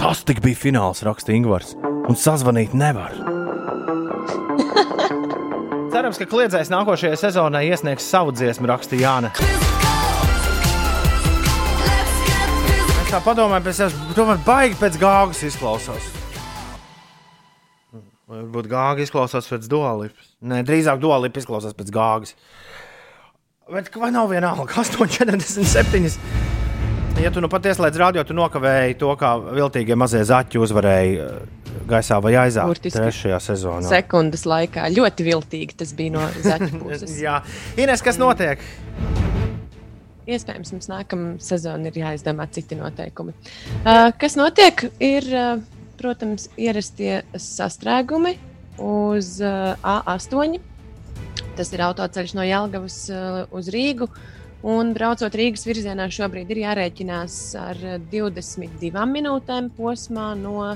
Tas 0.00 0.24
tik 0.24 0.40
bija 0.40 0.56
fināls, 0.56 1.04
raksta 1.04 1.36
Ingūns. 1.36 1.76
Un 2.08 2.16
sazvanīt 2.16 2.72
nevar. 2.72 3.12
Cerams, 5.92 6.16
ka 6.16 6.32
kliedzējs 6.32 6.72
nākošajai 6.72 7.20
sezonai 7.20 7.66
iesniegs 7.68 8.08
savu 8.08 8.32
dziesmu, 8.32 8.72
raksta 8.72 8.96
Jāna. 8.96 9.36
Es 13.04 13.12
tā 13.12 13.20
padomāju, 13.20 13.68
pēc 13.68 13.84
sevis, 13.84 14.04
tomēr 14.16 14.40
baigi 14.48 14.80
pēc 14.80 14.96
gāgas 15.04 15.44
izklausās. 15.52 16.08
Varbūt 18.26 18.66
gāga 18.66 19.04
izklausās 19.04 19.46
pēc 19.46 19.68
dualipas. 19.70 20.32
Nē, 20.42 20.64
drīzāk 20.66 20.98
dualipa 20.98 21.38
izklausās 21.38 21.76
pēc 21.78 21.92
gāgas. 21.94 22.32
Bet 23.70 23.90
vai 23.98 24.10
nav 24.14 24.30
vienalga? 24.34 24.72
8,47. 24.82 26.10
Ja 27.16 27.30
tu 27.32 27.40
nu 27.40 27.48
pat 27.48 27.64
ieslēdz 27.64 27.96
radio, 27.96 28.20
tu 28.28 28.34
nokavēji 28.36 28.98
to, 29.00 29.08
kā 29.16 29.30
viltīgie 29.40 29.96
mazie 29.96 30.18
zaķi 30.28 30.58
uzvarēja 30.60 31.28
eh, 31.30 31.78
gaisā 31.88 32.18
vai 32.20 32.34
aizā 32.36 32.66
Burtiski. 32.68 32.92
trešajā 32.98 33.38
sezonā. 33.40 33.86
Sekundes 33.88 34.44
laikā 34.44 34.84
ļoti 34.92 35.24
viltīgi 35.24 35.78
tas 35.80 35.94
bija 35.96 36.12
no 36.18 36.26
zaķa 36.44 36.68
puses. 36.82 37.14
Jā, 37.16 37.38
Ines, 37.80 38.04
kas 38.04 38.20
notiek? 38.20 38.60
Iespējams, 40.28 40.74
mums 40.76 40.90
nākamā 40.92 41.32
sezona 41.40 41.88
ir 41.88 41.96
jāizdomā 42.02 42.50
citi 42.52 42.76
noteikumi. 42.76 43.32
Uh, 43.78 44.10
kas 44.20 44.36
notiek? 44.36 44.84
Ir, 45.00 45.30
uh, 45.32 45.64
protams, 45.98 46.48
ierastie 46.60 47.20
sastrēgumi 47.32 48.36
uz 48.82 49.36
uh, 49.40 49.74
A8. 49.80 50.58
Tas 51.56 51.72
ir 51.72 51.84
autoceļš 51.86 52.34
no 52.36 52.44
Jālgavas 52.46 52.98
uh, 53.12 53.44
uz 53.56 53.70
Rīgu. 53.72 54.10
Un 54.66 54.92
braucot 54.96 55.34
Rīgas 55.36 55.66
virzienā, 55.68 56.08
šobrīd 56.12 56.50
ir 56.52 56.62
jārēķinās 56.64 57.38
ar 57.60 57.82
uh, 57.84 57.96
22 58.12 59.06
minūtēm 59.12 59.70
posmā 59.76 60.32
no 60.40 60.72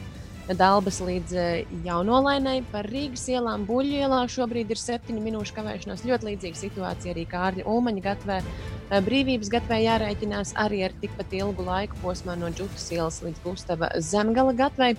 Dabas 0.58 1.00
līdz 1.04 1.34
uh, 1.36 1.72
Jaunolainai. 1.86 2.60
Par 2.72 2.88
Rīgas 2.90 3.26
ielām, 3.30 3.66
Buļļu 3.68 4.00
ielā 4.04 4.20
šobrīd 4.30 4.72
ir 4.74 4.80
7 4.80 5.20
minūšu 5.22 5.54
kavēšanās. 5.56 6.04
Ļoti 6.08 6.30
līdzīga 6.30 6.60
situācija 6.60 7.14
arī 7.14 7.26
Kārļa 7.30 7.66
Ulmaņa 7.70 8.04
gatavē. 8.08 8.38
Uh, 8.42 9.00
Brīvības 9.06 9.52
gatavē 9.52 9.80
jārēķinās 9.84 10.54
arī 10.58 10.84
ar 10.88 10.96
tikpat 11.02 11.34
ilgu 11.38 11.66
laiku 11.66 11.98
posmā 12.02 12.34
no 12.40 12.50
Džukas 12.54 12.88
ielas 12.96 13.20
līdz 13.26 13.44
Gustava 13.44 13.92
Zemgala 14.02 14.56
gatavē. 14.58 14.94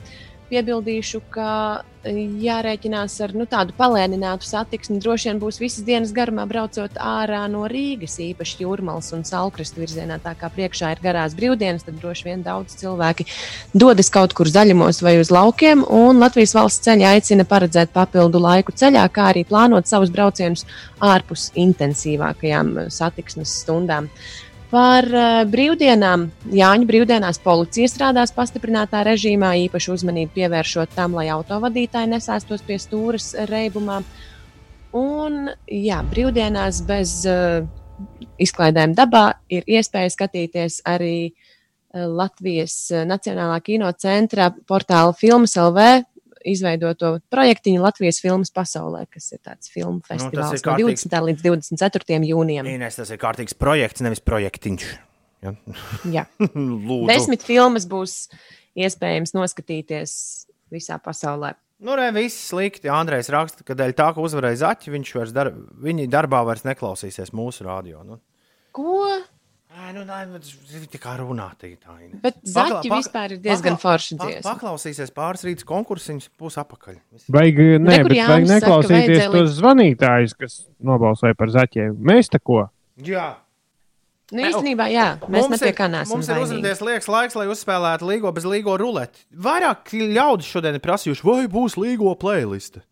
Piebildīšu, 0.51 1.21
ka 1.31 1.51
e, 2.03 2.11
jārēķinās 2.43 3.13
ar 3.23 3.31
nu, 3.39 3.45
tādu 3.47 3.71
palēninātu 3.77 4.43
satiksmi. 4.43 4.97
Droši 4.99 5.29
vien 5.29 5.39
būs 5.39 5.61
visas 5.61 5.85
dienas 5.87 6.11
garumā 6.11 6.43
braucot 6.49 6.97
ārā 6.99 7.45
no 7.51 7.63
Rīgas, 7.71 8.17
īpaši 8.19 8.65
jūrmālas 8.65 9.13
un 9.15 9.23
salkrastu 9.27 9.79
virzienā. 9.79 10.19
Tā 10.19 10.33
kā 10.35 10.51
priekšā 10.51 10.91
ir 10.91 11.03
garās 11.05 11.37
brīvdienas, 11.39 11.87
tad 11.87 12.01
droši 12.01 12.27
vien 12.27 12.43
daudz 12.43 12.75
cilvēki 12.81 13.29
dodas 13.71 14.11
kaut 14.11 14.35
kur 14.35 14.51
zaļumos 14.51 14.99
vai 15.05 15.15
uz 15.21 15.31
laukiem. 15.31 15.87
Latvijas 16.19 16.57
valsts 16.59 16.83
ceļā 16.89 17.15
aicina 17.15 17.47
paredzēt 17.47 17.95
papildu 17.95 18.43
laiku 18.43 18.75
ceļā, 18.75 19.07
kā 19.15 19.31
arī 19.31 19.47
plānot 19.47 19.87
savus 19.87 20.11
braucienus 20.11 20.67
ārpus 20.99 21.47
intensīvākajām 21.55 22.75
e, 22.75 22.89
satiksmes 22.91 23.55
stundām. 23.63 24.11
Par 24.71 25.03
uh, 25.03 25.41
brīvdienām. 25.51 26.29
Jāņa 26.55 26.87
brīvdienās 26.87 27.41
policija 27.43 27.89
strādās 27.91 28.31
pastiprinātā 28.31 29.03
režīmā, 29.03 29.51
īpaši 29.67 29.91
uzmanību 29.91 30.31
pievēršot 30.37 30.95
tam, 30.95 31.17
lai 31.19 31.27
autovadītāji 31.33 32.13
nesēstos 32.13 32.63
pie 32.63 32.79
stūres 32.79 33.33
reibumā. 33.51 33.99
Un, 34.95 35.49
jā, 35.67 35.99
brīvdienās 36.11 36.81
bez 36.87 37.17
uh, 37.27 37.65
izklaidēm 38.39 38.95
dabā 38.95 39.25
ir 39.51 39.67
iespēja 39.67 40.15
skatīties 40.15 40.81
arī 40.87 41.17
uh, 41.27 42.07
Latvijas 42.07 42.77
Nacionālā 43.07 43.59
kinocentra 43.65 44.53
portāla 44.67 45.11
Filmas 45.17 45.57
LV 45.59 46.05
izveidoto 46.47 47.13
projektiņu 47.33 47.81
Latvijas 47.83 48.21
filmas 48.23 48.51
pasaulē, 48.53 49.05
kas 49.11 49.31
ir 49.35 49.41
tāds 49.45 49.71
filmu 49.71 50.01
festivāls 50.07 50.57
no 50.57 50.71
kārtīgs- 50.71 51.07
20. 51.07 51.21
līdz 51.29 51.45
24. 51.45 52.27
jūnijam. 52.31 52.69
Ines, 52.69 52.99
tas 52.99 53.11
ir 53.13 53.19
kārtīgs 53.21 53.57
projekts, 53.57 54.03
nevis 54.05 54.23
projektiņš. 54.23 54.87
Ja? 55.41 55.55
Jā. 56.05 56.25
Desmit 57.11 57.43
filmas 57.45 57.87
būs 57.89 58.15
iespējams 58.77 59.35
noskatīties 59.37 60.13
visā 60.71 60.97
pasaulē. 61.03 61.55
Nu, 61.81 61.95
re, 61.97 62.11
viss 62.13 62.37
slikti. 62.51 62.91
Andrejs 62.93 63.31
raksta, 63.33 63.65
ka 63.65 63.73
dēļ 63.73 63.95
tā, 63.97 64.11
ka 64.13 64.21
uzvarēja 64.21 64.59
zaķi, 64.67 64.91
viņš 64.93 65.13
vairs 65.17 65.31
dar, 65.33 65.49
viņi 65.81 66.05
darbā 66.13 66.43
vairs 66.45 66.61
neklausīsies 66.67 67.33
mūsu 67.33 67.65
radio. 67.65 68.03
Nu, 68.05 68.19
Ko? 68.71 69.07
Ai, 69.71 69.93
nu, 69.95 70.01
nē, 70.03 70.17
bet 70.33 70.47
viņi 70.67 70.87
tikai 70.91 71.13
runā. 71.21 71.45
tikai 71.55 71.77
Tā, 71.79 71.93
Ines. 72.03 72.19
Bet 72.21 72.35
Pakla- 72.43 72.51
zaķi 72.53 72.89
pakla- 72.89 72.97
vispār 72.99 73.31
ir 73.31 73.39
diezgan 73.39 73.77
pakla- 73.77 73.83
forši 73.85 74.17
dziesma. 74.19 74.51
Paklausīsies 74.51 75.13
pāris 75.15 75.45
rītas 75.47 75.63
konkursiņus, 75.69 76.27
būs 76.39 76.57
apakaļ. 76.59 76.97
Vajag, 77.31 77.61
nē, 77.79 77.95
bet 78.03 78.11
vajag 78.11 78.47
saka, 78.47 78.51
neklausīties 78.51 79.07
vajadzēja 79.07 79.31
tos 79.31 79.55
zvanītājus, 79.61 80.35
kas 80.37 80.57
nobalsoja 80.83 81.37
par 81.37 81.47
zaķiem. 81.47 81.95
Mēs 82.03 82.27
te 82.29 82.39
ko? 82.39 82.67
Jā. 82.99 83.35
Nu, 84.31 84.43
īstenībā, 84.47 84.85
jā, 84.91 85.19
mēs 85.27 85.49
ne 85.51 85.57
pie 85.59 85.71
kā 85.75 85.87
neesam. 85.91 86.15
Mums 86.15 86.27
ir 86.31 86.35
uzrādījies 86.39 86.81
liekas 86.87 87.07
laiks, 87.11 87.35
lai 87.35 87.47
uzspēlētu 87.51 88.07
līgo 88.07 88.31
bez 88.33 88.45
līgo 88.47 88.77
ruleti. 88.79 89.25
Vairāk 89.35 89.91
ļaudis 89.91 90.47
šodien 90.47 90.75
ir 90.75 90.79
prasījuši, 90.79 91.23
vai 91.23 91.47
būs 91.51 91.75
līgo 91.75 92.13
playliste. 92.19 92.83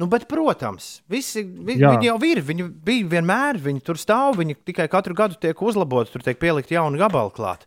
Nu, 0.00 0.06
bet, 0.08 0.24
protams, 0.30 1.02
visi, 1.12 1.42
vi, 1.44 1.74
viņi 1.76 2.08
jau 2.08 2.16
ir. 2.24 2.40
Viņi 2.46 2.66
bija 2.86 3.08
vienmēr, 3.18 3.58
viņi 3.60 3.82
tur 3.84 3.98
stāv, 4.00 4.38
viņi 4.38 4.56
tikai 4.70 4.86
katru 4.88 5.12
gadu 5.18 5.36
tiek 5.36 5.58
uzlaboti, 5.60 6.14
tur 6.14 6.24
tiek 6.24 6.38
pielikt 6.40 6.72
jaunu 6.72 6.96
gabalu 7.00 7.32
klāt. 7.36 7.66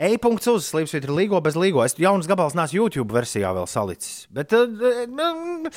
E-punkts 0.00 0.48
uz 0.48 0.70
slīpsvītra 0.70 1.12
ir 1.12 1.18
līgo 1.18 1.42
bez 1.44 1.58
līgo. 1.60 1.82
Es 1.84 1.96
jaunas 2.00 2.28
gabals 2.30 2.56
nesu 2.56 2.78
YouTube 2.78 3.12
versijā 3.14 3.52
vēl 3.54 3.68
salicis. 3.70 4.24
Bet 4.32 4.54
uh, 4.56 4.64
mm, 5.04 5.68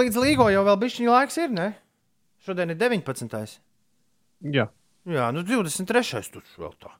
līdz 0.00 0.20
līgo 0.22 0.46
jau 0.54 0.62
vēl 0.70 0.78
bišķiņa 0.84 1.16
laiks 1.18 1.42
ir, 1.42 1.50
ne? 1.58 1.68
Šodien 2.46 2.70
ir 2.70 2.78
19. 2.78 3.58
Jā. 4.54 4.70
Jā, 5.10 5.30
nu 5.34 5.42
23. 5.46 6.22
tur 6.30 6.46
vēl 6.54 6.74
tā. 6.78 6.94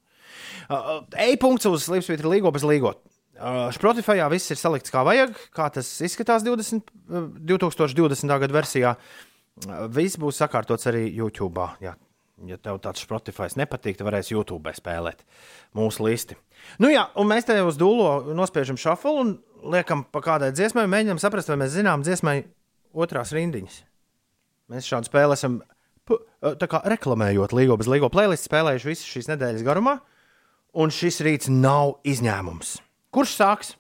Uh, 0.66 1.04
E-punkts 1.28 1.70
uz 1.70 1.86
slīpsvītra 1.86 2.34
līgo 2.34 2.50
bez 2.54 2.66
līgo. 2.66 2.96
Uh, 3.36 3.66
Spotify 3.74 4.22
viss 4.32 4.48
ir 4.52 4.56
salikts 4.56 4.92
kā 4.92 5.02
vajag, 5.04 5.36
kā 5.52 5.68
tas 5.72 5.88
izskatās 6.04 6.44
20, 6.46 6.92
uh, 7.12 7.26
2020. 7.44 8.32
gada 8.40 8.56
versijā. 8.56 8.94
Uh, 8.96 9.84
Viss 9.92 10.16
būs 10.20 10.40
sakārtots 10.40 10.88
arī 10.88 11.06
YouTube. 11.12 11.64
Jā. 11.84 11.94
Ja 12.44 12.58
tev 12.60 12.78
tāds 12.84 13.00
Spotify 13.00 13.48
nepatīk, 13.56 13.96
tad 13.96 14.08
varēs 14.08 14.28
YouTube 14.28 14.72
spēlēt 14.76 15.22
mūsu 15.76 16.04
listi. 16.04 16.36
Nu 16.80 16.90
jā, 16.92 17.06
un 17.16 17.28
mēs 17.30 17.48
te 17.48 17.56
uz 17.64 17.78
dūlo 17.80 18.34
nospiežam 18.36 18.76
šāfulu 18.80 19.22
un 19.22 19.30
liekam 19.72 20.04
pa 20.12 20.20
kādai 20.24 20.50
dziesmai, 20.52 20.84
mēģinām 20.92 21.20
saprast, 21.20 21.48
vai 21.48 21.56
mēs 21.62 21.72
zinām 21.78 22.04
dziesmai 22.04 22.42
otrās 22.92 23.32
rindiņas. 23.36 23.78
Mēs 24.72 24.88
šādu 24.88 25.08
spēli 25.08 25.36
esam 25.36 25.62
reklamējot 26.92 27.56
Līgo 27.56 27.76
bez 27.80 27.88
Līgo 27.88 28.10
playlistu, 28.12 28.50
spēlējuši 28.50 28.92
visas 28.92 29.12
šīs 29.14 29.30
nedēļas 29.32 29.64
garumā, 29.66 29.98
un 30.76 30.92
šis 30.92 31.22
rīts 31.24 31.48
nav 31.52 31.98
izņēmums. 32.04 32.76
Kurš 33.16 33.32
sāks? 33.38 33.74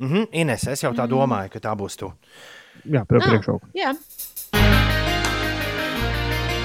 Mhm, 0.00 0.26
Ines, 0.36 0.66
es 0.68 0.82
jau 0.84 0.92
tā 0.96 1.06
domāju, 1.08 1.50
ka 1.54 1.60
tā 1.64 1.72
būs 1.76 1.96
tu. 2.00 2.08
Jā, 2.88 3.02
pie 3.08 3.20
priekšroku. 3.20 3.68
Jā, 3.76 3.94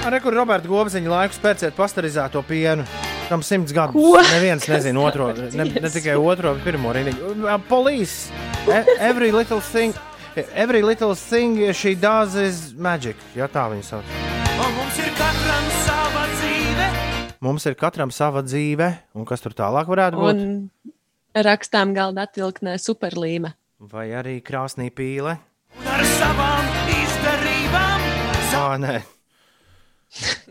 Ar 0.06 0.14
kur 0.22 0.36
Roberta 0.38 0.68
Gobziņa 0.70 1.10
laiku 1.10 1.34
spērciet 1.34 1.74
pasterizēto 1.74 2.38
pienu. 2.46 2.84
Tam 3.26 3.42
simts 3.42 3.72
gadus. 3.74 3.96
Ko? 3.98 4.20
Neviens 4.30 4.68
nezina 4.70 5.02
otro, 5.02 5.32
ne, 5.58 5.66
ne 5.66 5.90
tikai 5.90 6.14
otro, 6.14 6.52
bet 6.54 6.62
pirmo 6.68 6.92
rindiņu. 6.94 7.48
Police. 7.66 8.30
E- 8.70 8.84
Every 9.02 9.32
little 9.34 9.58
thing. 9.60 9.96
Every 10.54 10.82
little 10.86 11.16
thing 11.16 11.58
she 11.72 11.96
does 11.98 12.36
is 12.38 12.70
magic. 12.76 13.16
Jā, 13.34 13.48
tā 13.50 13.66
viņa 13.72 13.88
sauc. 13.90 14.35
Mums 17.46 17.66
ir 17.68 17.76
katram 17.78 18.10
sava 18.14 18.42
dzīve, 18.42 18.88
un 19.14 19.26
kas 19.28 19.42
tur 19.44 19.54
tālāk 19.56 19.86
varētu 19.90 20.18
būt? 20.18 20.40
un 20.42 20.94
rakstām 21.46 21.92
galda 21.96 22.24
atvilknē 22.26 22.74
superlīme. 22.80 23.52
Vai 23.92 24.08
arī 24.16 24.38
krāsnī 24.42 24.88
pīle? 24.96 25.36
Un 25.76 25.90
ar 25.92 26.02
savām 26.16 26.70
izdarībām. 26.96 28.06
Ā, 28.56 28.64
nē. 28.82 28.96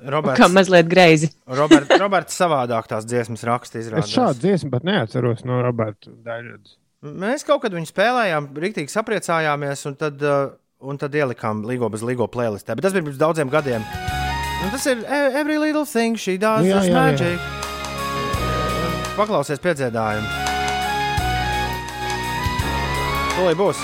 Roberts, 0.06 0.38
Kā 0.38 0.48
mazliet 0.52 0.86
greizi. 0.92 1.32
Robert, 1.58 1.90
Roberts 1.98 2.36
savādāk 2.38 2.86
tās 2.92 3.08
dziesmas 3.10 3.42
raksta 3.48 3.80
Es 3.80 3.88
izrādās. 3.88 4.12
šādu 4.14 4.44
dziesmu 4.44 4.70
pat 4.76 4.86
neatceros 4.86 5.42
no 5.48 5.58
Roberta 5.66 6.12
Daļradas. 6.28 6.76
Mēs 7.26 7.46
kaut 7.48 7.64
kad 7.66 7.74
viņu 7.74 7.90
spēlējām, 7.90 8.52
rīktīgi 8.62 8.94
sapriecājāmies, 8.94 9.86
un 9.90 9.98
tad, 9.98 10.22
un 10.86 11.02
tad 11.02 11.18
ielikām 11.18 11.66
Ligo 11.66 11.90
bez 11.90 12.06
Ligo 12.06 12.30
playlistē. 12.30 12.78
Bet 12.78 12.86
tas 12.88 12.94
bija 12.94 13.08
pirms 13.10 13.22
daudziem 13.22 13.50
gadiem. 13.54 13.86
Un 14.64 14.72
tas 14.72 14.86
ir 14.86 14.98
e- 15.04 15.32
Every 15.40 15.58
Little 15.60 15.86
Thing, 15.86 16.16
She 16.18 16.38
Does 16.38 16.64
Nu 16.64 16.70
jā, 16.72 16.80
jā, 16.82 16.90
jā. 16.90 16.94
Magic. 16.94 17.40
Paklausies 19.16 19.60
piedziedājumu. 19.64 20.28
Tūlīt 23.36 23.60
būs. 23.60 23.80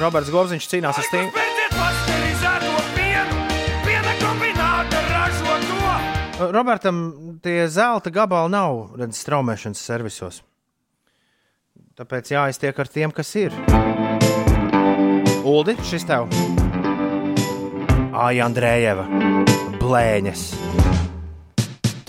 Roberts 0.00 0.30
Govziņš 0.34 0.68
cīnās 0.72 0.98
ar 0.98 1.04
Stīnu. 1.06 1.30
Robertam 6.52 7.38
tie 7.42 7.68
zelta 7.70 8.10
gabali 8.10 8.50
nav 8.50 8.96
redzes 8.98 9.22
straumēšanas 9.22 9.82
servisos. 9.86 10.40
Tāpēc 11.98 12.32
jāiztiek 12.34 12.78
ar 12.82 12.90
tiem, 12.90 13.12
kas 13.14 13.30
ir. 13.38 13.54
Uldi, 15.46 15.76
šis 15.86 16.06
tev. 16.08 16.30
Aija 18.12 18.44
Andrējeva, 18.46 19.04
blēņas. 19.80 20.42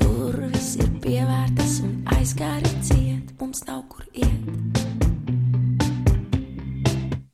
Durvis 0.01 0.73
ir 0.81 0.89
pievērtas 1.03 1.77
un 1.85 1.93
aizgāri 2.15 2.71
ciet, 2.83 3.31
mums 3.39 3.63
nav 3.67 3.85
kur 3.91 4.03
iet. 4.11 4.81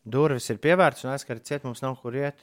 Durvis 0.10 0.50
ir 0.54 0.60
pievērtas 0.62 1.06
un 1.06 1.14
aizskari 1.16 1.44
ciet, 1.46 1.66
mums 1.66 1.82
nav 1.86 1.98
kur 2.02 2.18
iet. 2.18 2.38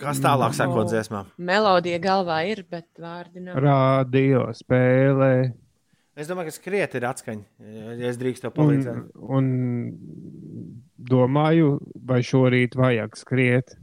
Kas 0.00 0.18
tālāk 0.22 0.56
sakot 0.58 0.88
dziesmām? 0.90 1.28
Melodija 1.38 2.00
galvā 2.02 2.40
ir, 2.50 2.64
bet 2.70 2.88
vārdi 2.98 3.44
nav. 3.44 3.60
Radio 3.62 4.48
spēlē. 4.58 5.34
Es 6.18 6.26
domāju, 6.30 6.50
ka 6.50 6.54
skriet 6.58 6.94
ir 6.98 7.06
atskaņa. 7.06 7.46
Ja 7.98 8.10
es 8.10 8.18
drīkstu 8.18 8.46
tev 8.48 8.54
Un, 8.54 8.58
palīdzēt. 8.58 8.98
un 9.38 9.48
domāju, 10.98 11.78
vai 12.06 12.22
šorīt 12.24 12.76
vajag 12.78 13.16
skriet. 13.18 13.76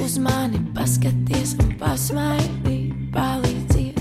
Uz 0.00 0.18
mani 0.22 0.60
paskaties 0.74 1.54
un 1.60 1.74
pasmaidi, 1.80 2.92
palīdziet. 3.14 4.00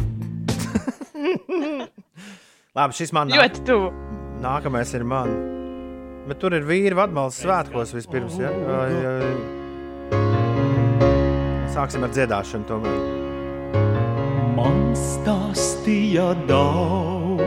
Labi, 2.78 2.94
šis 2.96 3.12
man 3.16 3.30
Ļoti 3.34 3.64
tuvu. 3.68 3.92
Nākamais 4.40 4.94
ir 4.96 5.04
man. 5.04 5.30
Bet 6.30 6.40
tur 6.40 6.54
ir 6.56 6.64
vīri 6.68 6.96
atbalsts 6.96 7.42
svētkos 7.44 7.94
vispirms. 7.98 8.36
Ja? 8.40 8.50
Vai, 8.54 8.92
vai... 9.04 9.32
Sāksim 11.74 12.04
ar 12.06 12.12
dziedāšanu. 12.16 12.64
Tomēr. 12.70 13.00
Man 14.56 14.96
stāstīja 14.98 16.28
Daugavi. 16.50 17.40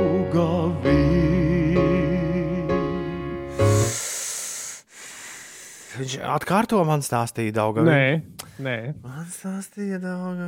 Viņš 5.92 6.14
atkārto 6.24 6.80
man 6.88 7.02
stāstīja 7.04 7.52
daudz. 7.58 7.82
Nē, 7.84 8.22
nē. 8.64 8.76
Man 9.04 9.26
stāstīja 9.32 9.98
daudz. 10.00 10.38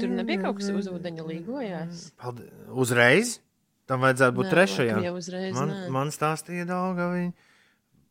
Tur 0.00 0.08
nebija 0.12 0.38
kaut 0.44 0.56
kas 0.60 0.68
uz 0.74 0.86
ūdeņa 0.92 1.22
līgojās. 1.28 2.02
Uzreiz? 2.72 3.38
Tam 3.88 3.98
vajadzētu 4.04 4.34
būt 4.36 4.44
Nē, 4.44 4.50
trešajam. 4.52 4.98
uzreiz 5.16 5.54
man, 5.56 5.68
nē. 5.72 5.88
man 5.94 6.08
stāstīja 6.12 6.64
daudz. 6.68 6.98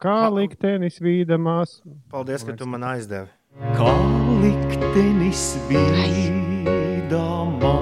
Kā 0.02 0.30
liktenis 0.34 0.98
vīdamās? 1.02 1.70
Paldies, 2.10 2.42
ka 2.46 2.52
tu 2.58 2.66
man 2.70 2.84
aizdevi. 2.96 3.30
Kā 3.78 3.94
liktenis 4.42 5.44
bīdamā. 5.70 7.76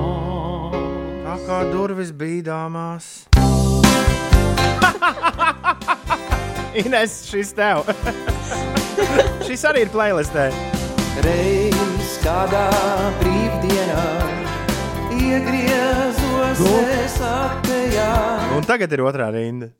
Tā 1.23 1.35
kā 1.47 1.57
durvis 1.72 2.11
bīdāmās. 2.15 3.06
Ines, 6.81 7.14
šis 7.30 7.53
tev. 7.56 7.85
šis 9.47 9.64
arī 9.69 9.85
ir 9.85 9.91
playlistē. 9.93 10.49
Reiz 11.23 12.15
kādā 12.23 12.65
brīvdienā 13.22 14.03
iegriezos 15.15 16.60
Nu. 16.65 16.73
es 16.99 17.15
atpējā. 17.23 18.10
Un 18.57 18.68
tagad 18.68 18.91
ir 18.95 19.03
otrā 19.07 19.30
rinda. 19.35 19.72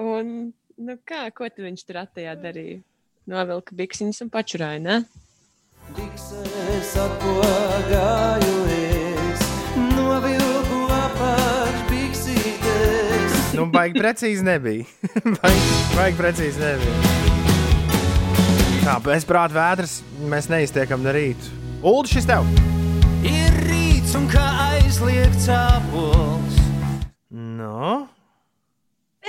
Un, 0.00 0.50
nu 0.80 0.96
kā, 1.06 1.26
ko 1.36 1.48
tu 1.52 1.62
viņš 1.66 1.86
tur 1.86 2.00
attējā 2.02 2.34
darīja? 2.40 2.80
Novilka 3.30 3.76
biksiņas 3.78 4.24
un 4.24 4.30
pačurāja, 4.32 4.80
ne? 4.82 4.96
Es 6.00 6.94
atpogāju 6.98 8.56
es, 8.74 8.99
Nu, 13.60 13.66
baigi 13.68 14.00
precīzi 14.00 14.40
nebija. 14.40 14.86
baigi, 15.36 15.64
baigi 15.92 16.16
precīzi 16.16 16.62
nebija. 16.62 17.16
Tā, 18.80 18.94
bez 19.04 19.26
prāta 19.28 19.52
vētras 19.52 19.98
mēs 20.32 20.48
neiztiekam 20.48 21.04
no 21.04 21.12
rīta. 21.12 21.50
Ulu, 21.84 22.08
šis 22.08 22.24
tev! 22.30 22.48
Ir 23.28 23.58
rīts 23.66 24.16
un 24.16 24.24
kā 24.32 24.46
aizliegts 24.70 25.50
apels. 25.52 26.56
No. 27.28 28.08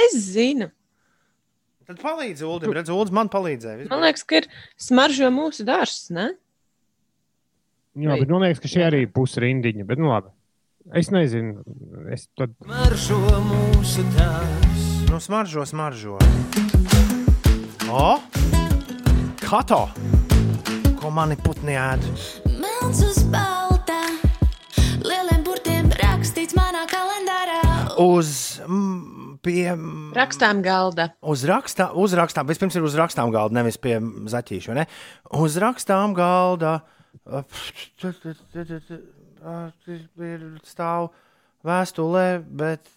Es 0.08 0.16
zinu. 0.30 0.72
Tad 1.90 1.99
palīdzi 1.99 2.48
Ulim. 2.48 2.72
Redz, 2.80 2.95
Ulis 2.95 3.12
man 3.12 3.28
palīdzēja. 3.34 3.90
Man 3.91 4.06
liekas, 4.06 4.24
ka 4.24 4.40
ir 4.40 4.48
smaržo 4.80 5.28
mūsu 5.36 5.68
dārsts, 5.68 6.08
ne? 6.16 6.32
Jā, 7.99 8.16
bet 8.16 8.32
man 8.32 8.48
liekas, 8.48 8.64
ka 8.64 8.72
šī 8.72 8.88
arī 8.88 9.03
ir 9.10 9.12
pusrindiņa. 9.12 9.84
Bet, 9.91 9.99
nu, 9.99 10.08
labi. 10.16 10.32
Es 10.90 11.12
nezinu. 11.14 11.62
Es 12.10 12.26
tad... 12.34 12.56
Maršo 12.66 13.20
mūsu 13.45 14.02
tēvs. 14.16 14.88
Nu, 15.12 15.20
smaržo, 15.22 15.66
smaržo. 15.70 16.18
O! 17.91 18.08
Kato! 19.44 19.84
Ko 20.98 21.12
mani 21.14 21.38
putni 21.38 21.78
ēd? 21.78 22.02
Melns 22.62 23.03
uz 23.06 23.22
balta, 23.30 23.99
lieliem 25.06 25.45
burtiem 25.45 25.91
rakstīts 26.02 26.58
manā 26.58 26.88
kalendārā. 26.90 27.62
Uz. 28.02 28.34
Mm, 28.66 29.38
pie. 29.45 29.70
Rakstām 30.18 30.66
galda. 30.66 31.12
Uz 31.22 31.45
rakstām, 31.49 31.94
uz 32.02 32.18
rakstām, 32.18 32.49
vispirms 32.49 32.78
ir 32.78 32.86
uz 32.88 32.98
rakstām 32.98 33.34
galda, 33.34 33.60
nevis 33.62 33.78
pie 33.82 33.99
zaķīša. 34.34 34.78
Ne? 34.78 34.90
Uz 35.38 35.58
rakstām 35.62 36.18
galda 36.18 36.80
ir 37.28 39.02
stāv 40.68 41.09
vēstulē, 41.65 42.41
bet 42.45 42.88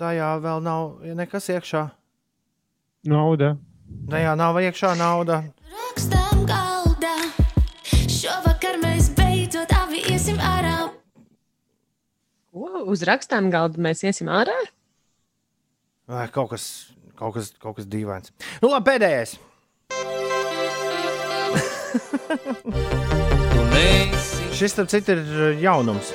tajā 0.00 0.30
vēl 0.42 0.62
nav 0.64 1.02
nekas 1.18 1.48
iekšā. 1.54 1.86
Nauda. 3.10 3.56
Tajā 4.10 4.34
nav 4.38 4.58
iekšā 4.62 4.94
nauda. 4.98 5.42
Rakstām 5.72 6.44
galda, 6.48 7.12
šovakar 8.08 8.78
mēs 8.82 9.10
beidzot 9.18 9.74
abi 9.76 10.04
iesim 10.12 10.38
ārā. 10.38 10.92
O, 12.52 12.68
uz 12.92 13.04
rakstām 13.08 13.50
galda 13.52 13.82
mēs 13.82 14.04
iesim 14.06 14.30
ārā. 14.32 14.56
Vai 16.10 16.26
kaut 16.32 16.52
kas, 16.52 16.66
kaut 17.18 17.36
kas, 17.38 17.52
kaut 17.62 17.78
kas 17.78 17.88
dīvains. 17.88 18.32
Nu, 18.62 18.72
labi, 18.72 18.90
pēdējais. 18.92 19.38
Šis, 24.62 24.72
starp 24.72 24.90
citu, 24.92 25.14
ir 25.18 25.56
jaunums. 25.58 26.12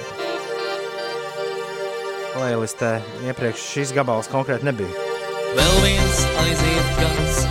Playlistē 2.31 2.93
iepriekš 3.27 3.59
šis 3.73 3.89
gabals 3.91 4.29
konkrēti 4.31 4.63
nebija. 4.63 4.87
Vēl 5.57 5.73
viens 5.83 6.21
aiziet 6.45 6.93
gads, 7.01 7.41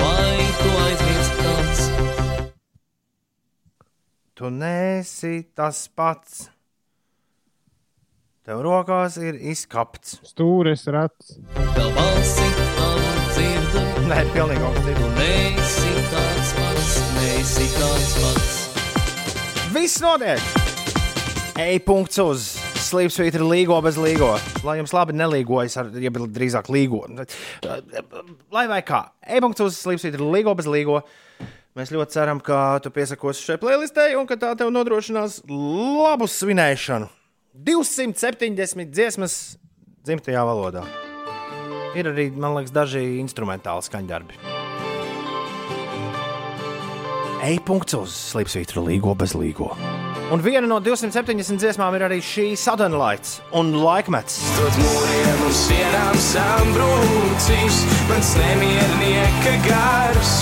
lai 0.00 0.46
tu 0.62 0.72
aizmirst 0.86 1.36
kāds. 1.42 1.82
Tu 4.40 4.52
nesi 4.56 5.34
tas 5.52 5.82
pats. 5.92 6.46
Tev 8.48 8.62
rokās 8.64 9.18
ir 9.20 9.36
izkapts. 9.52 10.16
Stūres 10.30 10.88
rats. 10.88 11.36
Vēl 11.76 11.92
balsi 11.98 12.48
tavu 12.78 13.12
dzirdu, 13.34 13.84
Nē, 14.08 14.24
pilnīgi 14.32 14.72
tu 14.72 14.86
cits. 14.88 15.12
neesi 15.20 15.92
tāds 16.14 16.54
pats, 16.62 16.96
neesi 17.18 17.68
tāds 17.76 18.16
pats. 18.22 18.57
Viss 19.68 20.00
notiek! 20.00 20.40
Ej, 21.60 21.82
punkts 21.84 22.16
uz! 22.22 22.44
Slīpsvīt 22.88 23.34
ir 23.36 23.42
līgo 23.44 23.76
bez 23.84 23.98
līgo. 24.00 24.30
Lai 24.64 24.78
jums 24.78 24.94
labi 24.96 25.12
nelīgojas, 25.18 25.74
ar, 25.82 25.90
ja 26.00 26.08
drīzāk 26.08 26.70
līgo. 26.72 27.02
Lai 28.54 28.64
vai 28.70 28.78
kā. 28.86 29.02
Ej, 29.28 29.42
punkts 29.44 29.60
uz! 29.66 29.76
Slīpsvīt 29.82 30.16
ir 30.16 30.24
līgo 30.24 30.54
bez 30.56 30.70
līgo. 30.70 31.02
Mēs 31.76 31.92
ļoti 31.92 32.16
ceram, 32.16 32.40
ka 32.40 32.78
tu 32.80 32.92
piesakos 32.94 33.42
šai 33.44 33.58
playlistē 33.60 34.08
un 34.16 34.26
ka 34.30 34.38
tā 34.40 34.54
tev 34.56 34.72
nodrošinās 34.72 35.42
labu 35.52 36.30
svinēšanu. 36.32 37.10
270 37.68 38.88
dziesmas 38.88 39.58
dzimtajā 40.08 40.46
valodā. 40.48 40.86
Ir 41.98 42.08
arī, 42.08 42.30
man 42.32 42.56
liekas, 42.56 42.72
daži 42.72 43.04
instrumentāli 43.20 43.84
skaņdarbi. 43.84 44.57
Ej, 47.38 47.60
punkts 47.62 47.94
uz 47.94 48.10
slīpsvītru 48.32 48.82
līgo 48.82 49.12
bez 49.14 49.30
līgo. 49.38 49.68
Un 50.34 50.42
viena 50.42 50.66
no 50.66 50.80
270 50.82 51.60
dziesmām 51.62 51.94
ir 51.94 52.04
arī 52.08 52.18
šī 52.24 52.48
Southern 52.58 52.96
Lights 52.98 53.36
un 53.54 53.70
laikmets. 53.78 54.40
Tot 54.56 54.80
mūriem 54.82 55.44
un 55.46 55.54
sienām 55.54 56.18
sambrūcis, 56.26 57.78
mans 58.10 58.32
nemiernieka 58.40 59.54
gars. 59.68 60.34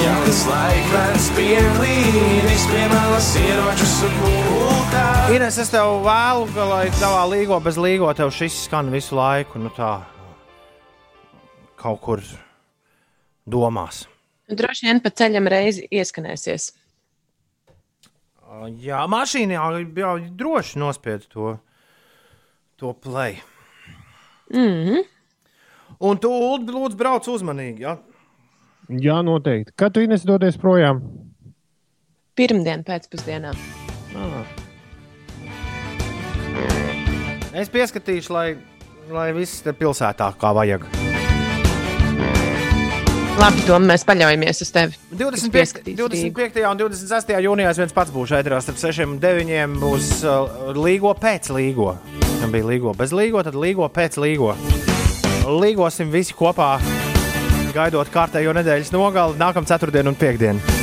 Jauns 0.00 0.42
laikmets 0.48 1.30
pieklīdis 1.36 2.66
pie 2.72 2.84
malas 2.94 3.30
ieročus 3.44 3.96
un 4.08 4.18
pultā. 4.24 5.06
Ines, 5.36 5.60
es 5.60 5.72
tev 5.74 5.98
vēlu, 6.08 6.50
ka, 6.56 6.68
lai 6.72 6.84
tavā 7.02 7.24
līgo 7.36 7.60
bez 7.60 7.76
līgo 7.76 8.08
tev 8.16 8.32
šis 8.32 8.64
skan 8.64 8.88
visu 8.94 9.18
laiku, 9.18 9.60
nu 9.60 9.74
tā, 9.76 9.98
kaut 11.76 12.00
kur 12.00 12.24
domās. 13.44 14.06
Nu, 14.48 14.56
droši 14.56 14.86
vien 14.88 15.00
pa 15.04 15.12
ceļam 15.12 15.48
reizi 15.52 15.84
ieskanēsies. 15.92 16.70
Jā, 18.80 19.02
mašīnā 19.12 19.58
jau 19.58 20.14
droši 20.40 20.80
nospied 20.80 21.26
to, 21.28 21.58
to 22.80 22.94
play. 22.96 23.42
Mm 24.48 24.72
-hmm. 24.86 25.04
Un 26.00 26.18
tu, 26.18 26.30
Ulu, 26.30 26.72
lūdzu, 26.72 26.96
brauc 26.96 27.28
uzmanīgi. 27.28 27.80
Ja? 27.80 27.98
Jā, 28.88 29.22
noteikti. 29.22 29.72
Kad 29.76 29.92
tu 29.92 30.00
Ines 30.00 30.22
dodies 30.22 30.56
projām? 30.56 31.02
Pirmdien 32.34 32.84
pēcpusdienā. 32.84 33.52
Ah. 34.16 34.44
Es 37.52 37.68
pieskatīšu, 37.68 38.32
lai, 38.32 38.56
lai 39.10 39.32
viss 39.32 39.62
te 39.62 39.72
pilsētā 39.72 40.32
kā 40.38 40.54
vajag. 40.54 40.86
Labi, 43.38 43.62
Tom, 43.68 43.84
mēs 43.86 44.02
paļaujamies 44.02 44.64
uz 44.64 44.70
tevi. 44.74 44.96
25. 45.14 45.84
25. 45.94 46.62
un 46.66 46.80
26. 46.80 47.28
jūnijā 47.44 47.70
es 47.70 47.78
viens 47.78 47.94
pats 47.94 48.10
būšu 48.10 48.34
ēterā 48.40 48.58
starp 48.64 48.80
6 48.82 49.04
un 49.04 49.12
9. 49.22 49.76
būs 49.78 50.08
uh, 50.26 50.72
līgo 50.74 51.12
pēc 51.14 51.52
līgo. 51.54 51.92
Ja 52.40 52.48
bija 52.50 52.66
līgo 52.66 52.96
bez 52.98 53.14
līgo, 53.14 53.44
tad 53.46 53.54
līgo 53.54 53.86
pēc 53.94 54.18
līgo. 54.18 54.56
Līgosim 55.46 56.10
visi 56.10 56.34
kopā, 56.34 56.80
gaidot 57.76 58.10
kārtējo 58.10 58.56
nedēļas 58.58 58.90
nogali 58.96 59.38
nākamā 59.38 59.70
ceturtdiena 59.70 60.10
un 60.10 60.18
piekdiena. 60.18 60.76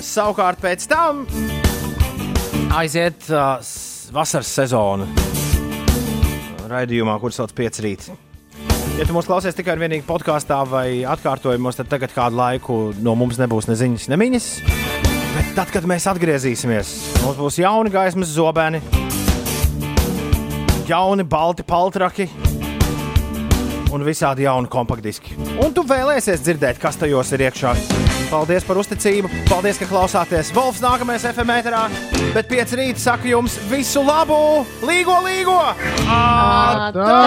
Savukārt 0.00 0.64
pēc 0.64 0.88
tam 0.88 1.26
aiziet 2.80 3.28
uh, 3.28 3.60
vasaras 4.16 4.56
sezona 4.56 5.12
raidījumā, 6.72 7.20
kurš 7.20 7.42
sauc 7.42 7.58
5 7.60 7.84
rīta. 7.84 8.22
Ja 8.98 9.06
tu 9.08 9.14
mūs 9.16 9.24
klausies 9.24 9.56
tikai 9.56 9.72
un 9.72 9.80
vienīgi 9.80 10.04
podkāstā 10.04 10.58
vai 10.68 11.00
atkārtojumos, 11.08 11.78
tad 11.78 11.88
tagad 11.88 12.12
kādu 12.12 12.36
laiku 12.36 12.74
no 13.00 13.14
mums 13.16 13.38
nebūs 13.40 13.64
ne 13.70 13.76
ziņas, 13.80 14.04
ne 14.12 14.18
miņas. 14.20 14.48
Bet 15.32 15.54
tad, 15.56 15.72
kad 15.72 15.86
mēs 15.88 16.04
atgriezīsimies, 16.12 16.90
mums 17.22 17.38
būs 17.40 17.56
jauni 17.62 17.92
gaismas 17.94 18.34
zobeni, 18.34 18.82
jauni 20.90 21.24
balti 21.24 21.64
paltraki 21.64 22.28
un 23.92 24.04
visādi 24.04 24.44
jauni 24.44 24.68
kompaktdiski. 24.72 25.38
Un 25.64 25.72
tu 25.72 25.86
vēlēsies 25.88 26.44
dzirdēt, 26.44 26.76
kas 26.82 27.00
tajos 27.00 27.32
ir 27.32 27.48
iekšā. 27.48 27.72
Paldies 28.28 28.64
par 28.68 28.80
uzticību, 28.80 29.28
paldies, 29.48 29.80
ka 29.80 29.88
klausāties. 29.88 30.52
Wolfs 30.56 30.84
nākamais 30.84 31.24
FM 31.32 31.56
ēterā, 31.56 31.82
bet 32.36 32.48
5 32.52 32.78
rīta 32.80 33.08
saka 33.08 33.28
jums 33.32 33.56
visu 33.72 34.04
labu, 34.04 34.38
līgo, 34.84 35.16
līgo! 35.24 35.60
Atā! 36.06 37.20